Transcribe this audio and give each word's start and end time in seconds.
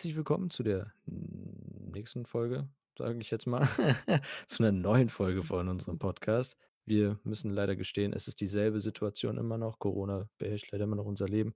herzlich 0.00 0.16
willkommen 0.16 0.48
zu 0.48 0.62
der 0.62 0.94
nächsten 1.04 2.24
Folge, 2.24 2.70
sage 2.96 3.18
ich 3.20 3.30
jetzt 3.30 3.46
mal, 3.46 3.68
zu 4.46 4.62
'ner 4.62 4.72
neuen 4.72 5.10
Folge 5.10 5.42
von 5.42 5.68
unserem 5.68 5.98
Podcast. 5.98 6.56
Wir 6.86 7.20
müssen 7.22 7.50
leider 7.50 7.76
gestehen, 7.76 8.14
es 8.14 8.26
ist 8.26 8.40
dieselbe 8.40 8.80
Situation 8.80 9.36
immer 9.36 9.58
noch. 9.58 9.78
Corona 9.78 10.30
beherrscht 10.38 10.72
leider 10.72 10.84
immer 10.84 10.96
noch 10.96 11.04
unser 11.04 11.28
Leben, 11.28 11.54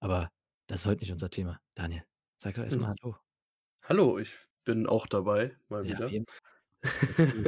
aber 0.00 0.32
das 0.66 0.80
ist 0.80 0.86
heute 0.86 1.02
nicht 1.02 1.12
unser 1.12 1.30
Thema. 1.30 1.60
Daniel, 1.76 2.02
sag 2.42 2.56
doch 2.56 2.64
erst 2.64 2.74
Hm. 2.74 2.82
mal 2.82 2.96
hallo. 3.00 3.16
Hallo, 3.84 4.18
ich 4.18 4.36
bin 4.64 4.88
auch 4.88 5.06
dabei, 5.06 5.56
mal 5.68 5.86
Ja, 5.86 6.10
wieder. 6.10 6.24
Das 6.82 7.00
ist 7.04 7.14
du. 7.30 7.44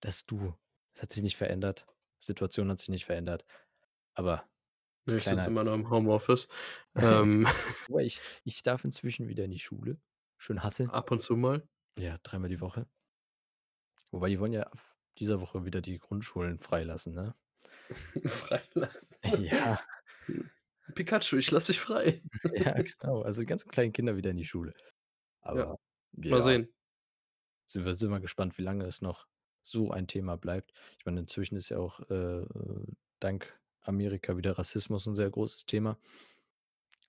Das 0.00 0.16
ist 0.16 0.30
du. 0.30 0.54
Es 0.94 1.02
hat 1.02 1.12
sich 1.12 1.22
nicht 1.22 1.36
verändert. 1.36 1.86
Situation 2.20 2.70
hat 2.70 2.78
sich 2.78 2.88
nicht 2.88 3.04
verändert, 3.04 3.44
aber 4.14 4.48
Ich 5.16 5.26
sitze 5.26 5.48
immer 5.50 5.64
noch 5.64 5.74
im 5.74 5.90
Homeoffice. 5.90 6.48
Ähm, 6.98 7.46
Aber 7.88 8.02
ich 8.02 8.20
ich 8.44 8.62
darf 8.62 8.84
inzwischen 8.84 9.28
wieder 9.28 9.44
in 9.44 9.50
die 9.50 9.58
Schule. 9.58 10.00
Schön 10.38 10.62
hustlen. 10.64 10.92
ab 10.92 11.10
und 11.10 11.20
zu 11.20 11.36
mal. 11.36 11.66
Ja, 11.96 12.18
dreimal 12.22 12.48
die 12.50 12.60
Woche. 12.60 12.88
Wobei 14.12 14.28
die 14.28 14.38
wollen 14.38 14.52
ja 14.52 14.62
ab 14.62 14.78
dieser 15.18 15.40
Woche 15.40 15.64
wieder 15.64 15.80
die 15.80 15.98
Grundschulen 15.98 16.58
freilassen, 16.60 17.12
ne? 17.14 17.34
Freilassen. 18.26 19.16
Ja. 19.50 19.80
Hm. 20.28 20.50
„Pikachu, 20.94 21.36
ich 21.36 21.50
lasse 21.50 21.72
dich 21.72 21.80
frei.“ 21.80 22.22
Ja, 22.54 22.80
genau. 22.82 23.22
Also, 23.22 23.40
die 23.42 23.46
ganzen 23.46 23.70
kleinen 23.70 23.92
Kinder 23.92 24.16
wieder 24.16 24.30
in 24.30 24.36
die 24.36 24.44
Schule. 24.46 24.74
Ja, 25.52 25.66
Aber 25.66 25.78
mal 26.28 26.40
ja. 26.40 26.42
sehen. 26.42 26.72
Sind 27.68 27.84
wir 27.84 27.94
sind 27.94 28.10
wir 28.10 28.20
gespannt, 28.20 28.58
wie 28.58 28.62
lange 28.62 28.84
es 28.86 29.00
noch 29.02 29.26
so 29.62 29.90
ein 29.90 30.06
Thema 30.08 30.36
bleibt. 30.36 30.72
Ich 30.98 31.04
meine, 31.06 31.20
inzwischen 31.20 31.56
ist 31.56 31.68
ja 31.68 31.78
auch, 31.78 32.00
äh, 32.10 32.44
dank 33.20 33.59
Amerika 33.82 34.36
wieder 34.36 34.58
Rassismus 34.58 35.06
'n 35.06 35.14
sehr 35.16 35.30
großes 35.30 35.66
Thema. 35.66 35.98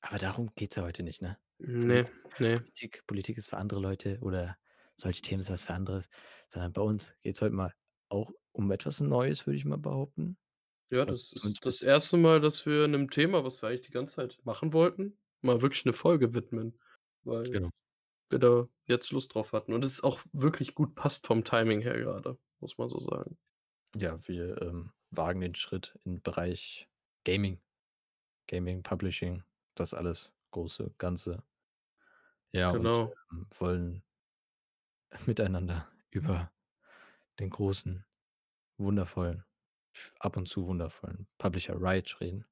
Aber 0.04 0.18
darum 0.18 0.52
geht's 0.56 0.76
ja 0.76 0.84
heute 0.84 1.04
nicht, 1.04 1.22
ne? 1.22 1.38
Ne, 1.60 2.06
Polit 2.32 2.40
ne. 2.40 2.64
Politik 2.64 3.04
Politik 3.08 3.38
ist 3.38 3.50
für 3.50 3.58
andere 3.58 3.80
Leute 3.80 4.20
oder 4.22 4.58
solche 4.98 5.22
Themen 5.22 5.42
ist 5.42 5.50
was 5.52 5.64
für 5.64 5.74
anderes, 5.74 6.10
sondern 6.50 6.74
bei 6.74 6.82
uns 6.82 7.16
geht's 7.22 7.42
heute 7.42 7.54
mal 7.56 7.74
auch 8.10 8.32
um 8.52 8.72
etwas 8.72 9.00
Neues, 9.00 9.46
würde 9.46 9.58
ich 9.58 9.66
mal 9.66 9.78
behaupten. 9.78 10.38
Ja, 10.94 11.06
das 11.06 11.32
ist 11.32 11.56
zumindest 11.62 11.66
das 11.66 11.82
1. 11.82 12.18
Mal, 12.18 12.42
dass 12.42 12.66
wir 12.66 12.86
'nem 12.86 13.10
Thema, 13.10 13.46
was 13.46 13.62
wir 13.62 13.70
eigentlich 13.70 13.82
die 13.88 13.92
ganze 13.94 14.16
Zeit 14.16 14.40
machen 14.44 14.74
wollten, 14.74 15.18
mal 15.40 15.62
wirklich 15.62 15.86
'ne 15.86 15.94
Folge 15.94 16.34
widmen, 16.34 16.78
weil 17.24 17.54
Genau. 17.54 17.72
wir 18.30 18.40
da 18.40 18.70
jetzt 18.88 19.12
Lust 19.12 19.36
drauf 19.36 19.54
hatten 19.54 19.74
und 19.74 19.86
es 19.86 20.04
auch 20.04 20.22
wirklich 20.34 20.76
gut 20.76 20.96
passt 20.96 21.28
vom 21.28 21.46
Timing 21.46 21.82
her 21.82 22.02
grade, 22.02 22.40
muss 22.60 22.78
man 22.78 22.90
so 22.90 23.00
sagen. 23.00 23.38
Ja, 23.96 24.20
wir, 24.28 24.62
ähm, 24.62 24.92
wagen 25.12 25.42
den 25.42 25.56
Schritt 25.56 25.98
in 26.06 26.22
Bereich 26.22 26.90
Gaming. 27.26 27.62
Gaming, 28.48 28.84
Publishing, 28.84 29.44
das 29.76 29.94
alles 29.94 30.34
große 30.52 30.94
Ganze. 30.98 31.44
Ja, 32.54 32.72
und, 32.72 32.80
Genau. 32.80 33.14
ähm, 33.32 33.48
wollen 33.58 34.04
miteinander 35.28 35.88
über 36.10 36.52
den 37.40 37.50
großen, 37.50 38.06
wundervollen, 38.80 39.46
ab 40.20 40.38
und 40.38 40.48
zu 40.48 40.68
wundervollen 40.68 41.28
Publisher 41.40 41.76
Riot 41.82 42.20
reden. 42.22 42.46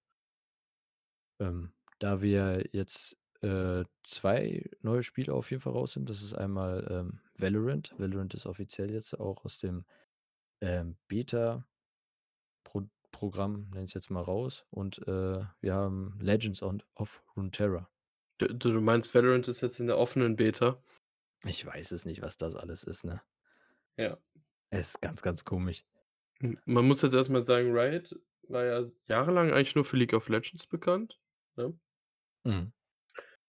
Ähm, 1.39 1.73
da 1.99 2.21
wir 2.21 2.65
jetzt, 2.73 3.17
äh, 3.41 3.85
2 4.03 4.69
neue 4.81 5.03
Spiele 5.03 5.33
auf 5.33 5.49
jeden 5.51 5.61
Fall 5.61 5.73
raus 5.73 5.93
sind. 5.93 6.09
Das 6.09 6.21
ist 6.21 6.33
einmal, 6.33 6.85
ähm, 6.91 7.21
Valorant. 7.37 7.93
Valorant 7.97 8.33
ist 8.33 8.45
offiziell 8.45 8.91
jetzt 8.91 9.17
auch 9.19 9.45
aus 9.45 9.59
dem, 9.59 9.85
ähm, 10.61 10.97
Beta 11.07 11.67
Programm, 13.11 13.69
nenne 13.71 13.85
ich's 13.85 13.93
jetzt 13.93 14.09
mal, 14.09 14.21
raus 14.21 14.65
und, 14.69 14.99
äh, 15.07 15.43
wir 15.61 15.73
haben 15.73 16.17
Legends 16.19 16.61
on 16.63 16.83
of 16.95 17.23
Runeterra. 17.35 17.89
D 18.41 18.47
du 18.49 18.81
meinst, 18.81 19.13
Valorant 19.13 19.47
ist 19.47 19.61
jetzt 19.61 19.79
in 19.79 19.87
der 19.87 19.97
offenen 19.97 20.35
Beta? 20.35 20.81
Ich 21.45 21.65
weiß 21.65 21.91
es 21.91 22.05
nicht, 22.05 22.21
was 22.21 22.37
das 22.37 22.55
alles 22.55 22.83
ist, 22.83 23.05
ne? 23.05 23.21
Ja. 23.97 24.17
Es 24.69 24.89
ist 24.89 25.01
ganz, 25.01 25.21
ganz 25.21 25.43
komisch. 25.45 25.85
Man 26.65 26.85
muss 26.85 27.01
jetzt 27.01 27.13
erst 27.13 27.29
mal 27.29 27.43
sagen, 27.43 27.71
Riot 27.71 28.17
war 28.47 28.63
ja 28.63 28.83
jahrelang 29.07 29.51
eigentlich 29.51 29.75
nur 29.75 29.85
für 29.85 29.97
League 29.97 30.13
of 30.13 30.29
Legends 30.29 30.65
bekannt, 30.67 31.19
ne? 31.55 31.77
Mhm. 32.43 32.71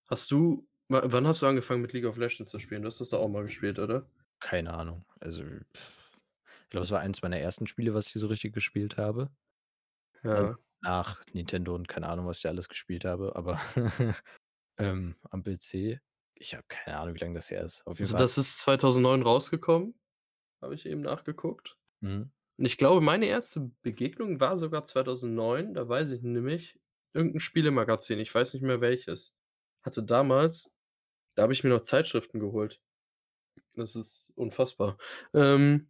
Hast 0.06 0.30
du 0.30 0.66
wa 0.90 1.02
wann 1.04 1.26
hast 1.26 1.40
du 1.40 1.46
angefangen, 1.46 1.82
mit 1.82 1.92
League 1.92 2.04
of 2.04 2.16
Legends 2.16 2.50
zu 2.50 2.58
spielen? 2.58 2.82
Du 2.82 2.88
hast 2.88 3.00
das 3.00 3.08
doch 3.10 3.20
auch 3.20 3.28
mal 3.28 3.44
gespielt, 3.44 3.78
oder? 3.78 4.06
Keine 4.40 4.74
Ahnung. 4.74 5.04
Also, 5.20 5.42
ich 5.42 6.70
glaube, 6.70 6.84
es 6.84 6.90
war 6.90 7.00
eins 7.00 7.22
meiner 7.22 7.38
ersten 7.38 7.66
Spiele, 7.66 7.94
was 7.94 8.06
ich 8.08 8.20
so 8.20 8.26
richtig 8.26 8.52
gespielt 8.52 8.96
habe. 8.96 9.30
Ähm, 10.34 10.48
Ja. 10.48 10.58
nach 10.82 11.24
Nintendo 11.32 11.74
und 11.74 11.88
keine 11.88 12.08
Ahnung, 12.08 12.26
was 12.26 12.38
ich 12.38 12.46
alles 12.48 12.68
gespielt 12.68 13.04
habe, 13.04 13.36
aber, 13.36 13.60
ähm, 14.78 15.16
am 15.30 15.42
PC 15.44 16.00
ich 16.36 16.54
habe 16.54 16.64
keine 16.68 16.98
Ahnung, 17.00 17.14
wie 17.16 17.18
lange 17.20 17.34
das 17.34 17.50
her 17.50 17.62
ist. 17.64 17.86
Auf 17.86 17.98
jeden 18.00 18.10
Also, 18.10 18.14
Fall 18.14 18.24
das 18.24 18.38
ist 18.38 18.58
2009 18.58 19.22
rausgekommen, 19.22 19.94
habe 20.62 20.74
ich 20.74 20.86
eben 20.86 21.02
nachgeguckt. 21.02 21.78
Mhm. 22.02 22.30
Und 22.58 22.66
ich 22.66 22.78
glaube, 22.78 23.00
meine 23.02 23.26
erste 23.26 23.72
Begegnung 23.82 24.40
war 24.40 24.58
sogar 24.58 24.84
2009, 24.84 25.74
da 25.74 25.88
weiß 25.88 26.12
ich 26.12 26.22
nämlich, 26.22 26.80
irgend 27.14 27.36
'n 27.36 27.40
Spielemagazin, 27.40 28.20
ich 28.20 28.34
weiß 28.34 28.54
nicht 28.54 28.62
mehr 28.64 28.80
welches. 28.82 29.34
Hatte 29.82 30.02
damals 30.04 30.72
da 31.36 31.44
habe 31.44 31.52
ich 31.54 31.64
mir 31.64 31.70
noch 31.70 31.82
Zeitschriften 31.82 32.40
geholt. 32.40 32.82
Das 33.74 33.96
ist 33.96 34.32
unfassbar. 34.36 34.98
Ähm 35.34 35.88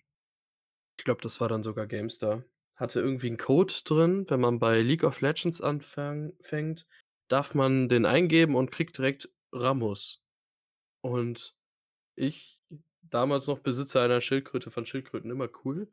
ich 0.99 1.05
glaube, 1.05 1.23
das 1.23 1.41
war 1.41 1.49
dann 1.49 1.62
sogar 1.62 1.87
GameStar. 1.87 2.45
Hatte 2.81 3.01
irgendwie 3.01 3.29
'n 3.31 3.37
Code 3.39 3.75
drin, 3.85 4.27
wenn 4.31 4.41
man 4.41 4.59
bei 4.59 4.81
League 4.83 5.05
of 5.05 5.21
Legends 5.21 5.61
anfang 5.61 6.33
fängt, 6.41 6.87
darf 7.29 7.55
man 7.55 7.89
den 7.89 8.07
eingeben 8.07 8.57
und 8.57 8.73
kriegt 8.73 8.99
direkt 8.99 9.31
Rammus. 9.53 10.25
Und 11.03 11.57
ich, 12.17 12.61
damals 13.03 13.47
noch 13.49 13.61
Besitzer 13.61 14.03
einer 14.03 14.21
Schildkröte, 14.23 14.71
fand 14.71 14.89
Schildkröten 14.89 15.31
immer 15.31 15.49
cool 15.65 15.93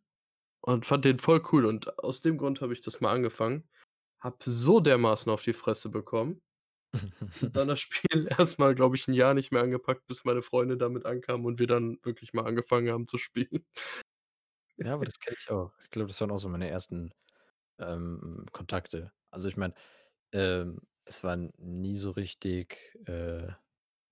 und 0.62 0.86
fand 0.86 1.06
den 1.06 1.20
voll 1.20 1.44
cool 1.54 1.66
und 1.66 2.00
aus 2.00 2.22
dem 2.22 2.38
Grund 2.40 2.62
habe 2.62 2.74
ich 2.74 2.82
das 2.82 3.02
mal 3.02 3.14
angefangen. 3.14 3.70
Habe 4.22 4.38
so 4.46 4.80
dermaßen 4.82 5.32
auf 5.32 5.44
die 5.44 5.54
Fresse 5.54 5.90
bekommen 5.90 6.42
dann 7.54 7.68
das 7.68 7.80
Spiel 7.80 8.28
erst 8.38 8.60
mal, 8.60 8.76
glaube 8.76 8.96
ich, 8.96 9.08
'n 9.08 9.14
Jahr 9.14 9.34
nicht 9.34 9.52
mehr 9.52 9.62
angepackt, 9.62 10.06
bis 10.08 10.26
meine 10.26 10.42
Freunde 10.42 10.78
damit 10.78 11.06
ankamen 11.06 11.46
und 11.46 11.60
wir 11.60 11.68
dann 11.68 11.98
wirklich 12.04 12.34
mal 12.34 12.46
angefangen 12.46 12.90
haben 12.92 13.08
zu 13.08 13.18
spielen. 13.18 13.66
Ja, 14.78 14.94
aber 14.94 15.06
das 15.06 15.20
kenne 15.20 15.36
ich 15.40 15.50
auch. 15.50 15.72
Ich 15.84 15.90
glaube, 15.90 16.08
das 16.10 16.22
waren 16.22 16.32
auch 16.32 16.38
so 16.38 16.50
meine 16.50 16.70
ersten, 16.70 17.12
ähm, 17.80 18.46
Kontakte. 18.54 19.12
Also, 19.32 19.48
ich 19.50 19.58
meine, 19.58 19.74
ähm, 20.34 20.82
es 21.06 21.24
war 21.24 21.38
nie 21.38 21.96
so 21.96 22.12
richtig, 22.12 22.96
äh, 23.08 23.50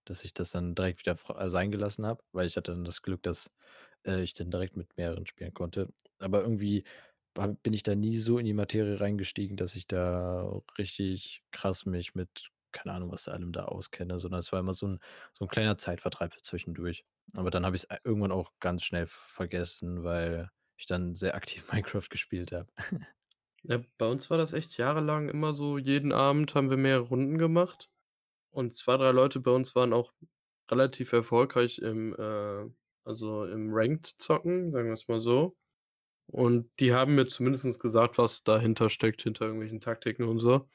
dass 0.06 0.24
ich 0.26 0.34
das 0.34 0.52
dann 0.52 0.76
direkt 0.76 1.02
wieder 1.02 1.18
äh, 1.40 1.50
sein 1.50 1.72
gelassen 1.72 2.06
habe, 2.08 2.24
weil 2.34 2.48
ich 2.48 2.58
hatte 2.58 2.72
dann 2.74 2.86
das 2.86 3.02
Glück, 3.04 3.24
dass, 3.24 3.52
äh, 4.06 4.22
ich 4.24 4.34
dann 4.36 4.52
direkt 4.52 4.78
mit 4.78 4.98
mehreren 4.98 5.28
spielen 5.28 5.54
konnte. 5.56 5.90
Aber 6.20 6.42
irgendwie 6.44 6.86
bin 7.64 7.74
ich 7.74 7.84
da 7.84 7.96
nie 7.96 8.18
so 8.18 8.40
in 8.40 8.46
die 8.46 8.54
Materie 8.54 9.00
reingestiegen, 9.02 9.58
dass 9.58 9.76
ich 9.76 9.88
da 9.88 10.62
richtig 10.80 11.44
krass 11.52 11.86
mich 11.86 12.16
mit 12.16 12.50
keine 12.76 12.94
Ahnung, 12.96 13.12
was 13.12 13.28
allem 13.30 13.54
da 13.54 13.66
auskenne, 13.66 14.20
sondern 14.20 14.40
es 14.42 14.52
war 14.54 14.60
immer 14.62 14.74
so 14.74 14.88
'n 14.88 15.00
so 15.34 15.46
'n 15.46 15.50
kleiner 15.50 15.78
Zeitvertreib 15.80 16.34
zwischendurch. 16.44 17.06
Aber 17.36 17.52
dann 17.52 17.66
habe 17.66 17.76
ich's 17.76 17.90
ei 17.90 17.98
irgendwann 18.06 18.32
auch 18.34 18.52
ganz 18.60 18.84
schnell 18.84 19.08
vergessen, 19.08 20.04
weil 20.04 20.52
ich 20.78 20.88
dann 20.88 21.16
sehr 21.16 21.36
aktiv 21.36 21.66
Minecraft 21.74 22.10
gespielt 22.10 22.52
habe. 22.54 22.68
Ja, 23.64 23.84
bei 23.98 24.08
uns 24.08 24.30
war 24.30 24.38
das 24.38 24.54
echt 24.54 24.78
jahrelang 24.78 25.28
immer 25.30 25.54
so, 25.54 25.78
jeden 25.78 26.12
Abend 26.12 26.54
haben 26.56 26.70
wir 26.70 26.78
mehrere 26.78 27.02
Runden 27.08 27.38
gemacht 27.40 27.90
und 28.52 28.74
2, 28.76 28.98
3 28.98 29.12
Leute 29.12 29.40
bei 29.42 29.52
uns 29.52 29.76
waren 29.76 29.94
auch 29.94 30.14
relativ 30.72 31.14
erfolgreich 31.14 31.80
im, 31.80 32.16
äh 32.16 32.70
also, 33.06 33.46
im 33.46 33.70
Ranked-Zocken, 33.74 34.72
sagen 34.72 34.90
wir's 34.90 35.08
mal 35.08 35.20
so. 35.20 35.58
Und 36.28 36.72
die 36.80 36.94
haben 36.94 37.16
mir 37.16 37.28
zumindest 37.28 37.80
gesagt, 37.82 38.18
was 38.20 38.44
dahinter 38.44 38.90
steckt, 38.90 39.24
hinter 39.24 39.46
irgendwelchen 39.46 39.82
Taktiken 39.82 40.26
und 40.26 40.40
so. 40.40 40.68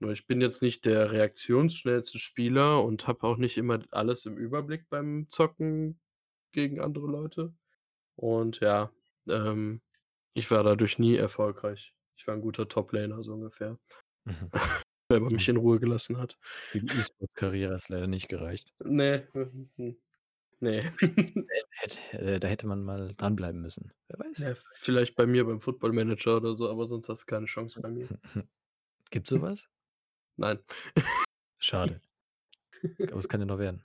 Nur 0.00 0.12
ich 0.12 0.26
bin 0.26 0.40
jetzt 0.40 0.62
nicht 0.62 0.84
der 0.84 1.10
reaktionsschnellste 1.12 2.18
Spieler 2.18 2.84
und 2.84 3.06
habe 3.08 3.24
auch 3.24 3.36
nicht 3.36 3.56
immer 3.58 3.80
alles 3.90 4.26
im 4.26 4.36
Überblick 4.36 4.88
beim 4.88 5.26
Zocken 5.28 6.00
gegen 6.52 6.80
andere 6.80 7.06
Leute. 7.08 7.54
Und 8.16 8.60
ja, 8.60 8.92
ähm, 9.28 9.82
ich 10.34 10.50
war 10.50 10.62
dadurch 10.64 10.98
nie 10.98 11.16
erfolgreich. 11.16 11.94
Ich 12.16 12.26
war 12.28 12.34
'n 12.36 12.42
guter 12.42 12.68
Top-Laner, 12.68 13.22
so 13.22 13.34
ungefähr. 13.34 13.78
Mhm. 14.24 14.50
Wenn 15.10 15.22
man 15.22 15.34
mich 15.34 15.48
Mhm. 15.48 15.56
in 15.56 15.58
Ruhe 15.62 15.80
gelassen 15.80 16.18
hat. 16.18 16.38
Für 16.64 16.80
die 16.80 16.98
E-Sport-Karriere 16.98 17.74
hat's 17.74 17.88
leider 17.88 18.06
nicht 18.06 18.28
gereicht. 18.28 18.74
Ne, 18.84 19.28
ne. 20.60 20.82
Hätt 21.80 22.00
hätt 22.12 22.42
da 22.42 22.48
hätte 22.48 22.66
man 22.66 22.82
mal 22.84 23.14
dranbleiben 23.16 23.60
müssen. 23.60 23.92
Wer 24.08 24.18
weiß. 24.18 24.38
Ja, 24.38 24.54
vielleicht 24.74 25.16
bei 25.16 25.26
mir 25.26 25.44
beim 25.46 25.60
Football 25.60 25.92
Manager 25.92 26.36
oder 26.36 26.56
so, 26.56 26.68
aber 26.68 26.86
sonst 26.86 27.08
hast 27.08 27.22
du 27.22 27.26
keine 27.26 27.46
Chance 27.46 27.80
bei 27.80 27.88
mir. 27.90 28.08
Gibt's 29.10 29.30
so 29.30 29.40
was? 29.42 29.68
Nein. 30.38 30.60
Schade. 31.60 32.00
Aber 33.10 33.18
es 33.20 33.28
kann 33.28 33.40
ja 33.40 33.46
noch 33.46 33.58
werden. 33.58 33.82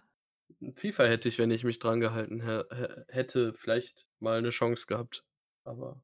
FIFA 0.78 1.06
hätte 1.06 1.30
ich, 1.30 1.38
wenn 1.40 1.52
ich 1.52 1.64
mich 1.64 1.80
dran 1.80 2.00
gehalten 2.00 2.42
hä 2.42 2.64
hä 2.72 3.04
hätte, 3.08 3.54
vielleicht 3.54 4.08
mal 4.20 4.42
'ne 4.42 4.50
Chance 4.52 4.88
gehabt, 4.88 5.26
aber 5.64 6.04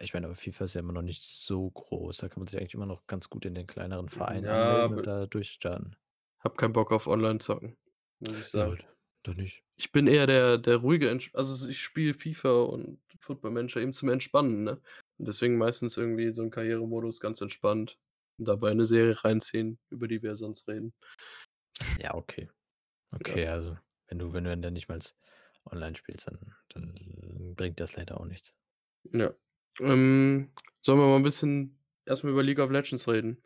Ich 0.00 0.12
meine, 0.12 0.26
aber 0.26 0.34
FIFA 0.34 0.64
ist 0.64 0.74
ja 0.74 0.80
immer 0.80 0.92
noch 0.92 1.02
nicht 1.02 1.22
so 1.24 1.70
groß. 1.70 2.16
Da 2.18 2.28
kann 2.28 2.40
man 2.40 2.46
sich 2.48 2.58
eigentlich 2.58 2.74
immer 2.74 2.86
noch 2.86 3.06
ganz 3.06 3.30
gut 3.30 3.44
in 3.44 3.54
den 3.54 3.66
kleineren 3.68 4.08
Hm, 4.12 4.42
Vereinen 4.42 4.44
ja, 4.44 4.88
und 4.88 5.06
da 5.06 5.26
durchstarten. 5.26 5.96
habe 6.40 6.56
keinen 6.56 6.72
Bock 6.72 6.92
auf 6.92 7.06
Online-Zocken. 7.06 7.76
muss 8.20 8.38
ich 8.40 8.48
Ja, 8.54 8.70
sagen. 8.70 8.80
da 9.22 9.34
nicht. 9.34 9.62
Ich 9.76 9.92
bin 9.92 10.06
eher 10.08 10.26
der 10.28 10.58
der 10.58 10.78
ruhige 10.78 11.10
Entsch 11.10 11.30
also, 11.34 11.68
ich 11.68 11.80
spiele 11.82 12.14
FIFA 12.14 12.62
und 12.64 13.00
Football 13.20 13.52
Manager 13.52 13.80
eben 13.80 13.92
zum 13.94 14.08
Entspannen, 14.10 14.64
ne? 14.64 14.82
Und 15.18 15.28
deswegen 15.28 15.58
meistens 15.58 15.96
irgendwie 15.96 16.32
so 16.32 16.42
'n 16.42 16.50
Karrieremodus 16.50 17.20
ganz 17.20 17.40
entspannt 17.42 17.98
dabei 18.38 18.74
'ne 18.74 18.86
Serie 18.86 19.22
reinziehen, 19.24 19.78
über 19.90 20.08
die 20.08 20.22
wir 20.22 20.36
sonst 20.36 20.68
reden. 20.68 20.92
Ja, 21.98 22.14
okay. 22.14 22.48
Ja. 23.20 23.38
Okay, 23.38 23.46
also, 23.48 23.78
wenn 24.08 24.18
du 24.18 24.32
wenn 24.34 24.44
du 24.44 24.56
dann 24.58 24.74
nicht 24.74 24.88
mals 24.88 25.16
online 25.66 25.96
spielst, 25.96 26.28
dann 26.28 26.54
dann 26.70 27.54
bringt 27.56 27.80
das 27.80 27.96
leider 27.96 28.20
auch 28.20 28.26
nichts. 28.26 28.52
Ja. 29.12 29.34
Ähm, 29.80 30.52
sollen 30.80 30.98
wir 30.98 31.06
mal 31.06 31.16
'n 31.16 31.22
bisschen 31.22 31.78
erst 32.06 32.24
mal 32.24 32.30
über 32.30 32.42
League 32.42 32.58
of 32.58 32.70
Legends 32.70 33.08
reden? 33.08 33.42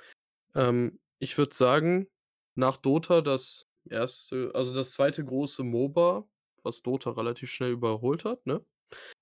Ähm, 0.55 1.01
ich 1.21 1.39
würde 1.39 1.55
sagen, 1.55 2.09
nach 2.57 2.77
Dota 2.79 3.21
das 3.23 3.69
1. 3.85 4.53
also, 4.55 4.75
das 4.75 4.93
2. 4.93 5.25
große 5.25 5.65
MOBA, 5.65 6.29
was 6.65 6.83
Dota 6.83 7.13
relativ 7.13 7.51
schnell 7.53 7.73
überholt 7.73 8.25
hat, 8.25 8.47
ne? 8.47 8.65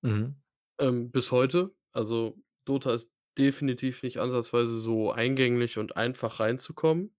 Mhm. 0.02 0.36
Ähm, 0.80 1.10
bis 1.10 1.32
heute. 1.32 1.74
Also, 1.92 2.36
Dota 2.64 2.92
ist 2.94 3.12
definitiv 3.38 4.02
nicht 4.02 4.18
ansatzweise 4.18 4.78
so 4.78 5.12
eingänglich 5.12 5.78
und 5.78 5.96
einfach 5.96 6.40
reinzukommen. 6.40 7.14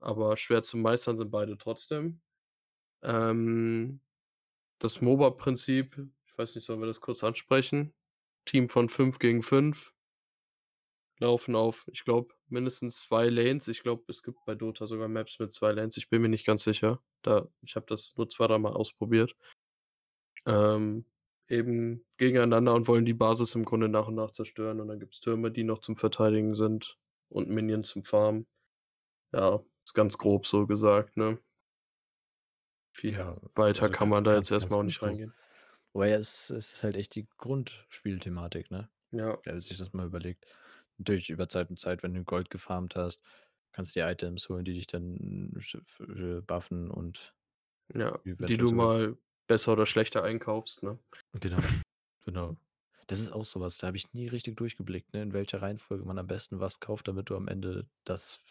Aber 0.00 0.36
schwer 0.36 0.62
zu 0.62 0.76
meistern 0.76 1.16
sind 1.16 1.30
beide 1.30 1.58
trotzdem. 1.58 2.20
Ähm, 3.02 4.00
das 4.80 5.00
MOBA-Prinzip, 5.00 5.98
ich 6.26 6.38
weiß 6.38 6.54
nicht, 6.54 6.64
sollen 6.64 6.80
wir 6.80 6.86
das 6.86 7.00
kurz 7.00 7.24
ansprechen? 7.24 7.94
Team 8.44 8.68
von 8.68 8.88
5 8.88 9.18
gegen 9.18 9.42
5 9.42 9.92
laufen 11.20 11.56
auf, 11.56 11.86
ich 11.92 12.04
glaube, 12.04 12.34
mindestens 12.48 13.02
2 13.02 13.28
Lanes. 13.28 13.68
Ich 13.68 13.82
glaube, 13.82 14.04
es 14.08 14.22
gibt 14.22 14.44
bei 14.44 14.54
Dota 14.54 14.86
sogar 14.86 15.08
Maps 15.08 15.38
mit 15.38 15.52
2 15.52 15.72
Lanes. 15.72 15.96
Ich 15.96 16.08
bin 16.08 16.22
mir 16.22 16.28
nicht 16.28 16.46
ganz 16.46 16.64
sicher. 16.64 17.02
Da 17.22 17.48
ich 17.62 17.76
habe 17.76 17.86
das 17.86 18.14
nur 18.16 18.30
2, 18.30 18.46
dreimal 18.46 18.72
ausprobiert. 18.74 19.36
Ähm, 20.46 21.04
eben 21.48 22.04
gegeneinander 22.18 22.74
und 22.74 22.88
wollen 22.88 23.04
die 23.06 23.14
Basis 23.14 23.54
im 23.54 23.64
Grunde 23.64 23.88
nach 23.88 24.08
und 24.08 24.14
nach 24.16 24.32
zerstören 24.32 24.80
und 24.80 24.88
dann 24.88 25.00
gibt's 25.00 25.20
Türme, 25.20 25.50
die 25.50 25.64
noch 25.64 25.80
zum 25.80 25.96
Verteidigen 25.96 26.54
sind 26.54 26.98
und 27.28 27.48
Minions 27.50 27.88
zum 27.90 28.04
Farmen. 28.04 28.46
Ja, 29.32 29.62
ist 29.84 29.94
ganz 29.94 30.18
grob 30.18 30.46
so 30.46 30.66
gesagt, 30.66 31.16
ne? 31.16 31.40
Viel 32.92 33.12
Ja, 33.12 33.36
weiter 33.54 33.88
also, 33.88 33.90
kann 33.90 34.08
man 34.08 34.24
da 34.24 34.34
jetzt 34.34 34.50
ganz 34.50 34.50
erst 34.50 34.68
ganz 34.68 34.70
mal 34.70 34.78
auch 34.78 34.82
nicht 34.82 35.02
reingehen. 35.02 35.34
Wobei 35.92 36.10
es 36.12 36.50
es 36.50 36.72
ist 36.74 36.84
halt 36.84 36.96
echt 36.96 37.14
die 37.14 37.28
Grundspielthematik, 37.38 38.70
ne? 38.70 38.90
Ja. 39.12 39.42
Wenn 39.44 39.54
man 39.54 39.62
sich 39.62 39.78
das 39.78 39.92
mal 39.92 40.06
überlegt. 40.06 40.46
Natürlich 40.98 41.30
über 41.30 41.48
Zeit 41.48 41.70
und 41.70 41.78
Zeit, 41.80 42.02
wenn 42.02 42.14
du 42.14 42.24
Gold 42.24 42.50
gefarmt 42.50 42.96
hast, 42.96 43.22
kannst 43.72 43.94
du 43.96 44.00
dir 44.00 44.10
Items 44.10 44.48
holen, 44.48 44.64
die 44.64 44.74
dich 44.74 44.86
dann 44.88 45.52
buffen 46.46 46.90
und 46.90 47.34
Ja, 47.94 48.20
die 48.48 48.56
du 48.56 48.70
mal 48.72 49.16
besser 49.48 49.72
oder 49.74 49.86
schlechter 49.86 50.24
einkaufst, 50.24 50.82
ne? 50.84 51.00
Genau, 51.32 51.58
genau. 52.24 52.56
Das 53.06 53.20
ist 53.20 53.32
auch 53.32 53.44
so 53.44 53.60
was, 53.60 53.78
da 53.78 53.86
habe 53.88 53.96
ich 53.96 54.12
nie 54.12 54.28
richtig 54.28 54.56
durchgeblickt, 54.56 55.12
ne, 55.14 55.22
in 55.22 55.32
welcher 55.32 55.62
Reihenfolge 55.62 56.04
man 56.04 56.18
am 56.18 56.26
besten 56.26 56.60
was 56.60 56.80
kauft, 56.80 57.08
damit 57.08 57.30
du 57.30 57.36
am 57.36 57.48
Ende 57.48 57.88
das 58.04 58.42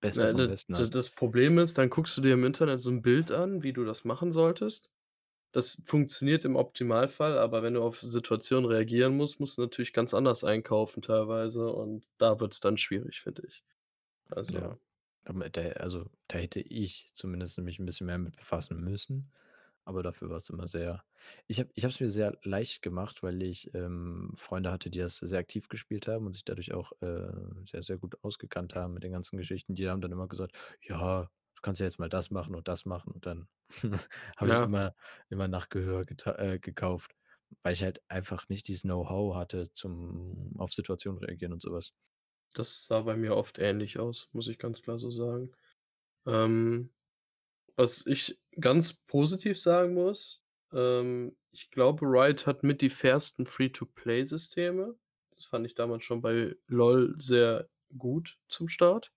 Beste 0.00 0.26
Na, 0.26 0.28
vom 0.28 0.46
Besten 0.46 0.76
hast. 0.76 0.92
das 0.92 1.10
Problem 1.10 1.58
ist, 1.58 1.78
dann 1.78 1.88
guckst 1.90 2.16
du 2.16 2.20
dir 2.20 2.34
im 2.34 2.44
Internet 2.44 2.80
so 2.80 2.90
'n 2.90 3.02
Bild 3.02 3.30
an, 3.32 3.62
wie 3.62 3.72
du 3.72 3.84
das 3.84 4.04
machen 4.04 4.30
solltest. 4.32 4.90
Das 5.52 5.82
funktioniert 5.86 6.44
im 6.46 6.56
Optimalfall, 6.56 7.38
aber 7.38 7.62
wenn 7.62 7.74
du 7.74 7.82
auf 7.82 8.00
Situationen 8.02 8.70
reagieren 8.70 9.16
musst, 9.16 9.40
musst 9.40 9.58
du 9.58 9.62
natürlich 9.62 9.92
ganz 9.94 10.14
anders 10.14 10.44
einkaufen 10.44 11.02
teilweise 11.02 11.72
und 11.72 12.06
da 12.18 12.40
wird's 12.40 12.60
dann 12.60 12.78
schwierig, 12.78 13.20
finde 13.22 13.44
ich. 13.46 13.64
Ja, 14.48 14.60
Also 14.60 14.78
da 15.52 15.62
also, 15.72 16.10
da 16.28 16.38
hätte 16.38 16.60
ich 16.60 17.10
zumindest 17.14 17.58
mich 17.58 17.78
'n 17.78 17.86
bisschen 17.86 18.06
mehr 18.06 18.18
mit 18.18 18.36
befassen 18.36 18.80
müssen, 18.82 19.32
aber 19.84 20.02
dafür 20.02 20.30
war's 20.30 20.48
immer 20.50 20.68
sehr 20.68 21.04
ich 21.46 21.60
habe 21.60 21.70
ich 21.74 21.84
habe 21.84 21.92
es 21.92 22.00
mir 22.00 22.10
sehr 22.10 22.36
leicht 22.42 22.82
gemacht, 22.82 23.22
weil 23.22 23.42
ich, 23.42 23.72
ähm, 23.74 24.32
Freunde 24.36 24.70
hatte, 24.72 24.90
die 24.90 24.98
das 24.98 25.16
sehr 25.18 25.38
aktiv 25.38 25.68
gespielt 25.68 26.08
haben 26.08 26.26
und 26.26 26.32
sich 26.32 26.44
dadurch 26.44 26.72
auch, 26.74 26.92
äh, 27.00 27.32
sehr, 27.70 27.82
sehr 27.82 27.98
gut 27.98 28.16
ausgekannt 28.24 28.74
haben 28.74 28.94
mit 28.94 29.02
den 29.04 29.12
ganzen 29.12 29.36
Geschichten. 29.38 29.74
Die 29.74 29.88
haben 29.88 30.00
dann 30.00 30.12
immer 30.12 30.28
gesagt: 30.28 30.56
„Ja, 30.82 31.24
du 31.54 31.62
kannst 31.62 31.80
ja 31.80 31.86
jetzt 31.86 31.98
mal 31.98 32.08
das 32.08 32.30
machen 32.30 32.54
und 32.54 32.68
das 32.68 32.84
machen.“ 32.86 33.12
Und 33.12 33.26
dann 33.26 33.48
habe 34.36 34.50
ich 34.50 34.60
Ja. 34.60 34.62
immer 34.62 34.94
immer 35.30 35.48
nach 35.48 35.68
Gehör 35.68 36.04
geta 36.04 36.32
äh, 36.38 36.58
gekauft, 36.58 37.14
weil 37.62 37.72
ich 37.74 37.82
halt 37.82 38.02
einfach 38.08 38.48
nicht 38.48 38.68
dieses 38.68 38.82
Know-how 38.82 39.34
hatte 39.36 39.70
zum 39.72 40.54
auf 40.58 40.72
Situationen 40.72 41.18
reagieren 41.22 41.52
und 41.52 41.62
so 41.62 41.72
was. 41.72 41.92
Das 42.54 42.86
sah 42.86 43.00
bei 43.02 43.16
mir 43.16 43.36
oft 43.36 43.58
ähnlich 43.58 43.98
aus, 43.98 44.28
muss 44.32 44.48
ich 44.48 44.58
ganz 44.58 44.82
klar 44.82 44.98
so 44.98 45.10
sagen. 45.10 45.52
Ähm, 46.26 46.92
was 47.76 48.06
ich 48.06 48.40
ganz 48.60 48.92
positiv 48.92 49.60
sagen 49.60 49.94
muss, 49.94 50.42
ähm, 50.72 51.36
ich 51.50 51.70
glaube, 51.70 52.06
Riot 52.06 52.46
hat 52.46 52.62
mit 52.62 52.80
die 52.80 52.90
fairsten 52.90 53.46
Free-to-Play-Systeme. 53.46 54.94
Das 55.34 55.44
fand 55.46 55.66
ich 55.66 55.74
damals 55.74 56.04
schon 56.04 56.22
bei 56.22 56.56
LOL 56.66 57.14
sehr 57.18 57.68
gut 57.98 58.38
zum 58.48 58.68
Start. 58.68 59.12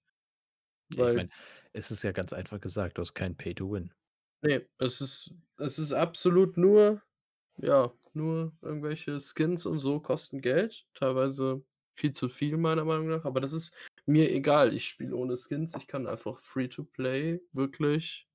Ich 0.89 0.97
Weil 0.97 1.15
meine, 1.15 1.29
es 1.73 1.91
ist 1.91 2.03
ja 2.03 2.11
ganz 2.11 2.33
einfach 2.33 2.59
gesagt, 2.59 2.97
du 2.97 3.01
hast 3.01 3.13
kein 3.13 3.35
Pay 3.35 3.55
to 3.55 3.71
Win. 3.71 3.93
Ne, 4.41 4.67
es 4.77 5.01
ist 5.01 5.33
es 5.57 5.79
ist 5.79 5.93
absolut 5.93 6.57
nur 6.57 7.01
ja, 7.57 7.91
nur 8.13 8.53
irgendwelche 8.61 9.19
Skins 9.19 9.65
und 9.65 9.79
so 9.79 9.99
kosten 9.99 10.41
Geld, 10.41 10.85
teilweise 10.93 11.63
viel 11.93 12.11
zu 12.11 12.27
viel 12.27 12.57
meiner 12.57 12.83
Meinung 12.83 13.07
nach, 13.07 13.25
aber 13.25 13.39
das 13.39 13.53
ist 13.53 13.75
mir 14.05 14.31
egal. 14.31 14.73
Ich 14.73 14.87
spiele 14.87 15.15
ohne 15.15 15.37
Skins. 15.37 15.73
Ich 15.75 15.87
kann 15.87 16.07
einfach 16.07 16.39
Free-to-Play 16.39 17.41
wirklich 17.53 18.27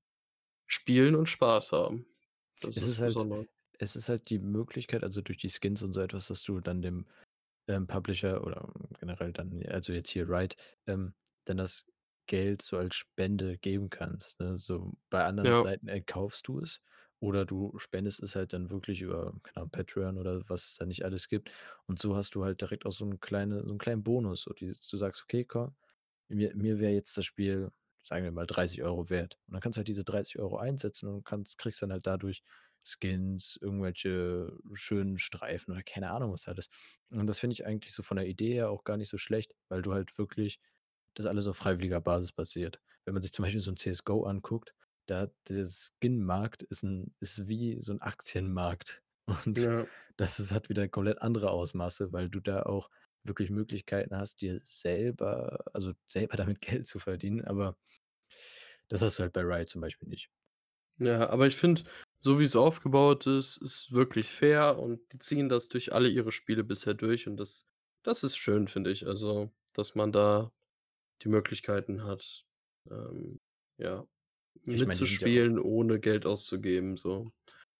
spielen 0.71 1.15
und 1.15 1.27
Spaß 1.27 1.71
haben. 1.73 2.05
Das 2.61 2.77
Es 2.77 2.87
ist 2.87 2.99
ist 2.99 3.01
halt 3.01 3.27
es 3.79 3.95
ist 3.95 4.09
halt 4.09 4.29
die 4.29 4.39
Möglichkeit, 4.39 5.03
also, 5.03 5.21
durch 5.21 5.37
die 5.39 5.49
Skins 5.49 5.83
und 5.83 5.93
so 5.93 6.01
etwas, 6.01 6.27
dass 6.27 6.43
du 6.43 6.61
dann 6.61 6.81
dem, 6.83 7.07
ähm, 7.67 7.87
Publisher 7.87 8.43
oder 8.45 8.73
generell 8.99 9.33
dann 9.33 9.63
also, 9.67 9.93
jetzt 9.93 10.09
hier 10.11 10.29
Riot, 10.29 10.55
ähm, 10.87 11.15
dann 11.45 11.57
das 11.57 11.85
Geld 12.27 12.61
so 12.63 12.77
als 12.77 12.95
Spende 12.95 13.57
geben 13.59 13.89
kannst, 13.91 14.39
ne? 14.39 14.57
So 14.57 14.93
bei 15.11 15.25
anderen 15.25 15.53
Ja. 15.53 15.65
Seiten 15.65 15.87
erkaufst 15.89 16.47
du 16.47 16.59
es 16.59 16.81
oder 17.21 17.45
du 17.45 17.77
spendest 17.79 18.23
es 18.23 18.35
halt 18.35 18.53
dann 18.53 18.69
wirklich 18.71 19.01
über, 19.01 19.33
Ahnung, 19.55 19.71
Patreon 19.71 20.17
oder 20.19 20.41
was 20.49 20.65
es 20.67 20.75
da 20.77 20.85
nicht 20.87 21.05
alles 21.05 21.27
gibt. 21.29 21.51
Und 21.87 21.99
so 21.99 22.15
hast 22.17 22.35
du 22.35 22.45
halt 22.45 22.61
direkt 22.61 22.85
auch 22.87 22.91
so 22.93 23.05
'n 23.05 23.19
kleine 23.21 23.63
so 23.65 23.73
'n 23.73 23.79
kleinen 23.79 24.03
Bonus, 24.03 24.43
so 24.43 24.53
du 24.53 24.97
sagst: 24.97 25.23
„Okay, 25.23 25.45
komm, 25.45 25.75
mir 26.29 26.55
mir 26.55 26.79
wäre 26.79 26.93
jetzt 26.93 27.17
das 27.17 27.25
Spiel, 27.25 27.71
sagen 28.03 28.23
wir 28.25 28.31
mal, 28.31 28.47
30 28.47 28.83
€ 28.83 29.09
wert.“ 29.09 29.39
Und 29.47 29.53
dann 29.55 29.61
kannst 29.61 29.77
du 29.77 29.79
halt 29.81 29.87
diese 29.89 30.03
30 30.05 30.39
€ 30.39 30.57
einsetzen 30.57 31.07
und 31.09 31.23
kannst 31.25 31.57
kriegst 31.57 31.81
dann 31.81 31.91
halt 31.91 32.07
dadurch 32.07 32.43
Skins, 32.83 33.57
irgendwelche 33.61 34.57
schönen 34.73 35.19
Streifen 35.19 35.71
oder 35.73 35.83
keine 35.83 36.11
Ahnung 36.11 36.33
was 36.33 36.47
alles. 36.47 36.69
Und 37.11 37.27
das 37.27 37.39
finde 37.39 37.53
ich 37.53 37.65
eigentlich 37.65 37.93
so 37.93 38.03
von 38.03 38.17
der 38.17 38.27
Idee 38.27 38.53
her 38.53 38.71
auch 38.71 38.83
gar 38.85 38.97
nicht 38.97 39.09
so 39.09 39.17
schlecht, 39.19 39.53
weil 39.69 39.81
du 39.83 39.93
halt 39.93 40.17
wirklich 40.17 40.59
das 41.15 41.25
alles 41.27 41.47
auf 41.47 41.57
freiwilliger 41.57 42.01
Basis 42.01 42.31
basiert. 42.33 42.81
Wenn 43.05 43.13
man 43.13 43.21
sich 43.23 43.33
zum 43.33 43.43
Beispiel 43.43 43.61
so 43.61 43.71
'n 43.71 43.77
CS:GO 43.77 44.23
anguckt, 44.25 44.73
da 45.07 45.27
der 45.49 45.67
Skin-Markt 45.67 46.63
ist 46.63 46.83
'n 46.83 47.13
ist 47.19 47.47
wie 47.47 47.79
so 47.79 47.91
'n 47.93 48.01
Aktienmarkt 48.01 49.03
und 49.47 49.69
Ja. 49.69 49.91
das 50.17 50.39
ist 50.39 50.51
hat 50.51 50.69
wieder 50.69 50.87
komplett 50.89 51.21
andere 51.21 51.51
Ausmaße, 51.51 52.11
weil 52.13 52.29
du 52.29 52.39
da 52.41 52.63
auch 52.63 52.89
wirklich 53.23 53.49
Möglichkeiten 53.49 54.15
hast, 54.17 54.41
dir 54.41 54.59
selber 54.63 55.59
also, 55.73 55.93
selber 56.07 56.37
damit 56.37 56.61
Geld 56.61 56.87
zu 56.87 56.99
verdienen, 56.99 57.43
aber 57.45 57.77
das 58.89 59.01
hast 59.01 59.17
du 59.19 59.23
halt 59.23 59.33
bei 59.33 59.41
Riot 59.41 59.69
zum 59.69 59.81
Beispiel 59.81 60.07
nicht. 60.07 60.29
Ja, 60.99 61.29
aber 61.29 61.47
ich 61.47 61.55
finde, 61.55 61.83
so 62.19 62.39
wie's 62.39 62.55
aufgebaut 62.55 63.25
ist, 63.25 63.57
ist 63.57 63.91
wirklich 63.91 64.29
fair 64.29 64.77
und 64.77 65.01
die 65.11 65.19
ziehen 65.19 65.49
das 65.49 65.67
durch 65.67 65.93
alle 65.93 66.09
ihre 66.09 66.31
Spiele 66.31 66.63
bisher 66.63 66.93
durch 66.93 67.27
und 67.27 67.37
das 67.37 67.67
das 68.03 68.23
ist 68.23 68.35
schön, 68.37 68.67
finde 68.67 68.91
ich. 68.91 69.05
Also, 69.07 69.51
dass 69.73 69.93
man 69.95 70.11
da 70.11 70.51
die 71.23 71.29
Möglichkeiten 71.29 72.03
hat, 72.05 72.45
ähm, 72.89 73.39
ja, 73.77 74.07
Ich 74.71 74.85
meine, 74.85 75.05
ja 75.19 75.29
mitzuspielen, 75.29 75.59
ohne 75.59 75.99
Geld 75.99 76.25
auszugeben, 76.27 76.97
so. 76.97 77.33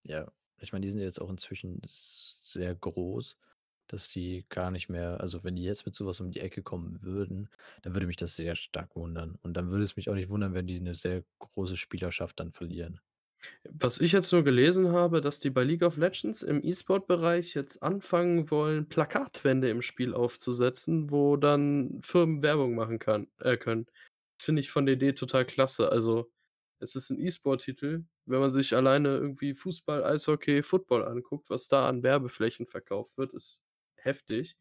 Ja, 0.04 0.32
ich 0.60 0.72
meine, 0.74 0.86
die 0.86 0.90
sind 0.92 1.00
jetzt 1.02 1.20
auch 1.22 1.30
inzwischen 1.30 1.82
sehr 1.86 2.76
groß, 2.76 3.38
dass 3.94 4.10
die 4.10 4.46
gar 4.50 4.72
nicht 4.72 4.90
mehr 4.90 5.20
also, 5.22 5.44
wenn 5.44 5.56
die 5.56 5.64
jetzt 5.64 5.86
mit 5.86 5.96
so 5.96 6.06
was 6.06 6.20
um 6.22 6.32
die 6.32 6.40
Ecke 6.42 6.64
kommen 6.64 7.02
würden, 7.02 7.50
dann 7.84 7.94
würde 7.94 8.08
mich 8.08 8.18
das 8.18 8.36
sehr 8.36 8.56
stark 8.56 8.96
wundern. 8.96 9.36
Und 9.42 9.54
dann 9.56 9.70
würde 9.72 9.84
es 9.84 9.96
mich 9.96 10.10
auch 10.10 10.16
nicht 10.16 10.30
wundern, 10.30 10.54
wenn 10.54 10.68
die 10.68 10.80
'ne 10.82 10.96
sehr 10.96 11.24
große 11.40 11.78
Spielerschaft 11.78 12.40
dann 12.40 12.52
verlieren. 12.54 13.02
Was 13.70 14.02
ich 14.02 14.12
jetzt 14.12 14.32
nur 14.32 14.44
gelesen 14.44 14.92
habe, 14.92 15.22
dass 15.22 15.40
die 15.40 15.52
bei 15.52 15.64
League 15.64 15.84
of 15.84 15.98
Legends 15.98 16.42
im 16.42 16.64
E-Sport-Bereich 16.64 17.54
jetzt 17.54 17.84
anfangen 17.84 18.50
wollen, 18.50 18.90
Plakatwände 18.90 19.70
im 19.70 19.84
Spiel 19.84 20.14
aufzusetzen, 20.16 21.12
wo 21.12 21.38
dann 21.38 22.00
Firmen 22.02 22.42
Werbung 22.42 22.74
machen 22.76 22.98
kann 22.98 23.28
äh, 23.40 23.58
können. 23.58 23.86
Finde 24.42 24.62
ich 24.62 24.72
von 24.72 24.86
der 24.88 24.96
Idee 24.96 25.14
total 25.14 25.46
klasse. 25.46 25.92
Also, 25.92 26.32
es 26.80 26.96
ist 26.96 27.12
'n 27.12 27.20
E-Sport-Titel. 27.20 28.06
Wenn 28.26 28.40
man 28.40 28.52
sich 28.52 28.76
alleine 28.76 29.10
irgendwie 29.18 29.54
Fußball, 29.54 30.04
Eishockey, 30.04 30.64
Football 30.64 31.06
anguckt, 31.06 31.50
was 31.52 31.68
da 31.68 31.88
an 31.88 32.02
Werbeflächen 32.02 32.66
verkauft 32.66 33.16
wird, 33.18 33.34
ist 33.34 33.64
heftig. 34.06 34.58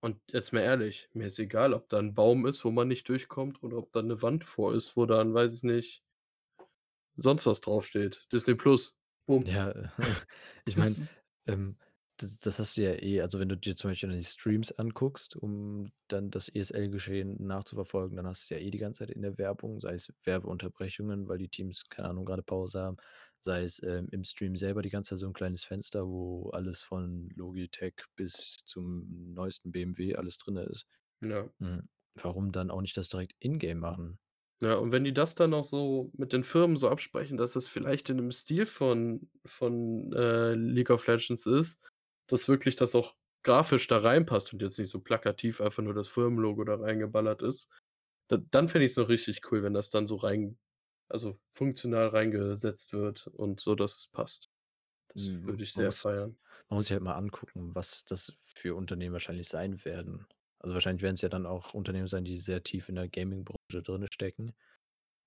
Und 0.00 0.20
jetzt 0.28 0.52
mal 0.52 0.60
ehrlich, 0.62 1.08
mir 1.14 1.28
ist 1.28 1.38
egal, 1.40 1.74
ob 1.74 1.88
da 1.90 1.98
'n 2.00 2.14
Baum 2.14 2.46
ist, 2.46 2.64
wo 2.64 2.70
man 2.72 2.88
nicht 2.88 3.08
durchkommt 3.08 3.62
oder 3.62 3.78
ob 3.78 3.92
da 3.92 4.02
'ne 4.02 4.22
Wand 4.22 4.44
vor 4.44 4.74
ist, 4.74 4.96
wo 4.96 5.06
dann, 5.06 5.34
weiß 5.34 5.54
ich 5.54 5.62
nicht 5.64 6.00
sonst 7.16 7.46
was 7.46 7.60
draufsteht. 7.60 8.26
Disney 8.32 8.54
Plus. 8.54 8.96
Bumm. 9.26 9.46
Ja, 9.46 9.72
ich 10.64 10.76
meine, 10.76 10.96
ähm, 11.46 11.76
das 12.16 12.38
das 12.38 12.58
hast 12.60 12.76
du 12.76 12.82
ja 12.82 12.92
eh 12.94 13.20
also, 13.20 13.38
wenn 13.40 13.48
du 13.48 13.56
dir 13.56 13.74
zum 13.76 13.90
Beispiel 13.90 14.10
die 14.16 14.22
Streams 14.24 14.70
anguckst, 14.72 15.34
um 15.36 15.90
dann 16.08 16.30
das 16.30 16.48
ESL-Geschehen 16.48 17.44
nachzuverfolgen, 17.44 18.16
dann 18.16 18.26
hast 18.26 18.42
du's 18.44 18.50
ja 18.50 18.58
eh 18.58 18.70
die 18.70 18.78
ganze 18.78 19.00
Zeit 19.00 19.10
in 19.10 19.22
der 19.22 19.36
Werbung, 19.36 19.80
sei 19.80 19.94
es 19.94 20.12
Werbeunterbrechungen, 20.22 21.28
weil 21.28 21.38
die 21.38 21.48
Teams, 21.48 21.84
keine 21.88 22.08
Ahnung, 22.10 22.24
grade 22.24 22.42
Pause 22.44 22.80
haben, 22.80 22.96
sei 23.44 23.62
es, 23.64 23.82
ähm, 23.82 24.08
im 24.12 24.24
Stream 24.24 24.56
selber 24.56 24.82
die 24.82 24.90
ganze 24.90 25.10
Zeit 25.10 25.20
so 25.20 25.26
'n 25.28 25.32
kleines 25.34 25.64
Fenster, 25.64 26.06
wo 26.08 26.50
alles 26.50 26.82
von 26.84 27.30
Logitech 27.36 27.94
bis 28.16 28.56
zum 28.66 29.34
neuesten 29.34 29.72
BMW 29.72 30.16
alles 30.16 30.38
drin 30.38 30.56
ist. 30.58 30.86
Ja. 31.22 31.54
Hm, 31.60 31.88
warum 32.16 32.52
dann 32.52 32.70
auch 32.70 32.82
nicht 32.82 32.96
das 32.98 33.08
direkt 33.10 33.34
in-game 33.40 33.78
machen? 33.80 34.18
Ja, 34.62 34.74
und 34.76 34.92
wenn 34.92 35.02
die 35.04 35.12
das 35.12 35.34
dann 35.34 35.50
noch 35.50 35.64
so 35.64 36.10
mit 36.16 36.32
den 36.32 36.44
Firmen 36.44 36.76
so 36.76 36.88
absprechen, 36.88 37.36
dass 37.36 37.56
es 37.56 37.66
vielleicht 37.66 38.08
in 38.08 38.16
'nem 38.16 38.30
Stil 38.30 38.66
von 38.66 39.28
von, 39.44 40.12
äh, 40.12 40.54
League 40.54 40.90
of 40.90 41.06
Legends 41.08 41.46
ist, 41.46 41.80
dass 42.28 42.46
wirklich 42.48 42.76
das 42.76 42.94
auch 42.94 43.16
grafisch 43.42 43.88
da 43.88 43.98
reinpasst 43.98 44.52
und 44.52 44.62
jetzt 44.62 44.78
nicht 44.78 44.90
so 44.90 45.00
plakativ 45.00 45.60
einfach 45.60 45.82
nur 45.82 45.92
das 45.92 46.08
Firmenlogo 46.08 46.62
da 46.64 46.76
reingeballert 46.76 47.42
ist, 47.42 47.68
d 48.30 48.38
dann 48.50 48.68
fände 48.68 48.86
ich's 48.86 48.96
noch 48.96 49.08
richtig 49.08 49.40
cool, 49.50 49.62
wenn 49.64 49.74
das 49.74 49.90
dann 49.90 50.06
so 50.06 50.16
rein 50.16 50.58
also, 51.08 51.38
funktional 51.52 52.08
reingesetzt 52.08 52.92
wird 52.92 53.26
und 53.28 53.60
so, 53.60 53.74
dass 53.74 53.96
es 53.96 54.06
passt. 54.08 54.50
Das 55.08 55.38
Hm, 55.42 55.46
würde 55.46 55.64
ich 55.64 55.74
sehr 55.74 55.92
muss 55.92 55.94
feiern. 55.94 56.38
man 56.70 56.78
muss 56.78 56.86
sich 56.86 56.92
halt 56.94 57.02
mal 57.02 57.14
angucken, 57.16 57.74
was 57.74 58.04
das 58.04 58.36
für 58.42 58.74
Unternehmen 58.76 59.12
wahrscheinlich 59.14 59.48
sein 59.48 59.84
werden. 59.84 60.26
Also, 60.60 60.74
wahrscheinlich 60.74 61.02
werden's 61.02 61.22
ja 61.22 61.28
dann 61.28 61.46
auch 61.46 61.74
Unternehmen 61.74 62.08
sein, 62.08 62.24
die 62.24 62.40
sehr 62.40 62.62
tief 62.64 62.88
in 62.88 62.96
der 62.96 63.08
Gaming-Branche 63.08 63.82
drinne 63.82 64.08
stecken. 64.12 64.54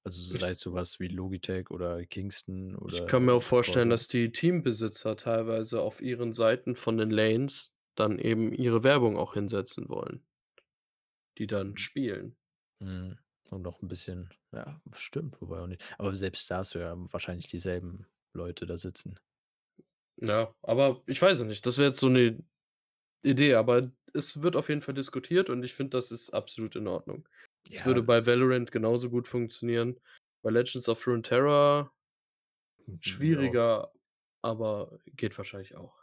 Also, 0.06 0.22
sei 0.38 0.52
es 0.52 0.60
so 0.62 0.74
was 0.74 1.00
wie 1.00 1.08
Logitech 1.10 1.72
oder 1.72 2.06
Kingston 2.06 2.76
Ich 2.86 3.06
kann 3.06 3.24
mir 3.24 3.32
oder 3.32 3.36
auch 3.36 3.44
vorstellen, 3.44 3.90
dass 3.90 4.08
die 4.10 4.32
Teambesitzer 4.34 5.16
teilweise 5.16 5.82
auf 5.82 6.02
ihren 6.02 6.34
Seiten 6.34 6.76
von 6.76 6.98
den 6.98 7.12
Lanes 7.12 7.76
dann 7.96 8.20
eben 8.20 8.52
ihre 8.52 8.84
Werbung 8.84 9.16
auch 9.18 9.36
hinsetzen 9.36 9.88
wollen 9.90 10.26
die 11.38 11.48
dann 11.48 11.78
Mhm. 11.78 11.78
spielen. 11.78 12.36
Mhm, 12.82 13.18
und 13.54 13.62
noch 13.64 13.82
'n 13.82 13.88
bisschen 13.88 14.30
ja, 14.54 14.82
stimmt, 14.96 15.42
wobei 15.42 15.60
auch 15.62 15.68
nicht 15.68 15.84
aber 16.00 16.16
selbst 16.16 16.50
da 16.52 16.58
hast 16.58 16.76
du 16.76 16.80
ja 16.80 16.96
wahrscheinlich 17.12 17.48
dieselben 17.48 18.08
Leute 18.34 18.66
da 18.66 18.78
sitzen. 18.78 19.20
Ja, 20.20 20.56
aber 20.64 21.04
ich 21.06 21.22
weiß 21.22 21.40
es 21.42 21.46
nicht. 21.46 21.66
Das 21.66 21.78
wäre 21.78 21.90
jetzt 21.90 22.00
so 22.00 22.10
'ne 22.10 22.44
Idee, 23.24 23.56
aber 23.56 23.92
es 24.14 24.42
wird 24.44 24.56
auf 24.58 24.70
jeden 24.70 24.82
Fall 24.82 24.96
diskutiert 24.96 25.50
und 25.50 25.64
ich 25.64 25.74
finde, 25.76 25.92
das 25.98 26.12
ist 26.12 26.32
absolut 26.32 26.76
in 26.76 26.88
Ordnung. 26.88 27.28
Es 27.74 27.86
Ja. 27.86 27.86
würde 27.86 28.04
bei 28.04 28.26
Valorant 28.26 28.72
genauso 28.72 29.10
gut 29.12 29.28
funktionieren. 29.28 30.00
Bei 30.44 30.52
Legends 30.52 30.90
of 30.90 31.06
Runeterra 31.08 31.92
Mhm, 32.88 33.32
ja. 33.34 33.58
schwieriger, 33.58 33.92
aber 34.42 35.00
geht 35.06 35.38
wahrscheinlich 35.38 35.76
auch. 35.76 35.97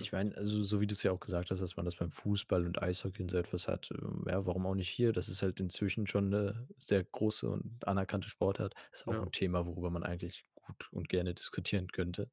Ich 0.00 0.12
meine, 0.12 0.36
also, 0.36 0.62
so 0.62 0.80
wie 0.80 0.86
du's 0.86 1.02
ja 1.02 1.12
auch 1.12 1.20
gesagt 1.20 1.50
hast, 1.50 1.60
dass 1.60 1.76
man 1.76 1.84
das 1.84 1.96
beim 1.96 2.10
Fußball 2.10 2.66
und 2.66 2.80
Eishockey 2.82 3.22
und 3.22 3.30
so 3.30 3.38
etwas 3.38 3.68
hat, 3.68 3.90
ähm, 3.92 4.24
ja, 4.28 4.44
warum 4.46 4.66
auch 4.66 4.74
nicht 4.74 4.88
hier? 4.88 5.12
Das 5.12 5.28
ist 5.28 5.42
halt 5.42 5.60
inzwischen 5.60 6.06
schon 6.06 6.28
'ne 6.30 6.66
sehr 6.78 7.04
große 7.04 7.48
und 7.48 7.86
anerkannte 7.86 8.28
Sportart. 8.28 8.74
Ist 8.92 9.06
auch 9.08 9.20
Ja. 9.20 9.32
Thema, 9.32 9.66
worüber 9.66 9.90
man 9.90 10.02
eigentlich 10.04 10.44
gut 10.54 10.88
und 10.92 11.08
gerne 11.08 11.34
diskutieren 11.34 11.88
könnte. 11.88 12.30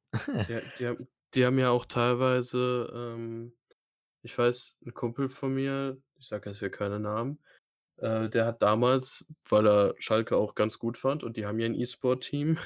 Ja, 0.48 0.60
die 0.62 0.86
haben 0.86 1.08
die 1.34 1.44
haben 1.46 1.58
ja 1.58 1.70
auch 1.70 1.86
teilweise, 1.86 2.90
ähm 2.94 3.56
ich 4.22 4.36
weiß, 4.38 4.78
'n 4.86 4.94
Kumpel 4.94 5.28
von 5.30 5.54
mir, 5.54 6.02
ich 6.18 6.28
sage 6.28 6.50
jetzt 6.50 6.60
hier 6.60 6.70
keine 6.70 7.00
Namen, 7.00 7.40
äh, 7.98 8.28
der 8.30 8.46
hat 8.46 8.62
damals, 8.62 9.26
weil 9.48 9.66
er 9.68 9.94
Schalke 10.00 10.36
auch 10.36 10.54
ganz 10.56 10.78
gut 10.80 10.98
fand 10.98 11.24
und 11.24 11.36
die 11.38 11.46
haben 11.46 11.58
ja 11.60 11.66
'n 11.68 11.74
E-Sport-Team, 11.76 12.58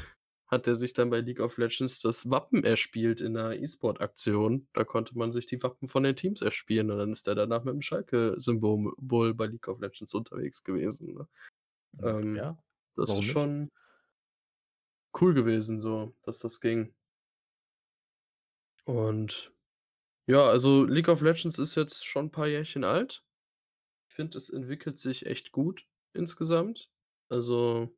hat 0.54 0.66
der 0.66 0.76
sich 0.76 0.92
dann 0.94 1.10
bei 1.10 1.20
League 1.20 1.40
of 1.40 1.58
Legends 1.58 2.00
das 2.00 2.30
Wappen 2.30 2.64
erspielt 2.64 3.20
in 3.20 3.32
'ner 3.34 3.54
E-Sport-Aktion. 3.56 4.68
Da 4.74 4.84
konnte 4.84 5.16
man 5.18 5.32
sich 5.32 5.46
die 5.46 5.62
Wappen 5.62 5.88
von 5.88 6.02
den 6.04 6.16
Teams 6.16 6.42
erspielen 6.42 6.90
und 6.90 6.98
dann 6.98 7.12
ist 7.12 7.26
der 7.26 7.34
danach 7.36 7.64
mit'm 7.64 7.82
Schalke-Symbol 7.82 8.94
Bol 8.98 9.34
bei 9.34 9.46
League 9.46 9.68
of 9.68 9.80
Legends 9.80 10.14
unterwegs 10.14 10.64
gewesen, 10.64 11.14
ne? 11.14 11.28
Hm, 11.98 12.04
Ähm, 12.04 12.36
ja, 12.36 12.58
das 12.96 13.14
ist 13.14 13.22
warum 13.22 13.28
nicht? 13.28 13.48
schon 13.48 13.70
cool 15.14 15.32
gewesen 15.32 15.80
so, 15.80 16.14
dass 16.24 16.40
das 16.40 16.60
ging. 16.60 16.94
Und 18.86 19.54
ja, 20.28 20.46
also, 20.48 20.84
League 20.84 21.08
of 21.08 21.22
Legends 21.22 21.58
ist 21.58 21.74
jetzt 21.76 22.06
schon 22.06 22.26
'n 22.28 22.30
paar 22.32 22.48
Jährchen 22.48 22.84
alt. 22.84 23.24
Ich 24.10 24.16
finde, 24.16 24.38
es 24.38 24.50
entwickelt 24.50 24.98
sich 24.98 25.26
echt 25.26 25.52
gut 25.52 25.86
insgesamt. 26.14 26.90
Also, 27.30 27.96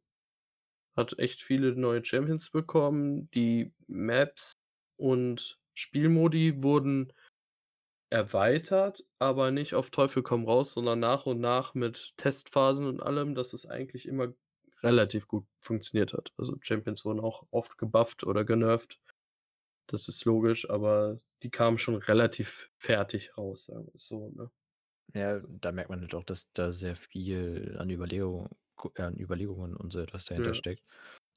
hat 0.97 1.19
echt 1.19 1.43
viele 1.43 1.75
neue 1.77 2.05
Champions 2.05 2.51
bekommen. 2.51 3.31
Die 3.33 3.73
Maps 3.87 4.53
und 4.97 5.59
Spielmodi 5.75 6.63
wurden 6.63 7.13
erweitert, 8.11 9.05
aber 9.19 9.51
nicht 9.51 9.75
auf 9.75 9.91
Teufel 9.91 10.23
komm 10.23 10.45
raus, 10.45 10.73
sondern 10.73 11.01
nach 11.01 11.27
und 11.27 11.41
nach 11.41 11.75
mit 11.75 12.15
Testphasen 12.17 12.87
und 12.87 13.03
allem, 13.03 13.35
dass 13.35 13.53
es 13.53 13.67
eigentlich 13.67 14.07
immer 14.07 14.33
relativ 14.83 15.27
gut 15.27 15.47
funktioniert 15.61 16.13
hat. 16.13 16.33
Also, 16.37 16.57
Champions 16.61 17.05
wurden 17.05 17.21
auch 17.21 17.47
oft 17.51 17.79
gebufft 17.79 18.25
oder 18.25 18.45
genervt. 18.45 19.01
Das 19.89 20.09
ist 20.09 20.25
logisch, 20.25 20.69
aber 20.71 21.19
die 21.43 21.51
kamen 21.51 21.79
schon 21.79 21.97
relativ 21.97 22.71
fertig 22.79 23.37
raus, 23.39 23.67
sagen 23.67 23.89
wir's 23.93 24.07
so, 24.07 24.31
ne? 24.31 24.51
Ja, 25.15 25.41
da 25.49 25.73
merkt 25.73 25.91
man 25.91 26.01
halt 26.01 26.15
auch, 26.15 26.25
dass 26.25 26.51
da 26.53 26.73
sehr 26.73 26.97
viel 26.97 27.77
an 27.79 27.91
Überlegung 27.91 28.49
gu 28.49 28.57
an 28.99 29.17
Überlegungen 29.19 29.77
und 29.77 29.93
so 29.93 30.01
etwas 30.01 30.25
dahinter 30.27 30.55
Ja. 30.55 30.55
steckt. 30.55 30.85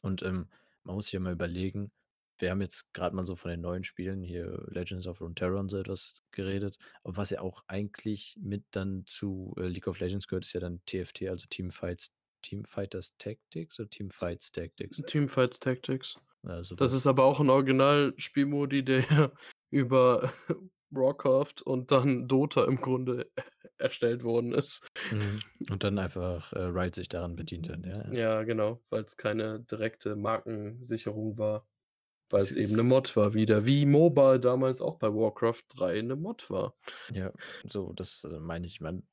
Und, 0.02 0.24
ähm, 0.24 0.50
man 0.84 0.96
muss 0.96 1.06
sich 1.06 1.14
ja 1.14 1.20
mal 1.20 1.34
überlegen, 1.34 1.92
wir 2.38 2.52
haben 2.52 2.62
jetzt 2.62 2.94
grad 2.94 3.14
mal 3.14 3.26
so 3.26 3.36
von 3.36 3.52
den 3.52 3.62
neuen 3.62 3.84
Spielen 3.84 4.24
hier 4.24 4.66
Legends 4.70 5.08
of 5.08 5.22
Runeterra 5.22 5.60
und 5.60 5.70
so 5.70 5.78
etwas 5.80 6.24
geredet. 6.32 6.78
Aber 7.04 7.18
was 7.18 7.30
ja 7.32 7.42
auch 7.42 7.64
eigentlich 7.68 8.38
mit 8.42 8.66
dann 8.72 9.06
zu, 9.08 9.54
äh, 9.58 9.68
League 9.68 9.88
of 9.88 10.00
Legends 10.00 10.28
gehört, 10.28 10.46
ist 10.46 10.54
ja 10.54 10.62
dann 10.62 10.82
TFT, 10.86 11.30
also 11.30 11.48
Teamfights 11.50 12.14
Teamfighters 12.42 13.18
Tactics 13.18 13.80
oder 13.80 13.90
Teamfights 13.90 14.52
Tactics? 14.54 15.04
Teamfights 15.08 15.60
Tactics. 15.60 16.18
Ja, 16.44 16.64
Das 16.78 16.94
ist 16.94 17.08
aber 17.08 17.26
auch 17.26 17.40
'n 17.42 17.50
Original-Spielmodi, 17.50 18.84
der 18.86 19.34
über 19.72 20.34
Warcraft 20.92 21.64
und 21.66 21.92
dann 21.92 22.28
Dota 22.28 22.66
im 22.66 22.78
Grunde 22.78 23.32
erstellt 23.82 24.24
worden 24.24 24.54
ist. 24.54 24.86
Mhm, 25.12 25.44
und 25.70 25.84
dann 25.84 25.98
einfach, 25.98 26.54
äh, 26.54 26.60
Riot 26.60 26.94
sich 26.96 27.10
daran 27.10 27.36
bedient 27.36 27.68
hat, 27.70 27.84
ja, 27.86 28.08
ja. 28.12 28.44
Genau, 28.44 28.84
weil's 28.90 29.18
keine 29.18 29.60
direkte 29.62 30.16
Markensicherung 30.16 31.38
war, 31.38 31.68
weil's 32.30 32.56
Es 32.56 32.56
eben 32.56 32.76
'ne 32.76 32.84
ist 32.84 32.84
Mod 32.84 33.16
war, 33.16 33.34
wieder 33.34 33.66
wie 33.66 33.86
MOBA 33.86 34.38
damals 34.40 34.82
auch 34.82 34.98
bei 34.98 35.10
Warcraft 35.14 35.64
3 35.70 36.02
'ne 36.02 36.16
Mod 36.16 36.50
war. 36.50 36.76
Ja, 37.12 37.34
so, 37.64 37.92
das, 37.94 38.24
äh, 38.24 38.40
meine 38.40 38.68
ich. 38.68 38.82
Meine, 38.82 39.04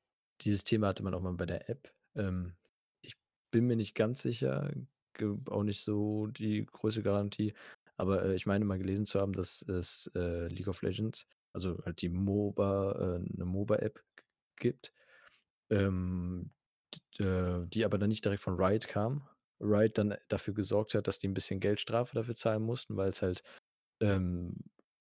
dieses 0.42 0.64
Thema 0.64 0.88
hatte 0.88 1.02
man 1.02 1.14
auch 1.14 1.22
mal 1.22 1.32
bei 1.32 1.46
der 1.46 1.68
App. 1.70 1.94
Ähm, 2.14 2.56
ich 3.00 3.14
bin 3.50 3.66
mir 3.66 3.76
nicht 3.76 3.94
ganz 3.94 4.20
sicher, 4.22 4.70
auch 5.48 5.62
nicht 5.62 5.80
so 5.82 6.26
die 6.26 6.66
größte 6.66 7.02
Garantie, 7.02 7.54
aber, 7.96 8.22
äh, 8.26 8.34
ich 8.34 8.44
meine 8.44 8.66
mal 8.66 8.76
gelesen 8.78 9.06
zu 9.06 9.18
haben, 9.20 9.32
dass 9.32 9.62
es, 9.62 10.10
äh, 10.14 10.48
League 10.48 10.68
of 10.68 10.82
Legends, 10.82 11.26
also 11.54 11.78
halt 11.86 12.02
die 12.02 12.10
MOBA 12.10 13.16
äh, 13.16 13.18
'ne 13.20 13.44
MOBA-App 13.46 14.02
gibt, 14.56 14.92
ähm, 15.70 16.52
äh, 17.18 17.66
die 17.68 17.84
aber 17.84 17.98
dann 17.98 18.08
nicht 18.10 18.24
direkt 18.24 18.42
von 18.42 18.56
Riot 18.56 18.88
kam. 18.88 19.28
Riot 19.60 19.98
dann 19.98 20.16
dafür 20.28 20.54
gesorgt 20.54 20.94
hat, 20.94 21.08
dass 21.08 21.18
die 21.20 21.28
'n 21.28 21.34
bisschen 21.34 21.60
Geldstrafe 21.60 22.14
dafür 22.16 22.36
zahlen 22.36 22.62
mussten, 22.64 22.96
weil's 22.96 23.22
halt, 23.22 23.42
ähm, 24.02 24.56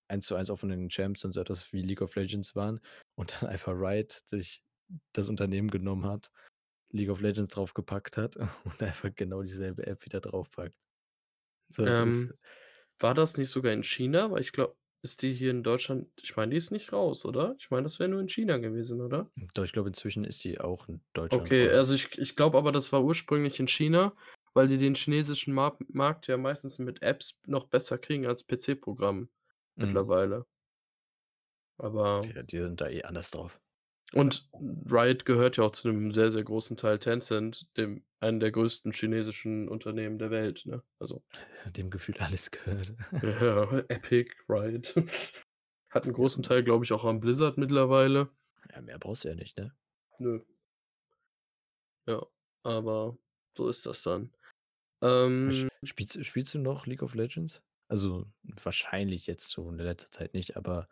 1:1 0.08 0.50
auch 0.50 0.58
von 0.58 0.70
den 0.70 0.90
Champs 0.90 1.24
und 1.24 1.32
so 1.32 1.40
etwas 1.42 1.72
wie 1.72 1.82
League 1.82 2.02
of 2.02 2.16
Legends 2.16 2.56
waren 2.56 2.80
und 3.16 3.42
dann 3.42 3.50
einfach 3.50 3.72
Riot 3.74 4.12
sich 4.26 4.62
das 5.14 5.28
Unternehmen 5.28 5.70
genommen 5.70 6.06
hat, 6.06 6.30
League 6.92 7.10
of 7.10 7.20
Legends 7.22 7.54
draufgepackt 7.54 8.16
hat 8.18 8.36
und 8.64 8.82
einfach 8.84 9.10
genau 9.16 9.42
dieselbe 9.42 9.86
App 9.86 10.04
wieder 10.06 10.20
draufpackt. 10.22 10.76
So, 11.70 11.84
Ähm, 11.84 12.34
war 12.98 13.14
das 13.14 13.36
nicht 13.36 13.50
sogar 13.50 13.72
in 13.72 13.84
China? 13.84 14.30
Weil 14.30 14.40
ich 14.42 14.52
glaube 14.52 14.76
ist 15.02 15.22
die 15.22 15.34
hier 15.34 15.50
in 15.50 15.62
Deutschland 15.62 16.08
ich 16.22 16.36
meine, 16.36 16.50
die 16.52 16.56
ist 16.58 16.70
nicht 16.72 16.92
raus, 16.92 17.24
oder? 17.26 17.56
Ich 17.58 17.70
meine, 17.70 17.84
das 17.84 17.98
wäre 17.98 18.08
nur 18.10 18.20
in 18.20 18.28
China 18.28 18.58
gewesen, 18.58 19.00
oder? 19.00 19.30
Doch, 19.54 19.64
ich 19.64 19.72
glaube, 19.72 19.88
inzwischen 19.88 20.24
ist 20.24 20.44
die 20.44 20.60
auch 20.60 20.88
in 20.88 21.02
Deutschland 21.14 21.52
Okay, 21.52 21.62
raus. 21.62 21.72
also, 21.72 21.94
ich 21.94 22.16
ich 22.18 22.36
glaube 22.36 22.56
aber, 22.58 22.70
das 22.72 22.92
war 22.92 23.02
ursprünglich 23.04 23.58
in 23.58 23.66
China, 23.68 24.14
weil 24.54 24.68
die 24.68 24.78
den 24.78 24.94
chinesischen 24.94 25.52
Mark 25.54 25.78
Markt 25.92 26.28
ja 26.28 26.36
meistens 26.36 26.78
mit 26.78 27.02
Apps 27.02 27.40
noch 27.46 27.66
besser 27.68 27.98
kriegen 27.98 28.26
als 28.26 28.46
PC-Programmen 28.46 29.28
Mhm. 29.78 30.06
mittlerweile. 30.06 30.46
Aber 31.78 32.34
Tja, 32.34 32.42
die 32.42 32.58
sind 32.60 32.82
da 32.82 32.88
eh 32.90 33.04
anders 33.04 33.30
drauf. 33.30 33.58
Und 34.12 34.48
Riot 34.90 35.24
gehört 35.24 35.56
ja 35.56 35.64
auch 35.64 35.72
zu 35.72 35.88
'nem 35.88 36.12
sehr, 36.12 36.30
sehr 36.30 36.44
großen 36.44 36.76
Teil 36.76 36.98
Tencent, 36.98 37.66
dem 37.76 38.04
einem 38.20 38.40
der 38.40 38.52
größten 38.52 38.92
chinesischen 38.92 39.68
Unternehmen 39.68 40.18
der 40.18 40.30
Welt, 40.30 40.62
ne? 40.66 40.82
Also 40.98 41.22
Dem 41.76 41.90
gefühlt 41.90 42.20
alles 42.20 42.50
gehört. 42.50 42.94
Ja, 43.22 43.78
Epic, 43.88 44.32
Riot. 44.48 44.94
Hat 45.90 46.06
'n 46.06 46.12
Ja, 46.14 46.14
großen. 46.14 46.42
Teil, 46.42 46.64
glaube 46.64 46.84
ich, 46.84 46.92
auch 46.92 47.04
an 47.04 47.20
Blizzard 47.20 47.58
mittlerweile. 47.58 48.30
Ja, 48.74 48.80
mehr 48.82 48.98
brauchst 48.98 49.24
du 49.24 49.28
ja 49.28 49.34
nicht, 49.34 49.56
ne? 49.58 49.76
Nö. 50.20 50.40
Ja, 52.08 52.24
aber 52.62 53.18
so 53.56 53.68
ist 53.68 53.84
das 53.86 54.02
dann. 54.02 54.32
Ähm 55.02 55.68
Spielst 55.84 56.24
spielst 56.24 56.54
du 56.54 56.58
noch 56.58 56.86
League 56.86 57.02
of 57.02 57.14
Legends? 57.14 57.62
Also, 57.88 58.26
wahrscheinlich 58.42 59.26
jetzt 59.26 59.48
so 59.50 59.68
in 59.70 59.78
letzter 59.78 60.10
Zeit 60.10 60.34
nicht, 60.34 60.56
aber 60.56 60.88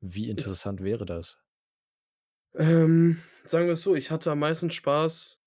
wie 0.00 0.28
interessant 0.28 0.82
wäre 0.82 1.06
das? 1.06 1.38
Ähm, 2.54 3.18
sagen 3.46 3.66
wir 3.66 3.74
es 3.74 3.82
so, 3.82 3.94
ich 3.94 4.10
hatte 4.10 4.30
am 4.30 4.40
meisten 4.40 4.70
Spaß 4.70 5.40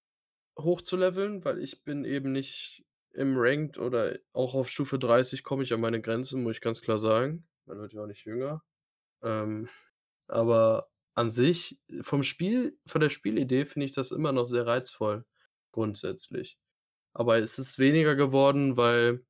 hochzuleveln, 0.59 1.45
weil 1.45 1.59
ich 1.59 1.83
bin 1.83 2.05
eben 2.05 2.31
nicht 2.31 2.85
im 3.13 3.35
Ranked 3.37 3.77
oder 3.79 4.19
auch 4.33 4.55
auf 4.55 4.69
Stufe 4.69 4.99
30 4.99 5.43
komme 5.43 5.63
ich 5.63 5.73
an 5.73 5.81
meine 5.81 6.01
Grenzen, 6.01 6.43
muss 6.43 6.55
ich 6.57 6.61
ganz 6.61 6.81
klar 6.81 6.99
sagen. 6.99 7.47
Man 7.65 7.79
wird 7.79 7.93
ja 7.93 8.03
auch 8.03 8.07
nicht 8.07 8.25
jünger. 8.25 8.63
Ähm, 9.23 9.69
aber 10.27 10.89
an 11.15 11.31
sich 11.31 11.79
vom 12.01 12.23
Spiel 12.23 12.79
von 12.87 13.01
der 13.01 13.09
Spielidee 13.11 13.65
finde 13.65 13.87
ich 13.87 13.93
das 13.93 14.11
immer 14.11 14.31
noch 14.33 14.47
sehr 14.47 14.67
reizvoll 14.67 15.25
grundsätzlich. 15.71 16.59
Aber 17.13 17.39
es 17.39 17.59
ist 17.59 17.79
weniger 17.79 18.15
geworden, 18.15 18.77
weil 18.77 19.25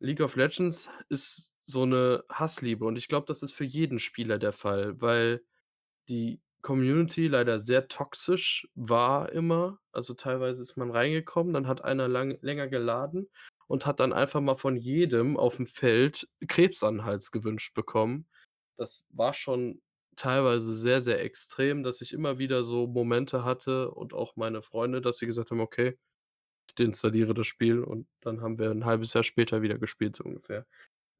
League 0.00 0.20
of 0.20 0.36
Legends 0.36 0.88
ist 1.08 1.56
so 1.60 1.86
'ne 1.86 2.24
Hassliebe 2.30 2.84
und 2.84 2.96
ich 2.96 3.08
glaube, 3.08 3.26
das 3.28 3.42
ist 3.42 3.52
für 3.52 3.64
jeden 3.64 3.98
Spieler 4.00 4.38
der 4.38 4.52
Fall, 4.52 5.00
weil 5.00 5.44
die 6.08 6.40
Community 6.62 7.28
leider 7.28 7.60
sehr 7.60 7.88
toxisch 7.88 8.68
war 8.74 9.32
immer. 9.32 9.78
Also, 9.92 10.14
teilweise 10.14 10.62
ist 10.62 10.76
man 10.76 10.90
reingekommen, 10.92 11.52
dann 11.54 11.66
hat 11.68 11.84
einer 11.84 12.08
lang 12.08 12.38
länger 12.42 12.68
geladen 12.68 13.28
und 13.68 13.86
hat 13.86 14.00
dann 14.00 14.12
einfach 14.12 14.40
mal 14.40 14.56
von 14.56 14.76
jedem 14.76 15.36
aufm 15.36 15.66
Feld 15.66 16.28
Krebs 16.48 16.82
gewünscht 17.32 17.74
bekommen. 17.74 18.26
Das 18.78 19.06
war 19.10 19.34
schon 19.34 19.82
teilweise 20.16 20.76
sehr, 20.76 21.00
sehr 21.00 21.22
extrem, 21.24 21.82
dass 21.84 22.00
ich 22.02 22.12
immer 22.12 22.38
wieder 22.38 22.64
so 22.64 22.86
Momente 22.86 23.44
hatte 23.44 23.90
und 23.92 24.14
auch 24.14 24.36
meine 24.36 24.62
Freunde, 24.62 25.00
dass 25.02 25.18
sie 25.18 25.26
gesagt 25.26 25.50
haben: 25.52 25.60
„Okay, 25.60 25.98
ich 26.68 26.74
deinstalliere 26.76 27.34
das 27.34 27.46
Spiel“, 27.48 27.82
und 27.84 28.08
dann 28.22 28.42
haben 28.42 28.58
wir 28.58 28.70
'n 28.72 28.84
1/2 28.86 29.14
Jahr 29.14 29.24
später 29.24 29.62
wieder 29.62 29.78
gespielt, 29.78 30.16
so 30.16 30.24
ungefähr. 30.24 30.66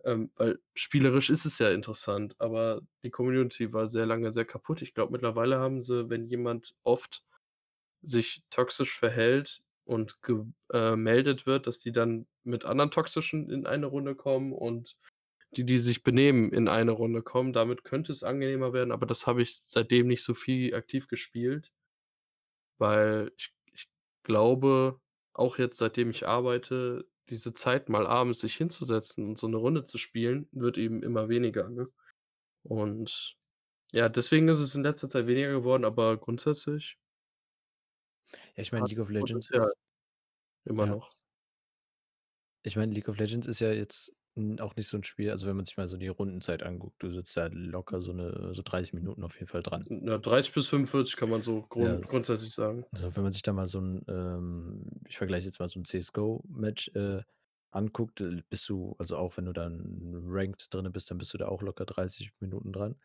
Ähm, 0.04 0.30
weil 0.36 0.58
spielerisch 0.74 1.30
ist 1.30 1.44
es 1.44 1.58
ja 1.58 1.70
interessant, 1.70 2.34
aber 2.38 2.82
die 3.04 3.10
Community 3.10 3.72
war 3.72 3.86
sehr 3.88 4.06
lange 4.06 4.32
sehr 4.32 4.44
kaputt. 4.44 4.82
Ich 4.82 4.94
glaube, 4.94 5.12
mittlerweile 5.12 5.58
haben 5.58 5.82
sie, 5.82 6.10
wenn 6.10 6.26
jemand 6.26 6.74
oft 6.82 7.24
sich 8.02 8.42
toxisch 8.50 8.98
verhält 8.98 9.62
und 9.84 10.22
ge 10.22 10.44
äh, 10.70 10.96
wird, 11.46 11.66
dass 11.66 11.78
die 11.80 11.92
dann 11.92 12.26
mit 12.44 12.64
anderen 12.64 12.90
Toxischen 12.90 13.50
in 13.50 13.66
eine 13.66 13.86
Runde 13.86 14.14
kommen 14.14 14.52
und 14.52 14.96
die, 15.56 15.64
die 15.64 15.78
sich 15.78 16.02
benehmen, 16.02 16.52
in 16.52 16.68
eine 16.68 16.92
Runde 16.92 17.22
kommen. 17.22 17.52
Damit 17.52 17.84
könnte 17.84 18.12
es 18.12 18.24
angenehmer 18.24 18.72
werden, 18.72 18.92
aber 18.92 19.06
das 19.06 19.26
habe 19.26 19.42
ich 19.42 19.56
seitdem 19.56 20.08
nicht 20.08 20.24
so 20.24 20.34
viel 20.34 20.74
aktiv 20.74 21.08
gespielt. 21.08 21.70
Weil 22.78 23.32
ich 23.36 23.52
ich 23.72 23.88
glaube, 24.24 25.00
auch 25.34 25.58
jetzt, 25.58 25.78
seitdem 25.78 26.10
ich 26.10 26.26
arbeite, 26.26 27.06
diese 27.30 27.54
Zeit, 27.54 27.88
mal 27.88 28.06
abends 28.06 28.40
sich 28.40 28.56
hinzusetzen 28.56 29.26
und 29.28 29.38
so 29.38 29.48
'ne 29.48 29.56
Runde 29.56 29.86
zu 29.86 29.98
spielen, 29.98 30.48
wird 30.52 30.78
eben 30.78 31.02
immer 31.02 31.28
weniger, 31.28 31.68
ne? 31.70 31.86
Und 32.64 33.36
ja, 33.92 34.08
deswegen 34.10 34.48
ist 34.48 34.60
es 34.60 34.74
in 34.76 34.82
letzter 34.84 35.08
Zeit 35.10 35.26
weniger 35.28 35.52
geworden, 35.52 35.84
aber 35.86 36.18
grundsätzlich 36.18 36.96
Ja, 38.56 38.62
ich 38.62 38.72
meine, 38.72 38.86
League 38.86 38.98
of 38.98 39.08
Legends 39.10 39.50
ist 39.50 39.76
Immer 40.66 40.86
ja. 40.86 40.88
noch. 40.88 41.12
Ich 42.64 42.76
meine, 42.76 42.92
League 42.92 43.08
of 43.08 43.16
Legends 43.18 43.46
ist 43.48 43.60
ja 43.60 43.72
jetzt, 43.72 44.12
hm, 44.36 44.58
auch 44.60 44.76
nicht 44.76 44.88
so 44.88 44.96
'n 44.96 45.04
Spiel 45.04 45.30
also, 45.30 45.46
wenn 45.46 45.56
man 45.56 45.64
sich 45.64 45.76
mal 45.76 45.88
so 45.88 45.96
die 45.96 46.08
Rundenzeit 46.08 46.62
anguckt, 46.62 47.02
du 47.02 47.10
sitzt 47.12 47.36
da 47.36 47.48
locker 47.52 48.00
so 48.00 48.12
'ne 48.12 48.50
so 48.54 48.62
30 48.64 48.92
Minuten 48.94 49.24
auf 49.24 49.34
jeden 49.36 49.48
Fall 49.48 49.62
dran. 49.62 49.88
Ja, 49.88 50.18
30 50.18 50.52
bis 50.54 50.68
45 50.68 51.16
kann 51.16 51.28
man 51.30 51.42
so 51.42 51.62
Ja, 51.78 51.98
grund 52.02 52.06
grundsätzlich 52.06 52.52
sagen. 52.52 52.84
also, 52.92 53.16
wenn 53.16 53.22
man 53.24 53.32
sich 53.32 53.42
da 53.42 53.52
mal 53.52 53.66
so 53.68 53.80
'n, 53.80 54.04
ähm 54.08 54.86
ich 55.08 55.18
vergleiche 55.18 55.46
jetzt 55.46 55.60
mal 55.60 55.68
so 55.68 55.80
'n 55.80 55.84
CS:GO-Match, 55.84 56.90
äh, 56.94 57.22
anguckt, 57.70 58.20
äh, 58.20 58.42
bist 58.50 58.68
du 58.68 58.94
also, 58.98 59.16
auch 59.16 59.36
wenn 59.38 59.46
du 59.46 59.52
dann 59.54 60.12
ranked 60.26 60.72
drinnen 60.74 60.92
bist, 60.92 61.10
dann 61.10 61.18
bist 61.18 61.34
du 61.34 61.38
da 61.38 61.48
auch 61.48 61.62
locker 61.62 61.86
30 61.86 62.32
Minuten 62.40 62.72
dran. 62.72 62.96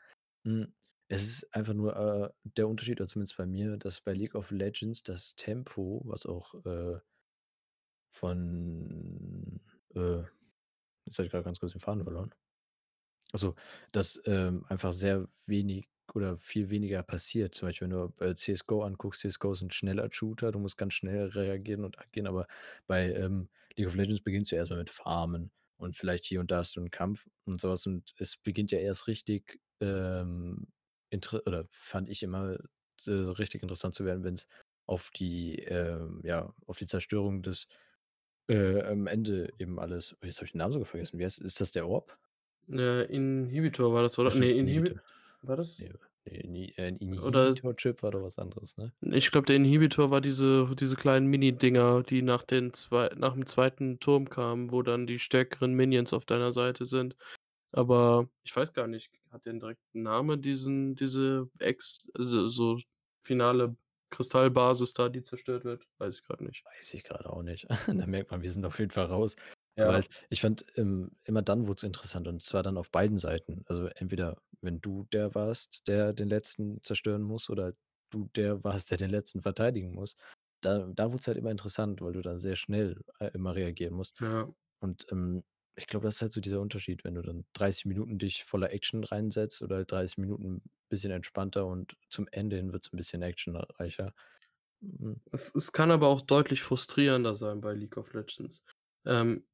Hm, 0.45 0.73
es 1.09 1.23
ist 1.27 1.53
einfach 1.55 1.73
nur, 1.75 1.95
äh, 1.97 2.29
der 2.43 2.67
Unterschied, 2.69 2.99
oder 3.01 3.07
zumindest 3.09 3.37
bei 3.37 3.45
mir, 3.47 3.77
dass 3.77 4.01
bei 4.01 4.13
League 4.13 4.35
of 4.35 4.51
Legends 4.51 5.03
das 5.03 5.35
Tempo, 5.35 6.01
was 6.05 6.25
auch, 6.25 6.55
äh 6.65 6.99
von, 8.13 9.59
äh 9.95 10.23
jetzt 11.07 11.19
habe 11.19 11.27
ich 11.27 11.33
grad 11.33 11.45
ganz 11.45 11.59
kurz 11.61 11.73
den 11.73 11.81
Faden 11.81 12.03
verloren. 12.05 12.31
Also, 13.33 13.55
dass, 13.91 14.21
ähm, 14.25 14.65
einfach 14.69 14.93
sehr 14.93 15.27
wenig 15.47 15.87
oder 16.13 16.37
viel 16.37 16.69
weniger 16.69 17.03
passiert. 17.03 17.55
Zum 17.55 17.67
Beispiel, 17.69 17.89
wenn 17.89 17.97
du, 17.97 18.13
äh, 18.25 18.35
CS:GO 18.35 18.83
anguckst, 18.83 19.21
CS:GO 19.21 19.51
ist 19.53 19.61
'n 19.63 19.71
schneller 19.71 20.09
Shooter, 20.11 20.51
du 20.53 20.59
musst 20.59 20.77
ganz 20.77 20.93
schnell 20.95 21.27
reagieren 21.29 21.83
und 21.85 21.99
agieren, 21.99 22.27
aber 22.27 22.47
bei, 22.87 23.13
ähm, 23.13 23.49
League 23.75 23.87
of 23.87 23.95
Legends 23.95 24.21
beginnst 24.21 24.51
du 24.51 24.55
erst 24.57 24.71
mal 24.71 24.77
mit 24.79 24.89
Farmen 24.91 25.51
und 25.77 25.95
vielleicht 25.97 26.25
hier 26.25 26.39
und 26.41 26.51
da 26.51 26.57
hast 26.59 26.75
du 26.77 26.81
'n 26.81 26.91
Kampf 26.91 27.27
und 27.45 27.59
so 27.61 27.69
was 27.69 27.85
und 27.87 28.13
es 28.19 28.37
beginnt 28.37 28.71
ja 28.71 28.79
erst 28.79 29.07
richtig, 29.07 29.59
ähm, 29.81 30.67
oder 31.45 31.65
fand 31.71 32.09
ich 32.09 32.23
immer 32.23 32.57
s 32.99 33.07
richtig 33.39 33.63
interessant 33.63 33.93
zu 33.95 34.05
werden, 34.05 34.23
wenn's 34.23 34.47
auf 34.87 35.11
die, 35.11 35.57
ähm 35.63 36.21
ja, 36.23 36.53
auf 36.67 36.77
die 36.77 36.87
Zerstörung 36.87 37.43
des, 37.43 37.67
äh, 38.47 38.81
am 38.83 39.07
Ende 39.07 39.53
eben 39.60 39.79
alles 39.79 40.15
oh, 40.21 40.25
jetzt 40.25 40.38
habe 40.38 40.45
ich 40.45 40.51
den 40.51 40.60
Namen 40.60 40.73
sogar 40.73 40.86
vergessen. 40.86 41.19
Wie 41.19 41.25
heißt 41.25 41.39
ist 41.39 41.62
das 41.62 41.71
der 41.71 41.88
Orb? 41.88 42.17
Äh, 42.69 43.05
Inhibitor 43.13 43.93
war 43.93 44.03
das, 44.03 44.19
oder? 44.19 44.29
Ne, 44.36 44.51
Inhibi 44.51 44.60
Inhibitor. 44.60 45.01
war 45.41 45.55
das? 45.57 45.79
Ne, 45.79 45.89
ne, 45.89 46.39
Ini 46.43 46.73
äh, 46.77 46.89
Inhibitor-Chip 46.89 48.03
war 48.03 48.12
doch 48.12 48.23
was 48.23 48.38
anderes, 48.39 48.75
ne? 48.77 48.91
Ich 49.01 49.31
glaube, 49.31 49.45
der 49.47 49.55
Inhibitor 49.55 50.12
war 50.12 50.19
diese 50.21 50.67
diese 50.77 50.95
kleinen 50.97 51.27
Mini-Dinger, 51.27 52.03
die 52.03 52.21
nach 52.21 52.43
den 52.43 52.73
zwei 52.73 53.10
nach 53.15 53.33
dem 53.33 53.45
2. 53.45 53.99
Turm 53.99 54.29
kamen, 54.29 54.71
wo 54.71 54.81
dann 54.81 55.07
die 55.07 55.19
stärkeren 55.19 55.73
Minions 55.73 56.13
auf 56.13 56.25
deiner 56.25 56.51
Seite 56.51 56.86
sind. 56.86 57.15
Aber 57.71 58.29
ich 58.43 58.55
weiß 58.55 58.73
gar 58.73 58.88
nicht, 58.88 59.12
hat 59.31 59.45
der 59.45 59.53
'n 59.53 59.60
direkten 59.60 60.01
Namen, 60.03 60.41
diesen 60.41 60.95
diese 60.95 61.49
Ex 61.60 62.10
also, 62.15 62.47
so 62.49 62.79
finale 63.23 63.75
Kristallbasis 64.09 64.93
da, 64.93 65.09
die 65.09 65.23
zerstört 65.23 65.63
wird? 65.65 65.87
Weiß 65.99 66.15
ich 66.15 66.23
grad 66.23 66.41
nicht. 66.41 66.65
Weiß 66.65 66.93
ich 66.93 67.03
grade 67.03 67.29
auch 67.29 67.43
nicht. 67.43 67.67
Da 67.87 68.05
merkt 68.07 68.31
man, 68.31 68.41
wir 68.41 68.51
sind 68.51 68.65
auf 68.65 68.79
jeden 68.79 68.91
Fall 68.91 69.05
raus. 69.05 69.35
Ja. 69.75 69.93
halt, 69.93 70.09
ich 70.29 70.41
fand, 70.41 70.65
ähm, 70.75 71.11
immer 71.23 71.41
dann 71.41 71.67
wurd's 71.67 71.83
interessant 71.83 72.27
und 72.27 72.41
zwar 72.41 72.63
dann 72.63 72.77
auf 72.77 72.89
beiden 72.91 73.17
Seiten. 73.17 73.63
Also, 73.67 73.85
entweder 73.87 74.41
wenn 74.61 74.81
du 74.81 75.03
der 75.13 75.35
warst, 75.35 75.87
der 75.87 76.13
den 76.13 76.29
Letzten 76.29 76.81
zerstören 76.81 77.21
muss 77.21 77.49
oder 77.49 77.73
du 78.09 78.29
der 78.35 78.63
warst, 78.63 78.89
der 78.91 78.97
den 78.97 79.09
Letzten 79.11 79.41
verteidigen 79.41 79.93
muss. 79.93 80.15
Da 80.61 80.79
da 80.93 81.11
wurd's 81.11 81.27
halt 81.27 81.37
immer 81.37 81.51
interessant, 81.51 82.01
weil 82.01 82.13
du 82.13 82.21
dann 82.21 82.39
sehr 82.39 82.55
schnell, 82.55 83.01
äh, 83.19 83.29
immer 83.33 83.55
reagieren 83.55 83.93
musst. 83.93 84.15
Ja. 84.19 84.47
Und, 84.81 85.07
ähm, 85.11 85.43
ich 85.77 85.87
glaube, 85.87 86.05
das 86.05 86.15
ist 86.17 86.21
halt 86.23 86.33
so 86.33 86.41
dieser 86.41 86.61
Unterschied, 86.61 87.03
wenn 87.05 87.15
du 87.15 87.21
dann 87.23 87.45
30 87.53 87.85
Minuten 87.85 88.17
dich 88.19 88.43
voller 88.45 88.71
Action 88.73 89.03
reinsetzt 89.03 89.61
oder 89.61 89.77
halt 89.77 89.91
30 89.91 90.17
Minuten 90.17 90.63
bisschen 90.89 91.11
entspannter 91.11 91.65
und 91.67 91.97
zum 92.09 92.27
Ende 92.31 92.57
hin 92.57 92.73
wird's 92.73 92.91
'n 92.93 92.97
bisschen 92.97 93.21
actionreicher. 93.23 94.13
Hm. 94.81 95.21
Es 95.31 95.53
es 95.55 95.71
kann 95.73 95.91
aber 95.91 96.07
auch 96.07 96.21
deutlich 96.21 96.61
frustrierender 96.63 97.35
sein 97.35 97.61
bei 97.61 97.73
League 97.73 97.97
of 97.97 98.13
Legends. 98.13 98.63
Ähm, 99.05 99.45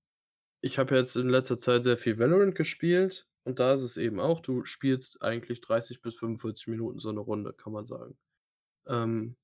ich 0.62 0.80
habe 0.80 0.96
jetzt 0.96 1.16
in 1.18 1.30
letzter 1.30 1.60
Zeit 1.60 1.84
sehr 1.84 1.98
viel 1.98 2.20
Valorant 2.20 2.56
gespielt 2.56 3.28
und 3.46 3.60
da 3.60 3.74
ist 3.74 3.82
es 3.84 3.98
eben 3.98 4.20
auch, 4.20 4.42
du 4.42 4.66
spielst 4.66 5.22
eigentlich 5.24 5.62
30 5.62 6.02
bis 6.02 6.16
45 6.16 6.68
Minuten 6.68 7.00
so 7.00 7.12
'ne 7.12 7.20
Runde, 7.22 7.54
kann 7.54 7.74
man 7.74 7.86
sagen. 7.86 8.18
Ähm, 8.88 9.38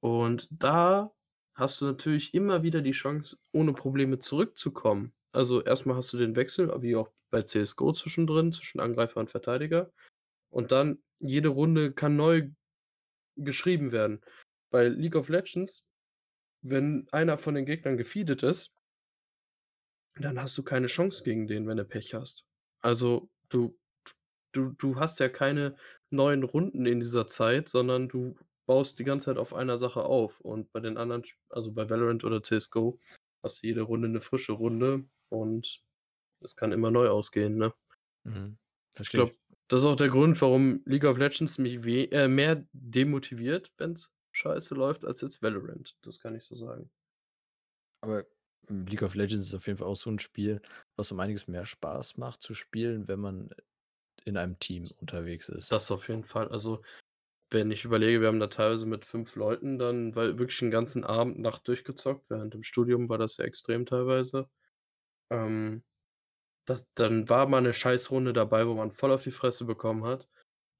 und 0.00 0.48
da 0.52 1.14
hast 1.54 1.80
du 1.82 1.86
natürlich 1.86 2.34
immer 2.34 2.62
wieder 2.64 2.82
die 2.82 2.92
Chance, 2.92 3.38
ohne 3.52 3.74
Probleme 3.74 4.18
zurückzukommen. 4.20 5.12
Also, 5.38 5.62
erst 5.62 5.86
mal 5.86 5.94
hast 5.94 6.12
du 6.12 6.18
den 6.18 6.34
Wechsel, 6.34 6.68
wie 6.82 6.96
auch 6.96 7.12
bei 7.30 7.42
CS:GO 7.42 7.92
zwischendrin, 7.92 8.52
zwischen 8.52 8.80
Angreifer 8.80 9.20
und 9.20 9.30
Verteidiger. 9.30 9.92
Und 10.50 10.72
dann 10.72 10.98
jede 11.20 11.48
Runde 11.50 11.92
kann 11.92 12.16
neu 12.16 12.50
geschrieben 13.36 13.92
werden. 13.92 14.22
Bei 14.70 14.88
League 14.88 15.16
of 15.16 15.28
Legends, 15.30 15.84
wenn 16.62 17.08
einer 17.12 17.38
von 17.38 17.54
den 17.54 17.66
Gegnern 17.66 17.96
gefeedet 17.98 18.42
ist 18.44 18.68
dann 20.16 20.40
hast 20.40 20.56
du 20.58 20.62
keine 20.62 20.86
Chance 20.86 21.22
gegen 21.24 21.46
den, 21.46 21.66
wenn 21.68 21.76
du 21.76 21.84
Pech 21.84 22.14
hast. 22.14 22.44
Also, 22.80 23.30
du 23.48 23.76
du 24.52 24.70
du 24.78 24.96
hast 24.96 25.20
ja 25.20 25.28
keine 25.28 25.76
neuen 26.10 26.42
Runden 26.44 26.86
in 26.86 27.00
dieser 27.00 27.26
Zeit, 27.28 27.68
sondern 27.68 28.08
du 28.08 28.36
baust 28.66 28.98
die 28.98 29.04
ganze 29.04 29.26
Zeit 29.26 29.38
auf 29.38 29.54
einer 29.54 29.78
Sache 29.78 30.02
auf. 30.04 30.40
Und 30.40 30.72
bei 30.72 30.80
den 30.80 30.96
anderen 30.98 31.24
also, 31.50 31.72
bei 31.72 31.88
Valorant 31.90 32.24
oder 32.24 32.42
CS:GO 32.42 33.00
hast 33.42 33.62
du 33.62 33.66
jede 33.68 33.82
Runde 33.82 34.08
'ne 34.08 34.20
frische 34.20 34.52
Runde 34.52 35.04
und 35.30 35.82
es 36.40 36.56
kann 36.56 36.72
immer 36.72 36.90
neu 36.92 37.08
ausgehen, 37.10 37.56
ne? 37.58 37.74
Mhm, 38.24 38.58
Ich 39.00 39.12
glaube, 39.12 39.34
das 39.68 39.80
ist 39.80 39.86
auch 39.86 39.96
der 39.96 40.08
Grund, 40.08 40.40
warum 40.40 40.82
League 40.86 41.04
of 41.04 41.18
Legends 41.18 41.58
mich 41.58 41.84
äh, 41.86 42.28
mehr 42.28 42.66
demotiviert, 42.72 43.72
wenn's 43.78 44.12
scheiße 44.32 44.74
läuft, 44.74 45.04
als 45.04 45.20
jetzt 45.20 45.42
Valorant. 45.42 45.96
Das 46.02 46.20
kann 46.20 46.34
ich 46.36 46.44
so 46.44 46.54
sagen. 46.54 46.90
Aber, 48.00 48.26
hm, 48.68 48.86
League 48.86 49.02
of 49.02 49.14
Legends 49.14 49.48
ist 49.48 49.54
auf 49.54 49.66
jeden 49.66 49.78
Fall 49.78 49.86
auch 49.88 49.96
so 49.96 50.10
'n 50.10 50.18
Spiel, 50.18 50.60
was 50.96 51.10
um 51.12 51.20
einiges 51.20 51.46
mehr 51.48 51.66
Spaß 51.66 52.16
macht 52.16 52.42
zu 52.42 52.54
spielen, 52.54 53.08
wenn 53.08 53.20
man 53.20 53.50
in 54.24 54.36
einem 54.36 54.58
Team 54.58 54.86
unterwegs 55.00 55.48
ist. 55.48 55.72
Das 55.72 55.90
auf 55.90 56.08
jeden 56.08 56.24
Fall. 56.24 56.48
Also 56.48 56.82
wenn 57.50 57.70
ich 57.70 57.84
überlege, 57.84 58.20
wir 58.22 58.28
haben 58.28 58.40
da 58.40 58.48
teilweise 58.48 58.86
mit 58.86 59.04
5 59.06 59.36
Leuten 59.36 59.78
dann 59.78 60.14
weil 60.16 60.38
wirklich 60.38 60.62
'n 60.62 60.70
ganzen 60.70 61.04
Abend, 61.04 61.38
Nacht 61.40 61.68
durchgezockt. 61.68 62.30
Während 62.30 62.54
dem 62.54 62.62
Studium 62.64 63.08
war 63.08 63.18
das 63.18 63.36
sehr 63.36 63.46
extrem 63.46 63.86
teilweise. 63.86 64.50
Ähm, 65.30 65.82
das 66.66 66.86
dann 66.94 67.28
war 67.30 67.48
mal 67.48 67.62
'ne 67.62 67.74
Scheißrunde 67.74 68.32
dabei, 68.34 68.66
wo 68.68 68.74
man 68.74 68.92
voll 68.92 69.12
auf 69.12 69.24
die 69.24 69.32
Fresse 69.32 69.64
bekommen 69.66 70.04
hat. 70.04 70.28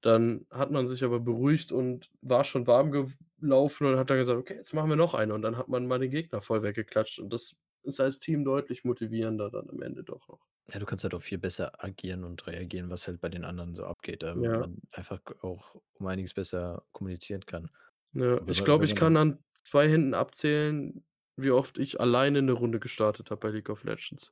Dann 0.01 0.47
hat 0.51 0.71
man 0.71 0.87
sich 0.89 1.03
aber 1.05 1.19
beruhigt 1.21 1.71
und 1.73 2.11
war 2.21 2.45
schon 2.45 2.67
warm 2.67 2.91
gew 2.91 3.07
laufen 3.41 3.87
und 3.87 3.97
hat 3.99 4.09
dann 4.11 4.17
gesagt: 4.19 4.39
„Okay, 4.39 4.55
jetzt 4.55 4.73
machen 4.73 4.89
wir 4.89 4.97
noch 4.97 5.13
eine.“ 5.15 5.33
Und 5.35 5.43
dann 5.43 5.57
hat 5.57 5.69
man 5.69 5.87
mal 5.87 5.99
den 5.99 6.11
Gegner 6.11 6.41
voll 6.41 6.63
weggeklatscht 6.63 7.19
und 7.19 7.31
das 7.33 7.57
ist 7.83 7.99
als 8.01 8.19
Team 8.19 8.45
deutlich 8.45 8.83
motivierender 8.85 9.51
dann 9.51 9.69
am 9.69 9.81
Ende 9.83 10.03
doch 10.05 10.27
noch. 10.29 10.45
Ja, 10.67 10.77
du 10.79 10.85
kannst 10.85 11.03
halt 11.03 11.13
auch 11.15 11.21
viel 11.21 11.37
besser 11.39 11.83
agieren 11.83 12.23
und 12.23 12.45
reagieren, 12.45 12.89
was 12.89 13.07
halt 13.07 13.21
bei 13.21 13.29
den 13.29 13.43
anderen 13.43 13.75
so 13.75 13.85
abgeht, 13.85 14.23
ähm, 14.23 14.51
Ja. 14.51 14.59
man 14.59 14.81
einfach 14.91 15.19
auch 15.41 15.81
um 15.93 16.05
einiges 16.07 16.33
besser 16.33 16.85
kommunizieren 16.91 17.45
kann. 17.45 17.69
Ja, 18.13 18.41
ich 18.47 18.63
glaube, 18.63 18.85
ich 18.85 18.95
kann 18.95 19.13
dann 19.13 19.33
an 19.33 19.43
2 19.53 19.87
Händen 19.87 20.13
abzählen, 20.15 21.05
wie 21.35 21.51
oft 21.51 21.77
ich 21.77 21.99
alleine 21.99 22.41
'ne 22.41 22.51
Runde 22.53 22.79
gestartet 22.79 23.29
habe 23.29 23.39
bei 23.39 23.49
League 23.51 23.69
of 23.69 23.83
Legends. 23.83 24.31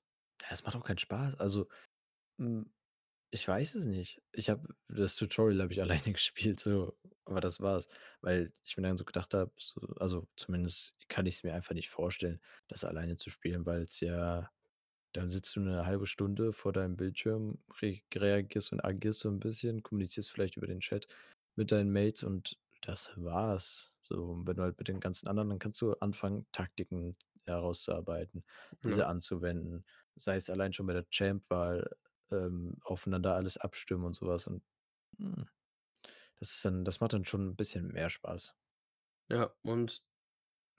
Es 0.49 0.63
macht 0.63 0.75
auch 0.75 0.83
keinen 0.83 0.97
Spaß. 0.97 1.35
Also, 1.35 1.67
hm, 2.39 2.71
ich 3.31 3.47
weiß 3.47 3.75
es 3.75 3.85
nicht. 3.87 4.21
Ich 4.33 4.49
habe 4.49 4.75
das 4.89 5.15
Tutorial 5.17 5.61
habe 5.63 5.73
ich 5.73 5.81
alleine 5.83 6.13
gespielt 6.13 6.59
so, 6.61 6.97
aber 7.25 7.41
das 7.41 7.61
war's. 7.61 7.89
Weil 8.21 8.53
ich 8.63 8.77
mir 8.77 8.83
dann 8.83 8.97
so 8.97 9.05
gedacht 9.05 9.33
habe, 9.33 9.53
so 9.59 9.81
also, 9.99 10.27
zumindest 10.37 10.95
kann 11.09 11.25
ich's 11.27 11.43
mir 11.43 11.53
einfach 11.55 11.75
nicht 11.75 11.89
vorstellen, 11.89 12.41
das 12.69 12.85
alleine 12.85 13.17
zu 13.17 13.29
spielen, 13.31 13.65
weil's 13.67 14.01
ja 14.01 14.51
dann 15.13 15.29
sitzt 15.31 15.55
du 15.55 15.61
'ne 15.61 15.85
1/2 15.87 16.07
Stunde 16.07 16.53
vor 16.53 16.73
deinem 16.73 16.97
Bildschirm, 16.97 17.59
re 17.81 18.01
reagierst 18.15 18.71
und 18.73 18.83
agierst 18.85 19.21
so 19.21 19.29
'n 19.29 19.39
bisschen, 19.39 19.83
kommunizierst 19.83 20.31
vielleicht 20.31 20.57
über 20.57 20.67
den 20.67 20.81
Chat 20.81 21.07
mit 21.55 21.71
deinen 21.71 21.91
Mates 21.93 22.23
und 22.23 22.59
das 22.81 23.11
war's. 23.17 23.93
So, 24.01 24.25
und 24.25 24.47
wenn 24.47 24.57
du 24.57 24.63
halt 24.63 24.77
mit 24.79 24.87
den 24.89 24.99
ganzen 25.01 25.27
anderen 25.27 25.49
dann 25.49 25.59
kannst 25.59 25.81
du 25.81 25.93
anfangen, 25.95 26.47
Taktiken 26.51 27.17
herauszuarbeiten, 27.45 28.45
diese 28.85 29.05
Ja. 29.05 29.07
anzuwenden, 29.07 29.85
sei 30.17 30.35
es 30.37 30.49
allein 30.49 30.73
schon 30.73 30.87
bei 30.87 30.93
der 30.93 31.07
Champ-Wahl, 31.09 31.89
ähm, 32.31 32.77
aufeinander 32.83 33.35
alles 33.35 33.57
abstimmen 33.57 34.05
und 34.05 34.15
so 34.15 34.27
was 34.27 34.47
und, 34.47 34.63
hm, 35.19 35.47
das 36.39 36.53
ist 36.55 36.65
dann 36.65 36.85
das 36.85 36.99
macht 37.01 37.13
dann 37.13 37.25
schon 37.25 37.49
'n 37.51 37.55
bisschen 37.57 37.89
mehr 37.89 38.09
Spaß. 38.11 38.53
Ja, 39.29 39.53
und 39.61 40.03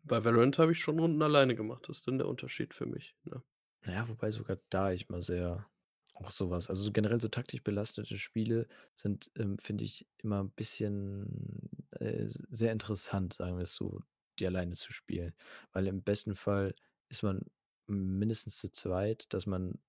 bei 0.04 0.24
Valorant 0.24 0.58
habe 0.58 0.72
ich 0.72 0.80
schon 0.80 0.98
Runden 1.00 1.22
alleine 1.22 1.54
gemacht. 1.56 1.88
Das 1.88 1.98
ist 1.98 2.08
dann 2.08 2.18
der 2.18 2.28
Unterschied 2.28 2.74
für 2.74 2.86
mich, 2.86 3.16
ne? 3.24 3.42
Na 3.84 3.92
ja, 3.92 4.08
wobei 4.08 4.30
sogar 4.30 4.58
da 4.70 4.92
ich 4.92 5.08
mal 5.08 5.22
sehr 5.22 5.68
auch 6.14 6.30
so 6.32 6.50
was 6.50 6.68
also, 6.68 6.82
so 6.82 6.90
generell 6.92 7.20
so 7.20 7.28
taktisch 7.28 7.62
belastete 7.62 8.18
Spiele 8.18 8.66
sind, 8.96 9.30
ähm, 9.36 9.56
finde 9.58 9.84
ich, 9.84 10.08
immer 10.18 10.40
'n 10.40 10.50
bisschen, 10.50 11.70
äh, 11.92 12.26
sehr 12.50 12.72
interessant, 12.72 13.34
sagen 13.34 13.56
wir 13.56 13.62
es 13.62 13.74
so, 13.74 14.02
die 14.40 14.46
alleine 14.46 14.74
zu 14.74 14.92
spielen. 14.92 15.34
Weil 15.72 15.86
im 15.86 16.02
besten 16.02 16.34
Fall 16.34 16.74
ist 17.08 17.22
man 17.22 17.42
mindestens 17.88 18.58
zu 18.58 18.70
zweit, 18.70 19.32
dass 19.34 19.46
man 19.46 19.80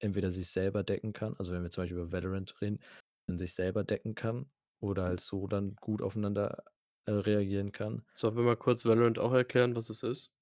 entweder 0.00 0.30
sich 0.30 0.48
selber 0.50 0.84
decken 0.84 1.12
kann 1.12 1.36
also, 1.38 1.52
wenn 1.52 1.62
wir 1.62 1.70
zum 1.70 1.84
Beispiel 1.84 1.98
über 1.98 2.12
Valorant 2.12 2.60
reden, 2.62 2.80
man 3.28 3.38
sich 3.38 3.54
selber 3.54 3.84
decken 3.84 4.14
kann 4.14 4.50
oder 4.80 5.04
halt 5.04 5.20
so 5.20 5.46
dann 5.48 5.76
gut 5.76 6.02
aufeinander, 6.02 6.64
äh, 7.06 7.12
reagieren 7.12 7.72
kann. 7.72 8.06
Sollen 8.14 8.36
wir 8.36 8.44
mal 8.44 8.56
kurz 8.56 8.84
Valorant 8.86 9.18
auch 9.18 9.32
erklären, 9.32 9.76
was 9.76 9.90
es 9.90 10.02
ist? 10.02 10.32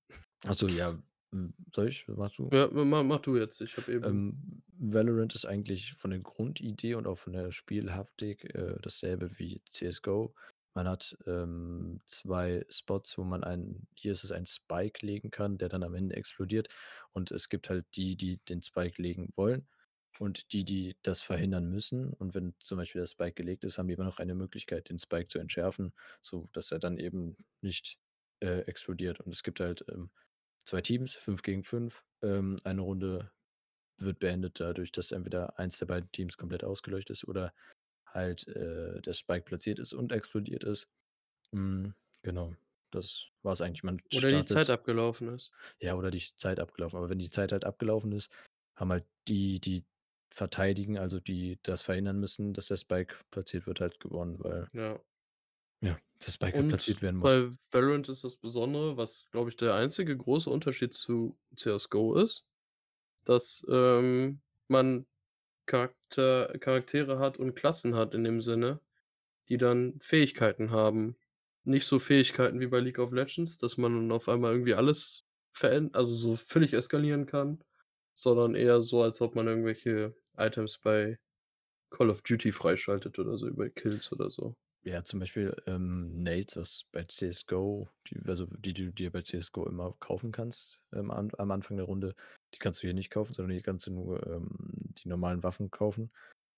Ach 0.44 0.54
so, 0.54 0.68
ja, 0.68 0.98
soll 1.74 1.88
ich? 1.88 2.06
Machst 2.08 2.38
du? 2.38 2.52
Ja, 2.52 2.68
ma 2.72 2.84
ma 2.84 3.02
mach 3.04 3.20
du 3.20 3.36
jetzt. 3.36 3.60
Ich 3.60 3.76
habe 3.76 3.92
eben 3.92 4.08
Ähm, 4.08 4.62
Valorant 4.78 5.34
ist 5.34 5.46
eigentlich 5.46 5.94
von 5.94 6.10
der 6.10 6.20
Grundidee 6.20 6.94
und 6.94 7.06
auch 7.06 7.16
von 7.18 7.32
der 7.32 7.50
Spielhaptik, 7.52 8.54
äh, 8.54 8.76
dasselbe 8.82 9.38
wie 9.38 9.62
CS:GO. 9.70 10.34
Man 10.76 10.88
hat, 10.88 11.16
ähm, 11.26 12.02
2 12.06 12.66
Spots, 12.70 13.18
wo 13.18 13.24
man 13.24 13.44
einen 13.44 13.88
hier 13.96 14.12
ist 14.12 14.24
es 14.24 14.32
ein 14.32 14.46
Spike 14.46 15.04
legen 15.06 15.30
kann, 15.30 15.58
der 15.58 15.70
dann 15.70 15.82
am 15.82 15.94
Ende 15.94 16.16
explodiert. 16.16 16.68
Und 17.12 17.30
es 17.32 17.48
gibt 17.48 17.70
halt 17.70 17.86
die, 17.96 18.16
die 18.16 18.36
den 18.38 18.62
Spike 18.62 19.00
legen 19.02 19.32
wollen 19.36 19.68
und 20.18 20.52
die, 20.52 20.64
die 20.66 20.96
das 21.02 21.22
verhindern 21.22 21.66
müssen. 21.70 22.12
Und 22.12 22.34
wenn 22.34 22.54
zum 22.60 22.78
Beispiel 22.78 23.00
der 23.00 23.06
Spike 23.06 23.34
gelegt 23.34 23.64
ist, 23.64 23.78
haben 23.78 23.88
die 23.88 23.94
immer 23.94 24.04
noch 24.04 24.18
eine 24.18 24.34
Möglichkeit, 24.34 24.90
den 24.90 24.98
Spike 24.98 25.28
zu 25.28 25.38
entschärfen, 25.38 25.94
sodass 26.20 26.70
er 26.72 26.78
dann 26.78 26.98
eben 26.98 27.38
nicht, 27.62 27.98
äh, 28.40 28.60
explodiert. 28.66 29.20
Und 29.20 29.32
es 29.32 29.42
gibt 29.42 29.60
halt, 29.60 29.84
ähm, 29.90 30.10
2 30.66 30.82
Teams, 30.82 31.14
5 31.14 31.42
gegen 31.42 31.64
5. 31.64 32.04
Ähm, 32.22 32.58
eine 32.64 32.82
Runde 32.82 33.32
wird 33.98 34.18
beendet 34.20 34.60
dadurch, 34.60 34.92
dass 34.92 35.12
entweder 35.12 35.58
eins 35.58 35.78
der 35.78 35.86
beiden 35.86 36.10
Teams 36.12 36.36
komplett 36.36 36.64
ausgeleuchtet 36.64 37.16
ist 37.18 37.28
oder 37.28 37.54
halt, 38.06 38.46
äh, 38.48 39.00
der 39.02 39.14
Spike 39.14 39.44
platziert 39.44 39.78
ist 39.78 39.92
und 39.94 40.12
explodiert 40.12 40.64
ist. 40.64 40.88
Hm, 41.52 41.94
genau, 42.22 42.54
das 42.92 43.28
war's 43.42 43.60
eigentlich. 43.62 43.84
Man 43.84 44.00
Oder 44.10 44.32
die 44.32 44.44
Zeit 44.44 44.68
startet 44.68 44.70
abgelaufen 44.70 45.28
ist. 45.28 45.52
ja, 45.80 45.94
oder 45.94 46.10
die 46.10 46.22
Zeit 46.36 46.60
abgelaufen. 46.60 46.96
Aber 46.98 47.08
wenn 47.10 47.18
die 47.18 47.30
Zeit 47.30 47.52
halt 47.52 47.64
abgelaufen 47.64 48.12
ist, 48.12 48.30
haben 48.76 48.90
halt 48.90 49.06
die, 49.28 49.60
die 49.60 49.84
verteidigen, 50.32 50.98
also, 50.98 51.20
die 51.20 51.58
das 51.62 51.82
verhindern 51.82 52.18
müssen, 52.20 52.52
dass 52.54 52.68
der 52.68 52.76
Spike 52.76 53.16
platziert 53.30 53.66
wird, 53.66 53.80
halt 53.80 54.00
gewonnen, 54.00 54.38
weil 54.42 54.68
Ja. 54.72 55.00
ja, 55.82 55.98
der 56.24 56.30
Spike 56.32 56.58
halt 56.58 56.68
platziert 56.68 57.00
werden 57.02 57.16
muss. 57.18 57.38
bei 57.40 57.50
Valorant 57.72 58.08
ist 58.08 58.24
das 58.24 58.36
Besondere, 58.36 58.96
was, 58.96 59.30
glaube 59.30 59.50
ich, 59.50 59.56
der 59.56 59.74
einzige 59.74 60.16
große 60.16 60.50
Unterschied 60.50 60.94
zu 60.94 61.38
CS:GO 61.56 62.14
ist, 62.16 62.46
dass, 63.24 63.64
ähm, 63.70 64.42
man 64.68 65.06
Charakter 66.10 66.58
Charaktere 66.58 67.18
hat 67.18 67.38
und 67.38 67.54
Klassen 67.54 67.94
hat 67.96 68.14
in 68.14 68.24
dem 68.24 68.40
Sinne, 68.40 68.80
die 69.48 69.58
dann 69.58 69.98
Fähigkeiten 70.00 70.70
haben. 70.70 71.16
Nicht 71.64 71.86
so 71.86 71.98
Fähigkeiten 71.98 72.60
wie 72.60 72.68
bei 72.68 72.80
League 72.80 72.98
of 73.00 73.12
Legends, 73.12 73.58
dass 73.58 73.76
man 73.78 73.94
dann 73.94 74.12
auf 74.12 74.28
einmal 74.28 74.52
irgendwie 74.52 74.74
alles 74.74 75.26
veränd 75.52 75.96
also, 75.96 76.14
so 76.14 76.36
völlig 76.36 76.74
eskalieren 76.74 77.26
kann, 77.26 77.64
sondern 78.14 78.54
eher 78.54 78.82
so, 78.82 79.02
als 79.02 79.20
ob 79.22 79.34
man 79.36 79.48
irgendwelche 79.48 80.14
Items 80.38 80.78
bei 80.78 81.18
Call 81.90 82.10
of 82.10 82.22
Duty 82.22 82.52
freischaltet 82.52 83.18
oder 83.18 83.38
so 83.38 83.48
über 83.48 83.70
Kills 83.70 84.12
oder 84.12 84.30
so. 84.30 84.56
Ja, 84.84 85.02
zum 85.02 85.18
Beispiel, 85.18 85.56
ähm, 85.66 86.22
Nades, 86.22 86.56
was 86.56 86.84
bei 86.92 87.02
CS:GO 87.04 87.88
die 88.08 88.20
also, 88.28 88.46
die 88.46 88.72
du 88.72 88.92
dir 88.92 89.10
bei 89.10 89.22
CS:GO 89.22 89.66
immer 89.66 89.92
kaufen 89.98 90.30
kannst, 90.30 90.78
ähm, 90.92 91.10
am 91.10 91.30
am 91.38 91.50
Anfang 91.50 91.76
der 91.76 91.86
Runde, 91.86 92.14
die 92.54 92.58
kannst 92.58 92.82
du 92.82 92.86
hier 92.86 92.94
nicht 92.94 93.10
kaufen, 93.10 93.34
sondern 93.34 93.52
hier 93.52 93.62
kannst 93.62 93.86
du 93.88 93.90
nur, 93.92 94.24
ähm, 94.28 94.85
die 95.04 95.08
normalen 95.08 95.42
Waffen 95.42 95.70
kaufen. 95.70 96.12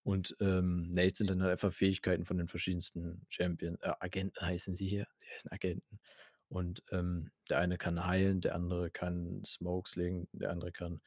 Und, 0.04 0.36
ähm, 0.40 0.84
Nades 0.92 1.18
sind 1.18 1.28
dann 1.30 1.42
halt 1.42 1.52
einfach 1.52 1.72
Fähigkeiten 1.72 2.24
von 2.24 2.38
den 2.38 2.48
verschiedensten 2.48 3.26
Champion 3.30 3.76
äh, 3.82 3.92
Agenten 4.00 4.40
heißen 4.44 4.74
sie 4.76 4.88
hier. 4.88 5.06
Sie 5.18 5.28
heißen 5.28 5.52
Agenten. 5.52 6.00
Und, 6.48 6.82
ähm, 6.90 7.30
der 7.50 7.58
eine 7.58 7.76
kann 7.78 8.06
heilen, 8.06 8.40
der 8.40 8.54
andere 8.54 8.90
kann 8.90 9.42
Smokes 9.44 9.96
legen, 9.96 10.28
der 10.32 10.50
andere 10.50 10.72
kann 10.72 11.00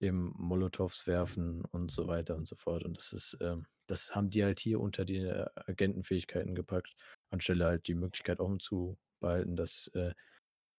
eben 0.00 0.32
Molotows 0.36 1.06
werfen 1.06 1.64
und 1.66 1.90
so 1.90 2.06
weiter 2.08 2.36
und 2.36 2.48
so 2.48 2.56
fort. 2.56 2.84
Und 2.84 2.96
das 2.98 3.12
ist, 3.12 3.38
ähm 3.40 3.66
das 3.88 4.14
haben 4.14 4.30
die 4.30 4.44
halt 4.44 4.60
hier 4.60 4.80
unter 4.80 5.04
die, 5.04 5.18
äh, 5.18 5.46
Agentenfähigkeiten 5.56 6.54
gepackt, 6.54 6.94
anstelle 7.30 7.66
halt 7.66 7.88
die 7.88 7.94
Möglichkeit 7.94 8.40
offen 8.40 8.60
zu 8.60 8.98
behalten, 9.20 9.56
dass, 9.56 9.88
äh, 9.94 10.14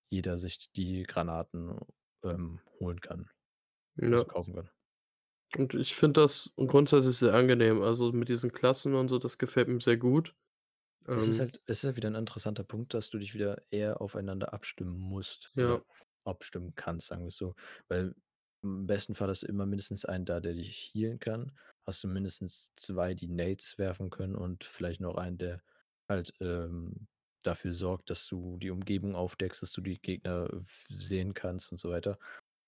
jeder 0.10 0.40
sich 0.40 0.72
die 0.74 1.04
Granaten, 1.04 1.80
ähm, 2.24 2.62
holen 2.80 3.02
kann 3.02 3.30
also, 4.12 4.24
Ja. 4.24 4.26
kaufen 4.26 4.56
kann. 4.56 4.70
Und 5.58 5.74
ich 5.76 5.96
finde 5.96 6.22
das 6.22 6.52
grundsätzlich 6.56 7.18
sehr 7.18 7.34
angenehm. 7.34 7.82
Also, 7.82 8.12
mit 8.12 8.30
diesen 8.30 8.52
Klassen 8.52 8.96
und 8.96 9.08
so, 9.10 9.20
das 9.20 9.38
gefällt 9.38 9.68
mir 9.68 9.80
sehr 9.82 9.98
gut. 9.98 10.36
Es 11.16 11.28
ist 11.28 11.40
Ähm 11.40 11.40
halt 11.40 11.62
es 11.68 11.80
ist 11.80 11.84
halt 11.86 11.96
wieder 11.96 12.10
'n 12.10 12.16
interessanter 12.16 12.64
Punkt, 12.64 12.94
dass 12.94 13.10
du 13.10 13.20
dich 13.20 13.34
wieder 13.36 13.62
eher 13.72 14.02
aufeinander 14.02 14.54
abstimmen 14.54 14.98
musst 14.98 15.54
Ja. 15.56 15.84
abstimmen 16.26 16.74
kannst, 16.76 17.08
sagen 17.08 17.26
wir's 17.26 17.36
so. 17.38 17.56
Weil 17.90 18.16
im 18.64 18.88
besten 18.88 19.16
Fall 19.16 19.30
hast 19.30 19.44
du 19.44 19.48
immer 19.48 19.66
mindestens 19.66 20.06
einen 20.06 20.26
da, 20.26 20.40
der 20.40 20.54
dich 20.56 20.92
healen 20.94 21.20
kann. 21.20 21.58
Hast 21.86 22.04
du 22.04 22.08
mindestens 22.08 22.74
2, 22.76 23.14
die 23.14 23.28
Nades 23.28 23.78
werfen 23.78 24.10
können 24.10 24.36
und 24.36 24.64
vielleicht 24.64 25.02
noch 25.02 25.16
einen, 25.18 25.38
der 25.38 25.64
halt, 26.10 26.34
ähm, 26.42 27.08
dafür 27.44 27.74
sorgt, 27.74 28.10
dass 28.10 28.28
du 28.28 28.58
die 28.60 28.72
Umgebung 28.72 29.16
aufdeckst, 29.16 29.62
dass 29.64 29.72
du 29.74 29.82
die 29.82 30.00
Gegner 30.02 30.50
sehen 30.90 31.34
kannst 31.34 31.72
und 31.74 31.80
so 31.80 31.90
weiter. 31.92 32.20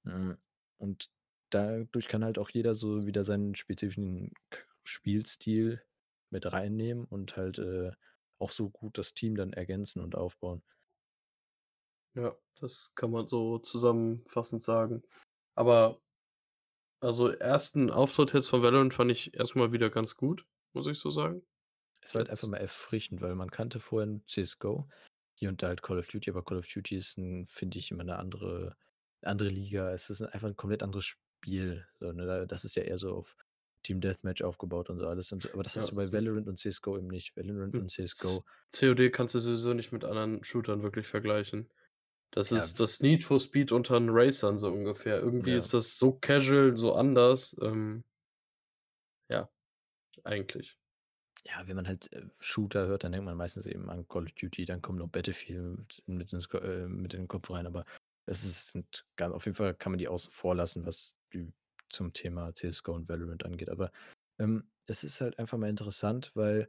Hm, 0.06 0.38
und 0.80 1.10
dadurch 1.56 2.08
kann 2.08 2.24
halt 2.26 2.40
auch 2.40 2.50
jeder 2.52 2.76
so 2.76 3.06
wieder 3.08 3.24
seinen 3.24 3.56
spezifischen 3.56 4.34
Spielstil 4.86 5.82
mit 6.32 6.52
reinnehmen 6.52 7.06
und 7.06 7.38
halt, 7.38 7.60
äh, 7.60 7.92
auch 8.40 8.52
so 8.52 8.70
gut 8.70 8.98
das 8.98 9.14
Team 9.16 9.36
dann 9.38 9.54
ergänzen 9.54 10.02
und 10.02 10.16
aufbauen. 10.16 10.62
Ja, 12.16 12.34
das 12.62 12.94
kann 12.96 13.12
man 13.12 13.28
so 13.28 13.60
zusammenfassend 13.60 14.64
sagen. 14.64 15.04
Aber 15.56 16.00
also, 17.04 17.30
1. 17.40 17.90
Auftritt 17.92 18.34
jetzt 18.34 18.50
von 18.50 18.62
Valorant 18.64 18.94
fand 18.94 19.12
ich 19.12 19.34
erst 19.34 19.56
mal 19.56 19.72
wieder 19.74 19.90
ganz 19.90 20.16
gut, 20.16 20.46
muss 20.74 20.88
ich 20.88 20.98
so 21.00 21.12
sagen. 21.12 21.42
Es 22.04 22.14
war 22.14 22.20
halt 22.22 22.30
einfach 22.30 22.48
mal 22.48 22.58
erfrischend, 22.58 23.22
weil 23.22 23.36
man 23.36 23.52
kannte 23.52 23.80
vorher 23.80 24.08
nur 24.08 24.26
CS:GO, 24.28 24.88
hier 25.34 25.50
und 25.50 25.62
da 25.64 25.68
halt 25.68 25.82
Call 25.82 26.00
of 26.00 26.08
Duty, 26.08 26.30
aber 26.32 26.44
Call 26.44 26.58
of 26.60 26.68
Duty 26.68 26.96
ist 26.98 27.16
finde 27.46 27.78
ich, 27.78 27.92
immer 27.92 28.04
'ne 28.04 28.18
andere 28.18 28.76
andere 29.22 29.50
Liga. 29.50 29.92
Es 29.92 30.10
ist 30.10 30.22
einfach 30.22 30.48
'n 30.50 30.56
komplett 30.56 30.84
anderes 30.84 31.06
Spiel, 31.46 31.88
so, 32.00 32.12
ne? 32.12 32.26
Da 32.26 32.46
das 32.46 32.66
ist 32.66 32.76
ja 32.76 32.84
eher 32.84 32.98
so 32.98 33.16
auf 33.16 33.36
Team 33.84 34.02
Deathmatch 34.02 34.42
aufgebaut 34.42 34.90
und 34.90 35.00
so 35.00 35.08
alles 35.08 35.32
und 35.32 35.54
aber 35.54 35.64
das 35.64 35.78
Ja, 35.78 35.90
hast 35.90 35.92
du 35.92 35.96
bei 35.96 36.12
Valorant 36.12 36.48
und 36.48 36.58
CS:GO 36.58 36.98
eben 36.98 37.08
nicht. 37.08 37.36
Valorant 37.38 37.78
Hm, 37.78 37.80
und 37.80 37.90
CS:GO 37.92 38.46
COD 38.72 39.10
kannst 39.12 39.36
du 39.36 39.40
sowieso 39.40 39.74
nicht 39.74 39.92
mit 39.92 40.04
anderen 40.06 40.44
Shootern 40.44 40.84
wirklich 40.84 41.08
vergleichen. 41.08 41.70
Das 42.32 42.52
Ja, 42.52 42.70
ist 42.70 42.80
das 42.80 43.02
Need 43.02 43.24
for 43.24 43.40
Speed 43.40 43.72
unter 43.74 43.98
'n 43.98 44.10
Racern 44.12 44.60
so 44.60 44.70
ungefähr. 44.72 45.20
Irgendwie 45.20 45.54
Ja. 45.54 45.56
ist 45.56 45.74
das 45.74 45.98
so 45.98 46.14
casual, 46.14 46.78
so 46.78 46.94
anders, 46.96 47.56
ähm 47.62 48.04
ja, 49.30 49.50
eigentlich. 50.24 50.78
Ja, 51.46 51.68
wenn 51.68 51.76
man 51.76 51.88
halt, 51.88 52.12
äh, 52.12 52.24
Shooter 52.40 52.88
hört, 52.88 53.04
dann 53.04 53.12
denkt 53.12 53.26
man 53.26 53.38
meistens 53.38 53.66
eben 53.68 53.90
an 53.90 54.08
Call 54.08 54.24
of 54.26 54.32
Duty, 54.34 54.66
dann 54.66 54.82
kommt 54.82 54.98
noch 55.00 55.10
Battlefield 55.10 56.02
mit 56.08 56.34
ins 56.34 56.50
Ko 56.50 56.58
äh, 56.58 56.88
mit 56.88 57.14
in 57.14 57.22
den 57.22 57.28
Kopf 57.28 57.52
rein, 57.52 57.68
aber 57.68 57.86
es 58.26 58.44
ist 58.46 58.72
sind 58.72 59.06
ga 59.18 59.30
auf 59.32 59.46
jeden 59.46 59.56
Fall 59.56 59.76
kann 59.76 59.92
man 59.92 60.00
die 60.00 60.08
außen 60.08 60.32
vor 60.32 60.56
lassen, 60.56 60.86
was 60.86 61.16
die 61.34 61.54
zum 61.90 62.14
Thema 62.14 62.54
CS:GO 62.56 62.94
und 62.96 63.10
Valorant 63.10 63.46
angeht. 63.46 63.70
Aber, 63.70 63.92
ähm, 64.40 64.70
es 64.88 65.04
ist 65.04 65.22
halt 65.22 65.40
einfach 65.40 65.58
mal 65.58 65.70
interessant, 65.70 66.32
weil 66.36 66.68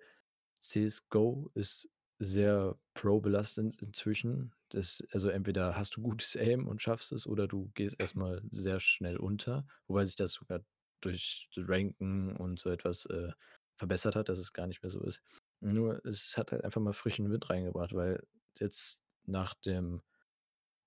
CS:GO 0.60 1.50
ist 1.54 1.90
sehr 2.18 2.78
pro-belastet 2.94 3.76
inzwischen. 3.82 4.54
Das 4.70 5.04
also, 5.12 5.28
entweder 5.30 5.76
hast 5.76 5.96
du 5.96 6.02
gutes 6.02 6.36
Aim 6.36 6.66
und 6.68 6.82
schaffst 6.82 7.12
es 7.12 7.26
oder 7.26 7.46
du 7.48 7.70
gehst 7.74 7.96
erst 8.00 8.16
mal 8.16 8.42
sehr 8.50 8.80
schnell 8.80 9.16
unter, 9.18 9.66
wobei 9.88 10.04
sich 10.06 10.16
das 10.16 10.32
sogar 10.32 10.60
durch 11.02 11.48
Ranken 11.56 12.36
und 12.36 12.58
so 12.60 12.70
etwas, 12.70 13.06
äh, 13.06 13.32
verbessert 13.78 14.16
hat, 14.16 14.28
dass 14.30 14.38
es 14.38 14.52
gar 14.54 14.66
nicht 14.66 14.82
mehr 14.82 14.90
so 14.90 15.00
ist. 15.02 15.20
Nur 15.60 16.04
es 16.06 16.36
hat 16.38 16.52
halt 16.52 16.64
einfach 16.64 16.80
mal 16.80 16.92
frischen 16.94 17.30
Wind 17.30 17.48
reingebracht, 17.50 17.94
weil 17.94 18.22
jetzt 18.58 19.00
nach 19.26 19.54
dem 19.54 20.02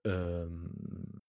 ähm, 0.03 1.21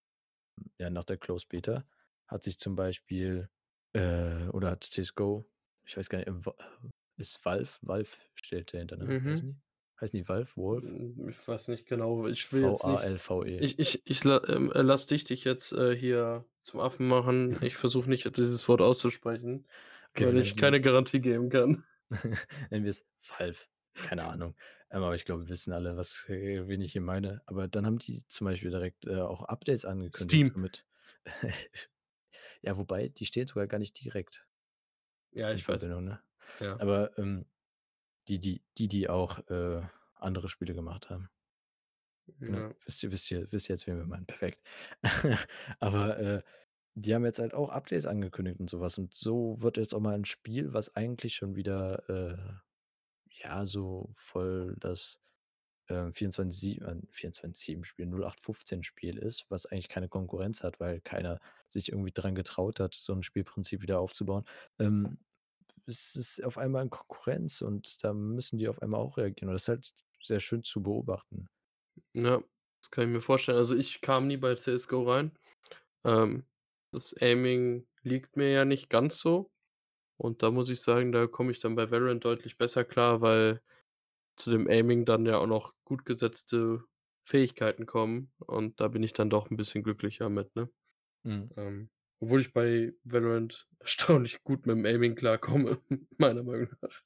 ja, 0.77 0.89
nach 0.89 1.03
der 1.03 1.17
Closed 1.17 1.49
Beta 1.49 1.85
hat 2.27 2.43
sich 2.43 2.59
zum 2.59 2.75
Beispiel 2.75 3.49
äh, 3.93 4.47
oder 4.49 4.71
hat 4.71 4.83
CS:GO 4.83 5.45
ich 5.85 5.97
weiß 5.97 6.09
gar 6.09 6.19
nicht, 6.19 6.27
äh, 6.27 6.51
ist 7.17 7.43
Valve 7.45 7.69
Valve 7.81 8.09
steht 8.35 8.73
dahinter, 8.73 8.97
ne? 8.97 9.19
Mhm. 9.19 9.61
Heißen 9.99 10.17
die 10.17 10.27
Valve? 10.27 10.49
Valve? 10.55 10.87
Hm, 10.87 11.29
ich 11.29 11.47
weiß 11.47 11.67
nicht 11.67 11.85
genau. 11.85 12.27
Ich 12.27 12.51
will 12.51 12.63
jetzt 12.63 12.87
nicht 12.87 12.99
V-A-L-V-E. 12.99 13.59
ich 13.59 13.77
ich 13.77 14.01
ich 14.05 14.25
ähm, 14.25 14.71
äh, 14.71 14.81
lasse 14.81 15.09
dich 15.09 15.25
dich 15.25 15.43
jetzt, 15.43 15.73
äh, 15.73 15.95
hier 15.95 16.45
zum 16.61 16.79
Affen 16.79 17.07
machen. 17.07 17.57
Ich 17.61 17.75
versuche 17.75 18.09
nicht, 18.09 18.25
dieses 18.37 18.67
Wort 18.67 18.81
auszusprechen, 18.81 19.67
Okay, 20.11 20.25
weil 20.25 20.37
ich 20.39 20.55
keine 20.57 20.81
Garantie 20.81 21.19
geben 21.19 21.49
kann. 21.49 21.83
nennen 22.71 22.83
wir 22.83 22.91
es 22.91 23.05
Valve. 23.37 23.59
Keine 23.95 24.23
Ahnung. 24.25 24.55
Ähm, 24.89 25.03
aber 25.03 25.15
ich 25.15 25.25
glaube, 25.25 25.43
wir 25.43 25.49
wissen 25.49 25.73
alle, 25.73 25.97
was 25.97 26.27
äh, 26.29 26.67
wen 26.67 26.81
ich 26.81 26.93
hier 26.93 27.01
meine. 27.01 27.41
Aber 27.45 27.67
dann 27.67 27.85
haben 27.85 27.97
die 27.99 28.25
zum 28.27 28.45
Beispiel 28.45 28.71
direkt, 28.71 29.05
äh, 29.05 29.19
auch 29.19 29.43
Updates 29.43 29.85
angekündigt, 29.85 30.47
Steam. 30.47 30.53
somit 30.53 30.85
ja, 32.63 32.77
wobei, 32.77 33.09
die 33.09 33.25
stehen 33.25 33.47
sogar 33.47 33.67
gar 33.67 33.79
nicht 33.79 34.01
direkt 34.03 34.45
Ja, 35.33 35.51
in 35.51 35.61
ich 35.61 35.67
weiß. 35.67 35.89
Verbindung, 35.89 36.03
ne? 36.05 36.21
Ja. 36.59 36.79
Aber, 36.79 37.17
ähm, 37.17 37.45
die 38.27 38.39
die 38.39 38.63
die 38.77 38.87
die 38.89 39.09
auch, 39.09 39.39
äh, 39.49 39.83
andere 40.15 40.49
Spiele 40.49 40.75
gemacht 40.75 41.09
haben. 41.09 41.29
Ne, 42.47 42.63
Ja. 42.63 42.73
wisst 42.85 43.03
ihr 43.03 43.11
wisst 43.11 43.31
ihr 43.31 43.51
wisst 43.51 43.69
ihr 43.69 43.75
jetzt, 43.75 43.87
wen 43.87 43.97
wir 43.97 44.05
meinen, 44.05 44.25
perfekt. 44.25 44.61
Aber, 45.79 46.17
äh, 46.19 46.41
die 46.95 47.15
haben 47.15 47.23
jetzt 47.25 47.39
halt 47.39 47.53
auch 47.53 47.69
Updates 47.69 48.05
angekündigt 48.05 48.59
und 48.59 48.69
so 48.69 48.81
was 48.81 48.97
und 48.97 49.13
so 49.15 49.61
wird 49.61 49.77
jetzt 49.77 49.93
auch 49.95 50.01
mal 50.01 50.15
'n 50.15 50.25
Spiel, 50.25 50.73
was 50.73 50.95
eigentlich 50.95 51.35
schon 51.35 51.55
wieder, 51.55 52.09
äh, 52.09 52.37
ja, 53.43 53.65
so 53.65 54.09
voll 54.15 54.75
das, 54.79 55.19
ähm, 55.89 56.13
24/7 56.13 56.83
äh, 56.83 57.01
24/7 57.11 57.83
Spiel, 57.85 58.07
08/15 58.07 58.83
Spiel 58.83 59.17
ist, 59.19 59.45
was 59.49 59.65
eigentlich 59.67 59.89
keine 59.89 60.09
Konkurrenz 60.09 60.63
hat, 60.63 60.79
weil 60.79 61.01
keiner 61.01 61.39
sich 61.69 61.91
irgendwie 61.91 62.11
dran 62.13 62.35
getraut 62.35 62.79
hat, 62.79 62.95
so 62.95 63.13
'n 63.13 63.23
Spielprinzip 63.23 63.81
wieder 63.83 63.99
aufzubauen. 63.99 64.45
Ähm, 64.79 65.19
es 65.87 66.15
ist 66.17 66.43
auf 66.45 66.57
einmal 66.59 66.83
in 66.83 66.89
Konkurrenz 66.91 67.61
und 67.61 68.03
da 68.03 68.13
müssen 68.13 68.59
die 68.59 68.69
auf 68.69 68.81
einmal 68.83 69.01
auch 69.01 69.17
reagieren 69.17 69.49
und 69.49 69.55
das 69.55 69.63
ist 69.63 69.69
halt 69.69 69.95
sehr 70.23 70.39
schön 70.41 70.63
zu 70.63 70.83
beobachten. 70.83 71.49
Ja, 72.15 72.43
das 72.81 72.91
kann 72.91 73.05
ich 73.05 73.09
mir 73.11 73.21
vorstellen. 73.21 73.57
Also, 73.57 73.75
ich 73.75 74.01
kam 74.01 74.27
nie 74.27 74.37
bei 74.37 74.55
CS:GO 74.55 75.03
rein. 75.03 75.31
Ähm, 76.05 76.45
das 76.93 77.15
Aiming 77.21 77.87
liegt 78.03 78.37
mir 78.37 78.51
ja 78.51 78.65
nicht 78.65 78.89
ganz 78.89 79.19
so 79.19 79.51
und 80.21 80.43
da 80.43 80.51
muss 80.51 80.69
ich 80.69 80.81
sagen, 80.81 81.11
da 81.11 81.27
komme 81.27 81.51
ich 81.51 81.59
dann 81.59 81.75
bei 81.75 81.91
Valorant 81.91 82.25
deutlich 82.25 82.57
besser 82.57 82.85
klar, 82.85 83.21
weil 83.21 83.61
zu 84.37 84.51
dem 84.51 84.67
Aiming 84.69 85.05
dann 85.05 85.25
ja 85.25 85.37
auch 85.39 85.47
noch 85.47 85.73
gut 85.85 86.05
gesetzte 86.05 86.83
Fähigkeiten 87.23 87.85
kommen 87.87 88.33
und 88.39 88.79
da 88.81 88.87
bin 88.89 89.03
ich 89.03 89.13
dann 89.13 89.29
doch 89.31 89.51
'n 89.51 89.57
bisschen 89.57 89.83
glücklicher 89.83 90.29
mit, 90.29 90.55
ne? 90.55 90.69
Mhm. 91.23 91.49
Ähm, 91.57 91.89
obwohl 92.19 92.41
ich 92.41 92.53
bei 92.53 92.93
Valorant 93.03 93.67
erstaunlich 93.79 94.43
gut 94.43 94.65
mit'm 94.65 94.87
Aiming 94.87 95.15
klarkomme, 95.15 95.81
meiner 96.17 96.43
Meinung 96.43 96.69
nach. 96.81 97.01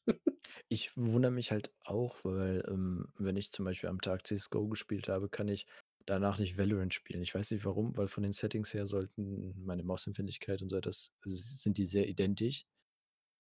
Ich 0.70 0.96
wundere 0.98 1.32
mich 1.32 1.52
halt 1.52 1.74
auch, 1.86 2.18
weil, 2.24 2.64
ähm, 2.68 3.08
wenn 3.18 3.36
ich 3.38 3.52
zum 3.52 3.66
Beispiel 3.66 3.90
am 3.90 4.02
Tag 4.02 4.26
CS:GO 4.28 4.68
gespielt 4.68 5.08
habe, 5.10 5.30
kann 5.30 5.48
ich 5.48 5.68
danach 6.06 6.38
nicht 6.40 6.58
Valorant 6.58 6.94
spielen. 6.94 7.22
Ich 7.24 7.34
weiß 7.34 7.52
nicht 7.52 7.66
warum, 7.66 7.98
weil 7.98 8.08
von 8.08 8.24
den 8.24 8.34
Settings 8.34 8.74
her 8.74 8.86
sollten 8.88 9.56
meine 9.66 9.84
Mausempfindlichkeit 9.84 10.62
und 10.62 10.70
so 10.70 10.78
etwas 10.78 11.12
s 11.26 11.62
sind 11.64 11.78
die 11.78 11.86
sehr 11.86 12.08
identisch. 12.08 12.66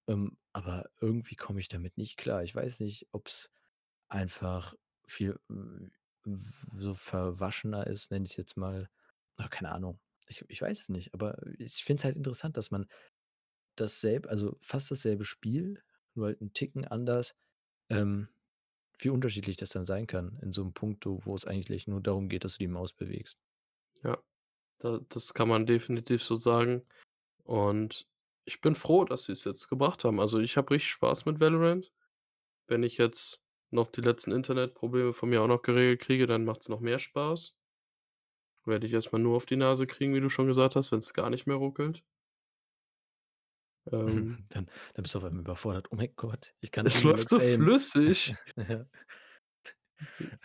Ähm, 0.07 0.37
aber 0.53 0.89
irgendwie 1.01 1.35
komme 1.35 1.59
ich 1.59 1.67
damit 1.67 1.97
nicht 1.97 2.17
klar. 2.17 2.43
Ich 2.43 2.55
weiß 2.55 2.79
nicht, 2.79 3.07
ob's 3.11 3.49
einfach 4.09 4.75
viel 5.07 5.39
so 6.77 6.93
verwaschener 6.95 7.87
ist, 7.87 8.11
nenne 8.11 8.25
ich's 8.25 8.37
jetzt 8.37 8.57
mal. 8.57 8.89
Ah, 9.37 9.47
keine 9.49 9.71
Ahnung. 9.71 9.99
Ich 10.27 10.43
ich 10.49 10.61
weiß 10.61 10.81
es 10.81 10.89
nicht, 10.89 11.13
aber 11.13 11.37
ich 11.59 11.83
finde 11.83 11.99
es 12.01 12.05
halt 12.05 12.15
interessant, 12.17 12.57
dass 12.57 12.71
man 12.71 12.87
dasselb 13.77 14.27
also, 14.27 14.57
fast 14.61 14.91
dasselbe 14.91 15.25
Spiel, 15.25 15.83
nur 16.15 16.27
halt 16.27 16.41
'n 16.41 16.53
Ticken 16.53 16.85
anders 16.85 17.35
ähm, 17.89 18.29
wie 18.99 19.09
unterschiedlich 19.09 19.57
das 19.57 19.71
dann 19.71 19.85
sein 19.85 20.07
kann 20.07 20.39
in 20.43 20.53
so 20.53 20.63
'nem 20.63 20.73
Punkto, 20.75 21.21
wo 21.25 21.35
es 21.35 21.45
eigentlich 21.47 21.87
nur 21.87 22.01
darum 22.01 22.29
geht, 22.29 22.45
dass 22.45 22.53
du 22.55 22.59
die 22.59 22.67
Maus 22.69 22.93
bewegst. 22.93 23.35
Ja, 24.03 24.17
da 24.79 24.99
das 25.09 25.33
kann 25.33 25.49
man 25.49 25.65
definitiv 25.67 26.23
so 26.23 26.35
sagen 26.37 26.83
und 27.43 28.07
ich 28.45 28.61
bin 28.61 28.75
froh, 28.75 29.05
dass 29.05 29.25
sie's 29.25 29.43
jetzt 29.45 29.69
gebracht 29.69 30.03
haben. 30.05 30.19
Also, 30.19 30.39
ich 30.39 30.57
habe 30.57 30.71
richtig 30.73 30.91
Spaß 30.91 31.25
mit 31.25 31.39
Valorant. 31.39 31.91
Wenn 32.67 32.83
ich 32.83 32.97
jetzt 32.97 33.43
noch 33.71 33.87
die 33.91 34.01
letzten 34.01 34.31
Internetprobleme 34.33 35.13
von 35.13 35.29
mir 35.29 35.41
auch 35.43 35.47
noch 35.47 35.63
geregelt 35.63 36.01
kriege, 36.01 36.27
dann 36.27 36.45
macht's 36.45 36.69
noch 36.69 36.81
mehr 36.81 36.99
Spaß. 36.99 37.57
Werde 38.63 38.85
ich 38.85 38.93
erst 38.93 39.11
mal 39.11 39.17
nur 39.17 39.37
auf 39.37 39.47
die 39.47 39.55
Nase 39.55 39.87
kriegen, 39.87 40.13
wie 40.13 40.19
du 40.19 40.29
schon 40.29 40.45
gesagt 40.45 40.75
hast, 40.75 40.91
wenn's 40.91 41.15
gar 41.15 41.31
nicht 41.31 41.47
mehr 41.47 41.55
ruckelt. 41.55 42.03
Ähm 43.91 44.49
Dann 44.49 44.67
dann 44.93 45.03
bist 45.03 45.15
du 45.15 45.19
auf 45.19 45.25
einmal 45.25 45.41
überfordert: 45.41 45.87
„Oh 45.91 45.95
mein 45.95 46.13
Gott, 46.15 46.53
ich 46.61 46.71
kann 46.71 46.87
Es 46.87 47.03
läuft 47.03 47.29
so 47.29 47.39
aimen.“ 47.39 47.73
flüssig. 47.97 48.35
Ja. 48.55 48.85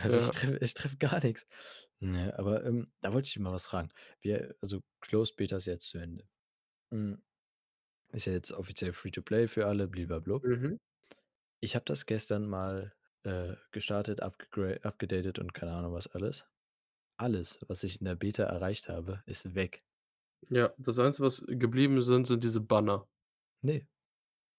Also, 0.01 0.17
ich 0.19 0.31
Ja. 0.31 0.31
treffe 0.31 0.59
ich 0.61 0.75
treffe 0.75 0.97
gar 0.97 1.23
nix. 1.23 1.47
Ne, 2.01 2.37
aber, 2.39 2.65
ähm, 2.65 2.93
da 3.01 3.13
wollte 3.13 3.29
ich 3.29 3.39
mal 3.39 3.53
was 3.53 3.67
fragen. 3.67 3.91
Wir 4.21 4.55
also, 4.63 4.83
Closed 5.01 5.37
Beta 5.37 5.57
ist 5.57 5.67
jetzt 5.67 5.89
zu 5.89 5.99
Ende. 5.99 6.29
Hm, 6.93 7.23
ist 8.13 8.27
ja 8.27 8.33
jetzt 8.33 8.53
offiziell 8.53 8.93
Free 8.93 9.11
to 9.11 9.23
Play 9.23 9.49
für 9.49 9.67
alle, 9.67 9.89
bliblablub. 9.89 10.45
Mhm. 10.45 10.79
Ich 11.61 11.75
habe 11.77 11.85
das 11.87 12.07
gestern 12.07 12.49
mal, 12.49 12.95
äh, 13.25 13.55
gestartet, 13.73 14.23
abgedatet 14.23 15.39
und 15.39 15.55
keine 15.55 15.73
Ahnung 15.73 15.93
was 15.93 16.09
alles. 16.09 16.47
Alles, 17.19 17.61
was 17.69 17.85
ich 17.85 18.01
in 18.01 18.07
der 18.07 18.17
Beta 18.17 18.45
erreicht 18.45 18.89
habe, 18.89 19.23
ist 19.27 19.55
weg. 19.55 19.85
Ja, 20.51 20.73
das 20.79 20.99
Einzige, 20.99 21.27
was 21.27 21.45
geblieben 21.47 22.03
sind, 22.03 22.27
sind 22.27 22.45
diese 22.45 22.61
Banner. 22.61 23.09
Ne. 23.63 23.87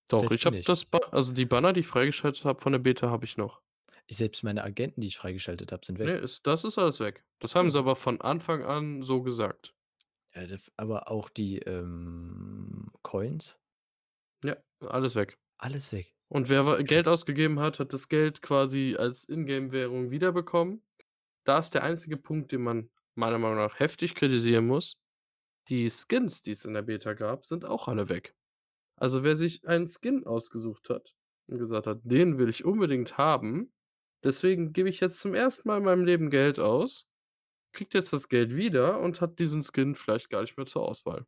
Doch, 0.10 0.20
Selbst 0.22 0.38
ich 0.38 0.46
habe 0.46 0.58
nicht. 0.58 0.70
das 0.70 0.86
Ba 0.86 1.00
also, 1.12 1.34
die 1.34 1.46
Banner, 1.46 1.74
die 1.74 1.82
ich 1.82 1.88
freigeschaltet 1.88 2.46
habe 2.46 2.62
von 2.62 2.72
der 2.74 2.80
Beta, 2.80 3.10
habe 3.10 3.26
ich 3.26 3.38
noch. 3.38 3.62
Selbst 4.10 4.44
meine 4.44 4.64
Agenten, 4.64 5.02
die 5.02 5.08
ich 5.08 5.18
freigeschaltet 5.18 5.72
habe, 5.72 5.86
sind 5.86 5.98
Ne, 6.04 6.14
weg. 6.14 6.20
ist 6.20 6.46
das 6.48 6.64
ist 6.66 6.78
alles 6.78 7.00
weg. 7.00 7.24
Das 7.40 7.56
haben 7.56 7.72
sie 7.72 7.78
Ja. 7.78 7.80
aber 7.80 7.96
von 7.96 8.22
Anfang 8.22 8.64
an 8.64 9.02
so 9.04 9.22
gesagt. 9.24 9.74
Ja, 10.36 10.48
aber 10.78 11.10
auch 11.12 11.30
die, 11.30 11.60
ähm, 11.60 12.92
Coins? 13.04 13.60
Ja, 14.44 14.58
alles 14.82 15.16
weg. 15.16 15.38
Alles 15.60 15.92
weg. 15.94 16.14
Und 16.30 16.50
wer 16.50 16.66
wa 16.66 16.82
Geld 16.82 17.08
ausgegeben 17.08 17.60
hat, 17.60 17.80
hat 17.80 17.94
das 17.94 18.08
Geld 18.08 18.42
quasi 18.42 18.96
als 18.98 19.28
Ingame-Währung 19.28 20.12
wiederbekommen. 20.12 20.82
Da 21.46 21.60
ist 21.60 21.72
der 21.74 21.84
einzige 21.84 22.18
Punkt, 22.18 22.52
den 22.52 22.64
man 22.64 22.92
meiner 23.16 23.40
Meinung 23.40 23.58
nach 23.58 23.80
heftig 23.80 24.16
kritisieren 24.16 24.68
muss. 24.68 25.02
Die 25.70 25.90
Skins, 25.90 26.44
die 26.44 26.52
es 26.52 26.66
in 26.66 26.74
der 26.76 26.84
Beta 26.84 27.14
gab, 27.14 27.46
sind 27.46 27.66
auch 27.66 27.88
alle 27.88 28.10
weg. 28.10 28.36
Also, 28.98 29.24
wer 29.24 29.36
sich 29.38 29.68
einen 29.68 29.88
Skin 29.88 30.26
ausgesucht 30.26 30.90
hat 30.90 31.16
und 31.48 31.60
gesagt 31.60 31.88
hat: 31.88 32.02
„Den 32.04 32.40
will 32.40 32.50
ich 32.50 32.66
unbedingt 32.66 33.18
haben, 33.20 33.74
deswegen 34.24 34.74
gebe 34.74 34.90
ich 34.90 35.02
jetzt 35.02 35.22
zum 35.22 35.36
1. 35.36 35.68
Mal 35.68 35.80
in 35.80 35.86
meinem 35.86 36.06
Leben 36.06 36.32
Geld 36.32 36.60
aus“, 36.60 37.11
kriegt 37.74 37.94
jetzt 37.94 38.14
das 38.14 38.30
Geld 38.30 38.56
wieder 38.56 39.00
und 39.02 39.22
hat 39.22 39.40
diesen 39.40 39.64
Skin 39.64 39.96
vielleicht 39.96 40.30
gar 40.30 40.42
nicht 40.42 40.58
mehr 40.58 40.66
zur 40.68 40.88
Auswahl. 40.88 41.26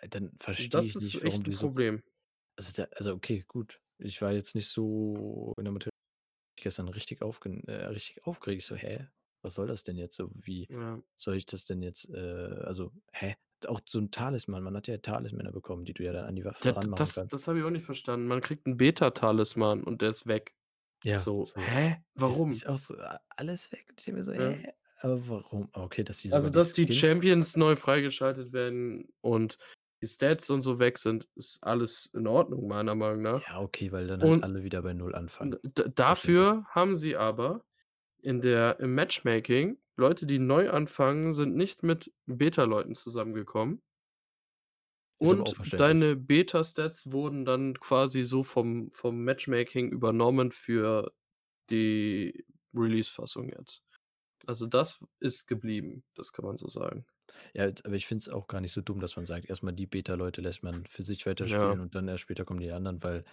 Weil 0.00 0.08
dann 0.08 0.32
verstehe 0.40 0.82
Das 0.82 0.94
ich 0.96 0.96
ist 0.96 1.22
nicht, 1.22 1.24
warum 1.24 1.42
die 1.44 1.52
so 1.52 1.68
Problem. 1.68 2.02
also, 2.56 2.72
da 2.74 2.84
also, 2.96 3.14
okay, 3.14 3.44
gut. 3.48 3.80
Ich 3.98 4.22
war 4.22 4.32
jetzt 4.32 4.54
nicht 4.56 4.68
so 4.68 5.54
in 5.58 5.64
der 5.64 5.72
Materie 5.72 5.90
gestern 6.56 6.88
richtig 6.88 7.22
aufgen 7.22 7.64
äh, 7.68 7.86
richtig 7.86 8.24
aufgeregt. 8.26 8.62
Ich 8.62 8.66
so: 8.66 8.76
„Hä, 8.76 9.08
was 9.42 9.54
soll 9.54 9.68
das 9.68 9.84
denn 9.84 9.98
jetzt 9.98 10.16
so? 10.16 10.30
Wie 10.34 10.70
Ja. 10.70 11.00
soll 11.16 11.36
ich 11.36 11.46
das 11.46 11.66
denn 11.66 11.82
jetzt, 11.82 12.08
äh 12.10 12.18
also, 12.64 12.92
hä?“ 13.12 13.36
auch 13.68 13.80
so 13.88 13.98
'n 14.00 14.10
Talisman. 14.12 14.62
Man 14.64 14.76
hat 14.76 14.88
ja 14.88 14.98
Talismane 14.98 15.52
bekommen, 15.52 15.84
die 15.86 15.94
du 15.94 16.04
ja 16.04 16.12
dann 16.12 16.26
an 16.26 16.36
die 16.36 16.44
Waffe 16.46 16.64
Ja, 16.64 16.72
ranmachen 16.76 17.12
das 17.12 17.14
kannst. 17.14 17.28
das 17.28 17.48
habe 17.48 17.58
ich 17.58 17.64
auch 17.64 17.70
nicht 17.70 17.84
verstanden. 17.86 18.26
Man 18.26 18.40
kriegt 18.42 18.66
'n 18.66 18.76
Beta-Talisman 18.76 19.82
und 19.82 20.02
der 20.02 20.10
ist 20.10 20.26
weg. 20.26 20.54
Ja, 21.04 21.30
So, 21.44 21.44
so. 21.44 21.70
hä, 21.70 21.96
Ist 22.26 22.44
warum? 22.44 22.50
ist 22.50 22.66
auch 22.66 22.76
so 22.78 22.96
alles 23.30 23.72
weg. 23.72 23.86
Ich 23.96 24.04
denke 24.04 24.20
mir 24.20 24.24
so: 24.24 24.32
Ja. 24.34 24.60
„Hä, 24.62 24.72
aber 25.00 25.28
warum?“ 25.28 25.68
Okay, 25.72 26.04
dass 26.04 26.18
die 26.18 26.32
Also, 26.32 26.48
die 26.48 26.54
dass 26.54 26.72
die 26.72 26.84
Skins 26.84 26.96
Champions 26.96 27.56
neu 27.56 27.76
freigeschaltet 27.76 28.52
werden 28.52 29.08
und 29.20 29.58
die 30.02 30.06
Stats 30.06 30.48
und 30.48 30.62
so 30.62 30.78
weg 30.78 30.98
sind, 30.98 31.28
ist 31.34 31.62
alles 31.62 32.06
in 32.14 32.26
Ordnung, 32.26 32.66
meiner 32.68 32.94
Meinung 32.94 33.22
nach. 33.22 33.46
Ja, 33.48 33.60
okay, 33.60 33.92
weil 33.92 34.06
dann 34.06 34.22
halt 34.22 34.32
Und 34.32 34.44
alle 34.44 34.62
wieder 34.62 34.82
bei 34.82 34.94
0 34.94 35.14
anfangen. 35.14 35.58
dafür 35.94 36.64
haben 36.70 36.94
sie 36.94 37.16
aber 37.16 37.64
in 38.22 38.40
der 38.40 38.80
im 38.80 38.94
Matchmaking 38.94 39.78
Leute, 39.96 40.24
die 40.24 40.38
neu 40.38 40.70
anfangen, 40.70 41.32
sind 41.34 41.54
nicht 41.54 41.82
mit 41.82 42.10
Beta-Leuten 42.26 42.94
zusammengekommen 42.94 43.82
Ist 45.18 45.32
und 45.32 45.72
deine 45.74 46.16
Beta-Stats 46.16 47.12
wurden 47.12 47.44
dann 47.44 47.78
quasi 47.78 48.24
so 48.24 48.42
vom 48.42 48.90
vom 48.92 49.22
Matchmaking 49.22 49.90
übernommen 49.90 50.50
für 50.50 51.12
die 51.68 52.46
Release-Fassung 52.74 53.50
jetzt. 53.50 53.82
Also, 54.50 54.66
das 54.66 55.04
ist 55.20 55.46
geblieben, 55.46 56.02
das 56.16 56.32
kann 56.32 56.44
man 56.44 56.56
so 56.56 56.66
sagen. 56.68 57.06
Ja, 57.54 57.64
jetzt 57.66 57.84
aber 57.84 57.96
ich 57.96 58.06
finde 58.06 58.22
es 58.22 58.28
auch 58.28 58.46
gar 58.46 58.60
nicht 58.60 58.72
so 58.72 58.80
dumm, 58.80 59.00
dass 59.00 59.16
man 59.16 59.26
sagt, 59.26 59.46
erst 59.48 59.62
mal 59.62 59.72
die 59.72 59.86
Beta-Leute 59.86 60.40
lässt 60.40 60.62
man 60.62 60.86
für 60.86 61.02
sich 61.02 61.26
Ja. 61.38 61.74
weiterspielen 61.74 61.80
und 61.80 61.94
dann 61.94 62.06
erst 62.08 62.20
später 62.22 62.44
kommen 62.44 62.60
die 62.60 62.70
anderen, 62.70 63.02
weil 63.02 63.24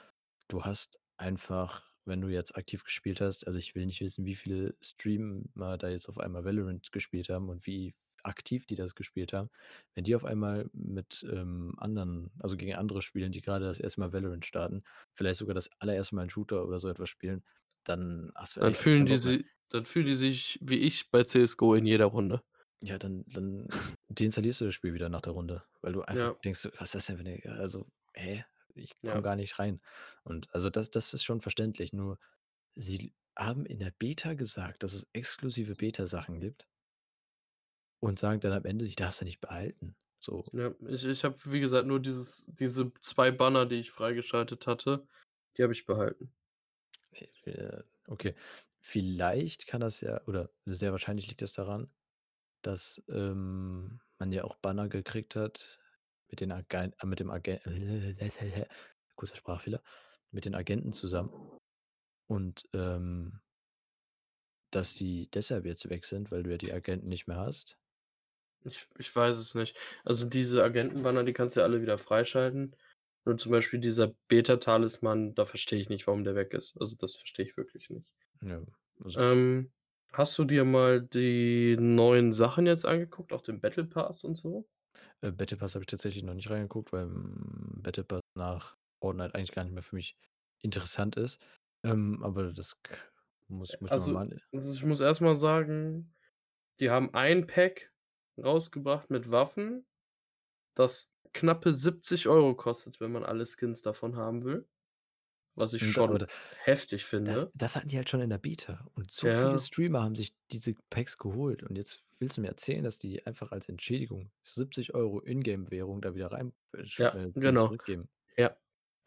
du 0.48 0.64
hast 0.66 1.00
einfach, 1.18 1.92
wenn 2.06 2.22
du 2.22 2.28
jetzt 2.30 2.56
aktiv 2.58 2.84
gespielt 2.84 3.22
hast 3.22 3.46
also, 3.48 3.60
ich 3.60 3.76
will 3.76 3.86
nicht 3.86 4.02
wissen, 4.02 4.26
wie 4.26 4.36
viele 4.36 4.76
Streamer 4.82 5.78
da 5.78 5.90
jetzt 5.90 6.10
auf 6.10 6.18
einmal 6.20 6.46
Valorant 6.46 6.92
gespielt 6.92 7.30
haben 7.30 7.50
und 7.50 7.66
wie 7.68 7.96
aktiv 8.24 8.66
die 8.66 8.76
das 8.76 8.96
gespielt 8.96 9.34
haben. 9.34 9.50
Wenn 9.96 10.04
die 10.04 10.16
auf 10.16 10.26
einmal 10.26 10.70
mit, 10.74 11.26
ähm, 11.32 11.76
anderen 11.78 12.32
also, 12.40 12.58
gegen 12.58 12.76
andere 12.76 13.02
spielen, 13.04 13.32
die 13.32 13.42
grade 13.42 13.66
das 13.66 13.80
1. 13.80 14.00
Mal 14.02 14.14
Valorant 14.14 14.46
starten, 14.46 14.84
vielleicht 15.14 15.40
sogar 15.40 15.56
das 15.56 15.70
allererste 15.80 16.16
Mal 16.16 16.24
'n 16.26 16.30
Shooter 16.32 16.66
oder 16.66 16.80
so 16.80 16.90
etwas 16.90 17.10
spielen, 17.10 17.44
dann 17.84 18.32
hast 18.36 18.58
du 18.58 18.62
Dann 18.62 18.74
fühlen 18.76 19.06
keinen 19.06 19.08
die 19.08 19.18
Bock 19.18 19.24
mehr. 19.24 19.36
si 19.36 19.46
dann 19.70 19.86
fühlen 19.86 20.08
die 20.08 20.16
sich 20.16 20.60
wie 20.62 20.78
ich 20.80 21.12
bei 21.12 21.24
CS:GO 21.24 21.76
in 21.76 21.86
jeder 21.86 22.06
Runde. 22.06 22.44
Ja, 22.84 22.98
dann 23.00 23.24
dann 23.28 23.68
deinstallierst 24.10 24.62
du 24.62 24.66
das 24.66 24.76
Spiel 24.76 24.94
wieder 24.94 25.10
nach 25.10 25.22
der 25.22 25.34
Runde, 25.34 25.64
weil 25.82 25.94
du 25.94 26.04
einfach 26.04 26.30
Ja. 26.30 26.38
denkst 26.44 26.66
„Was 26.78 26.90
ist 26.90 26.96
das 26.96 27.06
denn 27.08 27.18
für 27.18 27.24
'ne 27.24 27.42
also, 27.60 27.88
hä? 28.14 28.46
Ich 28.76 28.92
komme 29.04 29.22
Ja. 29.22 29.24
gar 29.24 29.36
nicht 29.36 29.58
rein.“ 29.58 29.82
Und 30.24 30.54
also, 30.54 30.70
das 30.70 30.92
das 30.92 31.14
ist 31.14 31.24
schon 31.24 31.42
verständlich, 31.42 31.92
nur 31.94 32.20
sie 32.76 33.14
haben 33.38 33.66
in 33.66 33.80
der 33.80 33.92
Beta 33.98 34.34
gesagt, 34.36 34.84
dass 34.84 34.94
es 34.94 35.08
exklusive 35.14 35.76
Beta-Sachen 35.76 36.40
gibt 36.40 36.68
und 38.04 38.20
sagen 38.20 38.40
dann 38.40 38.54
am 38.54 38.66
Ende: 38.66 38.86
„Die 38.86 38.96
darfst 38.96 39.22
du 39.22 39.26
nicht 39.26 39.42
behalten.“ 39.42 39.96
So. 40.20 40.48
Ja, 40.54 40.74
ich 40.88 41.06
ich 41.06 41.24
habe, 41.26 41.36
wie 41.52 41.60
gesagt, 41.60 41.88
nur 41.88 42.00
dieses 42.00 42.46
diese 42.48 42.92
2 43.02 43.32
Banner, 43.32 43.66
die 43.66 43.76
ich 43.76 43.92
freigeschaltet 43.92 44.66
hatte, 44.66 45.06
die 45.58 45.64
habe 45.64 45.74
ich 45.74 45.86
behalten. 45.86 46.34
Äh, 47.46 47.84
okay. 48.08 48.36
Vielleicht 48.88 49.68
kann 49.68 49.82
das 49.82 50.00
ja 50.00 50.22
oder 50.28 50.50
sehr 50.66 50.92
wahrscheinlich 50.94 51.28
liegt 51.28 51.42
das 51.42 51.52
daran, 51.52 51.92
dass, 52.62 53.04
ähm, 53.10 54.00
man 54.20 54.32
ja 54.32 54.46
auch 54.46 54.56
Banner 54.58 54.90
gekriegt 54.90 55.36
hat 55.36 55.80
mit 56.30 56.40
den 56.42 56.52
Agen 56.54 56.94
äh, 57.00 57.06
mit 57.06 57.20
dem 57.20 57.30
Agen 57.30 57.60
kurzer 59.18 59.36
Sprachfehler, 59.36 59.84
mit 60.32 60.46
den 60.46 60.56
Agenten 60.56 60.94
zusammen 60.94 61.60
und, 62.28 62.70
ähm 62.74 63.42
dass 64.72 64.96
die 64.96 65.30
deshalb 65.32 65.66
jetzt 65.66 65.90
weg 65.90 66.06
sind, 66.06 66.32
weil 66.32 66.44
du 66.44 66.52
ja 66.52 66.58
die 66.58 66.74
Agenten 66.74 67.08
nicht 67.08 67.28
mehr 67.28 67.38
hast? 67.38 67.78
Ich 68.66 68.88
ich 68.98 69.16
weiß 69.16 69.38
es 69.38 69.56
nicht. 69.56 69.78
Also, 70.04 70.30
diese 70.30 70.64
Agenten-Banner, 70.64 71.24
die 71.24 71.34
kannst 71.34 71.56
du 71.56 71.62
ja 71.62 71.66
alle 71.66 71.82
wieder 71.82 71.98
freischalten. 71.98 72.76
Nur 73.26 73.38
zum 73.38 73.52
Beispiel 73.52 73.80
dieser 73.80 74.14
Beta-Talisman, 74.28 75.36
da 75.36 75.46
verstehe 75.46 75.80
ich 75.80 75.90
nicht, 75.90 76.08
warum 76.08 76.24
der 76.24 76.36
weg 76.36 76.54
ist. 76.54 76.76
Also, 76.80 76.96
das 76.98 77.16
verstehe 77.16 77.46
ich 77.46 77.58
wirklich 77.58 77.90
nicht. 77.90 78.12
Ja, 78.42 78.64
also 79.04 79.18
Ähm, 79.18 79.72
hast 80.14 80.38
du 80.38 80.46
dir 80.46 80.64
mal 80.66 81.02
die 81.02 81.76
neuen 81.80 82.32
Sachen 82.34 82.66
jetzt 82.68 82.86
angeguckt, 82.86 83.34
auch 83.34 83.42
den 83.42 83.60
Battle 83.62 83.84
Pass 83.86 84.24
und 84.24 84.36
so? 84.36 84.68
Äh, 85.22 85.32
Battle 85.32 85.58
Pass 85.58 85.76
habe 85.76 85.84
ich 85.84 85.88
tatsächlich 85.88 86.24
noch 86.24 86.34
nicht 86.34 86.50
reingeguckt, 86.50 86.92
weil, 86.94 87.04
hm, 87.06 87.82
Battle 87.82 88.04
Pass 88.04 88.22
nach 88.36 88.78
Fortnite 89.02 89.36
eigentlich 89.36 89.52
gar 89.52 89.64
nicht 89.64 89.74
mehr 89.74 89.84
für 89.84 89.96
mich 89.96 90.16
interessant 90.62 91.16
ist. 91.18 91.44
Ähm, 91.84 92.24
aber 92.24 92.54
das 92.54 92.82
k 92.84 92.98
muss 93.48 93.80
muss 93.80 93.96
man 93.96 94.12
also 94.12 94.12
mal 94.12 94.42
also, 94.54 94.74
ich 94.74 94.84
muss 94.86 95.00
erst 95.02 95.22
mal 95.22 95.36
sagen, 95.36 96.16
die 96.80 96.90
haben 96.92 97.14
ein 97.16 97.48
Pack 97.48 97.94
rausgebracht 98.38 99.10
mit 99.12 99.32
Waffen, 99.32 99.88
das 100.76 101.14
knappe 101.34 101.74
70 101.76 102.28
€ 102.30 102.56
kostet, 102.58 103.02
wenn 103.02 103.12
man 103.14 103.26
alle 103.26 103.46
Skins 103.48 103.82
davon 103.84 104.18
haben 104.18 104.44
will, 104.46 104.68
was 105.58 105.74
ich 105.74 105.86
Und 105.86 105.94
schon 105.94 106.18
da 106.20 106.28
heftig 106.56 107.06
das 107.24 107.48
finde. 107.48 107.54
das 107.54 107.76
hatten 107.76 107.90
die 107.90 107.98
halt 107.98 108.10
schon 108.10 108.22
in 108.22 108.30
der 108.30 108.38
Beta 108.40 108.88
und 108.96 109.12
so 109.12 109.32
viele 109.32 109.60
Ja. 109.60 109.60
Streamer 109.60 110.04
haben 110.04 110.16
sich 110.16 110.36
diese 110.52 110.76
Packs 110.90 111.18
geholt 111.18 111.64
und 111.64 111.76
jetzt 111.78 112.04
willst 112.20 112.38
du 112.38 112.42
mir 112.42 112.50
erzählen, 112.50 112.84
dass 112.84 113.00
die 113.00 113.26
einfach 113.26 113.52
als 113.52 113.70
Entschädigung 113.70 114.32
70 114.44 114.96
€ 114.96 115.22
Ingame-Währung 115.26 116.02
da 116.02 116.16
wieder 116.16 116.32
rein 116.32 116.54
äh, 116.74 116.84
Ja, 116.98 117.20
äh, 117.30 117.34
genau. 117.36 117.76
zurückgeben. 117.76 118.10
Ja. 118.38 118.58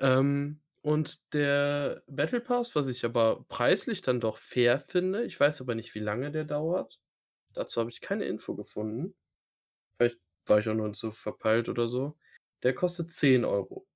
Ähm, 0.01 0.63
und 0.83 1.35
der 1.35 2.03
Battle 2.09 2.41
Pass, 2.41 2.75
was 2.75 2.89
ich 2.89 3.05
aber 3.05 3.45
preislich 3.49 4.03
dann 4.03 4.21
doch 4.21 4.39
fair 4.39 4.81
finde 4.81 5.25
ich 5.25 5.39
weiß 5.39 5.61
aber 5.61 5.75
nicht, 5.75 5.95
wie 5.95 5.99
lange 6.01 6.31
der 6.33 6.45
dauert. 6.45 7.01
Dazu 7.55 7.81
habe 7.81 7.91
ich 7.91 8.01
keine 8.01 8.25
Info 8.27 8.55
gefunden. 8.57 9.17
Vielleicht 9.99 10.21
war 10.47 10.61
ich 10.61 10.69
auch 10.69 10.75
nur 10.75 10.93
zu 10.95 11.13
verpeilt 11.13 11.69
oder 11.71 11.89
so. 11.89 12.19
Der 12.65 12.75
kostet 12.75 13.13
10 13.13 13.45
€ 13.45 13.87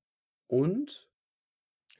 und 0.48 1.08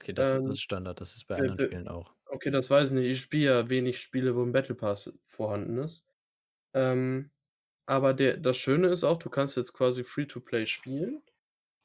Okay, 0.05 0.12
das 0.14 0.38
das 0.45 0.45
ähm, 0.47 0.59
ist 0.59 0.62
Standard, 0.62 1.01
das 1.01 1.17
ist 1.17 1.27
bei 1.27 1.37
be 1.37 1.40
anderen 1.40 1.59
be 1.59 1.61
Spielen 1.61 1.88
auch. 1.88 2.14
okay, 2.27 2.51
das 2.53 2.71
weiß 2.71 2.90
ich 2.93 2.97
nicht. 2.97 3.11
Ich 3.11 3.23
spiele 3.23 3.47
ja 3.47 3.71
wenig 3.71 4.01
Spiele, 4.01 4.37
wo 4.37 4.43
'n 4.45 4.53
Battle 4.53 4.75
Pass 4.77 5.12
vorhanden 5.27 5.79
ist. 5.79 6.07
Ähm, 6.75 7.31
aber 7.87 8.14
der 8.14 8.38
das 8.38 8.59
Schöne 8.59 8.88
ist 8.90 9.05
auch, 9.05 9.19
du 9.19 9.31
kannst 9.31 9.57
jetzt 9.59 9.75
quasi 9.75 10.05
Free 10.05 10.27
to 10.27 10.40
Play 10.40 10.67
spielen, 10.67 11.23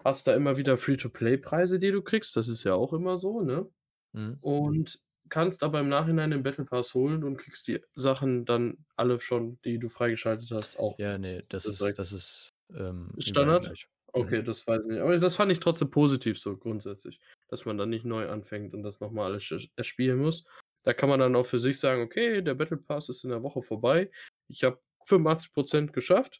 hast 0.05 0.27
da 0.27 0.35
immer 0.35 0.57
wieder 0.57 0.77
Free-to-Play-Preise, 0.77 1.79
die 1.79 1.91
du 1.91 2.01
kriegst, 2.03 2.35
das 2.37 2.49
ist 2.49 2.63
ja 2.65 2.75
auch 2.75 2.93
immer 2.93 3.17
so, 3.19 3.41
ne? 3.41 3.69
Mhm. 4.13 4.41
Und 4.41 5.01
kannst 5.29 5.63
aber 5.63 5.81
im 5.81 5.89
Nachhinein 5.89 6.31
den 6.31 6.43
Battle 6.43 6.65
Pass 6.65 6.93
holen 6.95 7.23
und 7.25 7.37
kriegst 7.37 7.67
die 7.69 7.81
Sachen 7.95 8.45
dann 8.45 8.85
alle 8.97 9.19
schon, 9.21 9.59
die 9.65 9.79
du 9.79 9.89
freigeschaltet 9.89 10.51
hast, 10.51 10.77
auch 10.79 10.99
Ja, 10.99 11.17
ne, 11.17 11.43
das 11.49 11.69
ist 11.69 11.97
das 11.97 12.11
ist, 12.11 12.53
ähm, 12.75 13.11
Ist 13.15 13.27
überall 13.27 13.55
Standard? 13.57 13.57
gleich. 13.57 13.87
Mhm. 14.17 14.35
Okay, 14.35 14.41
das 14.43 14.65
weiß 14.65 14.85
ich 14.85 14.91
nicht. 14.91 15.01
Aber 15.01 15.17
das 15.19 15.35
fand 15.35 15.51
ich 15.51 15.59
trotzdem 15.59 15.91
positiv 15.91 16.39
so 16.39 16.57
grundsätzlich, 16.57 17.19
dass 17.49 17.65
man 17.65 17.77
dann 17.77 17.89
nicht 17.89 18.05
neu 18.05 18.29
anfängt 18.29 18.73
und 18.73 18.83
das 18.83 18.99
noch 19.01 19.11
mal 19.11 19.25
alles 19.31 19.53
erspielen 19.77 20.19
muss. 20.19 20.45
Da 20.83 20.93
kann 20.93 21.09
man 21.09 21.19
dann 21.19 21.35
auch 21.35 21.45
für 21.47 21.59
sich 21.59 21.79
sagen: 21.79 22.01
„Okay, 22.03 22.41
der 22.43 22.55
Battle 22.55 22.77
Pass 22.77 23.09
ist 23.09 23.23
in 23.25 23.31
der 23.31 23.43
Woche 23.43 23.61
vorbei. 23.63 24.11
Ich 24.49 24.63
habe 24.63 24.81
85 25.05 25.53
% 25.53 25.93
geschafft.“ 25.93 26.39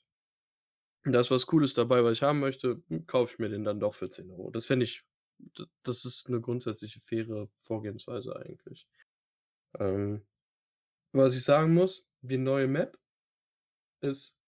„Da 1.05 1.21
ist 1.21 1.31
was 1.31 1.45
Cooles 1.47 1.73
dabei, 1.73 2.03
was 2.03 2.13
ich 2.13 2.23
haben 2.23 2.39
möchte, 2.39 2.81
hm, 2.89 3.05
kaufe 3.07 3.33
ich 3.33 3.39
mir 3.39 3.49
den 3.49 3.63
dann 3.63 3.79
doch 3.79 3.93
für 3.95 4.09
10 4.09 4.27
€.“ 4.29 4.51
Das 4.51 4.65
fände 4.65 4.83
ich 4.85 5.03
das 5.83 6.03
ist 6.05 6.27
'ne 6.29 6.41
grundsätzliche 6.41 6.99
faire 7.01 7.47
Vorgehensweise 7.61 8.35
eigentlich. 8.35 8.87
Ähm, 9.79 10.25
was 11.13 11.35
ich 11.37 11.43
sagen 11.45 11.73
muss, 11.75 12.11
die 12.21 12.37
neue 12.37 12.67
Map 12.67 12.97
ist 14.03 14.39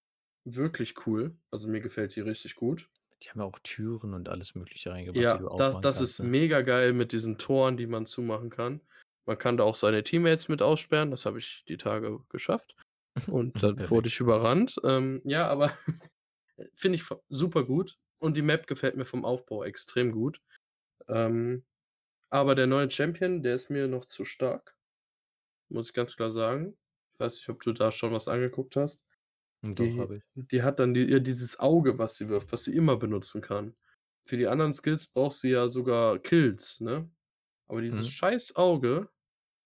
wirklich 0.46 1.06
cool. 1.08 1.38
Also, 1.52 1.68
mir 1.70 1.82
gefällt 1.82 2.16
die 2.16 2.22
richtig 2.22 2.56
gut. 2.56 2.91
Die 3.24 3.30
haben 3.30 3.40
ja 3.40 3.46
auch 3.46 3.60
Türen 3.60 4.14
und 4.14 4.30
alles 4.30 4.56
Mögliche 4.56 4.92
reingebracht, 4.92 5.32
die 5.34 5.38
Ja, 5.38 5.38
du 5.38 5.48
das 5.48 5.76
aufmachen 5.76 5.82
das 5.82 5.98
kannst, 5.98 6.20
ist 6.20 6.20
ne? 6.20 6.32
mega 6.32 6.62
geil 6.62 6.94
mit 6.94 7.12
diesen 7.12 7.38
Toren, 7.38 7.78
die 7.78 7.88
man 7.88 8.06
zumachen 8.06 8.50
kann. 8.50 8.82
Man 9.26 9.38
kann 9.38 9.58
da 9.58 9.64
auch 9.64 9.76
seine 9.76 10.04
Teammates 10.04 10.48
mit 10.48 10.62
aussperren, 10.62 11.12
das 11.12 11.26
habe 11.26 11.40
ich 11.40 11.64
die 11.68 11.78
Tage 11.78 12.20
geschafft 12.30 12.76
und 13.28 13.56
dann 13.64 13.90
wurde 13.90 14.08
Perfekt. 14.08 14.08
ich 14.08 14.20
überrannt. 14.20 14.76
Ähm, 14.84 15.22
ja, 15.26 15.48
aber 15.48 15.74
finde 16.76 16.98
ich 16.98 17.04
v 17.04 17.22
supergut 17.30 17.98
und 18.20 18.36
die 18.38 18.42
Map 18.42 18.68
gefällt 18.68 18.98
mir 18.98 19.06
vom 19.06 19.26
Aufbau 19.26 19.64
extrem 19.64 20.12
gut. 20.12 20.42
Ähm, 21.10 21.66
aber 22.30 22.56
der 22.56 22.68
neue 22.68 22.92
Champion, 22.92 23.44
der 23.44 23.56
ist 23.56 23.70
mir 23.70 23.88
noch 23.88 24.06
zu 24.06 24.26
stark, 24.26 24.76
muss 25.70 25.90
ich 25.90 25.94
ganz 25.94 26.16
klar 26.16 26.32
sagen. 26.32 26.78
Ich 27.14 27.20
weiß 27.20 27.36
nicht, 27.38 27.50
ob 27.50 27.62
du 27.62 27.74
da 27.74 27.92
schon 27.92 28.14
was 28.14 28.28
angeguckt 28.28 28.76
hast. 28.76 29.08
Hm, 29.64 29.74
doch, 29.76 29.98
Die 29.98 29.98
habe 29.98 30.18
ich. 30.18 30.24
die 30.36 30.64
hat 30.64 30.80
dann 30.80 30.94
die 30.94 31.04
ja, 31.04 31.20
dieses 31.20 31.60
Auge, 31.60 31.98
was 32.00 32.16
sie 32.16 32.30
wirft, 32.30 32.52
was 32.52 32.64
sie 32.64 32.76
immer 32.76 32.98
benutzen 32.98 33.42
kann. 33.42 33.76
Für 34.24 34.38
die 34.38 34.48
anderen 34.48 34.74
Skills 34.74 35.08
braucht 35.08 35.34
sie 35.36 35.50
ja 35.52 35.70
sogar 35.70 36.20
Kills, 36.20 36.80
ne? 36.82 37.10
Aber 37.68 37.82
dieses 37.82 38.08
Mhm. 38.08 38.12
scheiß 38.12 38.56
Auge, 38.56 39.10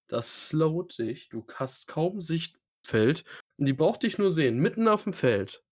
das 0.09 0.49
slowt 0.49 0.97
dich. 0.99 1.29
Du 1.29 1.45
hast 1.55 1.87
kaum 1.87 2.21
Sichtfeld 2.21 3.25
und 3.57 3.67
die 3.67 3.73
braucht 3.73 4.03
dich 4.03 4.17
nur 4.19 4.31
sehen, 4.31 4.59
mitten 4.59 4.87
auf'm 4.89 5.13
Feld, 5.13 5.63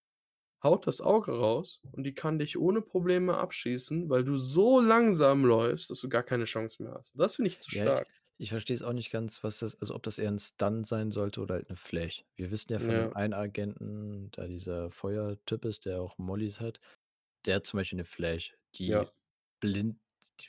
haut 0.63 0.87
das 0.87 1.01
Auge 1.01 1.33
raus 1.33 1.81
und 1.93 2.03
die 2.05 2.15
kann 2.15 2.39
dich 2.39 2.57
ohne 2.59 2.81
Probleme 2.81 3.37
abschießen, 3.37 4.09
weil 4.09 4.23
du 4.25 4.37
so 4.37 4.81
langsam 4.81 5.45
läufst, 5.45 5.89
dass 5.91 6.01
du 6.01 6.09
gar 6.09 6.23
keine 6.23 6.45
Chance 6.45 6.83
mehr 6.83 6.93
hast. 6.95 7.19
Das 7.19 7.35
finde 7.37 7.49
ich 7.51 7.61
zu 7.61 7.71
Ja, 7.71 7.87
ich 7.87 7.95
stark. 7.95 8.09
Ich 8.39 8.49
verstehe 8.49 8.75
es 8.75 8.83
auch 8.83 8.93
nicht 8.93 9.11
ganz, 9.11 9.43
was 9.43 9.59
das 9.59 9.79
also, 9.81 9.95
ob 9.95 10.03
das 10.03 10.17
eher 10.19 10.29
'n 10.29 10.39
Stun 10.39 10.83
sein 10.83 11.11
sollte 11.11 11.41
oder 11.41 11.55
halt 11.55 11.69
'ne 11.69 11.75
Flash. 11.77 12.25
Wir 12.35 12.51
wissen 12.51 12.71
ja 12.73 12.79
von 12.79 12.95
dem 12.95 13.07
Ja. 13.07 13.13
einen 13.13 13.33
Agenten, 13.33 14.29
da 14.31 14.47
dieser 14.47 14.91
Feuertyp 14.91 15.65
ist, 15.65 15.85
der 15.85 16.01
auch 16.01 16.17
Mollys 16.17 16.59
hat 16.61 16.79
der 17.45 17.57
hat 17.57 17.67
zum 17.67 17.79
Beispiel 17.79 17.97
'ne 17.97 18.05
Flash, 18.05 18.55
die 18.75 19.05
Ja. 19.05 19.13
blind 19.61 19.99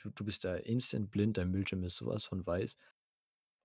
du 0.03 0.09
du 0.11 0.25
bist 0.25 0.43
da 0.45 0.55
instant 0.57 1.11
blind, 1.11 1.37
dein 1.37 1.51
Bildschirm 1.53 1.83
ist 1.85 1.97
so 1.97 2.07
was 2.07 2.25
von 2.25 2.45
weiß. 2.47 2.77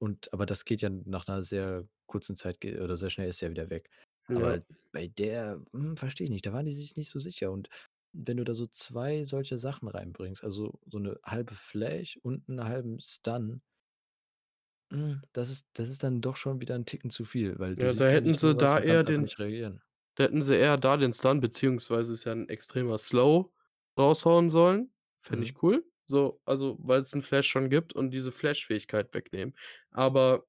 Und 0.00 0.32
aber 0.34 0.46
das 0.46 0.64
geht 0.66 0.82
ja 0.82 0.90
nach 0.90 1.26
'ner 1.28 1.42
sehr 1.44 1.88
kurzen 2.08 2.36
Zeit 2.36 2.60
ge 2.60 2.80
oder 2.80 2.96
sehr 2.98 3.10
schnell 3.10 3.28
ist 3.30 3.42
der 3.42 3.50
wieder 3.50 3.70
weg. 3.70 3.90
Ja. 4.28 4.60
Aber 4.60 4.62
bei 4.92 5.08
der, 5.08 5.64
hm, 5.74 5.96
verstehe 5.98 6.26
ich 6.26 6.30
nicht, 6.32 6.46
da 6.46 6.52
waren 6.54 6.66
die 6.66 6.72
sich 6.72 6.96
nicht 6.96 7.10
so 7.10 7.20
sicher. 7.20 7.52
Und 7.52 7.68
wenn 8.14 8.36
du 8.38 8.44
da 8.44 8.54
so 8.54 8.66
2 8.68 9.24
solche 9.24 9.58
Sachen 9.58 9.88
reinbringst, 9.88 10.44
also 10.44 10.80
so 10.86 10.98
'ne 11.00 11.18
halbe 11.24 11.54
Flash 11.54 12.18
und 12.22 12.48
'n 12.50 12.64
halben 12.64 13.00
Stun 13.00 13.62
hm, 14.90 15.22
das 15.32 15.50
ist 15.50 15.68
das 15.74 15.88
ist 15.88 16.02
dann 16.04 16.20
doch 16.20 16.36
schon 16.36 16.60
wieder 16.60 16.74
'n 16.76 16.86
Ticken 16.86 17.10
zu 17.10 17.24
viel, 17.24 17.58
weil 17.58 17.76
du 17.76 17.86
Ja, 17.86 17.92
da 17.94 18.08
siehst 18.08 18.12
ja 18.12 18.18
hätten 18.18 18.34
nicht 18.34 18.36
sie 18.36 18.54
was 18.54 18.56
da 18.56 18.78
eher 18.80 19.04
einfach 19.04 19.04
den 19.04 19.30
nicht 19.30 19.38
reagieren. 19.38 19.82
da 20.16 20.24
hätten 20.24 20.42
sie 20.42 20.56
eher 20.56 20.78
da 20.78 20.96
den 20.98 21.12
Stun 21.14 21.40
beziehungsweise 21.40 22.12
ist 22.14 22.24
ja 22.24 22.32
'n 22.32 22.48
extremer 22.48 22.98
Slow 22.98 23.52
raushauen 23.98 24.50
sollen. 24.50 24.92
Fände 25.22 25.44
Mhm. 25.44 25.46
ich 25.46 25.62
cool. 25.62 25.84
So, 26.06 26.40
also, 26.46 26.78
weil's 26.80 27.14
'n 27.14 27.22
Flash 27.22 27.48
schon 27.48 27.70
gibt 27.70 27.94
und 27.94 28.10
diese 28.12 28.32
Flash-Fähigkeit 28.32 29.14
wegnehmen. 29.14 29.54
Aber, 29.92 30.46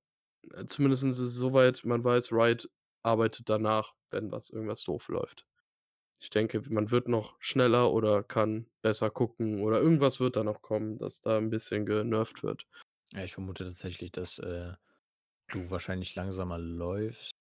äh, 0.54 0.66
zumindest 0.68 1.04
ist 1.06 1.20
es 1.20 1.36
so 1.36 1.54
weit, 1.54 1.86
man 1.86 2.04
weiß, 2.04 2.32
Riot 2.34 2.70
arbeitet 3.04 3.50
danach, 3.50 3.94
wenn 4.12 4.32
was 4.32 4.50
irgendwas 4.52 4.84
doof 4.84 5.10
läuft. 5.10 5.48
Ich 6.22 6.30
denke, 6.32 6.62
man 6.70 6.92
wird 6.92 7.08
noch 7.10 7.36
schneller 7.42 7.92
oder 7.94 8.24
kann 8.24 8.68
besser 8.82 9.10
gucken 9.12 9.62
oder 9.64 9.82
irgendwas 9.82 10.20
wird 10.22 10.36
da 10.38 10.44
noch 10.46 10.62
kommen, 10.64 10.98
dass 11.00 11.22
da 11.22 11.38
'n 11.40 11.50
bisschen 11.52 11.86
genervt 11.88 12.44
wird. 12.44 12.68
Ja, 13.14 13.24
ich 13.24 13.34
vermute 13.34 13.66
tatsächlich, 13.66 14.12
dass, 14.12 14.40
äh, 14.40 14.74
du 15.50 15.70
wahrscheinlich 15.72 16.16
langsamer 16.16 16.58
läufst, 16.60 17.32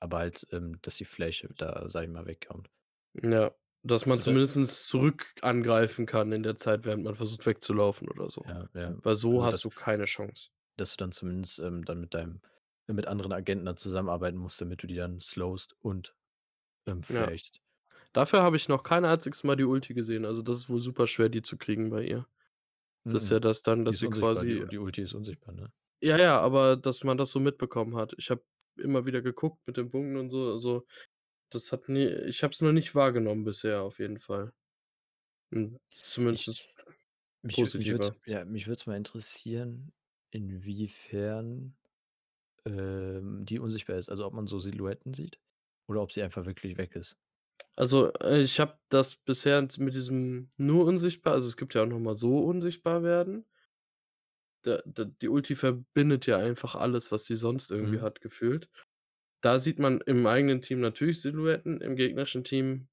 aber 0.00 0.18
halt, 0.18 0.46
ähm, 0.52 0.80
dass 0.82 0.96
die 0.96 1.04
Flash 1.06 1.46
da, 1.56 1.88
sage 1.90 2.06
ich 2.06 2.12
mal, 2.12 2.26
wegkommt. 2.26 2.70
Ja, 3.14 3.52
dass 3.82 4.06
man 4.06 4.18
du 4.18 4.22
da 4.22 4.36
zumindest 4.36 4.86
zurück 4.88 5.34
angreifen 5.42 6.06
kann 6.06 6.32
in 6.32 6.42
der 6.42 6.56
Zeit, 6.56 6.84
während 6.84 7.04
man 7.04 7.14
versucht 7.14 7.44
wegzulaufen 7.46 8.08
oder 8.08 8.30
so. 8.30 8.46
Ja, 8.46 8.68
ja. 8.74 8.96
Weil 9.02 9.14
so 9.16 9.42
Also, 9.42 9.44
hast 9.44 9.64
dass 9.64 9.64
du 9.64 9.70
keine 9.70 10.04
Chance. 10.06 10.50
dass 10.76 10.92
du 10.92 10.96
dann 10.98 11.12
zumindest, 11.12 11.58
ähm, 11.60 11.84
dann 11.84 12.00
mit 12.00 12.14
deinem 12.14 12.40
mit 12.88 13.06
anderen 13.06 13.32
Agenten 13.32 13.64
dann 13.64 13.76
zusammenarbeiten 13.78 14.36
musst, 14.36 14.60
damit 14.60 14.82
du 14.82 14.86
die 14.86 14.96
dann 14.96 15.20
slowst 15.20 15.74
und, 15.80 16.14
ähm, 16.86 17.02
Ja. 17.08 17.32
flashst. 17.32 17.60
Dafür 18.14 18.42
habe 18.42 18.56
ich 18.56 18.68
noch 18.68 18.82
kein 18.84 19.04
einziges 19.06 19.44
Mal 19.44 19.56
die 19.56 19.64
Ulti 19.64 19.94
gesehen. 19.94 20.24
Also, 20.26 20.42
das 20.42 20.58
ist 20.60 20.70
wohl 20.70 20.80
super 20.82 21.06
schwer, 21.08 21.28
die 21.30 21.42
zu 21.42 21.58
kriegen 21.58 21.90
bei 21.90 22.04
ihr. 22.04 22.26
Das 23.10 23.24
ist 23.24 23.30
ja 23.30 23.38
Mhm. 23.38 23.40
das 23.40 23.62
dann, 23.62 23.84
Die 23.86 23.86
dass 23.86 23.96
ist 23.96 24.02
sie 24.02 24.08
unsichtbar, 24.08 24.44
die 24.46 24.56
quasi 24.56 24.68
die 24.68 24.78
Ulti 24.78 25.02
ist 25.02 25.14
unsichtbar, 25.14 25.54
ne? 25.54 25.72
Ja, 26.04 26.18
ja, 26.18 26.40
aber 26.40 26.76
dass 26.76 27.04
man 27.04 27.16
das 27.16 27.30
so 27.30 27.38
mitbekommen 27.38 27.94
hat. 27.96 28.12
Ich 28.18 28.28
habe 28.30 28.44
immer 28.76 29.06
wieder 29.06 29.22
geguckt 29.22 29.64
mit 29.68 29.76
den 29.76 29.88
Punkten 29.92 30.16
und 30.16 30.30
so, 30.30 30.50
also, 30.50 30.84
das 31.50 31.72
hat 31.72 31.88
nie 31.88 32.06
ich 32.06 32.42
habe 32.44 32.52
es 32.52 32.60
noch 32.62 32.72
nicht 32.72 32.94
wahrgenommen 32.94 33.44
bisher 33.44 33.82
auf 33.82 33.98
jeden 34.00 34.20
Fall. 34.20 34.52
Hm, 35.52 35.78
zumindest 35.92 36.50
Ich 36.50 36.76
mich 37.42 37.64
wü 37.64 37.70
mich 37.74 37.90
würde 37.90 38.02
positiver. 38.02 38.14
es 38.14 38.20
ja, 38.26 38.44
mich 38.44 38.66
würde 38.66 38.80
es 38.80 38.86
mal 38.86 38.96
interessieren, 38.96 39.92
inwiefern, 40.30 41.76
ähm, 42.66 43.44
die 43.46 43.58
unsichtbar 43.60 43.98
ist. 43.98 44.10
Also, 44.10 44.26
ob 44.26 44.34
man 44.34 44.46
so 44.48 44.60
Silhouetten 44.60 45.14
sieht 45.14 45.40
oder 45.88 46.02
ob 46.02 46.12
sie 46.12 46.22
einfach 46.22 46.46
wirklich 46.46 46.78
weg 46.78 46.96
ist. 46.96 47.16
Also, 47.78 48.12
äh, 48.20 48.40
ich 48.42 48.60
habe 48.60 48.78
das 48.90 49.16
bisher 49.16 49.66
mit 49.78 49.94
diesem 49.94 50.50
nur 50.58 50.84
unsichtbar 50.86 51.34
also, 51.34 51.48
es 51.48 51.56
gibt 51.56 51.74
ja 51.74 51.82
auch 51.82 51.86
noch 51.86 51.98
mal 52.00 52.14
so 52.16 52.38
unsichtbar 52.38 53.02
werden. 53.02 53.46
Da 54.64 54.80
da 54.86 55.04
die 55.04 55.28
Ulti 55.28 55.56
verbindet 55.56 56.26
ja 56.26 56.38
einfach 56.38 56.74
alles, 56.76 57.10
was 57.10 57.24
sie 57.24 57.36
sonst 57.36 57.70
irgendwie 57.70 58.00
Mhm. 58.00 58.00
hat, 58.00 58.20
gefühlt. 58.20 58.68
Da 59.42 59.58
sieht 59.60 59.78
man 59.80 60.00
im 60.02 60.26
eigenen 60.26 60.62
Team 60.62 60.80
natürlich 60.80 61.20
Silhouetten, 61.20 61.80
im 61.80 61.96
gegnerischen 61.96 62.44
Team 62.44 62.88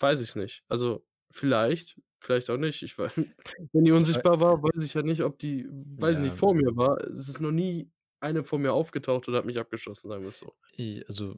weiß 0.00 0.20
ich's 0.22 0.36
nicht. 0.36 0.64
Also, 0.68 1.06
vielleicht, 1.32 2.00
vielleicht 2.20 2.50
auch 2.50 2.58
nicht. 2.58 2.82
Ich 2.82 2.98
wei 2.98 3.10
wenn 3.72 3.84
die 3.84 3.92
unsichtbar 3.92 4.40
war, 4.40 4.62
weiß 4.62 4.84
ich 4.84 4.94
ja 4.94 5.02
nicht, 5.02 5.22
ob 5.22 5.38
die 5.40 5.68
weiß 5.70 6.18
ich 6.18 6.22
nicht, 6.24 6.36
Ja. 6.36 6.38
vor 6.38 6.54
mir 6.54 6.76
war. 6.76 6.98
Es 7.04 7.28
ist 7.28 7.40
noch 7.40 7.52
nie 7.52 7.90
eine 8.20 8.44
vor 8.44 8.58
mir 8.60 8.72
aufgetaucht 8.74 9.28
und 9.28 9.34
hat 9.36 9.46
mich 9.46 9.58
abgeschossen, 9.58 10.10
sagen 10.10 10.24
wir's 10.24 10.38
so. 10.38 10.56
I 10.78 11.02
also, 11.08 11.36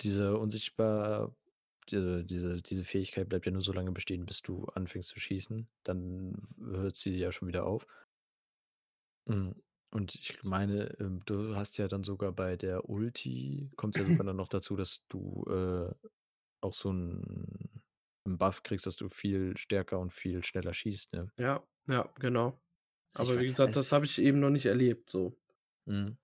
diese 0.00 0.38
unsichtbar 0.38 1.34
diese 1.92 2.24
diese 2.24 2.56
diese 2.62 2.84
Fähigkeit 2.84 3.28
bleibt 3.28 3.46
ja 3.46 3.52
nur 3.52 3.62
so 3.62 3.72
lange 3.72 3.92
bestehen, 3.92 4.26
bis 4.26 4.42
du 4.42 4.64
anfängst 4.66 5.10
zu 5.10 5.20
schießen. 5.20 5.68
Dann 5.84 6.48
hört 6.58 6.96
sie 6.96 7.16
ja 7.16 7.32
schon 7.32 7.48
wieder 7.48 7.66
auf. 7.66 7.86
Mhm, 9.26 9.54
und 9.90 10.14
ich 10.14 10.42
meine, 10.42 10.98
ähm, 10.98 11.20
du 11.26 11.54
hast 11.56 11.78
ja 11.78 11.88
dann 11.88 12.02
sogar 12.02 12.32
bei 12.32 12.56
der 12.56 12.88
Ulti 12.88 13.70
kommt's 13.76 13.98
ja 13.98 14.04
sogar 14.04 14.24
dann 14.26 14.36
noch 14.36 14.48
dazu, 14.48 14.76
dass 14.76 15.04
du, 15.08 15.44
äh, 15.48 15.94
auch 16.62 16.74
so 16.74 16.90
'n 16.90 17.82
'n 18.26 18.38
Buff 18.38 18.62
kriegst, 18.62 18.86
dass 18.86 18.96
du 18.96 19.08
viel 19.08 19.56
stärker 19.56 19.98
und 20.00 20.12
viel 20.12 20.44
schneller 20.44 20.74
schießt, 20.74 21.12
ne? 21.14 21.32
Ja, 21.38 21.66
ja, 21.88 22.12
genau. 22.18 22.60
Aber 23.14 23.38
wie 23.38 23.46
gesagt, 23.46 23.76
das 23.76 23.92
habe 23.92 24.04
ich 24.06 24.18
eben 24.20 24.40
noch 24.40 24.50
nicht 24.50 24.66
erlebt 24.66 25.10
so. 25.10 25.38
Mhm. 25.86 26.18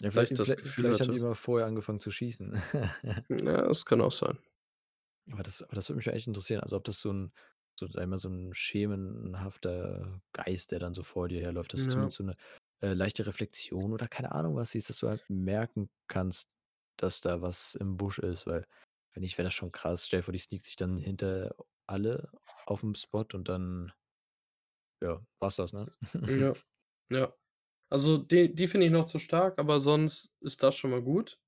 Ja, 0.00 0.10
vielleicht 0.10 0.32
ich 0.32 0.36
das 0.36 0.56
Gefühl 0.56 0.84
vielleicht 0.84 1.00
haben 1.00 1.10
die 1.10 1.18
mal 1.20 1.34
vorher 1.34 1.66
angefangen 1.66 2.00
zu 2.00 2.10
schießen. 2.10 2.52
Ja, 3.30 3.62
das 3.66 3.84
kann 3.86 4.00
auch 4.02 4.12
sein. 4.12 4.38
Aber 5.32 5.42
das 5.42 5.62
aber 5.62 5.74
das 5.74 5.88
würde 5.88 5.96
mich 5.98 6.06
echt 6.08 6.26
interessieren. 6.26 6.60
Also, 6.62 6.76
ob 6.76 6.84
das 6.84 7.00
so 7.00 7.10
'n 7.10 7.32
so 7.78 7.86
ich 7.86 8.06
mal, 8.06 8.18
so 8.18 8.28
'n 8.28 8.54
schemenhafter 8.54 10.20
Geist, 10.32 10.72
der 10.72 10.78
dann 10.80 10.94
so 10.94 11.02
vor 11.02 11.28
dir 11.28 11.40
herläuft, 11.40 11.72
dass 11.72 11.84
du 11.84 11.90
Ja. 11.90 12.10
zumindest 12.10 12.16
so 12.18 12.24
'ne, 12.24 12.36
äh, 12.82 12.94
leichte 12.94 13.26
Reflexion 13.26 13.92
oder 13.92 14.08
keine 14.08 14.32
Ahnung 14.32 14.56
was 14.56 14.70
siehst, 14.72 14.88
dass 14.90 14.98
du 14.98 15.08
halt 15.08 15.24
merken 15.28 15.90
kannst, 16.08 16.48
dass 16.96 17.20
da 17.20 17.42
was 17.42 17.74
im 17.74 17.96
Busch 17.96 18.18
ist, 18.18 18.46
weil 18.46 18.66
wenn 19.14 19.22
nicht, 19.22 19.38
wäre 19.38 19.46
das 19.46 19.54
schon 19.54 19.72
krass. 19.72 20.06
Stell 20.06 20.20
dir 20.20 20.24
vor, 20.24 20.32
die 20.32 20.38
sneakt 20.38 20.64
sich 20.66 20.76
dann 20.76 20.96
hinter 20.98 21.54
alle 21.86 22.30
aufm 22.66 22.94
Spot 22.94 23.24
und 23.32 23.48
dann 23.48 23.92
ja, 25.00 25.20
war's 25.40 25.56
das, 25.56 25.72
ne? 25.72 25.86
Ja, 26.26 26.54
ja. 27.10 27.34
Also, 27.90 28.18
die 28.18 28.54
die 28.54 28.68
finde 28.68 28.86
ich 28.86 28.92
noch 28.92 29.06
zu 29.06 29.18
stark, 29.18 29.58
aber 29.58 29.80
sonst 29.80 30.32
ist 30.40 30.62
das 30.62 30.76
schon 30.76 30.90
mal 30.92 31.02
gut. 31.02 31.40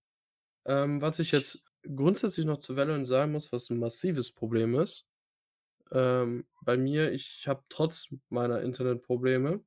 Ähm, 0.67 1.03
was 1.03 1.19
Ich 1.19 1.33
jetzt 1.33 1.65
grundsätzlich 1.83 2.47
noch 2.47 2.59
zu 2.59 2.77
Valorant 2.77 3.07
sagen 3.07 3.33
muss, 3.33 3.53
was 3.53 3.71
'n 3.71 3.79
massives 3.79 4.33
Problem 4.33 4.75
ist, 4.79 5.07
ähm, 5.93 6.47
bei 6.63 6.77
mir, 6.79 7.13
ich 7.13 7.45
habe 7.49 7.65
trotz 7.71 8.09
meiner 8.31 8.63
Internetprobleme 8.63 9.65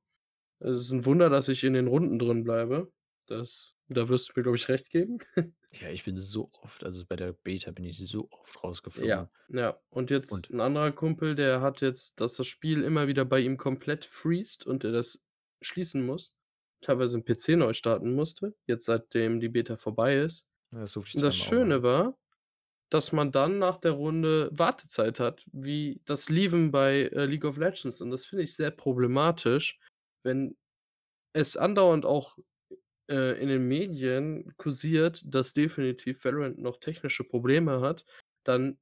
es 0.60 0.80
ist 0.80 0.92
'n 0.94 1.06
Wunder, 1.06 1.30
dass 1.30 1.50
ich 1.50 1.64
in 1.66 1.74
den 1.76 1.88
Runden 1.88 2.20
drin 2.20 2.44
bleibe. 2.46 2.92
Das 3.28 3.78
da 3.90 4.10
wirst 4.10 4.30
du 4.30 4.34
mir, 4.38 4.44
glaube 4.44 4.58
ich, 4.58 4.70
recht 4.70 4.90
geben. 4.92 5.20
Ja, 5.72 5.90
ich 5.90 6.04
bin 6.04 6.18
so 6.18 6.50
oft 6.62 6.84
also, 6.84 7.06
bei 7.06 7.16
der 7.16 7.34
Beta 7.34 7.72
bin 7.72 7.86
ich 7.86 7.98
so 7.98 8.28
oft 8.32 8.64
Ja, 8.96 9.26
rausgeflogen. 9.26 9.30
ja. 9.48 9.80
Und 9.90 10.12
jetzt 10.12 10.50
Und 10.50 10.52
'n 10.52 10.60
anderer 10.60 10.92
Kumpel, 10.92 11.34
der 11.36 11.62
hat 11.62 11.82
jetzt 11.82 12.20
dass 12.22 12.36
das 12.38 12.48
Spiel 12.48 12.84
immer 12.84 13.08
wieder 13.08 13.26
bei 13.26 13.40
ihm 13.40 13.58
komplett 13.58 14.06
freezed 14.06 14.66
und 14.68 14.84
er 14.84 14.92
das 14.92 15.24
schließen 15.62 16.06
muss, 16.06 16.36
teilweise 16.82 17.18
'n 17.18 17.24
PC 17.26 17.50
neu 17.58 17.74
starten 17.74 18.14
musste, 18.14 18.56
jetzt 18.68 18.86
seitdem 18.86 19.40
die 19.40 19.50
Beta 19.50 19.78
vorbei 19.78 20.18
ist. 20.18 20.44
Das 20.74 20.96
Und 20.98 21.22
das 21.22 21.22
zweimal 21.22 21.30
auch 21.30 21.38
machen. 21.38 21.50
Schöne 21.50 21.84
war, 21.84 22.18
dass 22.90 23.12
man 23.12 23.32
dann 23.32 23.60
nach 23.60 23.78
der 23.80 23.94
Runde 23.94 24.50
Wartezeit 24.52 25.20
hat, 25.20 25.46
wie 25.52 26.02
das 26.06 26.30
Leaven 26.30 26.72
bei, 26.72 27.04
äh, 27.14 27.26
League 27.26 27.46
of 27.46 27.58
Legends. 27.58 28.02
Und 28.02 28.12
das 28.12 28.26
finde 28.26 28.44
ich 28.44 28.56
sehr 28.56 28.72
problematisch, 28.72 29.80
wenn 30.24 30.56
es 31.34 31.58
andauernd 31.58 32.06
auch, 32.06 32.38
äh, 33.10 33.42
in 33.42 33.50
den 33.50 33.68
Medien 33.68 34.54
kursiert, 34.58 35.24
dass 35.26 35.54
definitiv 35.54 36.24
Valorant 36.24 36.60
noch 36.60 36.78
technische 36.78 37.24
Probleme 37.24 37.82
hat, 37.82 38.06
dann 38.44 38.78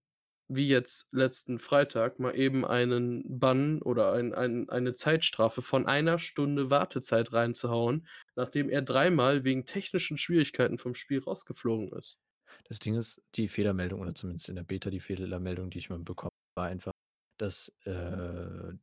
wie 0.56 0.68
jetzt 0.68 1.08
letzten 1.14 1.60
Freitag 1.60 2.20
mal 2.20 2.36
eben 2.38 2.66
einen 2.66 3.40
Bann 3.40 3.82
oder 3.82 4.14
ein 4.14 4.34
ein 4.34 4.70
eine 4.70 4.94
Zeitstrafe 4.94 5.62
von 5.62 5.88
1 5.88 6.20
Stunde 6.20 6.70
Wartezeit 6.70 7.34
reinzuhauen, 7.34 8.08
nachdem 8.36 8.70
er 8.70 8.82
dreimal 8.82 9.44
wegen 9.44 9.66
technischen 9.66 10.18
Schwierigkeiten 10.18 10.78
vom 10.78 10.96
Spiel 10.96 11.20
rausgeflogen 11.20 11.92
ist. 11.98 12.18
Das 12.66 12.80
Ding 12.80 12.96
ist, 12.96 13.22
die 13.36 13.48
Fehlermeldung 13.48 14.02
oder 14.02 14.16
zumindest 14.16 14.50
in 14.50 14.56
der 14.56 14.64
Beta 14.64 14.90
die 14.90 15.00
Fehlermeldung, 15.00 15.70
die 15.70 15.78
ich 15.80 15.90
mal 15.90 16.00
bekommen 16.00 16.32
war 16.56 16.68
einfach, 16.68 16.92
dass, 17.38 17.70
äh, 17.86 18.74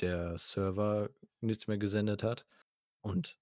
der 0.00 0.38
Server 0.38 1.10
nichts 1.40 1.66
mehr 1.66 1.78
gesendet 1.78 2.22
hat. 2.22 2.46
Und 3.02 3.38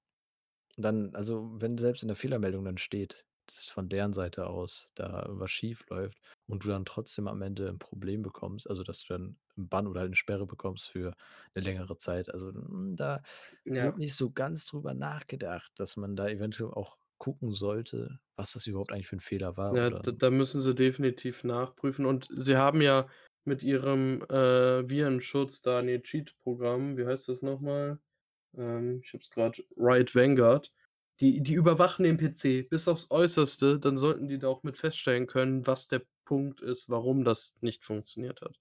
dann 0.77 1.15
also, 1.15 1.51
wenn 1.61 1.79
selbst 1.79 2.03
in 2.03 2.09
der 2.09 2.17
Fehlermeldung 2.17 2.65
dann 2.65 2.79
steht, 2.79 3.27
dass 3.47 3.69
von 3.69 3.89
deren 3.89 4.13
Seite 4.13 4.47
aus 4.49 4.91
da 4.95 5.27
was 5.31 5.51
schiefläuft 5.51 6.19
und 6.47 6.65
du 6.65 6.69
dann 6.69 6.85
trotzdem 6.85 7.29
am 7.29 7.43
Ende 7.43 7.69
'n 7.69 7.79
Problem 7.79 8.23
bekommst, 8.23 8.69
also, 8.69 8.83
dass 8.85 9.01
du 9.05 9.15
dann 9.15 9.39
'n 9.57 9.69
Bann 9.69 9.87
oder 9.87 10.01
halt 10.01 10.11
'ne 10.11 10.17
Sperre 10.17 10.47
bekommst 10.47 10.89
für 10.91 11.15
'ne 11.55 11.63
längere 11.63 11.99
Zeit. 11.99 12.31
Also, 12.33 12.49
hm, 12.53 12.97
da 12.97 13.23
Ja. 13.67 13.93
wurde 13.93 13.99
nicht 13.99 14.15
so 14.17 14.31
ganz 14.33 14.67
drüber 14.67 14.95
nachgedacht, 14.95 15.73
dass 15.77 15.97
man 15.97 16.17
da 16.17 16.29
eventuell 16.29 16.71
auch 16.73 16.99
gucken 17.19 17.53
sollte, 17.53 18.21
was 18.37 18.53
das 18.53 18.67
überhaupt 18.67 18.93
eigentlich 18.93 19.09
für 19.09 19.17
'n 19.17 19.21
Fehler 19.21 19.57
war 19.57 19.77
Ja, 19.77 19.91
oder 19.91 20.05
d 20.05 20.13
da 20.17 20.31
müssen 20.31 20.61
sie 20.61 20.75
definitiv 20.77 21.43
nachprüfen. 21.43 22.07
Und 22.07 22.29
sie 22.31 22.57
haben 22.57 22.81
ja 22.81 23.09
mit 23.45 23.65
ihrem, 23.65 24.23
äh, 24.31 24.89
Virenschutz 24.89 25.61
da 25.63 25.83
ne, 25.83 26.01
Cheat-Programm, 26.03 26.97
wie 26.97 27.05
heißt 27.07 27.29
das 27.29 27.43
noch 27.43 27.61
mal? 27.61 27.99
Ähm, 28.57 29.01
ich 29.05 29.15
habe 29.15 29.23
es 29.23 29.31
grad 29.31 29.63
Riot 29.79 30.15
Vanguard. 30.15 30.73
Die 31.21 31.43
die 31.43 31.55
überwachen 31.55 32.05
den 32.05 32.19
PC 32.19 32.63
bis 32.69 32.89
aufs 32.89 33.07
Äußerste, 33.11 33.79
dann 33.81 33.97
sollten 33.97 34.29
die 34.29 34.39
da 34.39 34.49
auch 34.49 34.63
mit 34.63 34.77
feststellen 34.77 35.27
können, 35.27 35.67
was 35.67 35.89
der 35.89 36.03
Punkt 36.27 36.61
ist, 36.61 36.91
warum 36.91 37.25
das 37.25 37.57
nicht 37.63 37.85
funktioniert 37.87 38.43
hat. 38.43 38.59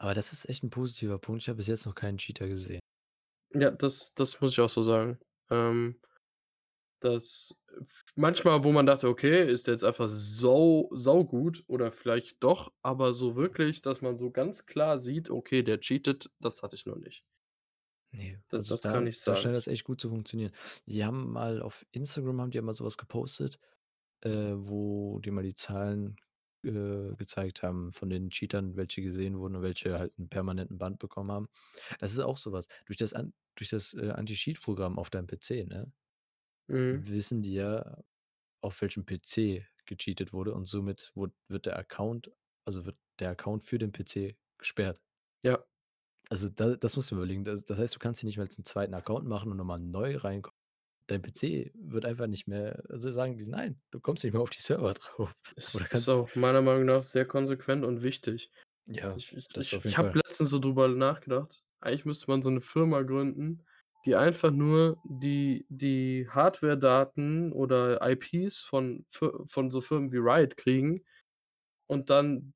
Aber 0.00 0.14
das 0.14 0.32
ist 0.32 0.48
echt 0.48 0.62
'n 0.64 0.70
positiver 0.70 1.18
Punkt. 1.18 1.42
Ich 1.42 1.48
habe 1.48 1.56
bis 1.56 1.66
jetzt 1.66 1.84
noch 1.86 1.94
keinen 1.94 2.18
Cheater 2.18 2.48
gesehen. 2.48 2.80
Ja, 3.54 3.70
das 3.70 4.14
das 4.14 4.40
muss 4.40 4.52
ich 4.52 4.60
auch 4.60 4.68
so 4.68 4.82
sagen. 4.82 5.18
Ähm, 5.50 6.00
das 7.00 7.56
f 7.88 8.02
manchmal, 8.16 8.64
wo 8.64 8.72
man 8.72 8.86
dachte: 8.86 9.08
„Okay, 9.08 9.50
ist 9.50 9.66
der 9.68 9.74
jetzt 9.74 9.84
einfach 9.84 10.08
sau 10.10 10.90
saugut 10.94 11.64
oder 11.68 11.92
vielleicht 11.92 12.42
doch“, 12.44 12.72
aber 12.82 13.12
so 13.14 13.36
wirklich, 13.36 13.82
dass 13.82 14.02
man 14.02 14.16
so 14.16 14.30
ganz 14.32 14.66
klar 14.66 14.98
sieht: 14.98 15.30
„Okay, 15.30 15.62
der 15.62 15.80
cheatet“, 15.80 16.30
das 16.40 16.62
hatte 16.62 16.76
ich 16.76 16.86
noch 16.86 16.96
nicht. 16.96 17.22
Ne, 18.14 18.42
D 18.52 18.56
also 18.56 18.74
das 18.74 18.86
da 18.88 18.88
kann 18.88 19.06
ich 19.06 19.20
da 19.24 19.34
sagen. 19.34 19.36
scheint 19.36 19.54
das 19.54 19.66
echt 19.66 19.84
gut 19.84 20.00
zu 20.00 20.08
funktionieren. 20.08 20.52
Die 20.86 21.04
haben 21.04 21.30
mal 21.32 21.60
auf 21.60 21.84
Instagram 21.92 22.40
haben 22.40 22.50
die 22.50 22.56
ja 22.56 22.62
mal 22.62 22.72
so 22.74 22.84
was 22.84 22.96
gepostet, 22.96 23.58
äh, 24.22 24.52
wo 24.56 25.20
die 25.20 25.30
mal 25.30 25.42
die 25.44 25.54
Zahlen, 25.54 26.16
äh, 26.64 27.14
gezeigt 27.16 27.62
haben 27.62 27.92
von 27.92 28.10
den 28.10 28.30
Cheatern, 28.30 28.76
welche 28.76 29.02
gesehen 29.02 29.38
wurden 29.38 29.56
und 29.56 29.62
welche 29.62 29.98
halt 29.98 30.18
'n 30.18 30.28
permanenten 30.30 30.78
Band 30.78 30.98
bekommen 30.98 31.30
haben. 31.32 31.48
Das 32.00 32.12
ist 32.12 32.20
auch 32.20 32.38
so 32.38 32.52
was. 32.52 32.68
Durch 32.86 32.98
das 32.98 33.14
An 33.14 33.34
durch 33.56 33.70
das, 33.70 33.94
äh, 33.94 34.10
Anti-Cheat-Programm 34.10 34.98
auf 34.98 35.10
deinem 35.10 35.26
PC, 35.28 35.64
ne, 35.68 35.92
Mhm. 36.68 37.08
wissen 37.08 37.42
die 37.42 37.54
ja, 37.54 38.02
auf 38.62 38.80
welchem 38.82 39.06
PC 39.06 39.66
gecheatet 39.86 40.32
wurde 40.34 40.54
und 40.54 40.66
somit 40.66 41.12
wurd 41.16 41.34
wird 41.48 41.66
der 41.66 41.78
Account 41.78 42.32
also 42.66 42.86
wird 42.86 42.98
der 43.20 43.30
Account 43.32 43.64
für 43.64 43.78
den 43.78 43.92
PC 43.92 44.36
gesperrt. 44.58 45.00
Ja. 45.44 45.64
Also 46.32 46.48
da 46.50 46.76
das 46.76 46.94
musst 46.96 47.10
du 47.10 47.14
dir 47.14 47.20
überlegen. 47.22 47.44
Das 47.44 47.64
das 47.64 47.78
heißt, 47.78 47.94
du 47.94 47.98
kannst 47.98 48.22
dir 48.22 48.26
nicht 48.26 48.36
mal 48.36 48.44
jetzt 48.44 48.58
'n 48.58 48.64
2. 48.64 48.94
Account 48.94 49.26
machen 49.26 49.50
und 49.50 49.56
noch 49.56 49.64
mal 49.64 49.78
neu 49.80 50.16
reinko 50.16 50.50
dein 51.06 51.22
PC 51.22 51.72
wird 51.74 52.04
einfach 52.04 52.26
nicht 52.26 52.46
mehr 52.48 52.84
also 52.90 53.10
sagen 53.12 53.38
die: 53.38 53.46
„Nein, 53.46 53.80
du 53.90 54.00
kommst 54.00 54.24
nicht 54.24 54.32
mehr 54.34 54.42
auf 54.42 54.50
die 54.50 54.60
Server 54.60 54.92
drauf.“ 54.94 55.32
Ist 55.56 55.74
Oder 55.74 55.88
ist 55.92 56.08
auch 56.08 56.34
meiner 56.34 56.62
Meinung 56.62 56.84
nach 56.86 57.02
sehr 57.02 57.24
konsequent 57.26 57.84
und 57.84 58.02
wichtig. 58.02 58.50
Ja, 58.86 59.16
Ich 59.16 59.36
ich 59.36 59.48
das 59.52 59.72
ich 59.84 59.98
habe 59.98 60.18
letztens 60.18 60.50
so 60.50 60.58
drüber 60.58 60.88
nachgedacht. 60.88 61.64
Eigentlich 61.80 62.04
müsste 62.04 62.26
man 62.30 62.42
so 62.42 62.50
'ne 62.50 62.60
Firma 62.60 63.02
gründen, 63.02 63.64
die 64.06 64.16
einfach 64.16 64.50
nur 64.52 64.98
die 65.04 65.66
die 65.70 66.28
Hardwaredaten 66.30 67.52
oder 67.52 68.00
IPs 68.08 68.60
von 68.60 69.06
von 69.10 69.70
so 69.70 69.80
Firmen 69.80 70.12
wie 70.12 70.18
Riot 70.18 70.56
kriegen 70.56 71.04
und 71.88 72.10
dann 72.10 72.54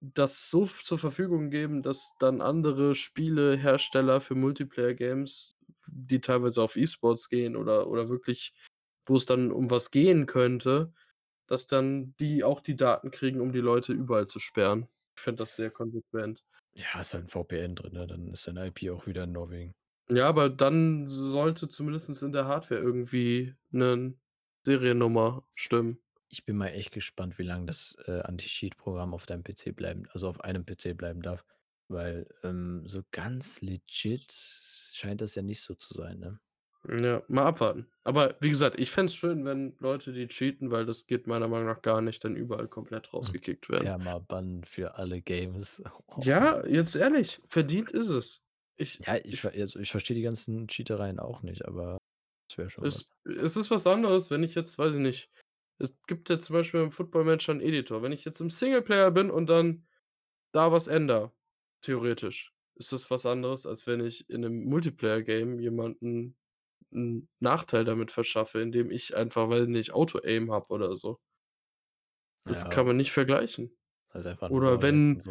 das 0.00 0.50
so 0.50 0.66
zur 0.66 0.98
Verfügung 0.98 1.50
geben, 1.50 1.82
dass 1.82 2.14
dann 2.18 2.40
andere 2.40 2.94
Spielehersteller 2.96 4.20
für 4.20 4.34
Multiplayer-Games, 4.34 5.56
die 5.86 6.20
teilweise 6.20 6.62
auf 6.62 6.76
E-Sports 6.76 7.28
gehen 7.28 7.56
oder 7.56 7.88
oder 7.88 8.08
wirklich 8.08 8.54
wo 9.06 9.16
es 9.16 9.26
dann 9.26 9.52
um 9.52 9.70
was 9.70 9.90
gehen 9.90 10.26
könnte, 10.26 10.92
dass 11.48 11.66
dann 11.66 12.14
die 12.20 12.44
auch 12.44 12.60
die 12.60 12.76
Daten 12.76 13.10
kriegen, 13.12 13.40
um 13.40 13.52
die 13.52 13.60
Leute 13.60 13.92
überall 13.94 14.26
zu 14.28 14.40
sperren. 14.40 14.88
Ich 15.16 15.22
finde 15.22 15.42
das 15.44 15.56
sehr 15.56 15.70
konsequent. 15.70 16.42
Ja, 16.74 17.00
ist 17.00 17.14
halt 17.14 17.24
'n 17.24 17.28
VPN 17.28 17.74
drin, 17.76 17.92
ne? 17.94 18.06
Dann 18.06 18.32
ist 18.32 18.46
deine 18.46 18.66
IP 18.66 18.90
auch 18.90 19.06
wieder 19.06 19.24
in 19.24 19.32
Norwegen. 19.32 19.72
Ja, 20.08 20.28
aber 20.28 20.48
dann 20.50 21.06
sollte 21.08 21.68
zumindest 21.68 22.22
in 22.22 22.32
der 22.32 22.46
Hardware 22.46 22.80
irgendwie 22.80 23.54
'nen 23.70 24.20
Seriennummer 24.64 25.46
stimmen. 25.54 26.02
Ich 26.30 26.44
bin 26.44 26.56
mal 26.56 26.68
echt 26.68 26.92
gespannt, 26.92 27.38
wie 27.38 27.42
lang 27.42 27.66
das, 27.66 27.96
äh, 28.06 28.20
Anti-Cheat-Programm 28.20 29.14
auf 29.14 29.26
deinem 29.26 29.42
PC 29.42 29.72
bleiben 29.72 30.06
also 30.10 30.28
auf 30.28 30.40
einem 30.42 30.64
PC 30.64 30.94
bleiben 30.94 31.22
darf, 31.22 31.44
weil, 31.88 32.26
ähm, 32.44 32.84
so 32.86 33.02
ganz 33.10 33.60
legit 33.60 34.32
scheint 34.32 35.20
das 35.20 35.34
ja 35.34 35.42
nicht 35.42 35.60
so 35.62 35.74
zu 35.74 35.92
sein, 35.94 36.18
ne? 36.20 36.40
Ja, 36.88 37.22
mal 37.28 37.44
abwarten. 37.46 37.86
Aber 38.04 38.36
wie 38.40 38.48
gesagt, 38.50 38.78
ich 38.80 38.90
fände 38.90 39.10
es 39.10 39.16
schön, 39.16 39.44
wenn 39.46 39.76
Leute, 39.78 40.12
die 40.12 40.28
cheaten 40.28 40.70
weil 40.70 40.84
das 40.86 41.06
geht 41.06 41.26
meiner 41.26 41.48
Meinung 41.48 41.66
nach 41.66 41.82
gar 41.82 42.00
nicht, 42.02 42.22
dann 42.24 42.36
überall 42.36 42.68
komplett 42.68 43.12
Hm, 43.20 43.34
rausgekickt 43.34 43.68
werden. 43.70 43.94
Permaban 43.96 44.64
für 44.64 44.94
alle 44.96 45.22
Games. 45.22 45.82
Ja, 46.16 46.64
jetzt 46.66 46.94
ehrlich, 46.96 47.40
verdient 47.48 47.90
ist 47.92 48.08
es. 48.08 48.44
Ich 48.76 49.02
Ja, 49.06 49.16
ich 49.16 49.44
ich 49.44 49.44
also 49.44 49.78
ich 49.80 49.90
verstehe 49.90 50.16
die 50.16 50.22
ganzen 50.22 50.68
Cheatereien 50.68 51.18
auch 51.18 51.42
nicht, 51.42 51.64
aber 51.66 51.98
das 52.48 52.58
wäre 52.58 52.70
schon 52.70 52.90
was. 52.90 53.00
Es 53.00 53.12
es 53.24 53.56
ist 53.56 53.70
was 53.70 53.86
anderes, 53.86 54.30
wenn 54.30 54.42
ich 54.42 54.54
jetzt 54.54 54.78
weiß 54.78 54.94
ich 54.94 55.00
nicht 55.00 55.30
es 55.80 55.94
gibt 56.06 56.28
ja 56.30 56.38
zum 56.38 56.54
Beispiel 56.54 56.80
im 56.82 56.92
Football 56.92 57.24
Manager 57.24 57.52
'n 57.52 57.60
Editor. 57.60 58.02
Wenn 58.02 58.12
ich 58.12 58.24
jetzt 58.24 58.40
im 58.40 58.50
Singleplayer 58.50 59.10
bin 59.10 59.30
und 59.30 59.46
dann 59.48 59.86
da 60.52 60.72
was 60.72 60.88
ändere, 60.88 61.32
theoretisch, 61.82 62.54
ist 62.76 62.92
das 62.92 63.10
was 63.10 63.26
anderes, 63.26 63.66
als 63.66 63.86
wenn 63.86 64.04
ich 64.04 64.30
in 64.30 64.42
'nem 64.42 64.64
Multiplayer-Game 64.66 65.60
jemanden 65.60 66.36
'n 66.92 67.28
Nachteil 67.40 67.84
damit 67.84 68.12
verschaffe, 68.12 68.60
indem 68.60 68.90
ich 68.92 69.16
einfach, 69.16 69.48
weiß 69.50 69.64
ich 69.64 69.68
nicht, 69.70 69.92
Auto-Aim 69.92 70.52
habe 70.52 70.68
oder 70.74 70.96
so. 70.96 71.18
Das 72.46 72.68
Ja. 72.68 72.68
kann 72.68 72.86
man 72.86 72.96
nicht 72.96 73.12
vergleichen. 73.12 73.76
Das 74.12 74.24
ist 74.24 74.30
einfach 74.30 74.50
Oder 74.50 74.82
wenn 74.82 75.24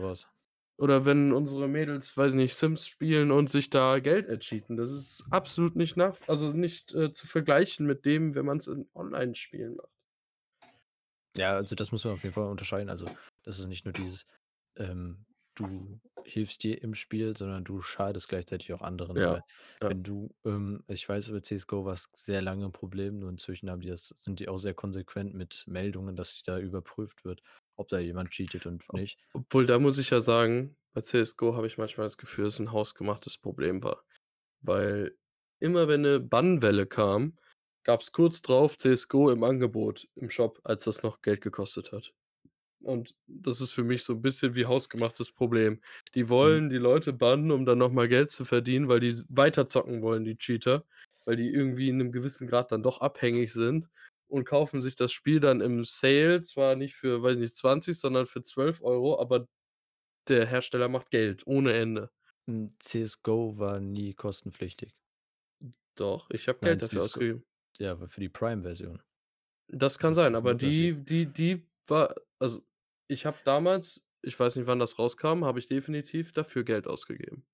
oder 0.77 1.05
wenn 1.05 1.33
unsere 1.33 1.67
Mädels, 1.69 2.17
weiß 2.17 2.33
ich 2.33 2.37
nicht, 2.37 2.55
Sims 2.55 2.87
spielen 2.87 3.31
und 3.31 3.49
sich 3.49 3.69
da 3.69 3.99
Geld 3.99 4.27
ercheaten. 4.27 4.77
Das 4.77 4.91
ist 4.91 5.27
absolut 5.31 5.75
nicht 5.75 5.97
nach 5.97 6.17
also 6.27 6.53
nicht, 6.53 6.93
äh, 6.95 7.13
zu 7.13 7.27
vergleichen 7.27 7.87
mit 7.87 8.05
dem, 8.05 8.35
wenn 8.35 8.45
man's 8.45 8.67
in 8.67 8.89
Online-Spielen 8.95 9.77
macht. 9.77 9.89
Ja, 11.39 11.55
also 11.55 11.73
das 11.75 11.91
muss 11.93 12.03
man 12.03 12.13
auf 12.15 12.23
jeden 12.23 12.33
Fall 12.35 12.49
unterscheiden. 12.49 12.89
Also, 12.89 13.05
das 13.43 13.59
ist 13.59 13.67
nicht 13.67 13.85
nur 13.85 13.93
dieses, 13.93 14.25
ähm, 14.77 15.25
du 15.55 16.01
hilfst 16.25 16.63
dir 16.63 16.81
im 16.83 16.95
Spiel, 16.95 17.35
sondern 17.37 17.63
du 17.63 17.81
schadest 17.81 18.27
gleichzeitig 18.27 18.73
auch 18.73 18.81
anderen, 18.81 19.23
Ja, 19.25 19.25
weil 19.25 19.45
ja. 19.81 19.89
wenn 19.89 20.03
du, 20.03 20.35
ähm 20.45 20.83
ich 20.87 21.07
weiß, 21.07 21.31
bei 21.31 21.39
CS:GO 21.39 21.85
war's 21.85 22.09
sehr 22.15 22.41
lange 22.41 22.65
'n 22.65 22.73
Problem, 22.73 23.19
nur 23.19 23.29
inzwischen 23.29 23.69
haben 23.69 23.79
die 23.81 23.87
das 23.89 24.09
sind 24.17 24.39
die 24.41 24.49
auch 24.49 24.57
sehr 24.57 24.73
konsequent 24.73 25.33
mit 25.33 25.63
Meldungen, 25.65 26.15
dass 26.17 26.43
da 26.43 26.59
überprüft 26.59 27.23
wird, 27.23 27.41
ob 27.77 27.87
da 27.87 27.99
jemand 27.99 28.31
cheatet 28.31 28.65
und 28.65 28.91
nicht. 28.93 29.17
obwohl, 29.33 29.65
da 29.65 29.77
muss 29.79 29.97
ich 29.99 30.09
ja 30.09 30.21
sagen, 30.21 30.75
bei 30.93 31.01
CS:GO 31.01 31.55
habe 31.55 31.67
ich 31.67 31.77
manchmal 31.77 32.05
das 32.07 32.17
Gefühl, 32.17 32.45
dass 32.45 32.55
es 32.55 32.59
'n 32.61 32.71
hausgemachtes 32.71 33.37
Problem 33.37 33.83
war. 33.83 34.03
Weil 34.61 35.17
immer 35.59 35.87
wenn 35.87 36.01
'ne 36.01 36.19
Bannwelle 36.19 36.87
kam, 36.87 37.37
gab's 37.83 38.11
kurz 38.11 38.41
drauf 38.41 38.77
CS:GO 38.77 39.31
im 39.31 39.43
Angebot 39.43 40.07
im 40.15 40.29
Shop, 40.29 40.59
als 40.63 40.83
das 40.85 41.03
noch 41.03 41.21
Geld 41.21 41.41
gekostet 41.41 41.91
hat. 41.91 42.13
Und 42.81 43.15
das 43.27 43.61
ist 43.61 43.71
für 43.73 43.83
mich 43.83 44.03
so 44.03 44.13
'n 44.13 44.21
bisschen 44.21 44.55
wie 44.55 44.65
hausgemachtes 44.65 45.31
Problem. 45.33 45.81
Die 46.15 46.29
Mhm. 46.41 46.59
wollen 46.59 46.69
die 46.69 46.77
Leute 46.77 47.13
bannen, 47.13 47.51
um 47.51 47.65
dann 47.65 47.79
noch 47.79 47.91
mal 47.91 48.07
Geld 48.09 48.31
zu 48.31 48.45
verdienen, 48.45 48.87
weil 48.89 49.01
die 49.01 49.09
s 49.09 49.25
weiter 49.29 49.67
zocken 49.67 50.01
wollen, 50.01 50.23
die 50.25 50.37
Cheater, 50.37 50.85
weil 51.25 51.35
die 51.37 51.49
irgendwie 51.53 51.89
in 51.89 51.97
'nem 51.97 52.11
gewissen 52.13 52.47
Grad 52.47 52.71
dann 52.71 52.83
doch 52.83 53.01
abhängig 53.01 53.53
sind 53.53 53.89
und 54.29 54.45
kaufen 54.45 54.81
sich 54.81 54.95
das 54.95 55.11
Spiel 55.13 55.39
dann 55.41 55.61
im 55.61 55.83
Sale, 55.85 56.41
zwar 56.43 56.75
nicht 56.75 56.95
für, 56.95 57.23
weiß 57.23 57.33
ich 57.35 57.39
nicht, 57.41 57.57
20, 57.57 57.99
sondern 57.99 58.27
für 58.27 58.41
12 58.43 58.81
€, 58.81 59.19
aber 59.19 59.47
der 60.29 60.45
Hersteller 60.47 60.89
macht 60.89 61.11
Geld 61.11 61.47
ohne 61.47 61.73
Ende. 61.73 62.11
Hm, 62.47 62.69
CS:GO 62.79 63.57
war 63.59 63.79
nie 63.81 64.13
kostenpflichtig. 64.15 64.93
Doch, 65.97 66.29
ich 66.31 66.47
habe 66.47 66.59
Geld 66.61 66.81
dafür 66.81 67.03
CS:GO 67.03 67.03
ausgegeben. 67.03 67.43
Ja, 67.79 67.91
aber 67.93 68.07
für 68.09 68.21
die 68.21 68.29
Prime-Version. 68.29 69.01
Das 69.71 69.99
kann 69.99 70.15
Das 70.15 70.15
sein, 70.15 70.33
ist 70.33 70.35
aber 70.35 70.53
Unterschied. 70.53 70.91
die 70.95 71.03
die 71.05 71.27
die 71.31 71.67
war 71.87 72.15
also 72.39 72.65
ich 73.07 73.25
habe 73.25 73.37
damals 73.45 74.05
ich 74.21 74.37
weiß 74.37 74.55
nicht, 74.57 74.67
wann 74.67 74.79
das 74.79 74.99
rauskam, 74.99 75.45
habe 75.45 75.59
ich 75.59 75.67
definitiv 75.67 76.33
dafür 76.33 76.63
Geld 76.65 76.87
ausgegeben. 76.87 77.45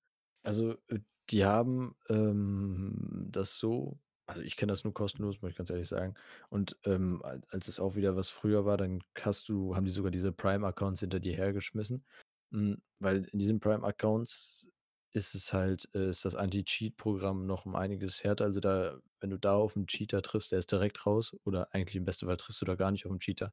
Also, 0.44 0.72
äh, 0.88 1.00
die 1.30 1.44
haben, 1.44 1.96
ähm, 2.08 3.26
das 3.30 3.58
so 3.58 3.98
also 4.28 4.42
ich 4.42 4.56
kenne 4.56 4.72
das 4.72 4.82
nur 4.82 4.92
kostenlos, 4.92 5.40
muss 5.40 5.52
ich 5.52 5.56
ganz 5.56 5.70
ehrlich 5.70 5.86
sagen. 5.88 6.14
Und, 6.50 6.76
ähm, 6.84 7.22
al 7.22 7.42
als 7.48 7.68
es 7.68 7.78
auch 7.78 7.94
wieder 7.94 8.16
was 8.16 8.28
früher 8.30 8.64
war, 8.64 8.76
dann 8.76 9.04
hast 9.20 9.48
du 9.48 9.76
haben 9.76 9.84
die 9.84 9.92
sogar 9.92 10.10
diese 10.10 10.32
Prime-Accounts 10.32 10.98
hinter 11.00 11.20
dir 11.20 11.36
hergeschmissen. 11.36 12.04
Hm, 12.52 12.82
weil 12.98 13.24
in 13.26 13.38
diesen 13.38 13.60
Prime-Accounts 13.60 14.68
ist 15.16 15.34
es 15.34 15.52
halt 15.54 15.88
äh, 15.94 16.10
ist 16.10 16.24
das 16.26 16.36
Anti-Cheat-Programm 16.36 17.46
noch 17.46 17.66
um 17.66 17.76
einiges 17.76 18.24
härter. 18.24 18.44
Also 18.46 18.60
da 18.60 18.98
wenn 19.20 19.30
du 19.30 19.38
da 19.38 19.54
auf 19.56 19.76
'n 19.76 19.86
Cheater 19.88 20.22
triffst, 20.22 20.52
der 20.52 20.60
ist 20.60 20.72
direkt 20.72 21.06
raus 21.06 21.36
oder 21.44 21.74
eigentlich 21.74 21.96
im 21.96 22.04
besten 22.06 22.26
Fall 22.26 22.36
triffst 22.38 22.62
du 22.62 22.66
da 22.66 22.76
gar 22.76 22.92
nicht 22.92 23.06
auf 23.06 23.12
'n 23.12 23.20
Cheater. 23.20 23.52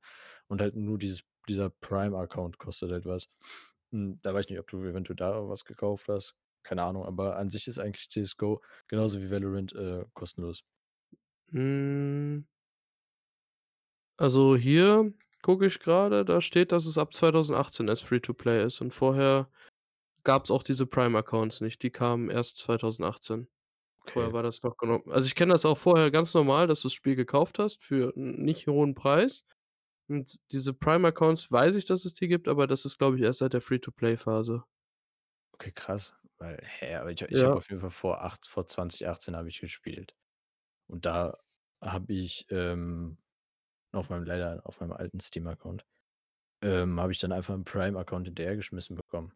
Und 0.49 0.61
halt 0.61 0.75
nur 0.75 0.99
dieses 0.99 1.23
dieser 1.49 1.69
Prime-Account 1.71 2.59
kostet 2.59 2.91
halt 2.91 3.05
was. 3.05 3.29
Hm, 3.91 4.19
da 4.23 4.33
weiß 4.35 4.45
ich 4.45 4.51
nicht, 4.51 4.59
ob 4.59 4.67
du 4.69 4.83
eventuell 4.83 5.17
da 5.17 5.49
was 5.49 5.65
gekauft 5.65 6.07
hast. 6.09 6.35
Keine 6.63 6.83
Ahnung, 6.83 7.05
aber 7.05 7.37
an 7.37 7.49
sich 7.49 7.67
ist 7.67 7.79
eigentlich 7.79 8.09
CS:GO 8.09 8.61
genauso 8.87 9.21
wie 9.21 9.31
Valorant, 9.31 9.73
äh, 9.75 10.05
kostenlos. 10.13 10.63
Hm. 11.51 12.45
Also 14.19 14.55
hier 14.55 15.11
gucke 15.41 15.65
ich 15.65 15.79
grade, 15.79 16.23
da 16.23 16.39
steht, 16.39 16.71
dass 16.71 16.85
es 16.85 16.97
ab 16.99 17.13
2018 17.13 17.87
erst 17.87 18.03
Free-to-Play 18.03 18.63
ist 18.65 18.79
und 18.79 18.93
vorher 18.93 19.49
gab's 20.23 20.51
auch 20.51 20.63
diese 20.63 20.85
Prime-Accounts 20.87 21.61
nicht. 21.61 21.83
Die 21.83 21.91
kamen 21.91 22.29
erst 22.29 22.57
2018. 22.57 23.49
Vorher 24.05 24.31
Okay. 24.31 24.33
war 24.33 24.43
das 24.43 24.63
noch 24.63 24.77
genau 24.77 25.01
also 25.11 25.27
ich 25.27 25.35
kenne 25.35 25.53
das 25.53 25.65
auch 25.65 25.77
vorher 25.77 26.11
ganz 26.11 26.33
normal, 26.33 26.67
dass 26.67 26.81
du 26.81 26.87
das 26.89 26.93
Spiel 26.93 27.15
gekauft 27.15 27.59
hast 27.59 27.83
für 27.83 28.13
'n 28.17 28.43
nicht 28.45 28.67
hohen 28.67 28.95
Preis. 28.95 29.45
Und 30.09 30.39
diese 30.53 30.73
Prime-Accounts 30.73 31.51
weiß 31.51 31.75
ich, 31.77 31.85
dass 31.85 32.05
es 32.05 32.13
die 32.15 32.27
gibt, 32.29 32.47
aber 32.49 32.67
das 32.67 32.85
ist, 32.85 32.97
glaube 32.99 33.17
ich, 33.17 33.23
erst 33.23 33.39
seit 33.39 33.53
der 33.53 33.61
Free-to-Play-Phase. 33.61 34.65
Okay, 35.55 35.71
krass, 35.71 36.13
weil 36.39 36.57
hä, 36.63 36.95
aber 36.95 37.11
ich 37.11 37.21
ich 37.21 37.43
habe 37.43 37.55
Ja. 37.55 37.57
auf 37.57 37.69
jeden 37.69 37.79
Fall 37.81 37.91
vor 37.91 38.23
acht 38.23 38.47
vor 38.47 38.65
2018 38.65 39.35
habe 39.35 39.49
ich 39.49 39.59
gespielt. 39.61 40.15
Und 40.87 41.05
da 41.05 41.37
habe 41.81 42.13
ich, 42.13 42.47
ähm, 42.51 43.17
auf 43.93 44.09
meinem 44.09 44.25
leider 44.25 44.61
auf 44.65 44.79
meinem 44.81 44.93
alten 44.93 45.19
Steam-Account, 45.21 45.85
ähm, 46.63 46.99
habe 47.01 47.11
ich 47.13 47.19
dann 47.19 47.31
einfach 47.33 47.55
'n 47.55 47.65
Prime-Account 47.65 48.27
hinterhergeschmissen 48.27 48.95
bekommen. 48.97 49.33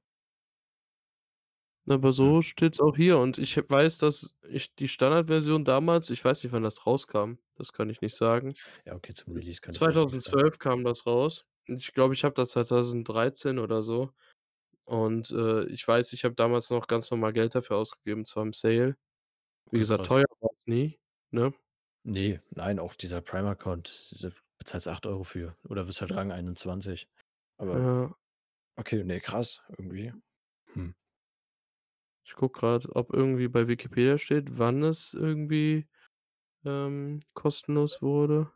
Aber 1.90 2.12
Mhm. 2.20 2.34
so 2.34 2.42
steht's 2.42 2.82
auch 2.82 2.96
hier 2.98 3.18
und 3.20 3.38
ich 3.38 3.56
weiß, 3.58 3.98
dass 4.00 4.36
ich 4.50 4.76
die 4.76 4.90
Standardversion 4.90 5.64
damals 5.64 6.10
ich 6.10 6.24
weiß 6.24 6.44
nicht, 6.44 6.52
wann 6.52 6.64
das 6.64 6.86
rauskam, 6.86 7.36
das 7.56 7.72
kann 7.74 7.90
ich 7.90 8.02
nicht 8.02 8.16
sagen. 8.16 8.58
Ja, 8.86 8.96
okay, 8.96 9.14
zum 9.14 9.34
Das 9.34 9.34
Release 9.34 9.62
kann 9.62 9.76
ich 9.76 9.88
echt 9.88 10.10
nix 10.10 10.24
sagen. 10.24 10.42
2012 10.42 10.60
kam 10.60 10.84
das 10.86 11.06
raus 11.08 11.46
und 11.70 11.78
ich 11.82 11.94
glaube, 11.94 12.14
ich 12.16 12.24
habe 12.26 12.36
das 12.36 12.52
2013 12.52 13.60
oder 13.60 13.84
so 13.84 14.12
und, 14.86 15.32
äh, 15.32 15.66
ich 15.68 15.88
weiß, 15.88 16.14
ich 16.14 16.26
habe 16.26 16.36
damals 16.36 16.70
noch 16.72 16.88
ganz 16.88 17.12
normal 17.12 17.34
Geld 17.34 17.56
dafür 17.56 17.78
ausgegeben, 17.78 18.26
zwar 18.26 18.44
im 18.44 18.54
Sale. 18.54 18.98
Wie 19.72 19.78
Okay, 19.78 19.82
gesagt, 19.82 20.06
krass. 20.06 20.08
teuer 20.08 20.26
war's 20.42 20.64
nie, 20.68 21.00
ne? 21.32 21.54
Ne, 22.06 22.42
nein, 22.52 22.80
auch 22.80 22.96
dieser 22.96 23.22
Prime-Account, 23.22 24.16
da 24.22 24.30
bezahlst 24.60 24.88
8 24.88 25.06
€ 25.06 25.24
für 25.24 25.58
oder 25.68 25.88
wirst 25.88 26.02
halt 26.02 26.16
Rang 26.16 26.32
21. 26.32 27.08
Aber 27.58 27.84
Ja. 27.84 28.18
okay, 28.78 29.04
ne, 29.06 29.20
krass 29.22 29.62
irgendwie. 29.78 30.14
Hm. 30.74 30.94
Ich 32.28 32.36
gucke 32.36 32.60
grad, 32.60 32.94
ob 32.94 33.14
irgendwie 33.14 33.48
bei 33.48 33.70
Wikipedia 33.70 34.18
steht, 34.18 34.58
wann 34.58 34.84
es 34.84 35.14
irgendwie, 35.14 35.88
ähm, 36.66 37.22
kostenlos 37.34 38.02
wurde. 38.02 38.52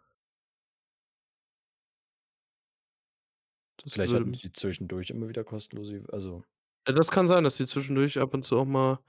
Das 3.80 3.98
Vielleicht 3.98 4.14
würde 4.14 4.16
hatten 4.16 4.32
die 4.32 4.52
zwischendurch 4.52 5.10
immer 5.10 5.28
wieder 5.30 5.44
kostenlose 5.44 6.04
also 6.12 6.44
Ja, 6.88 6.94
das 6.94 7.12
kann 7.12 7.28
sein, 7.28 7.44
dass 7.44 7.58
die 7.58 7.68
zwischendurch 7.68 8.18
ab 8.20 8.34
und 8.34 8.44
zu 8.44 8.58
auch 8.60 8.66
mal 8.66 9.02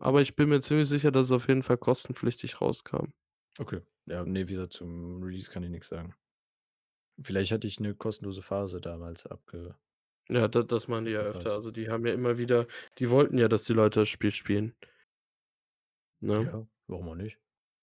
aber 0.00 0.20
ich 0.22 0.36
bin 0.36 0.48
mir 0.48 0.60
ziemlich 0.60 0.88
sicher, 0.88 1.10
dass 1.10 1.26
es 1.26 1.32
auf 1.32 1.48
jeden 1.48 1.62
Fall 1.62 1.78
kostenpflichtig 1.78 2.60
rauskam. 2.60 3.12
Okay. 3.58 3.80
Ja, 4.06 4.24
ne, 4.24 4.46
wie 4.48 4.52
gesagt, 4.52 4.72
zum 4.74 5.22
Release 5.22 5.50
kann 5.50 5.62
ich 5.62 5.70
nix 5.70 5.88
sagen. 5.88 6.16
Vielleicht 7.22 7.50
hatte 7.52 7.66
ich 7.66 7.80
'ne 7.80 7.94
kostenlose 7.94 8.42
Phase 8.42 8.80
damals 8.80 9.26
abge 9.26 9.76
Ja, 10.28 10.48
da 10.48 10.62
das 10.64 10.88
machen 10.88 11.04
die 11.04 11.12
ja 11.12 11.20
öfter. 11.20 11.52
Also, 11.52 11.70
die 11.70 11.88
haben 11.88 12.04
ja 12.04 12.12
immer 12.12 12.36
wieder 12.36 12.66
die 12.98 13.10
wollten 13.10 13.38
ja, 13.38 13.46
dass 13.48 13.64
die 13.64 13.72
Leute 13.74 14.00
das 14.00 14.08
Spiel 14.08 14.32
spielen. 14.32 14.74
Ne? 16.22 16.50
Ja, 16.50 16.66
warum 16.86 17.08
auch 17.08 17.14
nicht? 17.14 17.38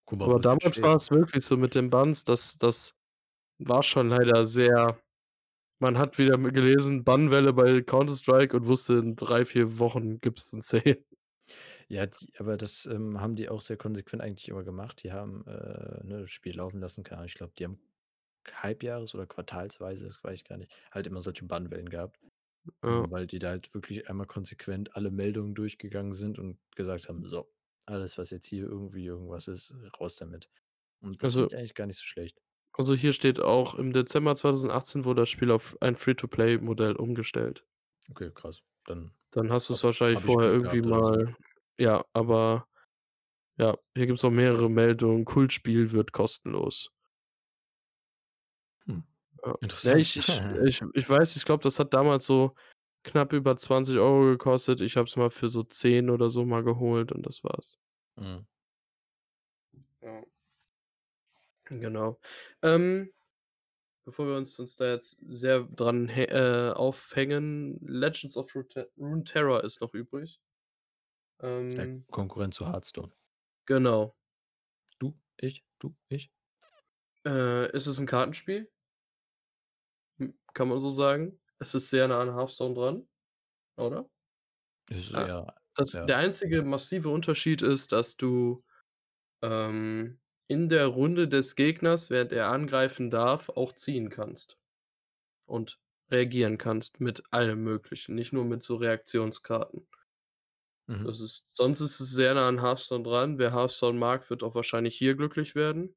Guck 0.05 0.19
mal, 0.19 0.31
Aber 0.31 0.39
es 0.39 0.39
damals 0.39 0.77
steht. 0.77 0.83
war's 0.83 1.11
wirklich 1.11 1.45
so 1.45 1.57
mit 1.57 1.75
den 1.75 1.89
Bans, 1.89 2.23
das 2.23 2.57
das 2.57 2.95
war 3.59 3.83
schon 3.83 4.09
leider 4.09 4.45
sehr 4.45 4.99
man 5.79 5.97
hat 5.99 6.17
wieder 6.19 6.37
gelesen, 6.39 7.03
Bannwelle 7.05 7.53
bei 7.53 7.81
Counter 7.83 8.15
Strike 8.15 8.57
und 8.57 8.67
wusste, 8.67 8.95
in 8.95 9.15
3, 9.17 9.45
4 9.45 9.79
Wochen 9.79 10.21
gibt's 10.21 10.53
'n 10.53 10.61
Sale. 10.63 11.03
Ja, 11.89 12.05
die 12.05 12.31
aber 12.39 12.57
das, 12.57 12.85
ähm, 12.85 13.19
haben 13.21 13.35
die 13.35 13.49
auch 13.49 13.61
sehr 13.61 13.77
konsequent 13.77 14.21
eigentlich 14.21 14.47
immer 14.49 14.63
gemacht. 14.63 15.03
Die 15.03 15.11
haben, 15.11 15.45
äh, 15.47 16.03
ne, 16.05 16.21
das 16.21 16.31
Spiel 16.31 16.55
laufen 16.55 16.79
lassen, 16.79 17.03
keine 17.03 17.17
Ahnung, 17.19 17.27
ich 17.27 17.35
glaube, 17.35 17.53
die 17.57 17.65
haben 17.65 17.79
halbjahres 18.51 19.15
oder 19.15 19.27
quartalsweise, 19.27 20.05
das 20.05 20.23
weiß 20.23 20.35
ich 20.35 20.45
gar 20.45 20.57
nicht, 20.57 20.73
halt 20.91 21.07
immer 21.07 21.21
solche 21.21 21.45
Bannwellen 21.45 21.89
gehabt. 21.89 22.19
Ja. 22.83 23.05
Hm, 23.05 23.11
weil 23.11 23.27
die 23.27 23.39
da 23.39 23.49
halt 23.49 23.73
wirklich 23.73 24.09
einmal 24.09 24.27
konsequent 24.27 24.95
alle 24.95 25.11
Meldungen 25.11 25.55
durchgegangen 25.55 26.13
sind 26.13 26.39
und 26.39 26.59
gesagt 26.75 27.09
haben: 27.09 27.25
„So, 27.27 27.51
alles, 27.85 28.17
was 28.17 28.29
jetzt 28.31 28.45
hier 28.47 28.65
irgendwie 28.67 29.05
irgendwas 29.05 29.47
ist, 29.47 29.73
raus 29.99 30.17
damit.“ 30.17 30.49
Und 31.01 31.23
das 31.23 31.33
finde 31.35 31.47
Also 31.47 31.53
ich 31.55 31.57
eigentlich 31.59 31.75
gar 31.75 31.87
nicht 31.87 31.97
so 31.97 32.03
schlecht. 32.05 32.41
also, 32.77 32.93
hier 32.93 33.13
steht 33.13 33.39
auch, 33.39 33.73
im 33.73 33.93
Dezember 33.93 34.35
2018 34.35 35.05
wurde 35.05 35.23
das 35.23 35.29
Spiel 35.29 35.49
auf 35.51 35.75
ein 35.81 35.95
Free-to-Play-Modell 35.95 36.95
umgestellt. 36.95 37.65
Okay, 38.11 38.31
krass. 38.33 38.61
Dann 38.85 39.13
Dann 39.33 39.51
hast 39.51 39.69
habe 39.69 39.69
du's 39.69 39.83
wahrscheinlich 39.83 40.19
ich 40.23 40.23
vorher 40.23 40.51
Glück 40.51 40.51
irgendwie 40.51 40.81
gehabt 40.81 40.87
oder 40.87 41.03
so. 41.03 41.11
mal 41.11 41.35
ja, 41.79 42.05
aber 42.13 42.67
ja, 43.59 43.77
hier 43.97 44.07
gibt's 44.07 44.25
auch 44.25 44.31
mehrere 44.31 44.69
Meldungen. 44.71 45.25
Kultspiel 45.25 45.91
wird 45.93 46.13
kostenlos. 46.13 46.92
Hm, 49.43 49.55
Ja. 49.81 49.97
Interessant. 49.97 49.97
ich 49.97 50.17
ich 50.17 50.41
ich 50.65 50.81
ich 50.93 51.09
weiß, 51.09 51.35
ich 51.35 51.45
glaube, 51.45 51.63
das 51.63 51.79
hat 51.79 51.93
damals 51.93 52.25
so 52.25 52.55
knapp 53.03 53.33
über 53.33 53.57
20 53.57 53.97
€ 53.97 54.31
gekostet. 54.31 54.81
Ich 54.81 54.95
habe 54.97 55.07
es 55.07 55.15
mal 55.17 55.29
für 55.29 55.49
so 55.49 55.63
10 55.63 56.09
oder 56.09 56.29
so 56.29 56.45
mal 56.45 56.63
geholt 56.63 57.11
und 57.11 57.25
das 57.25 57.43
war's. 57.43 57.77
Mhm. 58.17 58.45
Ja. 60.01 60.23
Genau. 61.65 62.19
Ähm, 62.61 63.13
bevor 64.05 64.27
wir 64.27 64.37
uns 64.37 64.59
uns 64.59 64.75
da 64.77 64.91
jetzt 64.93 65.21
sehr 65.29 65.61
dran 65.63 66.09
äh, 66.09 66.71
aufhängen, 66.75 67.79
Legends 67.81 68.37
of 68.37 68.55
Rute 68.55 68.91
Runeterra 68.97 69.61
ist 69.61 69.81
noch 69.81 69.93
übrig. 69.93 70.39
Der 71.77 71.87
Ähm 71.87 72.05
Konkurrent 72.11 72.53
zu 72.53 72.67
Hearthstone. 72.67 73.13
Genau. 73.67 74.15
Du, 74.99 75.13
ich, 75.37 75.63
du, 75.79 75.95
ich. 76.09 76.31
Äh, 77.25 77.65
es 77.75 77.87
ist 77.87 77.99
'n 77.99 78.05
Kartenspiel. 78.07 78.71
Kann 80.53 80.69
man 80.69 80.79
so 80.79 80.89
sagen. 80.89 81.39
Es 81.59 81.73
ist 81.75 81.89
sehr 81.89 82.07
nah 82.07 82.21
an 82.21 82.35
Hearthstone 82.35 82.73
dran, 82.75 83.07
oder? 83.77 84.09
Ist 84.89 85.11
Ah, 85.13 85.27
ja 85.27 85.53
das 85.75 85.93
ja. 85.93 86.07
der 86.07 86.17
einzige 86.17 86.63
massive 86.63 87.09
Unterschied 87.09 87.61
ist, 87.61 87.91
dass 87.91 88.17
du, 88.17 88.63
ähm, 89.43 90.21
in 90.49 90.69
der 90.69 90.87
Runde 90.87 91.27
des 91.29 91.55
Gegners, 91.55 92.09
während 92.11 92.33
er 92.33 92.49
angreifen 92.49 93.11
darf, 93.11 93.49
auch 93.49 93.73
ziehen 93.73 94.09
kannst 94.09 94.57
und 95.47 95.79
reagieren 96.11 96.57
kannst 96.59 97.01
mit 97.01 97.23
allem 97.31 97.63
Möglichen, 97.63 98.15
nicht 98.15 98.33
nur 98.33 98.45
mit 98.45 98.63
so 98.63 98.75
Reaktionskarten. 98.77 99.87
Mhm. 100.87 101.07
Das 101.07 101.21
ist 101.21 101.55
sonst 101.55 101.79
ist 101.81 101.99
es 102.01 102.11
sehr 102.11 102.33
nah 102.33 102.47
an 102.49 102.61
Hearthstone 102.61 103.03
dran. 103.03 103.37
Wer 103.37 103.53
Hearthstone 103.53 103.97
mag, 103.97 104.29
wird 104.29 104.43
auch 104.43 104.53
wahrscheinlich 104.55 104.97
hier 104.97 105.15
glücklich 105.15 105.55
werden. 105.55 105.95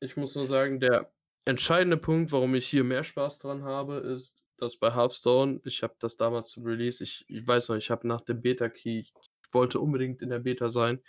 Ich 0.00 0.16
muss 0.16 0.34
nur 0.34 0.46
sagen, 0.46 0.80
der 0.80 1.13
entscheidende 1.46 1.96
Punkt, 1.96 2.32
warum 2.32 2.54
ich 2.54 2.66
hier 2.68 2.84
mehr 2.84 3.04
Spaß 3.04 3.38
dran 3.40 3.64
habe, 3.64 3.96
ist, 3.96 4.42
dass 4.58 4.76
bei 4.76 4.92
Hearthstone 4.94 5.60
ich 5.64 5.82
habe 5.82 5.94
das 6.00 6.16
damals 6.16 6.50
zum 6.50 6.64
Release 6.64 7.02
ich 7.02 7.24
ich 7.28 7.46
weiß 7.46 7.68
noch, 7.68 7.76
ich 7.76 7.90
habe 7.90 8.06
nach 8.08 8.20
dem 8.22 8.40
Beta-Key 8.42 9.00
ich 9.00 9.12
wollte 9.52 9.80
unbedingt 9.80 10.22
in 10.22 10.30
der 10.30 10.40
Beta 10.40 10.68
sein. 10.68 11.00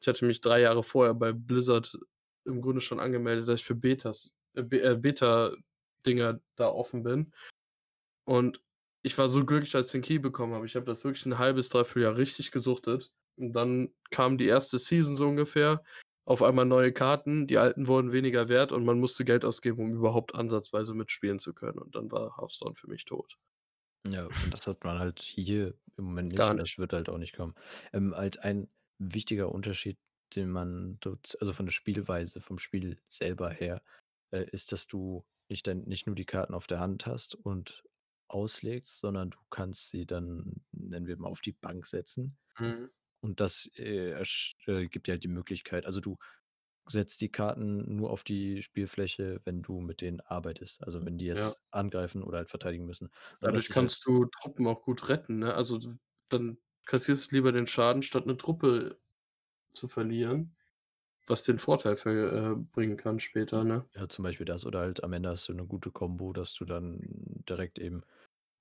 Ich 0.00 0.08
hatte 0.08 0.24
mich 0.26 0.40
3 0.40 0.60
Jahre 0.62 0.82
vorher 0.84 1.14
bei 1.14 1.32
Blizzard 1.32 1.98
im 2.44 2.60
Grunde 2.62 2.80
schon 2.80 3.00
angemeldet, 3.00 3.48
dass 3.48 3.60
ich 3.60 3.66
für 3.66 3.74
Betas 3.76 4.34
äh, 4.54 4.60
äh, 4.62 4.96
Beta-Dinger 4.96 6.40
da 6.56 6.68
offen 6.68 7.02
bin. 7.04 7.32
Und 8.26 8.62
ich 9.02 9.18
war 9.18 9.28
so 9.28 9.44
glücklich, 9.44 9.74
als 9.76 9.88
ich 9.88 9.92
den 9.92 10.02
Key 10.02 10.18
bekommen 10.18 10.54
habe. 10.54 10.66
Ich 10.66 10.76
habe 10.76 10.86
das 10.86 11.04
wirklich 11.04 11.26
'n 11.26 11.38
1/2, 11.38 11.70
3/4 11.70 12.02
Jahr 12.02 12.16
richtig 12.16 12.52
gesuchtet. 12.52 13.12
Und 13.36 13.52
dann 13.54 13.92
kam 14.10 14.38
die 14.38 14.48
1. 14.48 14.78
Season 14.78 15.16
so 15.16 15.28
ungefähr. 15.28 15.82
Auf 16.24 16.42
einmal 16.42 16.64
neue 16.66 16.92
Karten, 16.92 17.46
die 17.46 17.58
alten 17.58 17.86
wurden 17.86 18.12
weniger 18.12 18.48
wert 18.48 18.72
und 18.72 18.84
man 18.84 18.98
musste 19.00 19.24
Geld 19.24 19.44
ausgeben, 19.44 19.80
um 19.82 19.92
überhaupt 19.94 20.34
ansatzweise 20.34 20.94
mitspielen 20.94 21.38
zu 21.40 21.54
können. 21.54 21.78
Und 21.78 21.94
dann 21.96 22.10
war 22.12 22.36
Hearthstone 22.38 22.74
für 22.76 22.88
mich 22.88 23.04
tot. 23.04 23.38
Ja, 24.06 24.26
und 24.26 24.52
das 24.52 24.66
hat 24.66 24.82
man 24.84 24.98
halt 24.98 25.20
hier 25.20 25.78
im 25.96 26.04
Moment 26.06 26.30
nicht 26.30 26.50
Gar 26.50 26.50
und 26.50 26.58
das 26.58 26.76
nicht. 26.76 26.78
wird 26.78 26.92
halt 26.92 27.08
auch 27.08 27.18
nicht 27.18 27.34
kommen. 27.36 27.54
Ähm, 27.92 28.14
halt 28.16 28.38
ein 28.40 28.68
wichtiger 28.98 29.52
Unterschied, 29.52 29.98
den 30.34 30.50
man 30.50 30.98
dort 31.00 31.36
also, 31.40 31.52
von 31.52 31.66
der 31.66 31.72
Spielweise, 31.72 32.40
vom 32.40 32.58
Spiel 32.58 33.00
selber 33.10 33.50
her, 33.50 33.82
äh, 34.32 34.44
ist, 34.50 34.72
dass 34.72 34.86
du 34.88 35.24
nicht 35.48 35.66
dann 35.66 35.82
nicht 35.84 36.06
nur 36.06 36.16
die 36.16 36.24
Karten 36.24 36.54
auf 36.54 36.66
der 36.66 36.80
Hand 36.80 37.06
hast 37.06 37.34
und 37.34 37.84
auslegst, 38.28 38.98
sondern 38.98 39.30
du 39.30 39.38
kannst 39.50 39.90
sie 39.90 40.06
dann, 40.06 40.64
nennen 40.72 41.06
wir 41.06 41.16
mal, 41.18 41.28
auf 41.28 41.40
die 41.42 41.52
Bank 41.52 41.86
setzen. 41.86 42.38
Mhm. 42.58 42.90
Und 43.22 43.38
das, 43.40 43.70
äh, 43.76 44.10
ersch 44.10 44.56
äh, 44.66 44.88
gibt 44.88 45.06
dir 45.06 45.12
halt 45.12 45.22
die 45.24 45.28
Möglichkeit 45.28 45.86
also, 45.86 46.00
du 46.00 46.18
setzt 46.88 47.20
die 47.22 47.30
Karten 47.30 47.96
nur 47.96 48.10
auf 48.10 48.24
die 48.24 48.62
Spielfläche, 48.62 49.40
wenn 49.44 49.62
du 49.62 49.80
mit 49.80 50.00
denen 50.02 50.20
arbeitest, 50.20 50.82
also, 50.84 51.04
wenn 51.06 51.18
die 51.18 51.26
Ja. 51.34 51.54
jetzt 51.54 51.62
angreifen 51.72 52.22
oder 52.24 52.38
halt 52.38 52.50
verteidigen 52.50 52.86
müssen. 52.86 53.10
Und 53.42 53.54
das 53.54 53.68
Dadurch 53.68 53.70
ist 53.70 53.80
halt 53.80 53.90
kannst 53.90 54.06
du 54.06 54.24
Truppen 54.26 54.66
auch 54.68 54.82
gut 54.82 55.08
retten, 55.08 55.38
ne? 55.40 55.54
Also, 55.54 55.78
d 55.78 55.96
dann 56.28 56.58
kassierst 56.86 57.30
du 57.30 57.34
lieber 57.36 57.52
den 57.52 57.66
Schaden, 57.66 58.02
statt 58.02 58.26
'ne 58.26 58.36
Truppe 58.36 59.00
zu 59.74 59.88
verlieren, 59.88 60.56
was 61.28 61.44
den 61.44 61.58
Vorteil 61.60 61.96
ver 61.98 62.52
äh, 62.52 62.56
bringen 62.56 62.96
kann 62.98 63.20
später, 63.20 63.64
ne? 63.64 63.88
Ja, 63.94 64.08
zum 64.08 64.22
Beispiel 64.22 64.46
das 64.46 64.64
oder 64.64 64.80
halt 64.80 65.04
am 65.04 65.12
Ende 65.12 65.28
hast 65.28 65.48
du 65.48 65.52
'ne 65.52 65.66
gute 65.66 65.90
Kombo, 65.90 66.32
dass 66.32 66.54
du 66.54 66.64
dann 66.64 67.00
direkt 67.46 67.78
eben, 67.78 68.02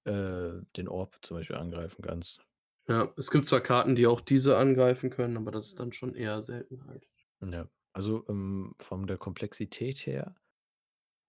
äh, 0.05 0.61
den 0.77 0.87
Orb 0.89 1.19
zum 1.23 1.37
Beispiel 1.37 1.57
angreifen 1.57 2.01
kannst. 2.03 2.45
Ja, 2.87 3.11
es 3.17 3.31
gibt 3.31 3.47
zwar 3.47 3.61
Karten, 3.61 3.95
die 3.95 4.05
auch 4.07 4.21
diese 4.21 4.57
angreifen 4.57 5.09
können, 5.09 5.35
aber 5.37 5.49
das 5.51 5.67
ist 5.67 5.79
dann 5.79 5.93
schon 5.93 6.13
eher 6.15 6.43
Seltenheit. 6.43 7.07
Ja, 7.41 7.67
also, 7.93 8.25
ähm, 8.29 8.75
von 8.79 9.07
der 9.07 9.17
Komplexität 9.17 10.05
her 10.05 10.35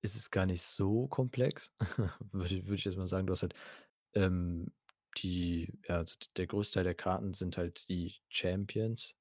ist 0.02 0.16
es 0.16 0.30
gar 0.30 0.46
nicht 0.46 0.62
so 0.62 1.08
komplex, 1.08 1.74
würde 2.32 2.56
ich 2.56 2.64
würde 2.66 2.76
ich 2.76 2.84
jetzt 2.84 2.96
mal 2.98 3.06
sagen. 3.08 3.26
Du 3.26 3.32
hast 3.32 3.42
halt, 3.42 3.54
ähm, 4.14 4.72
die 5.18 5.72
ja, 5.88 5.98
also, 5.98 6.16
der 6.36 6.46
Großteil 6.48 6.84
der 6.84 6.94
Karten 6.96 7.34
sind 7.34 7.56
halt 7.58 7.88
die 7.88 8.14
Champions 8.30 9.14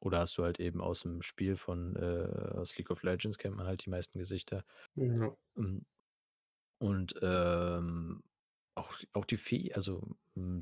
oder 0.00 0.20
hast 0.20 0.38
du 0.38 0.44
halt 0.44 0.60
eben 0.60 0.80
aus'm 0.82 1.22
Spiel 1.22 1.56
von 1.56 1.96
äh, 1.96 2.56
aus 2.58 2.76
League 2.78 2.90
of 2.90 3.02
Legends 3.04 3.38
kennt 3.38 3.56
man 3.56 3.66
halt 3.66 3.84
die 3.86 3.90
meisten 3.90 4.18
Gesichter. 4.18 4.64
Ja. 4.96 5.36
Hm, 5.56 5.86
und, 6.78 7.14
ähm, 7.22 8.22
auch 8.76 8.94
auch 9.14 9.24
die 9.26 9.36
Fäh 9.38 9.72
also, 9.74 10.16
hm, 10.36 10.60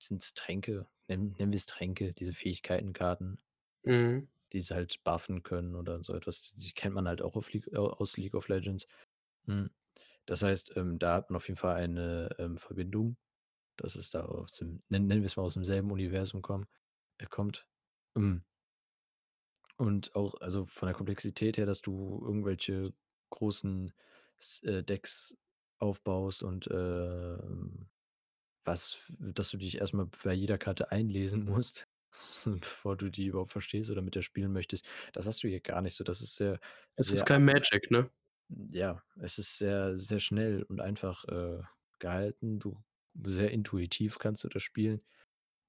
die 0.00 0.06
sind's 0.06 0.34
Tränke, 0.34 0.88
nennen 1.08 1.32
nennen 1.38 1.52
wir's 1.52 1.66
Tränke, 1.66 2.12
diese 2.14 2.32
Fähigkeitenkarten 2.34 3.40
Mhm. 3.86 4.28
die 4.52 4.60
sie 4.60 4.74
halt 4.74 5.02
buffen 5.04 5.42
können 5.42 5.74
oder 5.76 6.02
so 6.04 6.14
etwas. 6.14 6.52
Die 6.56 6.72
kennt 6.72 6.94
man 6.94 7.06
halt 7.08 7.22
auch 7.22 7.36
auf 7.36 7.52
League 7.52 7.72
au 7.76 7.88
aus 7.88 8.16
League 8.16 8.34
of 8.34 8.48
Legends. 8.48 8.86
Hm, 9.46 9.70
das 10.26 10.42
heißt, 10.42 10.76
ähm, 10.76 10.98
da 10.98 11.14
hat 11.16 11.30
man 11.30 11.36
auf 11.38 11.48
jeden 11.48 11.58
Fall 11.58 11.76
eine, 11.76 12.34
ähm, 12.38 12.58
Verbindung. 12.58 13.16
dass 13.78 13.96
es 13.96 14.10
da 14.10 14.22
aus 14.26 14.52
dem 14.52 14.82
nennen 14.90 15.06
nennen 15.08 15.22
wir's 15.22 15.36
mal 15.36 15.44
aus 15.44 15.54
demselben 15.54 15.90
Universum 15.92 16.42
kommen 16.42 16.66
äh, 17.18 17.26
kommt. 17.26 17.66
Hm. 18.16 18.38
Und 19.76 20.14
auch 20.14 20.34
also, 20.40 20.66
von 20.66 20.86
der 20.86 20.94
Komplexität 20.94 21.56
her, 21.56 21.66
dass 21.66 21.80
du 21.80 22.20
irgendwelche 22.22 22.92
großen 23.30 23.92
äh, 24.62 24.82
Decks 24.82 25.36
aufbaust 25.78 26.42
und, 26.42 26.68
ähm, 26.70 27.88
was 28.64 29.12
dass 29.18 29.50
du 29.50 29.56
dich 29.58 29.78
erst 29.78 29.94
mal 29.94 30.08
bei 30.24 30.32
jeder 30.34 30.58
Karte 30.58 30.90
einlesen 30.92 31.44
musst, 31.46 31.84
bevor 32.46 32.96
du 32.96 33.10
die 33.10 33.26
überhaupt 33.26 33.52
verstehst 33.52 33.90
oder 33.90 34.02
mit 34.02 34.14
der 34.14 34.22
spielen 34.22 34.52
möchtest. 34.52 34.86
Das 35.12 35.26
hast 35.26 35.42
du 35.42 35.48
hier 35.48 35.60
gar 35.60 35.82
nicht 35.82 35.96
so. 35.96 36.04
Das 36.04 36.20
ist 36.22 36.36
sehr, 36.36 36.60
Es 36.94 37.12
ist 37.12 37.24
sehr 37.24 37.26
kein 37.26 37.44
Magic, 37.44 37.90
ne? 37.90 38.10
ja, 38.48 39.02
es 39.20 39.38
ist 39.38 39.58
sehr, 39.58 39.96
sehr 39.96 40.20
schnell 40.20 40.62
und 40.64 40.80
einfach, 40.80 41.24
äh, 41.26 41.62
gehalten. 41.98 42.58
Du 42.58 42.82
sehr 43.24 43.50
intuitiv 43.50 44.18
kannst 44.18 44.44
du 44.44 44.48
das 44.48 44.62
spielen. 44.62 45.02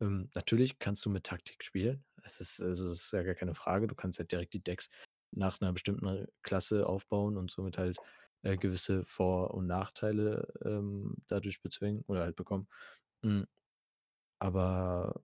Ähm, 0.02 0.30
natürlich 0.36 0.80
kannst 0.80 1.06
du 1.06 1.12
mit 1.12 1.26
Taktik 1.26 1.64
spielen. 1.64 2.06
Es 2.24 2.42
ist 2.42 2.62
also, 2.62 2.92
es 2.92 3.06
ist 3.06 3.14
ja 3.14 3.24
gar 3.24 3.36
keine 3.36 3.56
Frage. 3.56 3.88
Du 3.88 3.96
kannst 3.96 4.20
halt 4.20 4.32
direkt 4.32 4.54
die 4.54 4.64
Decks 4.64 4.90
nach 5.32 5.62
'ner 5.62 5.74
bestimmten 5.74 6.28
Klasse 6.44 6.88
aufbauen 6.88 7.38
und 7.38 7.52
somit 7.52 7.78
halt, 7.80 8.02
äh, 8.44 8.58
gewisse 8.58 9.06
Vor 9.06 9.54
und 9.54 9.68
Nachteile, 9.68 10.54
ähm, 10.66 11.18
dadurch 11.28 11.62
bezwingen 11.62 12.04
oder 12.08 12.22
halt 12.22 12.36
bekommen. 12.36 12.68
Hm, 13.24 13.48
aber 14.40 15.22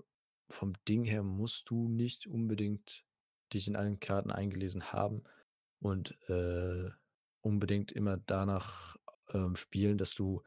vom 0.49 0.73
Ding 0.87 1.03
her 1.03 1.23
musst 1.23 1.69
du 1.69 1.87
nicht 1.89 2.27
unbedingt 2.27 3.05
dich 3.53 3.67
in 3.67 3.75
allen 3.75 3.99
Karten 3.99 4.31
eingelesen 4.31 4.91
haben 4.93 5.23
und, 5.79 6.17
äh, 6.29 6.89
unbedingt 7.41 7.91
immer 7.91 8.17
danach, 8.17 8.97
ähm, 9.33 9.55
spielen, 9.55 9.97
dass 9.97 10.15
du 10.15 10.43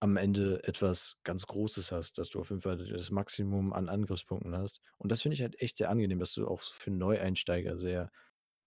am 0.00 0.16
Ende 0.16 0.64
etwas 0.64 1.18
ganz 1.24 1.46
Großes 1.46 1.92
hast, 1.92 2.18
dass 2.18 2.30
du 2.30 2.40
auf 2.40 2.50
jeden 2.50 2.62
Fall 2.62 2.78
das 2.78 3.10
Maximum 3.10 3.72
an 3.72 3.88
Angriffspunkten 3.88 4.56
hast. 4.56 4.80
Und 4.98 5.12
das 5.12 5.22
finde 5.22 5.34
ich 5.34 5.42
halt 5.42 5.60
echt 5.60 5.78
sehr 5.78 5.90
angenehm, 5.90 6.18
dass 6.20 6.34
du 6.34 6.46
auch 6.48 6.60
für 6.62 6.90
Neueinsteiger 6.90 7.78
sehr, 7.78 8.10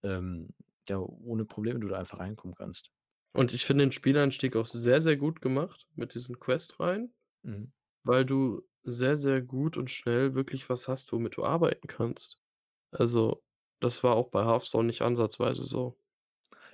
ähm 0.02 0.50
ja, 0.88 0.98
ohne 0.98 1.44
Probleme 1.46 1.80
du 1.80 1.88
da 1.88 1.98
einfach 1.98 2.20
reinkommen 2.20 2.54
kannst. 2.56 2.90
Und 3.34 3.54
ich 3.54 3.66
finde 3.66 3.84
den 3.84 3.92
Spieleinstieg 3.92 4.56
auch 4.56 4.66
sehr, 4.66 5.00
sehr 5.02 5.16
gut 5.18 5.42
gemacht 5.42 5.88
mit 5.96 6.14
diesen 6.14 6.40
Questreihen, 6.40 7.14
Mhm. 7.44 7.72
weil 8.04 8.24
du 8.26 8.62
sehr, 8.84 9.16
sehr 9.16 9.42
gut 9.42 9.76
und 9.78 9.90
schnell 9.90 10.34
wirklich 10.34 10.68
was 10.70 10.88
hast, 10.88 11.12
womit 11.12 11.36
du 11.36 11.44
arbeiten 11.44 11.88
kannst. 11.88 12.38
Also, 12.92 13.44
das 13.80 14.04
war 14.04 14.16
auch 14.16 14.30
bei 14.30 14.44
Hearthstone 14.44 14.86
nicht 14.88 15.02
ansatzweise 15.02 15.66
so. 15.66 15.98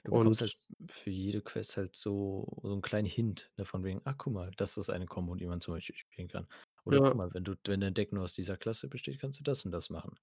Du 0.05 0.13
bekommst 0.13 0.41
halt 0.41 0.51
Und 0.51 0.67
für 0.91 1.11
jede 1.11 1.43
Quest 1.43 1.77
halt 1.77 1.97
so 1.97 2.59
so 2.63 2.73
'n 2.75 2.83
kleinen 2.83 3.07
Hint, 3.07 3.53
ne, 3.57 3.65
von 3.65 3.85
wegen: 3.85 4.01
„Ah, 4.05 4.15
guck 4.15 4.33
mal, 4.33 4.51
das 4.57 4.77
ist 4.79 4.91
eine 4.91 5.07
Kombo, 5.07 5.35
die 5.35 5.47
man 5.47 5.61
zum 5.61 5.75
Beispiel 5.75 5.97
spielen 5.97 6.29
kann.“ 6.29 6.49
Oder: 6.85 7.01
„Guck 7.01 7.15
ja, 7.15 7.17
mal, 7.17 7.33
wenn 7.35 7.45
du 7.45 7.55
wenn 7.67 7.81
dein 7.81 7.95
Deck 7.95 8.13
nur 8.13 8.25
aus 8.25 8.35
dieser 8.35 8.57
Klasse 8.57 8.89
besteht, 8.89 9.21
kannst 9.21 9.41
du 9.41 9.45
das 9.45 9.65
und 9.65 9.73
das 9.73 9.91
machen.“ 9.91 10.19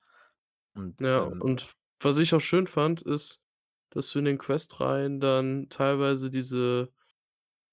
Und, 0.75 1.01
ja, 1.01 1.23
ähm 1.23 1.39
und 1.39 1.73
was 2.01 2.17
ich 2.17 2.33
auch 2.33 2.39
schön 2.39 2.67
fand, 2.67 3.01
ist, 3.01 3.43
dass 3.89 4.09
du 4.11 4.19
in 4.19 4.25
den 4.25 4.37
Questreihen 4.37 5.19
dann 5.19 5.69
teilweise 5.69 6.29
diese 6.29 6.91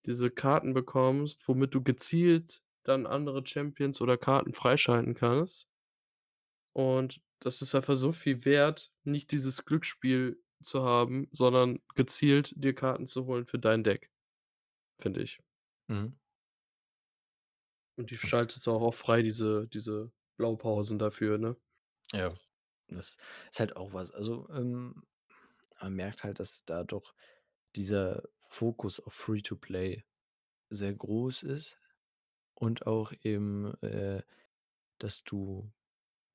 diese 0.07 0.31
Karten 0.31 0.75
bekommst, 0.75 1.49
womit 1.49 1.75
du 1.75 1.83
gezielt 1.83 2.63
dann 2.85 3.07
andere 3.07 3.47
Champions 3.47 4.01
oder 4.01 4.19
Karten 4.19 4.55
freischalten 4.55 5.15
kannst. 5.15 5.69
Und 6.73 7.23
das 7.41 7.63
ist 7.63 7.75
einfach 7.75 7.97
so 7.97 8.13
viel 8.13 8.45
wert, 8.45 8.93
nicht 9.05 9.33
dieses 9.33 9.65
Glücksspiel 9.65 10.43
zu 10.63 10.83
haben, 10.83 11.29
sondern 11.33 11.81
gezielt 11.95 12.53
dir 12.57 12.75
Karten 12.75 13.07
zu 13.07 13.27
holen 13.27 13.47
für 13.47 13.59
dein 13.59 13.85
Deck, 13.85 14.11
finde 15.01 15.23
ich. 15.23 15.41
mhm. 15.89 16.15
Und 17.97 18.11
die 18.11 18.19
schaltest 18.19 18.67
du 18.67 18.71
auch 18.73 18.83
auch 18.83 18.95
frei, 18.95 19.23
diese 19.23 19.67
diese 19.69 20.13
Blaupausen 20.37 20.99
dafür, 20.99 21.39
ne? 21.39 21.57
Ja, 22.13 22.35
das 22.89 23.17
ist 23.51 23.61
halt 23.61 23.77
auch 23.77 23.93
was. 23.93 24.11
Also, 24.11 24.49
ähm, 24.51 25.05
man 25.85 25.95
merkt 25.95 26.25
halt, 26.25 26.41
dass 26.41 26.65
da 26.65 26.83
doch 26.85 27.15
dieser 27.77 28.23
Fokus 28.49 29.01
auf 29.01 29.15
Free 29.15 29.43
to 29.43 29.57
Play 29.57 30.05
sehr 30.71 30.95
groß 30.95 31.45
ist 31.45 31.79
und 32.55 32.87
auch 32.87 33.13
eben, 33.23 33.75
äh, 33.83 34.23
dass 34.99 35.25
du 35.25 35.73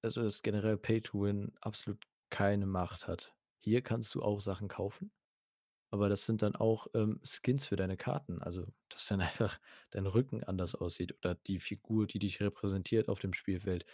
also, 0.03 0.23
dass 0.23 0.43
generell 0.43 0.77
Pay 0.77 1.01
to 1.01 1.23
Win 1.23 1.53
absolut 1.61 2.05
keine 2.31 2.67
Macht 2.67 3.07
hat. 3.07 3.35
Hier 3.63 3.81
kannst 3.83 4.15
du 4.15 4.23
auch 4.23 4.41
Sachen 4.41 4.67
kaufen, 4.69 5.11
aber 5.91 6.09
das 6.09 6.25
sind 6.25 6.41
dann 6.43 6.55
auch, 6.55 6.87
ähm, 6.95 7.21
Skins 7.25 7.67
für 7.67 7.75
deine 7.77 7.97
Karten. 7.97 8.41
Also, 8.43 8.67
dass 8.89 9.07
dann 9.07 9.21
einfach 9.21 9.59
dein 9.91 10.07
Rücken 10.07 10.43
anders 10.43 10.75
aussieht 10.75 11.15
oder 11.19 11.35
die 11.35 11.59
Figur, 11.59 12.07
die 12.07 12.19
dich 12.19 12.41
repräsentiert 12.41 13.09
auf 13.09 13.19
dem 13.19 13.33
Spielfeld. 13.33 13.85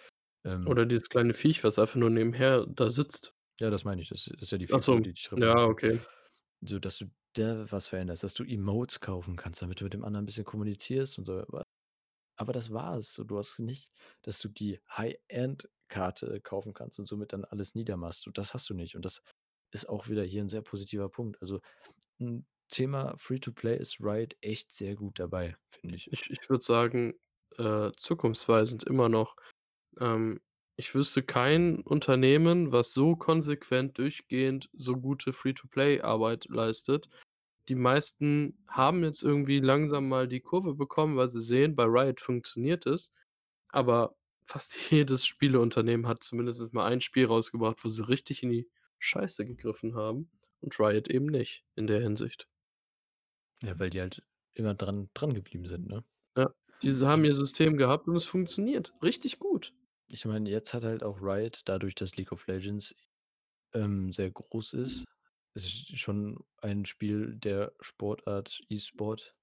Ähm, 0.46 0.70
Oder 0.70 0.86
dieses 0.86 1.10
kleine 1.10 1.34
Viech, 1.34 1.64
was 1.64 1.80
einfach 1.80 1.96
nur 1.96 2.10
nebenher 2.10 2.66
da 2.68 2.90
sitzt. 2.90 3.35
Ja, 3.60 3.70
das 3.70 3.84
meine 3.86 4.02
ich. 4.02 4.10
Das 4.10 4.28
ist 4.28 4.52
ja 4.52 4.58
die 4.58 4.68
Ach 4.72 4.84
Figur, 4.84 4.84
so, 4.84 5.02
die 5.02 5.14
dich 5.14 5.32
ja, 5.36 5.56
repräsentiert. 5.60 5.68
okay. 5.68 6.06
So, 6.62 6.80
dass 6.80 6.98
du 7.00 7.06
da 7.34 7.72
was 7.72 7.88
veränderst, 7.90 8.24
dass 8.24 8.34
du 8.36 8.44
Emotes 8.46 9.00
kaufen 9.02 9.36
kannst, 9.38 9.62
damit 9.62 9.82
du 9.82 9.86
mit 9.86 9.94
dem 9.94 10.04
anderen 10.06 10.26
'n 10.26 10.28
bisschen 10.28 10.46
kommunizierst 10.46 11.18
und 11.20 11.26
so. 11.26 11.40
Aber 11.42 11.64
aber 12.38 12.54
das 12.54 12.72
war's. 12.74 13.14
So, 13.14 13.24
du 13.26 13.38
hast 13.40 13.60
nicht, 13.60 13.94
dass 14.24 14.40
du 14.40 14.50
die 14.50 14.82
High-End-Karte 14.92 16.42
kaufen 16.42 16.74
kannst 16.74 17.00
und 17.00 17.06
somit 17.08 17.34
dann 17.34 17.46
alles 17.46 17.76
niedermachst. 17.76 18.30
Das 18.36 18.54
hast 18.56 18.70
du 18.70 18.76
nicht. 18.76 18.96
Und 18.96 19.06
das 19.06 19.22
ist 19.74 19.90
auch 19.90 20.10
wieder 20.10 20.24
hier 20.24 20.42
'n 20.44 20.50
sehr 20.50 20.62
positiver 20.64 21.10
Punkt. 21.10 21.42
Also, 21.42 21.62
hm, 22.20 22.46
Thema 22.70 23.16
Free-to-Play 23.20 23.78
ist 23.80 24.00
Riot 24.02 24.36
echt 24.42 24.72
sehr 24.74 24.96
gut 24.96 25.20
dabei, 25.20 25.58
finde 25.82 25.98
ich. 25.98 26.12
Ich 26.12 26.30
ich 26.30 26.50
würde 26.50 26.64
sagen, 26.64 27.14
äh, 27.58 27.92
zukunftsweisend 27.98 28.84
immer 28.86 29.10
noch. 29.10 29.36
Ähm, 30.00 30.42
ich 30.78 30.94
wüsste 30.94 31.24
kein 31.24 31.80
Unternehmen, 31.82 32.72
was 32.72 32.94
so 32.94 33.16
konsequent 33.16 33.98
durchgehend 33.98 34.70
so 34.74 34.98
gute 34.98 35.32
Free-to-Play-Arbeit 35.32 36.46
leistet. 36.50 37.10
Die 37.70 37.76
meisten 37.76 38.58
haben 38.68 39.04
jetzt 39.04 39.24
irgendwie 39.24 39.60
langsam 39.60 40.08
mal 40.10 40.28
die 40.28 40.42
Kurve 40.42 40.76
bekommen, 40.76 41.16
weil 41.16 41.30
sie 41.30 41.42
sehen, 41.42 41.76
bei 41.76 41.86
Riot 41.86 42.20
funktioniert 42.20 42.86
es, 42.86 43.12
aber 43.70 44.16
fast 44.44 44.76
jedes 44.92 45.26
Spieleunternehmen 45.26 46.08
hat 46.08 46.24
zumindest 46.24 46.74
mal 46.74 46.86
ein 46.86 47.02
Spiel 47.02 47.26
rausgebracht, 47.26 47.84
wo 47.84 47.90
sie 47.90 48.08
richtig 48.08 48.44
in 48.44 48.50
die 48.50 48.70
Scheiße 49.00 49.46
gegriffen 49.46 49.96
haben 49.96 50.30
und 50.62 50.80
Riot 50.80 51.08
eben 51.08 51.28
nicht 51.28 51.64
in 51.76 51.88
der 51.88 52.02
Hinsicht. 52.02 52.48
Ja, 53.64 53.80
weil 53.80 53.90
die 53.90 54.02
halt 54.02 54.22
immer 54.54 54.74
dran 54.74 55.10
dran 55.14 55.34
geblieben 55.34 55.68
sind, 55.68 55.88
ne? 55.88 56.04
Ja, 56.36 56.54
Ich 56.82 57.02
haben 57.02 57.24
ihr 57.26 57.34
System 57.34 57.78
gehabt 57.78 58.08
und 58.08 58.16
es 58.16 58.26
funktioniert 58.26 58.94
richtig 59.02 59.40
gut. 59.40 59.74
Ich 60.10 60.26
meine, 60.26 60.50
jetzt 60.50 60.74
hat 60.74 60.84
halt 60.84 61.04
auch 61.04 61.20
Riot 61.22 61.62
dadurch, 61.66 61.96
dass 61.96 62.16
League 62.18 62.32
of 62.32 62.48
Legends, 62.48 62.96
ähm, 63.74 64.14
sehr 64.14 64.32
groß 64.32 64.74
ist 64.76 65.06
es 65.56 65.66
ist 65.66 66.00
schon 66.00 66.40
ein 66.60 66.86
Spiel 66.86 67.36
der 67.38 67.74
Sportart 67.82 68.62
E-Sport 68.70 69.36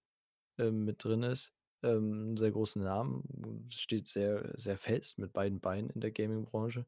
ähm, 0.58 0.84
mit 0.86 1.04
drin 1.04 1.22
ist, 1.24 1.52
ähm, 1.82 2.34
'n 2.34 2.38
sehr 2.38 2.52
großen 2.52 2.82
Namen, 2.82 3.68
steht 3.72 4.08
sehr 4.08 4.52
sehr 4.58 4.78
fest 4.78 5.18
mit 5.18 5.32
beiden 5.34 5.60
Beinen 5.60 5.90
in 5.90 6.00
der 6.02 6.12
Gaming-Branche 6.12 6.86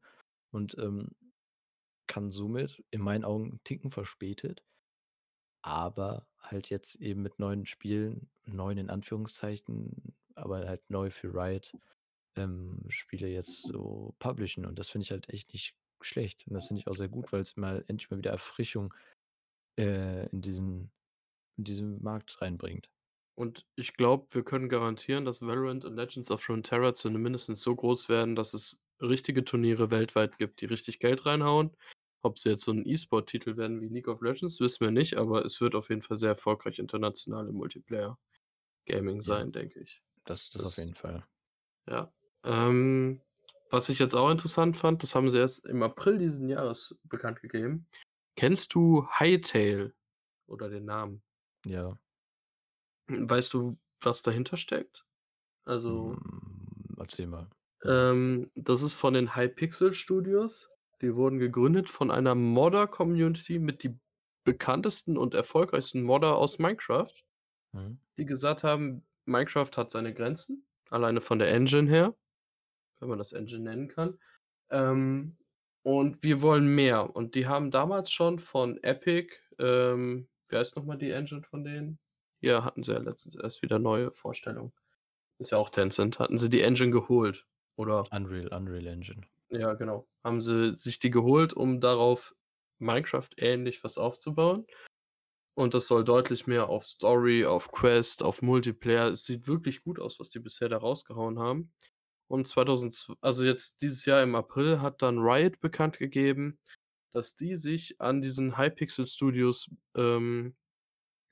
und, 0.51 0.77
ähm, 0.79 1.11
kann 2.07 2.31
somit 2.31 2.83
in 2.91 3.01
meinen 3.01 3.25
Augen 3.25 3.53
'n 3.53 3.61
Ticken 3.65 3.91
verspätet, 3.91 4.63
aber 5.63 6.27
halt 6.39 6.69
jetzt 6.69 6.95
eben 6.95 7.21
mit 7.21 7.39
neuen 7.39 7.65
Spielen, 7.65 8.29
neuen 8.45 8.77
in 8.77 8.89
Anführungszeichen, 8.89 10.15
aber 10.35 10.67
halt 10.67 10.89
neu 10.89 11.09
für 11.09 11.33
Riot, 11.33 11.75
ähm, 12.35 12.81
Spiele 12.89 13.27
jetzt 13.29 13.65
so 13.65 14.15
publishen 14.19 14.65
und 14.65 14.79
das 14.79 14.89
finde 14.89 15.03
ich 15.03 15.11
halt 15.11 15.29
echt 15.29 15.53
nicht 15.53 15.75
schlecht 16.01 16.45
und 16.47 16.53
das 16.53 16.67
finde 16.67 16.81
ich 16.81 16.87
auch 16.87 16.95
sehr 16.95 17.09
gut, 17.09 17.31
weil's 17.33 17.55
mal 17.57 17.83
endlich 17.87 18.09
mal 18.11 18.17
wieder 18.17 18.31
Erfrischung, 18.31 18.93
äh, 19.79 20.27
in 20.29 20.41
diesen 20.41 20.91
in 21.57 21.65
diesen 21.65 22.03
Markt 22.03 22.41
reinbringt. 22.41 22.91
Und 23.35 23.65
ich 23.75 23.93
glaube, 23.95 24.27
wir 24.31 24.43
können 24.43 24.69
garantieren, 24.69 25.25
dass 25.25 25.41
Valorant 25.41 25.85
und 25.85 25.95
Legends 25.95 26.31
of 26.31 26.47
Runeterra 26.49 26.93
zu 26.95 27.09
'nem 27.09 27.21
mindestens 27.23 27.61
so 27.61 27.75
groß 27.75 28.09
werden, 28.09 28.35
dass 28.35 28.53
es 28.53 28.83
richtige 29.01 29.43
Turniere 29.45 29.91
weltweit 29.91 30.37
gibt, 30.37 30.61
die 30.61 30.65
richtig 30.67 30.99
Geld 30.99 31.25
reinhauen. 31.25 31.71
Ob 32.23 32.39
sie 32.39 32.49
jetzt 32.51 32.63
so 32.65 32.71
'n 32.73 32.85
E-Sport-Titel 32.87 33.57
werden 33.57 33.81
wie 33.81 33.87
League 33.89 34.07
of 34.09 34.21
Legends, 34.21 34.59
wissen 34.61 34.81
wir 34.81 34.91
nicht, 34.91 35.17
aber 35.17 35.45
es 35.45 35.61
wird 35.61 35.75
auf 35.75 35.89
jeden 35.89 36.01
Fall 36.03 36.17
sehr 36.17 36.29
erfolgreich 36.31 36.79
international 36.79 37.47
im 37.49 37.55
Multiplayer-Gaming 37.55 38.41
Ja, 39.23 39.23
sein, 39.23 39.51
denke 39.51 39.79
ich. 39.81 40.01
das 40.25 40.51
das 40.51 40.65
auf 40.65 40.77
Das 40.77 40.79
jeden 40.79 40.95
Fall. 40.95 41.25
ja. 41.87 42.11
Ähm, 42.45 43.21
was 43.71 43.89
ich 43.89 43.99
jetzt 43.99 44.15
auch 44.15 44.29
interessant 44.29 44.77
fand, 44.77 45.03
das 45.03 45.15
haben 45.15 45.29
sie 45.29 45.37
erst 45.39 45.65
im 45.65 45.83
April 45.83 46.17
diesen 46.17 46.47
Jahres 46.47 46.97
bekannt 47.03 47.41
gegeben. 47.41 47.87
Kennst 48.35 48.73
du 48.73 49.07
Hytale 49.09 49.93
oder 50.47 50.69
den 50.69 50.85
Namen? 50.85 51.21
Ja. 51.65 51.97
Weißt 53.07 53.53
du, 53.53 53.77
was 54.01 54.21
dahinter 54.23 54.57
steckt? 54.57 55.05
Also 55.65 56.15
Hm, 56.15 56.95
erzähl 56.97 57.27
mal. 57.27 57.47
Ähm, 57.83 58.51
das 58.55 58.81
ist 58.81 58.93
von 58.93 59.13
den 59.13 59.35
Hypixel 59.35 59.93
Studios. 59.93 60.69
Die 61.01 61.15
wurden 61.15 61.39
gegründet 61.39 61.89
von 61.89 62.09
einer 62.09 62.35
Modder-Community 62.35 63.59
mit 63.59 63.83
die 63.83 63.97
bekanntesten 64.43 65.17
und 65.17 65.33
erfolgreichsten 65.33 66.03
Modder 66.03 66.35
aus 66.37 66.59
Minecraft, 66.59 67.13
Mhm. 67.73 67.99
die 68.17 68.25
gesagt 68.25 68.63
haben, 68.63 69.03
Minecraft 69.25 69.71
hat 69.75 69.91
seine 69.91 70.13
Grenzen 70.13 70.65
alleine 70.89 71.19
von 71.19 71.39
der 71.39 71.51
Engine 71.51 71.89
her, 71.89 72.15
wenn 72.99 73.09
man 73.09 73.17
das 73.17 73.33
Engine 73.33 73.63
nennen 73.63 73.87
kann. 73.87 74.19
Ähm, 74.69 75.37
und 75.83 76.23
wir 76.23 76.41
wollen 76.41 76.67
mehr. 76.67 77.15
Und 77.15 77.35
die 77.35 77.47
haben 77.47 77.71
damals 77.71 78.11
schon 78.11 78.39
von 78.39 78.81
Epic, 78.83 79.35
ähm 79.59 80.27
wie 80.49 80.57
heißt 80.57 80.75
noch 80.75 80.85
mal 80.85 80.97
die 80.97 81.11
Engine 81.11 81.41
von 81.41 81.63
denen? 81.63 81.99
Hier 82.39 82.63
hatten 82.63 82.83
sie 82.83 82.93
ja 82.93 82.99
letztens 82.99 83.35
erst 83.35 83.61
wieder 83.61 83.79
neue 83.79 84.11
Vorstellungen. 84.11 84.73
Ist 85.39 85.51
ja 85.51 85.57
auch 85.57 85.69
Tencent, 85.69 86.19
hatten 86.19 86.37
sie 86.37 86.49
die 86.49 86.61
Engine 86.61 86.91
geholt, 86.91 87.45
oder 87.77 88.03
Unreal 88.11 88.47
Unreal 88.47 88.87
Engine. 88.87 89.21
Ja, 89.49 89.73
genau. 89.73 90.07
Haben 90.23 90.41
sie 90.41 90.75
sich 90.75 90.99
die 90.99 91.11
geholt, 91.11 91.53
um 91.53 91.81
darauf 91.81 92.35
Minecraft 92.79 93.29
ähnlich 93.37 93.83
was 93.83 93.97
aufzubauen. 93.97 94.65
Und 95.55 95.73
das 95.73 95.87
soll 95.87 96.03
deutlich 96.03 96.47
mehr 96.47 96.67
auf 96.69 96.85
Story, 96.85 97.45
auf 97.45 97.71
Quest, 97.71 98.23
auf 98.23 98.41
Multiplayer 98.41 99.07
es 99.07 99.25
sieht 99.25 99.47
wirklich 99.47 99.83
gut 99.83 99.99
aus, 99.99 100.19
was 100.19 100.29
die 100.29 100.39
bisher 100.39 100.67
da 100.67 100.77
rausgehauen 100.77 101.39
haben. 101.39 101.71
Und 102.31 102.47
zweitausendzw 102.47 103.13
also 103.21 103.45
jetzt 103.45 103.81
dieses 103.81 104.05
Jahr 104.05 104.23
im 104.23 104.35
April 104.35 104.81
hat 104.81 105.01
dann 105.01 105.19
Riot 105.19 105.59
bekannt 105.61 105.99
gegeben, 105.99 106.59
dass 107.13 107.35
die 107.37 107.55
sich 107.57 108.01
an 108.01 108.21
diesen 108.21 108.57
Hypixel 108.57 109.07
Studios, 109.07 109.69
ähm, 109.97 110.55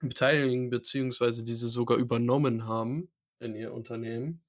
beteiligen, 0.01 0.69
beziehungsweise 0.71 1.43
diese 1.45 1.67
sogar 1.69 1.97
übernommen 1.97 2.65
haben 2.67 3.11
in 3.39 3.55
ihr 3.55 3.73
Unternehmen. 3.73 4.43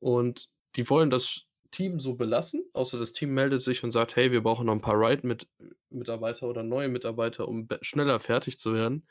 Und 0.00 0.48
die 0.76 0.88
wollen 0.90 1.10
das 1.10 1.44
Team 1.72 2.00
so 2.00 2.14
belassen, 2.16 2.64
außer 2.74 2.98
das 2.98 3.12
Team 3.14 3.34
meldet 3.34 3.62
sich 3.62 3.84
und 3.84 3.92
sagt: 3.92 4.16
„Hey, 4.16 4.32
wir 4.32 4.42
brauchen 4.42 4.66
noch 4.66 4.74
'n 4.74 4.80
paar 4.82 4.96
Riot 5.00 5.24
Mit 5.24 5.48
Mitarbeiter 5.90 6.48
oder 6.48 6.62
neue 6.64 6.88
Mitarbeiter, 6.88 7.48
um 7.48 7.68
schneller 7.82 8.20
fertig 8.20 8.58
zu 8.60 8.74
werden.“ 8.74 9.06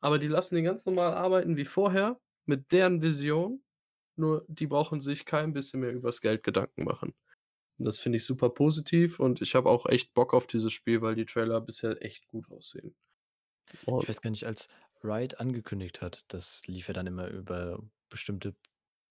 Aber 0.00 0.18
die 0.18 0.28
lassen 0.28 0.56
die 0.56 0.62
ganz 0.62 0.86
normal 0.86 1.14
arbeiten 1.14 1.56
wie 1.58 1.64
vorher 1.66 2.20
mit 2.46 2.72
deren 2.72 3.02
Vision, 3.02 3.62
nur 4.20 4.44
die 4.48 4.66
brauchen 4.68 5.00
sich 5.00 5.24
kein 5.26 5.52
bisschen 5.52 5.80
mehr 5.80 5.92
übers 5.92 6.20
Geld 6.20 6.42
Gedanken 6.44 6.84
machen. 6.84 7.14
Und 7.78 7.86
das 7.86 7.98
finde 7.98 8.18
ich 8.18 8.24
super 8.26 8.50
positiv 8.50 9.20
und 9.20 9.42
ich 9.42 9.54
habe 9.56 9.70
auch 9.70 9.86
echt 9.86 10.14
Bock 10.14 10.34
auf 10.34 10.46
dieses 10.46 10.72
Spiel, 10.72 11.02
weil 11.02 11.14
die 11.16 11.26
Trailer 11.26 11.60
bisher 11.62 12.02
echt 12.04 12.28
gut 12.28 12.50
aussehen. 12.50 12.96
Ich 13.98 14.08
Und 14.08 14.08
weiß 14.08 14.20
gar 14.20 14.30
nicht, 14.30 14.46
als 14.46 14.68
Riot 15.02 15.40
angekündigt 15.40 16.02
hat, 16.02 16.24
das 16.28 16.66
lief 16.66 16.88
ja 16.88 16.94
dann 16.94 17.06
immer 17.06 17.28
über 17.28 17.82
bestimmte 18.08 18.54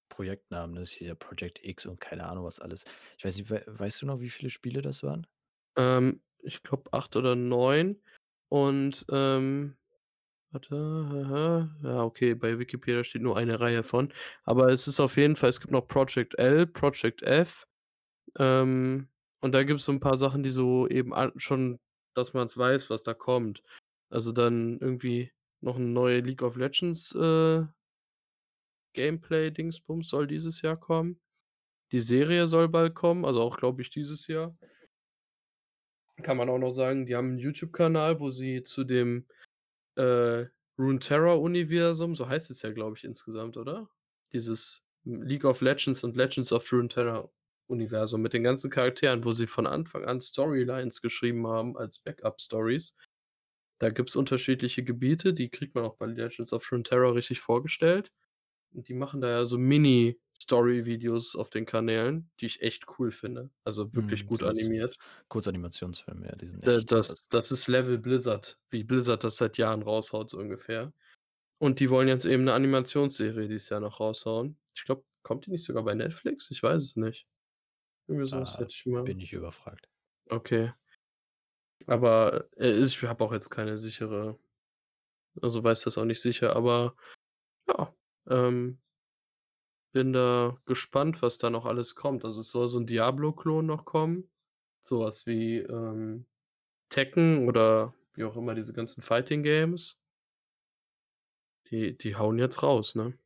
Projektnamen, 0.10 0.76
ne? 0.76 0.82
Das 0.82 0.92
hieß 0.92 1.08
ja 1.08 1.16
Project 1.16 1.60
X 1.64 1.86
und 1.86 2.00
keine 2.02 2.28
Ahnung 2.30 2.46
was 2.46 2.60
alles. 2.60 2.86
Ich 3.18 3.26
weiß 3.26 3.38
nicht, 3.38 3.50
wei 3.52 3.64
weißt 3.68 4.02
du 4.02 4.08
noch, 4.08 4.22
wie 4.22 4.30
viele 4.30 4.50
Spiele 4.50 4.82
das 4.82 5.04
waren? 5.04 5.28
Ähm, 5.78 6.22
ich 6.40 6.64
glaube 6.64 6.94
8 6.94 7.16
oder 7.16 7.36
9 7.36 8.02
und, 8.50 9.06
ähm 9.12 9.76
warte, 10.52 11.70
ja, 11.84 12.04
okay, 12.04 12.34
bei 12.36 12.60
Wikipedia 12.60 13.04
steht 13.04 13.22
nur 13.22 13.38
eine 13.38 13.60
Reihe 13.60 13.84
von. 13.84 14.14
Aber 14.44 14.70
es 14.72 14.88
ist 14.88 15.00
auf 15.00 15.18
jeden 15.18 15.36
Fall 15.36 15.50
es 15.50 15.60
gibt 15.62 15.72
noch 15.72 15.88
Project 15.88 16.36
L, 16.40 16.68
Project 16.68 17.22
F, 17.24 17.68
ähm, 18.40 19.10
und 19.42 19.54
da 19.54 19.64
gibt's 19.64 19.86
so 19.86 19.92
'n 19.94 20.00
paar 20.02 20.18
Sachen, 20.18 20.44
die 20.44 20.52
so 20.52 20.88
eben 20.88 21.14
schon 21.38 21.80
dass 22.16 22.34
man's 22.34 22.58
weiß, 22.58 22.90
was 22.90 23.04
da 23.04 23.14
kommt. 23.16 23.64
Also, 24.12 24.32
dann 24.34 24.80
irgendwie 24.82 25.32
noch 25.62 25.78
'n 25.78 25.94
neue 25.94 26.20
League 26.22 26.44
of 26.44 26.58
Legends, 26.58 27.14
äh 27.16 27.66
Gameplay-Dingsbums 28.96 30.10
soll 30.10 30.28
dieses 30.28 30.62
Jahr 30.62 30.78
kommen. 30.78 31.20
Die 31.94 32.02
Serie 32.02 32.48
soll 32.48 32.70
bald 32.70 32.96
kommen, 32.96 33.26
also 33.26 33.42
auch, 33.42 33.58
glaube 33.58 33.82
ich, 33.84 33.90
dieses 33.92 34.28
Jahr. 34.28 34.58
Kann 36.24 36.36
man 36.38 36.50
auch 36.50 36.58
noch 36.58 36.72
sagen, 36.72 37.06
die 37.06 37.16
haben 37.16 37.36
'n 37.36 37.38
YouTube-Kanal, 37.38 38.20
wo 38.20 38.30
sie 38.30 38.64
zu 38.64 38.84
dem, 38.84 39.26
äh, 40.00 40.48
Runeterra-Universum 40.80 42.16
so 42.16 42.28
heißt 42.28 42.52
es 42.52 42.62
ja, 42.62 42.72
glaube 42.72 42.98
ich, 42.98 43.04
insgesamt, 43.04 43.58
oder? 43.58 43.90
Dieses 44.34 44.84
League 45.04 45.46
of 45.46 45.62
Legends 45.62 46.04
und 46.04 46.16
Legends 46.16 46.52
of 46.52 46.72
Runeterra-Universum 46.72 48.22
mit 48.22 48.34
den 48.34 48.44
ganzen 48.44 48.70
Charakteren, 48.70 49.24
wo 49.26 49.34
sie 49.34 49.48
von 49.48 49.68
Anfang 49.68 50.06
an 50.06 50.22
Storylines 50.22 51.02
geschrieben 51.02 51.46
haben 51.48 51.78
als 51.78 52.00
Backup-Stories. 52.00 52.96
Da 53.80 53.90
gibt's 53.90 54.16
unterschiedliche 54.16 54.84
Gebiete, 54.84 55.34
die 55.34 55.50
kriegt 55.50 55.76
man 55.76 55.86
auch 55.86 55.96
bei 55.96 56.06
Legends 56.06 56.54
of 56.54 56.70
Runeterra 56.72 57.12
richtig 57.12 57.40
vorgestellt. 57.42 58.12
Und 58.74 58.88
die 58.88 58.94
machen 58.94 59.22
da 59.22 59.30
ja 59.30 59.46
so 59.46 59.58
Mini-Story-Videos 60.40 61.36
auf 61.36 61.50
den 61.50 61.66
Kanälen, 61.66 62.30
die 62.40 62.46
ich 62.48 62.62
echt 62.62 62.86
cool 63.00 63.12
finde, 63.12 63.52
also 63.64 63.96
wirklich 63.96 64.26
Mhm, 64.26 64.28
gut 64.28 64.44
animiert. 64.44 64.98
Kurzanimationsfilme, 65.30 66.28
ja, 66.28 66.36
die 66.36 66.48
sind 66.48 66.64
echt 66.64 66.88
das 66.94 67.28
das 67.30 67.52
ist 67.52 67.68
Level 67.68 67.98
Blizzard, 67.98 68.60
wie 68.70 68.84
Blizzard 68.84 69.24
das 69.24 69.38
seit 69.38 69.58
Jahren 69.58 69.82
raushaut, 69.82 70.30
so 70.32 70.38
ungefähr. 70.40 70.94
Und 71.60 71.80
die 71.82 71.90
wollen 71.92 72.08
jetzt 72.10 72.26
eben 72.26 72.46
'ne 72.46 72.54
Animationsserie 72.54 73.48
dieses 73.50 73.70
Jahr 73.70 73.82
noch 73.82 74.00
raushauen. 74.02 74.60
Ich 74.76 74.86
glaube, 74.86 75.06
kommt 75.24 75.46
die 75.48 75.52
nicht 75.52 75.66
sogar 75.66 75.84
bei 75.84 75.96
Netflix? 75.96 76.52
Ich 76.52 76.64
weiß 76.64 76.84
es 76.84 76.96
nicht. 76.98 77.28
Irgendwie 78.08 78.28
so 78.30 78.40
was 78.42 78.58
Da 78.58 78.60
hätte 78.60 78.72
ich 78.74 78.86
mal 78.88 79.04
bin 79.06 79.20
ich 79.20 79.34
überfragt. 79.34 79.90
Okay. 80.32 80.72
Aber, 81.88 82.50
äh, 82.58 82.72
ich 82.84 83.02
habe 83.04 83.24
auch 83.24 83.34
jetzt 83.34 83.50
keine 83.50 83.78
sichere 83.78 84.38
also, 85.42 85.64
weiß 85.64 85.84
das 85.84 85.98
auch 85.98 86.06
nicht 86.06 86.22
sicher, 86.22 86.56
aber 86.56 86.96
ja, 87.68 87.96
ähm 88.30 88.80
bin 89.92 90.14
da 90.14 90.58
gespannt, 90.66 91.22
was 91.22 91.38
da 91.38 91.50
noch 91.50 91.66
alles 91.66 91.96
kommt. 91.96 92.26
Also, 92.26 92.42
es 92.42 92.52
soll 92.52 92.68
so 92.70 92.80
'n 92.80 92.86
Diablo-Klon 92.88 93.66
noch 93.66 93.86
kommen, 93.86 94.30
so 94.84 95.02
was 95.02 95.28
wie, 95.28 95.58
ähm, 95.60 96.26
Tekken 96.90 97.48
oder 97.48 97.96
wie 98.16 98.26
auch 98.26 98.38
immer 98.38 98.56
diese 98.56 98.74
ganzen 98.74 99.02
Fighting 99.04 99.44
Games. 99.44 99.96
Die 101.72 101.98
die 101.98 102.16
hauen 102.16 102.38
jetzt 102.40 102.64
raus, 102.64 102.96
ne? 102.96 103.20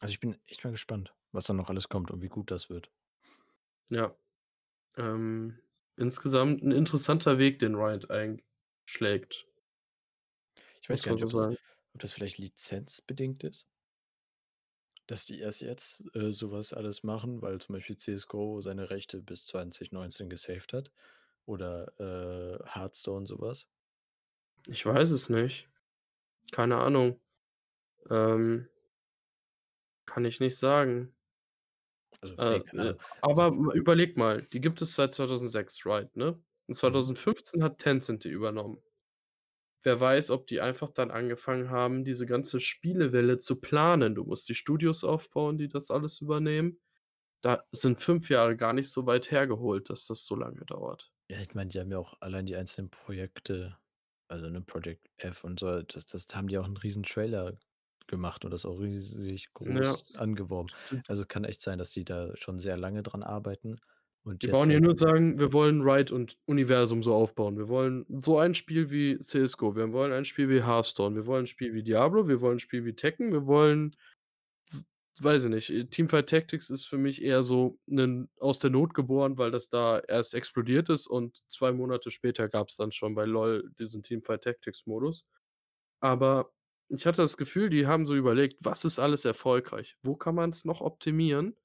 Also, 0.00 0.12
ich 0.12 0.20
bin 0.20 0.36
echt 0.46 0.64
mal 0.64 0.70
gespannt, 0.70 1.14
was 1.30 1.44
da 1.46 1.52
noch 1.54 1.68
alles 1.70 1.88
kommt 1.88 2.10
und 2.10 2.22
wie 2.22 2.28
gut 2.28 2.50
das 2.50 2.68
wird. 2.70 2.90
Ja, 3.90 4.14
ähm, 4.96 5.58
insgesamt 5.96 6.62
'n 6.62 6.72
interessanter 6.72 7.38
Weg, 7.38 7.58
den 7.60 7.74
Riot 7.76 8.10
einschlägt. 8.10 9.46
Ich 10.82 10.90
weiß 10.90 11.00
Muss 11.00 11.04
gar 11.04 11.12
nicht, 11.12 11.22
ob 11.22 11.30
das 11.30 11.48
ob 11.94 12.00
das 12.00 12.12
vielleicht 12.12 12.38
lizenzbedingt 12.38 13.44
ist? 13.44 13.64
Dass 15.08 15.26
die 15.26 15.40
erst 15.40 15.62
jetzt, 15.62 16.04
äh, 16.14 16.30
so 16.30 16.52
was 16.52 16.72
alles 16.72 17.02
machen, 17.02 17.42
weil 17.42 17.60
zum 17.60 17.74
Beispiel 17.74 17.96
CS:GO 17.98 18.60
seine 18.60 18.90
Rechte 18.90 19.20
bis 19.20 19.46
2019 19.46 20.28
gesaved 20.30 20.72
hat 20.72 20.92
oder, 21.46 21.92
äh, 22.00 22.64
Hearthstone 22.68 23.26
so 23.26 23.40
was? 23.40 23.64
Ich 24.68 24.84
weiß 24.86 25.10
es 25.10 25.28
nicht. 25.28 25.68
Keine 26.52 26.78
Ahnung. 26.78 27.20
Ähm 28.10 28.68
kann 30.08 30.24
ich 30.24 30.40
nicht 30.40 30.56
sagen. 30.58 31.14
Also, 32.22 32.38
Äh, 32.38 32.60
keine 32.64 32.90
äh, 32.90 32.94
aber 33.20 33.48
überleg 33.74 34.16
mal, 34.16 34.42
die 34.42 34.60
gibt 34.60 34.80
es 34.80 34.94
seit 34.94 35.14
2006, 35.14 35.84
Riot, 35.84 36.16
ne? 36.16 36.42
Und 36.66 36.74
Mhm. 36.84 37.02
2015 37.14 37.62
hat 37.62 37.78
Tencent 37.78 38.24
die 38.24 38.30
übernommen. 38.30 38.78
Wer 39.82 40.00
weiß, 40.00 40.30
ob 40.30 40.46
die 40.46 40.60
einfach 40.60 40.90
dann 40.90 41.10
angefangen 41.10 41.70
haben, 41.70 42.04
diese 42.04 42.26
ganze 42.26 42.60
Spielewelle 42.60 43.38
zu 43.38 43.60
planen. 43.60 44.14
Du 44.14 44.24
musst 44.24 44.48
die 44.48 44.54
Studios 44.54 45.04
aufbauen, 45.04 45.58
die 45.58 45.68
das 45.68 45.90
alles 45.90 46.20
übernehmen. 46.20 46.80
Da 47.42 47.64
sind 47.72 48.00
5 48.00 48.30
Jahre 48.30 48.56
gar 48.56 48.72
nicht 48.74 48.90
so 48.90 49.06
weit 49.06 49.30
hergeholt, 49.32 49.90
dass 49.90 50.06
das 50.06 50.26
so 50.26 50.36
lange 50.36 50.64
dauert. 50.66 51.10
Ja, 51.30 51.40
ich 51.40 51.54
meine, 51.54 51.70
die 51.70 51.80
haben 51.80 51.90
ja 51.90 51.98
auch 51.98 52.14
allein 52.20 52.46
die 52.46 52.56
einzelnen 52.56 52.90
Projekte, 52.90 53.78
also, 54.28 54.48
ne, 54.50 54.60
Project 54.62 55.08
F 55.18 55.44
und 55.44 55.60
so, 55.60 55.82
das 55.82 56.06
das 56.06 56.26
haben 56.34 56.48
die 56.48 56.58
auch 56.58 56.66
'n 56.66 56.76
riesen 56.76 57.02
Trailer 57.04 57.58
gemacht 58.06 58.44
und 58.44 58.50
das 58.50 58.66
auch 58.66 58.78
riesig 58.80 59.52
Ja, 59.64 59.98
groß 60.00 60.06
angeworben. 60.14 60.70
stimmt. 60.84 61.06
Also, 61.06 61.24
kann 61.26 61.44
echt 61.44 61.62
sein, 61.62 61.78
dass 61.78 61.90
die 61.92 62.04
da 62.04 62.36
schon 62.36 62.58
sehr 62.58 62.76
lange 62.76 63.02
dran 63.02 63.22
arbeiten 63.22 63.80
und 64.24 64.42
Die 64.42 64.48
bauen 64.48 64.70
ja 64.70 64.80
halt 64.80 64.80
nur 64.80 64.96
sagen: 64.96 65.38
„Wir 65.38 65.52
wollen 65.52 65.82
Riot 65.82 66.10
und 66.12 66.36
Universum 66.46 67.02
so 67.02 67.14
aufbauen. 67.14 67.56
Wir 67.58 67.68
wollen 67.68 68.04
so 68.08 68.38
ein 68.38 68.54
Spiel 68.54 68.90
wie 68.90 69.18
CS:GO. 69.20 69.76
Wir 69.76 69.92
wollen 69.92 70.12
ein 70.12 70.24
Spiel 70.24 70.48
wie 70.48 70.62
Hearthstone. 70.64 71.14
Wir 71.16 71.26
wollen 71.26 71.44
ein 71.44 71.46
Spiel 71.46 71.74
wie 71.74 71.82
Diablo. 71.84 72.26
Wir 72.28 72.40
wollen 72.40 72.56
ein 72.56 72.60
Spiel 72.60 72.84
wie 72.84 72.94
Tekken. 72.94 73.32
Wir 73.32 73.46
wollen“ 73.46 73.96
s 74.68 74.86
weiß 75.22 75.44
ich 75.44 75.50
nicht. 75.50 75.70
Äh, 75.70 75.86
Teamfight 75.86 76.28
Tactics 76.30 76.70
ist 76.70 76.86
für 76.86 76.98
mich 76.98 77.22
eher 77.22 77.42
so 77.42 77.78
'nen 77.86 78.30
aus 78.40 78.58
der 78.60 78.70
Not 78.70 78.94
geboren, 78.94 79.38
weil 79.38 79.50
das 79.52 79.70
da 79.70 80.00
erst 80.00 80.34
explodiert 80.34 80.88
ist 80.90 81.06
und 81.08 81.42
2 81.48 81.72
Monate 81.72 82.10
später 82.12 82.48
gab's 82.48 82.76
dann 82.76 82.92
schon 82.92 83.14
bei 83.16 83.24
LOL 83.26 83.70
diesen 83.78 84.02
Teamfight 84.02 84.42
Tactics 84.44 84.86
Modus. 84.86 85.26
Aber 86.00 86.52
ich 86.90 87.06
hatte 87.06 87.22
das 87.22 87.36
Gefühl, 87.38 87.70
die 87.70 87.86
haben 87.88 88.06
so 88.06 88.14
überlegt: 88.16 88.58
„Was 88.62 88.84
ist 88.86 88.98
alles 89.00 89.24
erfolgreich? 89.26 89.96
Wo 90.04 90.16
kann 90.16 90.34
man's 90.36 90.64
noch 90.66 90.80
optimieren?“ 90.82 91.56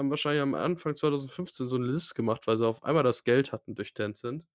Haben 0.00 0.08
wahrscheinlich 0.08 0.40
am 0.40 0.54
Anfang 0.54 0.96
2015 0.96 1.66
so 1.68 1.76
'ne 1.76 1.86
Liste 1.92 2.14
gemacht, 2.14 2.46
weil 2.46 2.56
sie 2.56 2.66
auf 2.66 2.82
einmal 2.84 3.02
das 3.02 3.22
Geld 3.22 3.52
hatten 3.52 3.74
durch 3.74 3.92
Tencent 3.92 4.46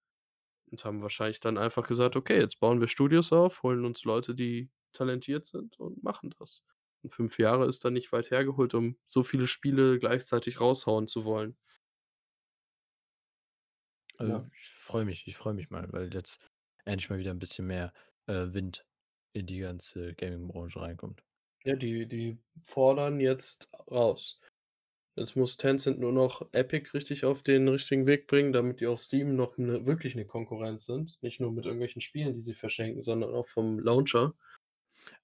und 0.72 0.86
haben 0.86 1.02
wahrscheinlich 1.04 1.40
dann 1.40 1.58
einfach 1.58 1.88
gesagt: 1.88 2.16
„Okay, 2.18 2.40
jetzt 2.40 2.60
bauen 2.60 2.82
wir 2.82 2.88
Studios 2.90 3.34
auf, 3.34 3.64
holen 3.64 3.86
uns 3.86 4.06
Leute, 4.06 4.36
die 4.36 4.72
talentiert 4.94 5.46
sind 5.46 5.80
und 5.80 6.04
machen 6.04 6.34
das.“ 6.40 6.64
Und 7.04 7.12
5 7.14 7.40
Jahre 7.40 7.68
ist 7.68 7.86
da 7.86 7.92
nicht 7.92 8.12
weit 8.12 8.32
hergeholt, 8.32 8.74
um 8.76 8.98
so 9.08 9.24
viele 9.24 9.48
Spiele 9.48 10.00
gleichzeitig 10.00 10.62
raushauen 10.62 11.08
zu 11.08 11.26
wollen. 11.26 11.58
Also, 14.18 14.34
Ja. 14.34 14.50
ich 14.54 14.70
freue 14.70 15.06
mich 15.06 15.28
ich 15.28 15.36
freue 15.38 15.54
mich 15.54 15.70
mal, 15.70 15.92
weil 15.92 16.14
jetzt 16.14 16.40
endlich 16.86 17.10
mal 17.10 17.20
wieder 17.20 17.32
'n 17.32 17.40
bisschen 17.40 17.68
mehr, 17.68 17.94
äh, 18.28 18.54
Wind 18.54 18.86
in 19.34 19.46
die 19.48 19.60
ganze 19.60 20.14
Gaming-Branche 20.16 20.80
reinkommt. 20.82 21.24
Ja, 21.64 21.76
die 21.76 22.06
die 22.08 22.38
fordern 22.64 23.20
jetzt 23.20 23.70
raus. 23.90 24.40
Jetzt 25.18 25.38
muss 25.38 25.56
Tencent 25.56 25.98
nur 25.98 26.12
noch 26.12 26.46
Epic 26.52 26.90
richtig 26.94 27.24
auf 27.24 27.42
den 27.42 27.70
richtigen 27.70 28.06
Weg 28.06 28.28
bringen, 28.28 28.52
damit 28.52 28.82
die 28.82 28.88
auch 28.88 28.98
Steam 29.00 29.38
noch 29.38 29.58
'ne 29.58 29.86
wirklich 29.86 30.14
'ne 30.14 30.26
Konkurrenz 30.26 30.86
sind. 30.86 31.18
Nicht 31.22 31.40
nur 31.40 31.54
mit 31.54 31.64
irgendwelchen 31.66 32.02
Spielen, 32.02 32.34
die 32.34 32.42
sie 32.42 32.54
verschenken, 32.54 33.02
sondern 33.02 33.34
auch 33.34 33.48
vom 33.48 33.80
Launcher. 33.80 34.36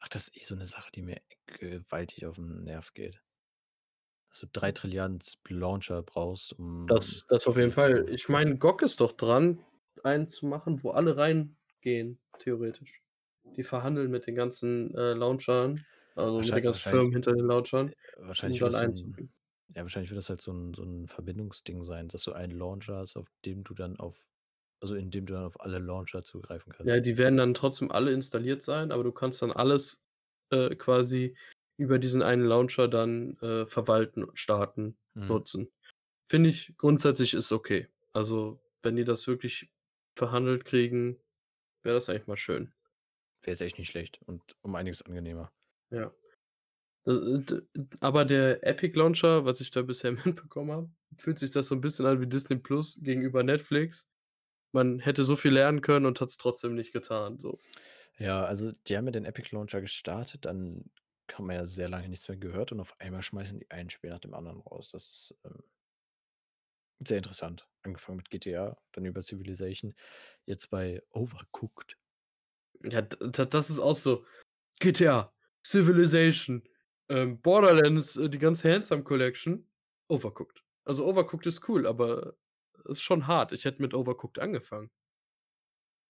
Ach, 0.04 0.08
das 0.10 0.24
ist 0.30 0.36
eh 0.38 0.44
so 0.44 0.56
'ne 0.56 0.66
Sache, 0.66 0.92
die 0.94 1.04
mir 1.04 1.22
gewaltig 1.46 2.26
auf 2.26 2.38
'n 2.40 2.64
Nerv 2.64 2.94
geht. 2.96 3.22
Dass 4.32 4.40
du 4.40 4.48
3 4.48 4.72
Trilliarden 4.72 5.20
Launcher 5.50 6.02
brauchst, 6.04 6.54
um 6.58 6.88
Das 6.88 7.26
das 7.28 7.48
auf 7.48 7.58
jeden 7.58 7.72
Fall. 7.72 8.08
Ich 8.10 8.28
meine, 8.30 8.58
GOG 8.58 8.82
ist 8.82 9.02
doch 9.02 9.12
dran, 9.12 9.64
einen 10.04 10.28
zu 10.28 10.46
machen, 10.48 10.84
wo 10.84 10.90
alle 10.92 11.16
reingehen, 11.18 12.20
theoretisch. 12.40 13.02
Die 13.56 13.64
verhandeln 13.64 14.10
mit 14.12 14.26
den 14.28 14.36
ganzen, 14.36 14.94
äh, 14.96 15.14
Launchern, 15.14 15.86
also 16.16 16.42
mit 16.42 16.56
den 16.56 16.64
ganzen 16.64 16.84
Firmen 16.86 17.12
hinter 17.14 17.34
den 17.34 17.46
Launchern, 17.46 17.94
äh, 18.04 18.18
um 18.18 18.28
wahrscheinlich 18.28 18.64
wird 18.64 18.74
dann 18.74 19.20
ja, 19.76 19.84
wahrscheinlich 19.84 20.12
wird 20.12 20.18
das 20.20 20.30
halt 20.30 20.42
so 20.42 20.52
'n 20.52 20.74
so 20.74 20.84
'n 20.84 21.08
Verbindungsding 21.08 21.84
sein, 21.84 22.08
dass 22.10 22.24
du 22.24 22.34
einen 22.34 22.58
Launcher 22.58 22.98
hast, 22.98 23.18
auf 23.18 23.28
dem 23.46 23.64
du 23.64 23.74
dann 23.74 23.98
auf 24.00 24.28
also, 24.82 24.96
in 24.96 25.12
dem 25.12 25.26
du 25.28 25.34
dann 25.34 25.46
auf 25.46 25.62
alle 25.62 25.80
Launcher 25.80 26.24
zugreifen 26.24 26.74
Ja, 26.84 27.00
kannst. 27.00 27.00
die 27.00 27.18
werden 27.18 27.38
dann 27.38 27.54
trotzdem 27.54 27.92
alle 27.92 28.12
installiert 28.12 28.64
sein, 28.64 28.92
aber 28.92 29.04
du 29.04 29.12
kannst 29.12 29.42
dann 29.44 29.52
alles, 29.52 30.04
äh, 30.50 30.76
quasi 30.76 31.36
über 31.78 32.00
diesen 32.00 32.24
einen 32.24 32.44
Launcher 32.44 32.88
dann, 32.88 33.38
äh, 33.42 33.66
verwalten, 33.68 34.28
starten, 34.34 34.98
Mhm. 35.16 35.42
nutzen. 35.42 35.72
Finde 36.30 36.50
ich 36.50 36.76
grundsätzlich 36.78 37.34
ist 37.36 37.52
okay. 37.52 37.90
Also, 38.14 38.62
wenn 38.84 38.96
die 38.98 39.06
das 39.06 39.28
wirklich 39.28 39.72
verhandelt 40.18 40.66
kriegen, 40.66 41.20
wäre 41.84 41.96
das 41.96 42.10
eigentlich 42.10 42.28
mal 42.28 42.38
schön. 42.38 42.74
Wäre 43.44 43.52
jetzt 43.54 43.62
echt 43.62 43.78
nicht 43.80 43.90
schlecht 43.90 44.22
und 44.24 44.58
um 44.64 44.76
einiges 44.76 45.04
angenehmer. 45.04 45.52
Ja. 45.92 46.12
Äh, 47.08 47.40
aber 48.00 48.26
der 48.26 48.66
Epic 48.66 48.98
Launcher, 48.98 49.46
was 49.46 49.62
ich 49.62 49.72
da 49.72 49.82
bisher 49.82 50.12
mitbekommen 50.26 50.72
habe, 50.72 50.90
fühlt 51.18 51.40
sich 51.40 51.52
das 51.52 51.68
so 51.68 51.76
'n 51.76 51.82
bisschen 51.82 52.06
an 52.06 52.22
wie 52.22 52.28
Disney 52.28 52.58
Plus 52.58 53.00
gegenüber 53.04 53.44
Netflix. 53.44 54.08
Man 54.74 55.00
hätte 55.00 55.24
so 55.24 55.36
viel 55.36 55.54
lernen 55.54 55.82
können 55.82 56.06
und 56.08 56.22
hat's 56.22 56.38
trotzdem 56.38 56.76
nicht 56.76 56.94
getan, 56.94 57.40
so. 57.40 57.60
Ja, 58.18 58.44
also, 58.46 58.72
die 58.88 58.98
haben 58.98 59.06
ja 59.06 59.12
den 59.12 59.26
Epic 59.26 59.50
Launcher 59.56 59.82
gestartet, 59.82 60.46
dann 60.46 60.92
hat 61.32 61.40
man 61.40 61.56
ja 61.56 61.66
sehr 61.66 61.90
lange 61.90 62.10
nichts 62.10 62.28
mehr 62.28 62.38
gehört 62.38 62.72
und 62.72 62.80
auf 62.80 63.00
einmal 63.00 63.22
schmeißen 63.24 63.60
die 63.60 63.72
ein 63.72 63.90
Spiel 63.90 64.10
nach 64.12 64.20
dem 64.20 64.34
anderen 64.34 64.60
raus. 64.62 64.90
Das 64.92 65.04
ist, 65.10 65.36
ähm 65.46 65.64
sehr 67.06 67.18
interessant. 67.18 67.68
Angefangen 67.84 68.18
mit 68.18 68.30
GTA, 68.30 68.78
dann 68.92 69.06
über 69.06 69.22
Civilization, 69.22 69.96
jetzt 70.46 70.70
bei 70.70 71.02
Overcooked. 71.12 71.98
Ja, 72.84 73.02
das 73.02 73.70
ist 73.70 73.80
auch 73.80 73.96
so. 73.96 74.26
GTA, 74.80 75.34
Civilization, 75.66 76.64
ähm, 77.12 77.42
Borderlands, 77.42 78.18
äh, 78.18 78.30
die 78.30 78.38
ganze 78.40 78.72
Handsome 78.74 79.04
Collection, 79.04 79.68
Overcooked. 80.10 80.64
Also, 80.86 81.06
Overcooked 81.08 81.48
ist 81.48 81.68
cool, 81.70 81.88
aber 81.88 82.36
ist 82.86 83.02
schon 83.02 83.28
hart. 83.28 83.52
Ich 83.54 83.66
hätte 83.66 83.82
mit 83.82 83.94
Overcooked 83.94 84.40
angefangen. 84.40 84.92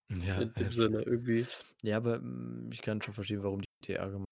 Ja, 0.09 0.19
In 0.35 0.53
ja, 0.55 0.69
dem 0.69 0.71
stimmt. 0.71 0.73
Sinne 0.73 1.03
irgendwie. 1.03 1.47
Ja, 1.83 1.97
aber, 1.97 2.17
hm, 2.17 2.69
ich 2.71 2.81
kann 2.81 3.01
schon 3.01 3.13
verstehen, 3.13 3.43
warum 3.43 3.61
die 3.61 3.67
GTA 3.83 4.09
gem 4.09 4.25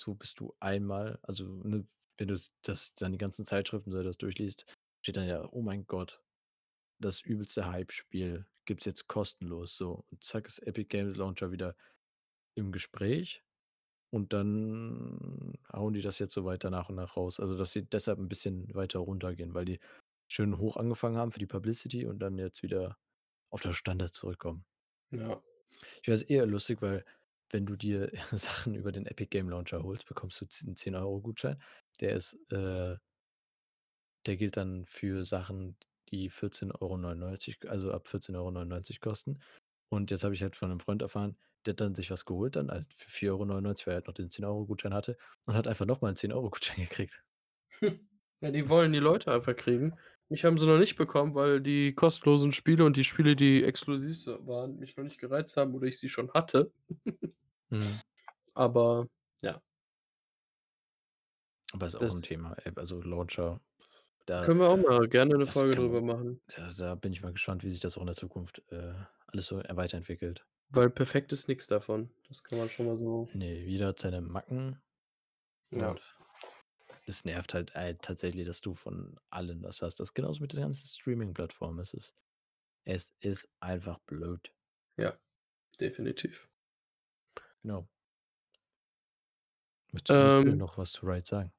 so 0.00 0.14
bist 0.14 0.40
du 0.40 0.54
einmal 0.60 1.18
also, 1.22 1.44
ne, 1.64 1.86
wenn 2.18 2.28
du 2.28 2.38
das 2.62 2.94
dann 2.94 3.12
die 3.12 3.18
ganzen 3.18 3.46
Zeitschriften 3.46 3.92
so 3.92 4.02
das 4.02 4.18
durchliest, 4.18 4.66
steht 5.02 5.16
dann 5.16 5.26
ja: 5.28 5.48
„Oh 5.52 5.62
mein 5.62 5.86
Gott, 5.86 6.22
das 7.00 7.22
übelste 7.22 7.66
Hype-Spiel 7.66 8.46
gibt's 8.66 8.86
jetzt 8.86 9.08
kostenlos“, 9.08 9.76
so. 9.76 10.04
Und 10.10 10.24
zack 10.24 10.46
ist 10.48 10.60
Epic 10.60 10.86
Games 10.88 11.16
Launcher 11.18 11.52
wieder 11.52 11.76
im 12.56 12.72
Gespräch 12.72 13.44
und 14.10 14.32
dann 14.32 15.54
hauen 15.72 15.94
die 15.94 16.00
das 16.02 16.18
jetzt 16.18 16.34
so 16.34 16.44
weiter 16.44 16.70
nach 16.70 16.88
und 16.90 16.96
nach 16.96 17.16
raus. 17.16 17.40
Also, 17.40 17.56
dass 17.56 17.72
sie 17.72 17.84
deshalb 17.86 18.18
'n 18.18 18.28
bisschen 18.28 18.74
weiter 18.74 19.00
runtergehen, 19.00 19.54
weil 19.54 19.64
die 19.66 19.80
schön 20.28 20.58
hoch 20.58 20.76
angefangen 20.76 21.16
haben 21.16 21.32
für 21.32 21.38
die 21.40 21.46
Publicity 21.46 22.06
und 22.06 22.20
dann 22.20 22.38
jetzt 22.38 22.62
wieder 22.62 22.98
auf 23.50 23.60
das 23.62 23.76
Standard 23.76 24.14
zurückkommen. 24.14 24.64
Ja. 25.12 25.42
Ich 26.04 26.06
das 26.08 26.22
eher 26.22 26.46
lustig, 26.46 26.80
weil 26.82 27.04
wenn 27.50 27.66
du 27.66 27.76
dir 27.76 28.10
Sachen 28.32 28.74
über 28.74 28.92
den 28.92 29.06
Epic 29.06 29.28
Game 29.30 29.48
Launcher 29.50 29.82
holst, 29.82 30.06
bekommst 30.06 30.40
du 30.40 30.46
z 30.46 30.66
'n 30.68 30.76
10 30.76 30.94
€ 30.94 31.20
Gutschein. 31.20 31.62
Der 32.00 32.14
ist, 32.16 32.34
äh 32.52 32.96
der 34.26 34.36
gilt 34.36 34.56
dann 34.56 34.84
für 34.86 35.24
Sachen, 35.24 35.76
die 36.10 36.28
14,99 36.30 37.58
€ 37.64 37.68
also, 37.68 37.92
ab 37.92 38.06
14,99 38.08 38.98
€ 38.98 39.00
kosten. 39.00 39.38
Und 39.88 40.10
jetzt 40.10 40.24
habe 40.24 40.34
ich 40.34 40.42
halt 40.42 40.56
von 40.56 40.68
'nem 40.68 40.80
Freund 40.80 41.02
erfahren, 41.02 41.38
der 41.66 41.72
hat 41.72 41.80
dann 41.80 41.94
sich 41.94 42.10
was 42.10 42.24
geholt 42.26 42.56
dann 42.56 42.70
halt 42.70 42.92
für 42.94 43.10
4,99 43.10 43.84
€, 43.84 43.86
weil 43.86 43.94
er 43.94 43.96
halt 43.96 44.06
noch 44.08 44.14
den 44.14 44.30
10 44.30 44.44
€ 44.44 44.66
Gutschein 44.66 44.94
hatte 44.94 45.16
und 45.46 45.54
hat 45.56 45.66
einfach 45.68 45.86
noch 45.86 46.00
mal 46.00 46.10
'n 46.10 46.16
10 46.16 46.48
€ 46.48 46.50
Gutschein 46.50 46.76
gekriegt. 46.80 47.22
Ja, 48.42 48.50
die 48.50 48.68
wollen 48.68 48.92
die 48.92 48.98
Leute 48.98 49.32
einfach 49.32 49.54
kriegen. 49.56 49.96
Mich 50.30 50.44
haben 50.44 50.56
sie 50.58 50.66
noch 50.66 50.78
nicht 50.78 50.96
bekommen, 50.96 51.34
weil 51.34 51.60
die 51.60 51.94
kostenlosen 51.94 52.52
Spiele 52.52 52.84
und 52.84 52.96
die 52.96 53.04
Spiele, 53.04 53.36
die 53.36 53.64
exklusiv 53.64 54.26
waren, 54.46 54.78
mich 54.78 54.96
noch 54.96 55.04
nicht 55.04 55.18
gereizt 55.18 55.56
haben 55.56 55.74
oder 55.74 55.86
ich 55.88 55.98
sie 55.98 56.08
schon 56.08 56.32
hatte. 56.32 56.72
Mhm. 57.70 58.00
Aber 58.54 59.06
ja. 59.42 59.60
Aber 61.72 61.86
ist 61.86 61.96
auch 61.96 62.10
'n 62.10 62.22
Das 62.22 62.22
Thema, 62.22 62.56
also, 62.76 63.00
Launcher, 63.02 63.60
da 64.26 64.44
Können 64.44 64.58
wir 64.60 64.68
auch 64.70 64.78
mal 64.78 65.06
gerne 65.08 65.36
'ne 65.36 65.46
das 65.46 65.46
Folge 65.46 65.74
kann 65.74 65.82
drüber 65.82 66.00
machen. 66.00 66.40
da 66.48 66.72
da 66.72 66.94
bin 66.96 67.12
ich 67.12 67.22
mal 67.22 67.32
gespannt, 67.32 67.64
wie 67.64 67.70
sich 67.70 67.80
das 67.80 67.96
auch 67.98 68.02
in 68.02 68.06
der 68.08 68.16
Zukunft, 68.16 68.62
äh, 68.72 68.94
alles 69.28 69.46
so, 69.46 69.58
weiterentwickelt. 69.68 70.46
Weil 70.72 70.90
perfekt 70.90 71.32
ist 71.32 71.48
nix 71.48 71.66
davon. 71.66 72.10
Das 72.28 72.42
kann 72.44 72.58
man 72.58 72.68
schon 72.68 72.86
mal 72.86 72.96
so 72.96 73.28
Ne, 73.32 73.64
jeder 73.64 73.88
hat 73.88 73.98
seine 73.98 74.20
Macken 74.20 74.80
Ja. 75.70 75.96
und 75.96 76.00
es 77.06 77.24
nervt 77.26 77.54
halt 77.54 77.76
ei 77.76 77.94
tatsächlich, 77.94 78.46
dass 78.46 78.60
du 78.62 78.74
von 78.74 79.18
allen 79.30 79.62
was 79.62 79.82
hast. 79.82 80.00
Das 80.00 80.10
ist 80.10 80.14
genauso 80.14 80.40
mit 80.40 80.52
den 80.54 80.60
ganzen 80.62 80.86
Streaming-Plattformen. 80.86 81.78
Es 81.80 81.94
ist 81.94 82.14
es 82.84 83.14
ist 83.20 83.50
einfach 83.60 83.98
blöd. 84.00 84.54
Ja, 84.96 85.18
definitiv. 85.80 86.48
Genau. 87.62 87.88
Möchtest 89.92 90.18
du 90.18 90.26
Ähm 90.48 90.56
noch 90.56 90.78
was 90.78 90.90
zu 90.90 91.06
Riot 91.06 91.28
sagen? 91.28 91.52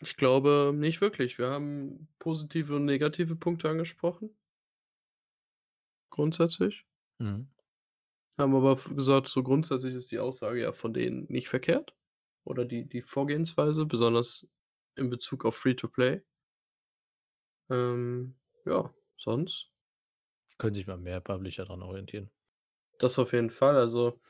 Ich 0.00 0.16
glaube 0.16 0.72
nicht 0.74 1.00
wirklich. 1.00 1.36
Wir 1.38 1.48
haben 1.50 2.06
positive 2.20 2.76
und 2.76 2.84
negative 2.84 3.34
Punkte 3.36 3.68
angesprochen. 3.68 4.36
Grundsätzlich. 6.08 6.86
Mhm. 7.20 7.53
Haben 8.38 8.54
aber 8.54 8.76
gesagt, 8.76 9.28
so 9.28 9.42
grundsätzlich 9.42 9.94
ist 9.94 10.10
die 10.10 10.18
Aussage 10.18 10.60
ja 10.60 10.72
von 10.72 10.92
denen 10.94 11.26
nicht 11.28 11.48
verkehrt 11.48 11.94
oder 12.44 12.64
die 12.64 12.88
die 12.88 13.02
Vorgehensweise, 13.02 13.86
besonders 13.86 14.48
in 14.96 15.10
Bezug 15.10 15.44
auf 15.44 15.56
Free 15.56 15.74
to 15.74 15.88
Play. 15.88 16.22
Ähm, 17.68 18.36
ja, 18.64 18.94
sonst 19.18 19.70
Können 20.58 20.74
sich 20.74 20.88
mal 20.88 20.96
mehr 20.98 21.20
Publisher 21.20 21.64
dran 21.64 21.80
orientieren. 21.82 22.32
Das 22.98 23.18
auf 23.18 23.32
jeden 23.32 23.50
Fall. 23.50 23.76
Also, 23.76 24.20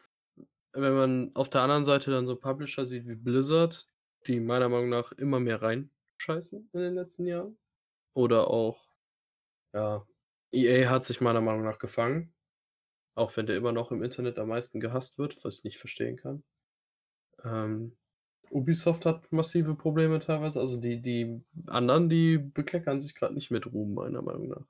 wenn 0.72 0.94
man 0.94 1.32
auf 1.36 1.50
der 1.50 1.62
anderen 1.62 1.84
Seite 1.86 2.11
dann 2.11 2.26
so 2.26 2.36
Publisher 2.36 2.86
sieht 2.86 3.07
wie 3.09 3.16
Blizzard, 3.16 3.90
die 4.26 4.40
meiner 4.40 4.68
Meinung 4.70 4.90
nach 4.90 5.12
immer 5.12 5.40
mehr 5.40 5.62
reinscheißen 5.62 6.70
in 6.72 6.80
den 6.80 6.94
letzten 6.94 7.26
Jahren 7.26 7.59
oder 8.14 8.48
auch, 8.50 8.90
ja, 9.74 10.07
EA 10.52 10.90
hat 10.90 11.05
sich 11.05 11.22
meiner 11.22 11.42
Meinung 11.42 11.64
nach 11.64 11.80
gefangen, 11.80 12.34
auch 13.15 13.37
wenn 13.37 13.47
der 13.47 13.57
immer 13.57 13.73
noch 13.73 13.93
im 13.93 14.03
Internet 14.03 14.39
am 14.39 14.49
meisten 14.49 14.81
gehasst 14.81 15.19
wird, 15.19 15.43
was 15.45 15.59
ich 15.59 15.65
nicht 15.65 15.79
verstehen 15.79 16.17
kann. 16.17 16.43
Ähm, 17.45 17.97
Ubisoft 18.51 19.07
hat 19.07 19.33
massive 19.33 19.75
Probleme 19.75 20.21
teilweise. 20.21 20.61
Also, 20.61 20.81
die 20.81 21.01
die 21.01 21.41
anderen, 21.67 22.09
die 22.09 22.39
bekleckern 22.39 23.01
sich 23.01 23.15
grad 23.15 23.33
nicht 23.33 23.51
mit 23.51 23.67
Ruhm, 23.67 23.95
meiner 23.95 24.23
Meinung 24.23 24.49
nach. 24.49 24.67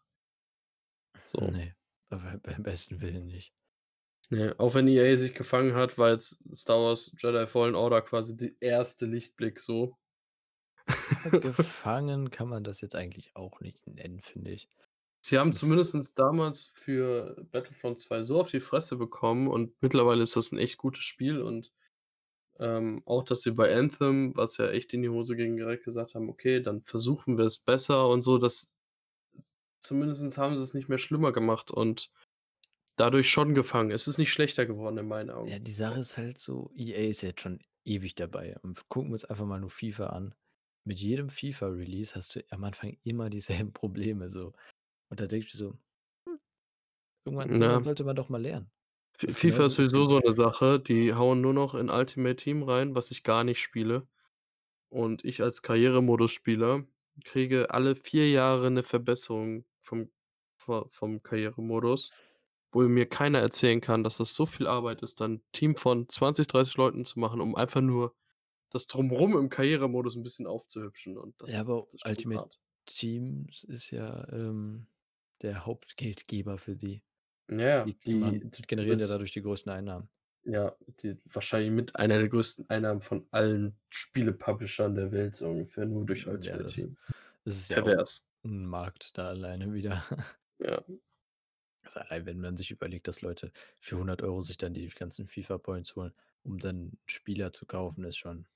So. 1.33 1.41
Ne, 1.41 1.75
aber 2.11 2.39
beim 2.43 2.63
besten 2.63 3.01
Willen 3.01 3.27
nicht. 3.27 3.53
Ne, 4.31 4.55
auch 4.59 4.75
wenn 4.75 4.89
EA 4.89 5.17
sich 5.17 5.35
gefangen 5.35 5.75
hat, 5.75 5.99
war 5.99 6.11
jetzt 6.11 6.43
Star 6.55 6.79
Wars 6.79 7.15
Jedi 7.19 7.47
Fallen 7.47 7.75
Order 7.75 8.01
quasi 8.03 8.37
die 8.37 8.57
erste 8.61 9.07
Lichtblick 9.07 9.61
so. 9.61 9.97
Gefangen 11.31 12.31
kann 12.31 12.49
man 12.49 12.65
das 12.65 12.81
jetzt 12.81 12.95
eigentlich 12.95 13.35
auch 13.37 13.61
nicht 13.61 13.87
nennen, 13.87 14.21
finde 14.21 14.53
ich. 14.53 14.69
Sie 15.27 15.39
haben 15.39 15.53
Das 15.53 15.55
zumindest 15.55 16.19
damals 16.19 16.71
für 16.75 17.47
Battlefront 17.51 17.99
2 17.99 18.23
so 18.23 18.39
auf 18.41 18.51
die 18.51 18.61
Fresse 18.61 18.97
bekommen 18.99 19.49
und 19.49 19.75
mittlerweile 19.81 20.23
ist 20.23 20.37
das 20.37 20.53
'n 20.53 20.59
echt 20.59 20.77
gutes 20.77 21.03
Spiel 21.05 21.41
und, 21.41 21.73
ähm, 22.61 23.03
auch, 23.07 23.25
dass 23.25 23.43
sie 23.43 23.53
bei 23.53 23.75
Anthem, 23.77 24.37
was 24.37 24.59
ja 24.59 24.69
echt 24.71 24.95
in 24.95 25.03
die 25.03 25.11
Hose 25.11 25.37
ging, 25.37 25.57
direkt 25.57 25.85
gesagt 25.85 26.15
haben: 26.15 26.29
„Okay, 26.31 26.63
dann 26.63 26.83
versuchen 26.85 27.39
wir 27.39 27.47
es 27.47 27.59
besser“ 27.59 28.09
und 28.09 28.23
so, 28.23 28.39
das 28.39 28.75
zumindest 29.79 30.37
haben 30.39 30.57
sie's 30.59 30.75
nicht 30.75 30.89
mehr 30.89 30.99
schlimmer 30.99 31.33
gemacht 31.33 31.71
und 31.71 32.11
dadurch 32.97 33.31
schon 33.31 33.55
gefangen. 33.55 33.91
Es 33.93 34.09
ist 34.09 34.19
nicht 34.19 34.33
schlechter 34.33 34.67
geworden 34.67 34.99
in 34.99 35.09
meinen 35.09 35.31
Ja, 35.47 35.59
Augen, 35.59 35.59
die 35.59 35.73
Sache 35.73 36.01
ist 36.01 36.17
halt 36.17 36.39
so, 36.39 36.71
EA 36.75 37.09
ist 37.09 37.21
jetzt 37.23 37.41
schon 37.43 37.61
ewig 37.85 38.15
dabei 38.15 38.57
und 38.63 38.89
gucken 38.89 39.11
wir 39.11 39.15
uns 39.15 39.25
einfach 39.25 39.45
mal 39.47 39.61
nur 39.61 39.71
FIFA 39.71 40.07
an. 40.07 40.35
Mit 40.85 40.99
jedem 41.01 41.29
FIFA-Release 41.31 42.15
hast 42.15 42.35
du 42.37 42.41
am 42.51 42.65
Anfang 42.65 42.97
immer 43.03 43.31
dieselben 43.31 43.73
Probleme 43.73 44.31
so. 44.31 44.53
Und 45.15 45.21
da 45.21 45.27
denke 45.29 45.47
ich 45.47 45.53
so: 45.53 45.71
„Hm“ 46.27 46.41
irgendwann 47.27 47.53
irgendwann 47.53 47.83
Ja. 47.83 47.85
sollte 47.85 48.05
man 48.05 48.17
doch 48.17 48.29
mal 48.31 48.43
lernen. 48.43 48.71
Das 49.21 49.37
ist 49.37 49.41
FIFA 49.41 49.67
ist 49.67 49.75
sowieso 49.75 50.05
so 50.07 50.19
'ne 50.19 50.33
Sache, 50.33 50.81
die 50.81 51.15
hauen 51.15 51.41
nur 51.41 51.53
noch 51.55 51.75
in 51.75 51.89
Ultimate 51.89 52.37
Team 52.37 52.63
rein, 52.63 52.95
was 52.95 53.11
ich 53.11 53.23
gar 53.23 53.45
nicht 53.45 53.61
spiele. 53.61 54.09
Und 54.91 55.25
ich 55.25 55.43
als 55.43 55.63
Karrieremodus-Spieler 55.63 56.85
kriege 57.25 57.71
alle 57.73 57.97
4 57.97 58.31
Jahre 58.31 58.71
'ne 58.71 58.83
Verbesserung 58.85 59.67
vom 59.83 60.11
vo 60.59 60.87
vom 60.91 61.23
Karrieremodus, 61.23 62.13
wo 62.73 62.83
mir 62.83 63.07
keiner 63.09 63.41
erzählen 63.41 63.81
kann, 63.81 64.05
dass 64.05 64.19
das 64.19 64.35
so 64.35 64.47
viel 64.47 64.67
Arbeit 64.69 65.03
ist, 65.03 65.21
dann 65.21 65.43
Team 65.53 65.77
von 65.77 66.09
20, 66.09 66.49
30 66.49 66.77
Leuten 66.77 67.05
zu 67.07 67.21
machen, 67.21 67.41
um 67.41 67.57
einfach 67.57 67.83
nur 67.83 68.15
das 68.71 68.87
Drumherum 68.89 69.37
im 69.39 69.51
Karrieremodus 69.51 70.17
'n 70.17 70.25
bisschen 70.25 70.47
aufzuhübschen 70.49 71.19
und 71.19 71.41
Ja, 71.47 71.61
das 71.61 71.61
aber 71.61 71.87
das 71.93 72.05
Ultimate 72.05 72.45
hart. 72.45 72.59
Teams 72.87 73.65
ist 73.65 73.91
ja, 73.91 74.27
ähm, 74.33 74.87
der 75.45 75.67
Hauptgeldgeber 75.67 76.59
für 76.59 76.77
die. 76.77 77.05
Ja, 77.51 77.87
Die 77.87 77.99
die 77.99 78.41
die 78.51 78.63
generieren 78.63 79.01
ja 79.01 79.07
dadurch 79.09 79.33
die 79.33 79.43
größten 79.43 79.73
Einnahmen. 79.73 80.11
Ja, 80.47 80.77
die 81.01 81.17
wahrscheinlich 81.25 81.71
mit 81.71 81.97
einer 81.97 82.19
der 82.19 82.29
größten 82.29 82.69
Einnahmen 82.69 83.01
von 83.01 83.27
allen 83.31 83.79
Spiele-Publishern 83.89 84.95
der 84.95 85.11
Welt 85.11 85.37
so 85.37 85.49
ungefähr, 85.49 85.87
nur 85.87 86.05
durch 86.05 86.27
Hm, 86.27 86.43
ja, 86.43 86.59
das 86.59 86.89
das 87.45 87.57
ist 87.57 87.69
ja 87.71 87.83
auch 87.83 87.97
Pervers. 87.97 88.25
'n 88.45 88.67
Markt 88.67 89.19
da 89.19 89.29
alleine 89.31 89.73
wieder. 89.75 90.03
Ja. 90.59 90.85
Also, 91.83 92.01
allein 92.01 92.27
wenn 92.27 92.41
man 92.41 92.57
sich 92.57 92.71
überlegt, 92.71 93.09
dass 93.09 93.23
Leute 93.23 93.53
für 93.81 93.97
100 93.99 94.23
€ 94.23 94.43
sich 94.43 94.57
dann 94.59 94.75
die 94.75 94.89
ganzen 94.89 95.27
FIFA-Points 95.29 95.97
holen, 95.97 96.15
um 96.43 96.59
dann 96.59 96.99
Spieler 97.07 97.53
zu 97.53 97.67
kaufen, 97.67 98.05
ist 98.05 98.17
schon, 98.19 98.47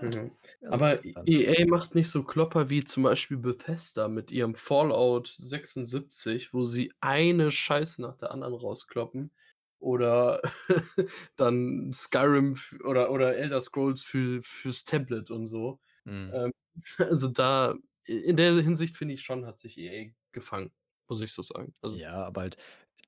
Mhm. 0.00 0.36
ganz 0.60 0.92
Aber. 0.94 1.00
EA 1.24 1.66
macht 1.66 1.94
nicht 1.94 2.10
so 2.10 2.22
Klopper 2.22 2.68
wie 2.70 2.84
zum 2.84 3.02
Beispiel 3.04 3.38
Bethesda 3.38 4.08
mit 4.08 4.30
ihrem 4.30 4.54
Fallout 4.54 5.26
76, 5.28 6.52
wo 6.52 6.64
sie 6.64 6.92
eine 7.00 7.50
Scheiße 7.50 8.02
nach 8.02 8.16
der 8.16 8.30
anderen 8.30 8.54
rauskloppen 8.54 9.32
oder 9.78 10.42
dann 11.36 11.92
Skyrim 11.94 12.56
oder 12.84 13.10
oder 13.10 13.36
Elder 13.36 13.60
Scrolls 13.62 14.02
für 14.02 14.42
fürs 14.42 14.84
Tablet 14.84 15.30
und 15.30 15.46
so. 15.46 15.80
Mhm. 16.06 16.32
Ähm, 16.32 16.52
also, 16.98 17.28
da 17.28 17.74
in 18.04 18.36
der 18.36 18.52
Hinsicht 18.62 18.96
finde 18.96 19.14
ich 19.14 19.22
schon, 19.24 19.46
hat 19.46 19.58
sich 19.58 19.78
EA 19.78 20.12
gefangen, 20.32 20.72
muss 21.08 21.20
ich 21.22 21.32
so 21.32 21.42
sagen. 21.42 21.74
Also 21.80 22.00
Ja, 22.00 22.24
aber 22.26 22.42
halt 22.42 22.56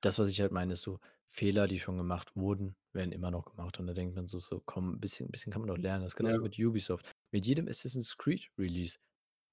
das, 0.01 0.19
was 0.19 0.29
ich 0.29 0.39
halt 0.41 0.51
meine, 0.51 0.73
ist 0.73 0.81
so 0.83 0.99
Fehler, 1.31 1.67
die 1.67 1.79
schon 1.79 1.97
gemacht 1.97 2.35
wurden, 2.35 2.75
werden 2.93 3.11
immer 3.11 3.31
noch 3.31 3.45
gemacht 3.45 3.79
und 3.79 3.87
da 3.87 3.93
denkt 3.93 4.15
man 4.15 4.27
so 4.27 4.39
so: 4.39 4.61
„Komm, 4.65 4.99
bisschen 4.99 5.29
bisschen 5.31 5.51
kann 5.53 5.61
man 5.61 5.67
doch 5.69 5.77
lernen.“ 5.77 6.03
Das 6.03 6.13
ist 6.13 6.17
genauso 6.17 6.39
Ja. 6.39 6.43
mit 6.43 6.57
Ubisoft. 6.59 7.11
Mit 7.31 7.45
jedem 7.45 7.67
Assassin's 7.67 8.17
Creed 8.17 8.49
Release 8.57 8.97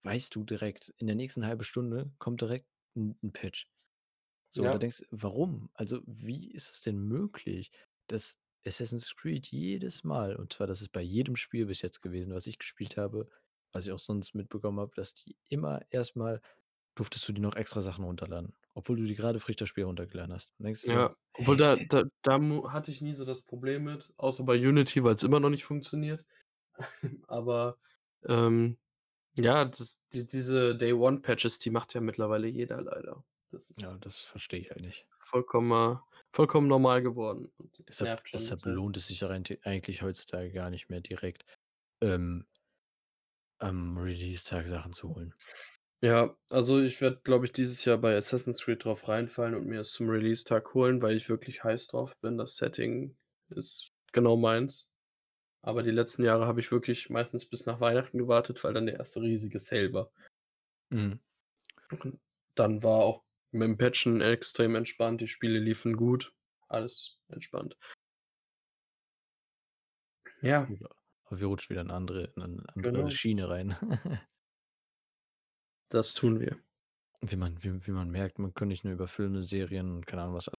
weißt 0.05 0.35
du 0.35 0.45
direkt, 0.45 0.95
in 0.99 1.07
der 1.09 1.17
nächsten 1.17 1.47
1/2 1.47 1.65
Stunde 1.65 2.13
kommt 2.19 2.41
direkt 2.43 2.69
'n 2.97 3.19
'n 3.23 3.33
Patch. 3.33 3.67
So, 4.51 4.65
und 4.67 4.73
da 4.73 4.79
Ja. 4.79 4.81
denkst 4.81 5.05
warum? 5.11 5.71
Also, 5.75 6.03
wie 6.07 6.53
ist 6.53 6.71
es 6.73 6.83
denn 6.83 6.99
möglich, 7.01 7.71
dass 8.09 8.39
Assassin's 8.67 9.15
Creed 9.17 9.49
jedes 9.49 10.05
Mal 10.05 10.37
und 10.37 10.53
zwar 10.55 10.67
das 10.69 10.83
ist 10.83 10.91
bei 10.93 11.03
jedem 11.03 11.37
Spiel 11.37 11.67
bis 11.67 11.83
jetzt 11.83 12.03
gewesen, 12.03 12.35
was 12.35 12.47
ich 12.49 12.59
gespielt 12.59 12.97
habe, 12.99 13.29
was 13.73 13.87
ich 13.87 13.93
auch 13.93 13.99
sonst 14.01 14.35
mitbekommen 14.35 14.81
habe, 14.81 14.93
dass 14.97 15.15
die 15.15 15.37
immer 15.51 15.83
erst 15.91 16.17
mal 16.17 16.43
durftest 16.97 17.29
du 17.29 17.33
dir 17.35 17.43
noch 17.43 17.57
extra 17.57 17.83
Sachen 17.83 18.05
runterladen, 18.05 18.57
obwohl 18.77 18.99
du 18.99 19.05
dir 19.07 19.17
grade 19.17 19.41
frisch 19.41 19.57
das 19.57 19.71
Spiel 19.71 19.85
runtergeladen 19.87 20.35
hast. 20.35 20.53
Und 20.61 20.67
denkst 20.67 20.87
du 20.87 20.93
so: 20.93 21.05
Ja, 21.05 21.17
obwohl 21.33 21.57
da 21.57 21.77
da 21.77 22.05
da 22.23 22.39
mu 22.39 22.71
hatte 22.71 22.91
ich 22.91 23.01
nie 23.01 23.15
so 23.15 23.25
das 23.25 23.43
Problem 23.43 23.85
mit, 23.85 24.13
außer 24.17 24.45
bei 24.45 24.55
Unity, 24.57 25.03
weil's 25.05 25.23
immer 25.23 25.41
noch 25.41 25.51
nicht 25.51 25.65
funktioniert. 25.65 26.25
Aber, 27.29 27.79
ähm, 28.27 28.79
ja, 29.39 29.65
das 29.67 30.01
die 30.13 30.27
diese 30.27 30.77
Day-One-Patches, 30.77 31.59
die 31.61 31.71
macht 31.71 31.95
ja 31.95 32.01
mittlerweile 32.03 32.49
jeder 32.49 32.83
leider. 32.83 33.25
Das 33.53 33.71
Ja, 33.79 33.95
ist 33.95 33.99
das 33.99 34.21
verstehe 34.21 34.61
ich 34.61 34.71
halt 34.71 34.83
nicht. 34.83 35.07
vollkommener 35.21 36.05
vollkommen 36.33 36.69
normal 36.69 37.03
geworden 37.03 37.51
und 37.59 37.79
das 37.79 37.87
Deshalb 37.89 38.01
nervt 38.01 38.29
schon 38.29 38.57
deshalb 38.57 38.61
sehr. 38.61 38.77
lohnt 38.77 38.97
es 38.97 39.07
sich 39.09 39.21
ja 39.21 39.29
rein 39.29 39.45
the 39.47 39.61
eigentlich 39.65 40.03
heutzutage 40.03 40.53
gar 40.53 40.71
nicht 40.71 40.89
mehr 40.89 41.01
direkt, 41.01 41.45
ähm 42.01 42.47
am 43.61 43.97
Releasetag 43.99 44.69
Sachen 44.69 44.93
zu 44.93 45.15
holen. 45.15 45.35
Ja, 46.03 46.37
also, 46.51 46.83
ich 46.83 47.01
werde, 47.01 47.21
glaube 47.25 47.47
ich, 47.47 47.53
dieses 47.53 47.83
Jahr 47.87 47.97
bei 47.97 48.15
Assassin's 48.17 48.63
Creed 48.63 48.85
drauf 48.85 49.09
reinfallen 49.09 49.55
und 49.55 49.67
mir 49.67 49.81
es 49.81 49.93
zum 49.93 50.11
Releasetag 50.11 50.75
holen, 50.75 51.01
weil 51.01 51.17
ich 51.17 51.31
wirklich 51.31 51.65
heiß 51.65 51.87
drauf 51.89 52.19
bin. 52.21 52.37
Das 52.37 52.57
Setting 52.57 53.17
ist 53.49 53.93
genau 54.13 54.37
meins. 54.37 54.91
Aber 55.63 55.83
die 55.83 55.91
letzten 55.93 56.25
Jahre 56.25 56.47
habe 56.47 56.61
ich 56.61 56.73
wirklich 56.73 57.11
meistens 57.11 57.49
bis 57.49 57.67
nach 57.67 57.81
Weihnachten 57.81 58.19
gewartet, 58.19 58.65
weil 58.65 58.75
dann 58.75 58.87
der 58.87 58.97
1. 58.99 59.21
riesige 59.23 59.59
Sale 59.61 59.93
war. 59.95 60.11
Mhm. 60.93 61.19
Und 61.91 62.21
dann 62.55 62.83
war 62.83 63.01
auch 63.01 63.25
mit'm 63.53 63.77
Patchen 63.77 64.21
extrem 64.21 64.75
entspannt. 64.75 65.21
Die 65.21 65.29
Spiele 65.29 65.59
liefen 65.59 65.97
gut, 65.97 66.35
alles 66.69 67.19
entspannt. 67.29 67.77
Ja. 70.43 70.77
Aber 71.25 71.41
wir 71.41 71.47
rutschen 71.49 71.71
wieder 71.71 71.81
in 71.83 71.89
'ne 71.89 71.95
andere 71.95 72.25
in 72.37 72.43
'ne 72.43 72.65
andere 72.75 72.85
Genau. 72.85 73.11
Schiene 73.11 73.49
rein. 73.49 73.77
Das 75.93 76.15
tun 76.15 76.41
wir. 76.41 76.59
Wie 77.21 77.37
man 77.37 77.63
wie 77.63 77.87
wie 77.87 77.91
man 77.91 78.11
merkt, 78.11 78.39
man 78.39 78.55
kann 78.55 78.69
nicht 78.69 78.83
nur 78.85 78.95
über 78.95 79.07
Filme, 79.07 79.43
Serien 79.43 79.93
und 79.97 80.07
keine 80.07 80.23
Ahnung 80.23 80.35
was 80.37 80.51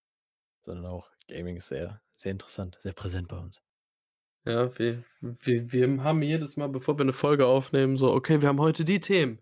sondern 0.66 0.86
auch 0.88 1.12
Gaming 1.28 1.58
ist 1.58 1.70
sehr, 1.70 2.02
sehr 2.18 2.32
interessant, 2.34 2.80
sehr 2.82 2.94
präsent 2.94 3.28
bei 3.30 3.38
uns. 3.40 3.62
Ja, 4.46 4.78
wir 4.80 5.04
wir 5.22 5.72
wir 5.72 6.04
haben 6.04 6.22
jedes 6.22 6.56
Mal, 6.58 6.68
bevor 6.70 6.98
wir 6.98 7.06
'ne 7.06 7.14
Folge 7.14 7.46
aufnehmen, 7.48 7.98
so: 7.98 8.12
„Okay, 8.14 8.42
wir 8.42 8.48
haben 8.50 8.60
heute 8.62 8.86
die 8.86 9.00
Themen.“ 9.02 9.40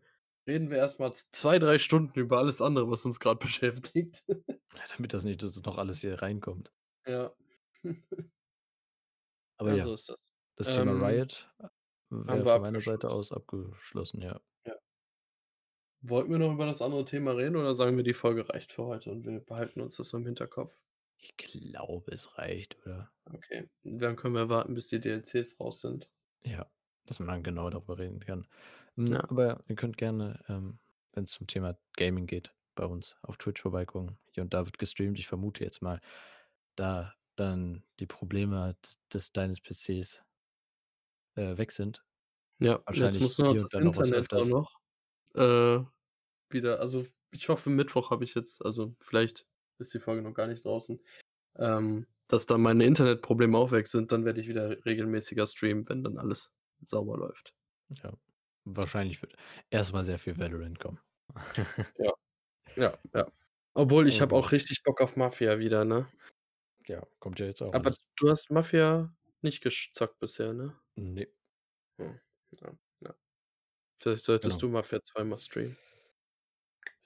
Reden 0.48 0.70
wir 0.70 0.78
erst 0.78 1.00
mal 1.00 1.14
z 1.14 1.30
2, 1.34 1.60
3 1.60 1.78
Stunden 1.80 2.18
über 2.20 2.38
alles 2.40 2.62
andere, 2.62 2.90
was 2.90 3.06
uns 3.06 3.20
grad 3.20 3.40
beschäftigt. 3.40 4.24
Ja, 4.74 4.84
damit 4.96 5.14
das 5.14 5.24
nicht 5.24 5.42
dass 5.44 5.54
das 5.54 5.64
noch 5.64 5.78
alles 5.80 6.00
hier 6.02 6.22
reinkommt. 6.22 6.72
Ja. 7.06 7.36
Aber 9.58 9.72
Ja, 9.72 9.78
ja, 9.78 9.90
so 9.90 9.94
ist 9.94 10.10
das. 10.10 10.32
das 10.58 10.70
Thema 10.72 10.94
Ähm 10.94 11.08
Riot, 11.08 11.50
äh, 11.60 11.68
wäre 12.12 12.46
von 12.48 12.62
meiner 12.62 12.82
Seite 12.82 13.10
aus 13.12 13.32
abgeschlossen, 13.34 14.22
ja. 14.22 14.42
Wollten 16.08 16.32
wir 16.32 16.38
noch 16.38 16.54
über 16.54 16.66
das 16.66 16.82
andere 16.82 17.04
Thema 17.04 17.32
reden 17.32 17.58
oder 17.58 17.76
sagen 17.76 17.98
wir, 17.98 18.04
die 18.06 18.14
Folge 18.14 18.48
reicht 18.50 18.72
für 18.72 18.86
heute 18.86 19.12
und 19.12 19.26
wir 19.26 19.40
behalten 19.42 19.82
uns 19.82 19.98
das 19.98 20.08
so 20.08 20.18
im 20.18 20.26
Hinterkopf? 20.26 20.74
Ich 21.18 21.36
glaube, 21.36 22.14
es 22.14 22.38
reicht, 22.38 22.78
oder? 22.86 23.12
Okay, 23.32 23.70
dann 23.84 24.16
können 24.16 24.34
wir 24.34 24.50
warten, 24.50 24.74
bis 24.74 24.88
die 24.88 25.00
DLCs 25.00 25.60
raus 25.60 25.80
sind. 25.82 26.10
Ja, 26.46 26.70
dass 27.06 27.20
man 27.20 27.28
dann 27.30 27.44
genau 27.44 27.70
darüber 27.70 27.98
reden 27.98 28.20
kann. 28.20 28.48
Hm, 28.96 29.14
Ja. 29.14 29.30
aber 29.30 29.64
ihr 29.68 29.76
könnt 29.76 29.98
gerne, 29.98 30.44
ähm, 30.48 30.80
wenn's 31.14 31.32
zum 31.32 31.48
Thema 31.48 31.78
Gaming 31.98 32.28
geht, 32.28 32.54
bei 32.76 32.86
uns 32.86 33.16
auf 33.22 33.38
Twitch 33.38 33.62
vorbeigucken. 33.62 34.18
Hier 34.34 34.44
und 34.44 34.54
da 34.54 34.66
wird 34.66 34.78
gestreamt. 34.78 35.20
Ich 35.20 35.28
vermute 35.28 35.64
jetzt 35.64 35.82
mal, 35.82 36.02
da 36.76 37.14
dann 37.36 37.84
die 38.00 38.08
Probleme 38.08 38.78
des 39.14 39.32
deines 39.34 39.62
PCs 39.62 40.24
äh, 41.36 41.58
weg 41.58 41.72
sind. 41.72 42.04
Ja, 42.60 42.84
jetzt 42.92 43.20
Wahrscheinlich 43.20 43.20
muss 43.20 43.38
nur 43.38 43.54
noch 43.54 43.62
das 43.62 43.72
dann 43.72 43.84
noch 43.84 43.98
Internet 43.98 44.34
auch 44.34 44.46
noch, 44.46 44.80
äh, 45.36 45.80
wieder 46.50 46.80
also, 46.80 47.06
ich 47.32 47.50
hoffe, 47.50 47.70
Mittwoch 47.70 48.12
habe 48.12 48.24
ich 48.26 48.36
jetzt 48.36 48.64
also, 48.66 48.96
vielleicht 49.02 49.46
ist 49.80 49.94
die 49.94 50.00
Folge 50.00 50.22
noch 50.22 50.34
gar 50.34 50.48
nicht 50.48 50.66
draußen, 50.66 51.02
ähm, 51.58 52.08
dass 52.30 52.46
dann 52.48 52.62
meine 52.62 52.86
Internetprobleme 52.86 53.58
auch 53.58 53.72
weg 53.72 53.88
sind, 53.88 54.12
dann 54.12 54.26
werde 54.26 54.42
ich 54.42 54.48
wieder 54.50 54.84
regelmäßiger 54.86 55.48
streamen, 55.48 55.88
wenn 55.90 56.04
dann 56.04 56.18
alles 56.20 56.54
sauber 56.88 57.18
läuft. 57.18 57.54
Ja, 58.04 58.14
wahrscheinlich 58.66 59.22
wird 59.22 59.36
erst 59.70 59.94
mal 59.94 60.04
sehr 60.04 60.20
viel 60.20 60.38
Valorant 60.40 60.80
kommen. 60.80 61.00
Ja. 61.98 62.14
Ja, 62.78 62.98
ja. 63.16 63.28
Obwohl, 63.76 64.08
ich 64.08 64.22
habe 64.22 64.36
auch 64.36 64.52
richtig 64.52 64.84
Bock 64.84 65.02
auf 65.02 65.16
Mafia 65.18 65.60
wieder, 65.60 65.86
ne? 65.86 66.08
Ja, 66.88 67.06
kommt 67.20 67.40
ja 67.40 67.46
jetzt 67.48 67.62
auch 67.64 67.74
Aber 67.74 67.88
alles. 67.88 68.00
du 68.18 68.30
hast 68.30 68.52
Mafia 68.52 69.14
nicht 69.42 69.62
gesch 69.64 69.92
zockt 69.94 70.20
bisher, 70.20 70.54
ne? 70.54 70.76
Ne. 70.98 71.28
Hm, 72.00 72.20
ja, 72.52 72.74
ja. 73.02 73.16
Vielleicht 73.98 74.26
solltest 74.26 74.60
Genau. 74.60 74.62
du 74.62 74.70
Mafia 74.70 75.02
2 75.04 75.24
mal 75.26 75.40
streamen. 75.40 75.78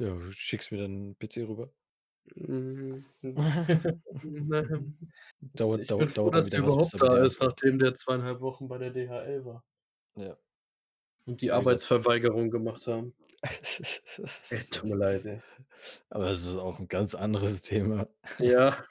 Ja, 0.01 0.13
du 0.15 0.31
schickst 0.31 0.71
mir 0.71 0.77
dann 0.77 1.17
PC 1.19 1.39
rüber? 1.45 1.73
Hm, 2.35 3.03
Dauert 5.55 5.89
ich 5.89 5.95
bin 5.97 6.07
dauert 6.07 6.09
froh, 6.09 6.17
dauert 6.17 6.35
dann 6.35 6.45
dass 6.45 6.49
der 6.49 6.59
wieder 6.59 6.65
was, 6.65 6.77
bis 6.77 6.93
überhaupt 6.93 6.95
er 6.95 6.99
da 7.01 7.17
ist, 7.25 7.41
nachdem 7.41 7.79
der 7.79 7.95
2 7.95 8.23
1/2 8.23 8.41
Wochen 8.41 8.67
bei 8.67 8.77
der 8.77 8.91
DHL 8.91 9.45
war. 9.45 9.63
Ja. 10.17 10.39
Und 11.27 11.41
die 11.41 11.51
Ja, 11.51 11.57
wie 11.59 11.65
gesagt 11.65 11.83
Arbeitsverweigerung 11.83 12.49
gemacht 12.51 12.87
haben. 12.87 13.13
Ey, 14.51 14.65
tut 14.71 14.85
mir 14.85 14.95
leid, 14.97 15.25
ey. 15.27 15.41
Aber 16.09 16.29
es 16.31 16.45
ist 16.45 16.57
auch 16.57 16.79
'n 16.79 16.87
ganz 16.87 17.15
anderes 17.15 17.61
Thema. 17.61 18.07
Ja. 18.39 18.87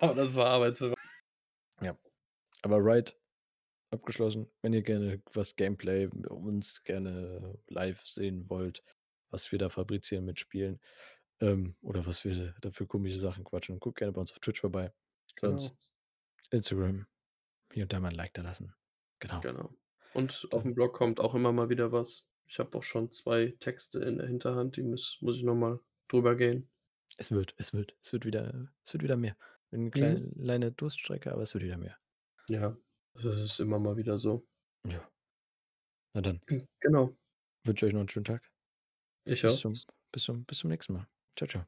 Aber 0.00 0.14
das 0.14 0.34
war 0.36 0.46
Arbeitsverwei 0.46 0.94
Ja. 1.80 1.96
Aber 2.62 2.78
Riot 2.78 3.16
abgeschlossen. 3.94 4.50
Wenn 4.62 4.72
ihr 4.74 4.82
gerne 4.82 5.22
was 5.32 5.56
Gameplay 5.56 6.08
bei 6.08 6.28
uns 6.30 6.82
gerne 6.84 7.58
live 7.68 8.06
sehen 8.06 8.48
wollt, 8.50 8.84
was 9.30 9.50
wir 9.52 9.58
da 9.58 9.68
fabrizieren 9.70 10.24
mit 10.26 10.40
Spielen, 10.40 10.80
ähm, 11.40 11.76
oder 11.82 12.06
was 12.06 12.24
wir 12.24 12.54
da 12.60 12.70
für 12.72 12.86
komische 12.86 13.18
Sachen 13.18 13.44
quatschen, 13.44 13.80
guckt 13.80 13.98
gerne 13.98 14.12
bei 14.12 14.20
uns 14.22 14.32
auf 14.32 14.40
Twitch 14.40 14.60
vorbei. 14.60 14.92
Sonst 15.44 15.72
Genau. 15.72 15.76
Instagram, 16.52 17.06
hier 17.72 17.84
und 17.84 17.92
da 17.94 18.00
mal 18.00 18.10
'n 18.12 18.16
Like 18.16 18.34
da 18.34 18.42
lassen. 18.42 18.74
Genau. 19.20 19.42
Genau. 19.42 19.74
Und 20.12 20.48
auf'm 20.52 20.74
Dann 20.74 20.74
Blog 20.74 20.94
kommt 20.94 21.20
auch 21.20 21.34
immer 21.34 21.52
mal 21.52 21.68
wieder 21.68 21.92
was. 21.92 22.26
Ich 22.46 22.58
habe 22.58 22.76
auch 22.78 22.82
schon 22.82 23.10
2 23.12 23.56
Texte 23.60 23.98
in 24.00 24.18
der 24.18 24.26
Hinterhand, 24.26 24.76
die 24.76 24.82
muss 24.82 25.18
muss 25.20 25.36
ich 25.36 25.42
noch 25.42 25.54
mal 25.54 25.80
drüber 26.08 26.36
gehen. 26.36 26.70
Es 27.18 27.30
wird, 27.30 27.54
es 27.58 27.72
wird, 27.72 27.96
es 28.02 28.12
wird 28.12 28.24
wieder 28.24 28.72
es 28.84 28.92
wird 28.92 29.02
wieder 29.04 29.16
mehr. 29.16 29.36
'Ne 29.70 29.90
Mhm. 29.94 30.24
kleine 30.36 30.72
Durststrecke, 30.72 31.32
aber 31.32 31.42
es 31.42 31.54
wird 31.54 31.64
wieder 31.64 31.78
mehr. 31.78 31.96
Ja, 32.48 32.76
das 33.22 33.36
ist 33.38 33.60
immer 33.60 33.78
mal 33.78 33.96
wieder 33.96 34.18
so. 34.18 34.46
Ja. 34.84 35.08
Na 36.14 36.20
dann 36.22 36.40
Hm, 36.48 36.66
genau. 36.80 37.16
wünsche 37.66 37.86
euch 37.86 37.92
noch 37.94 38.00
'n 38.02 38.08
schönen 38.08 38.24
Tag. 38.24 38.50
Ich 39.26 39.44
Bis 39.44 39.46
auch. 39.46 39.60
zum 39.60 39.82
bis 40.12 40.24
zum 40.24 40.44
bis 40.46 40.58
zum 40.58 40.70
nächsten 40.70 40.94
Mal. 40.94 41.08
Tschau, 41.36 41.46
tschau. 41.46 41.66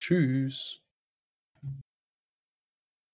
Tschüss. 0.00 0.80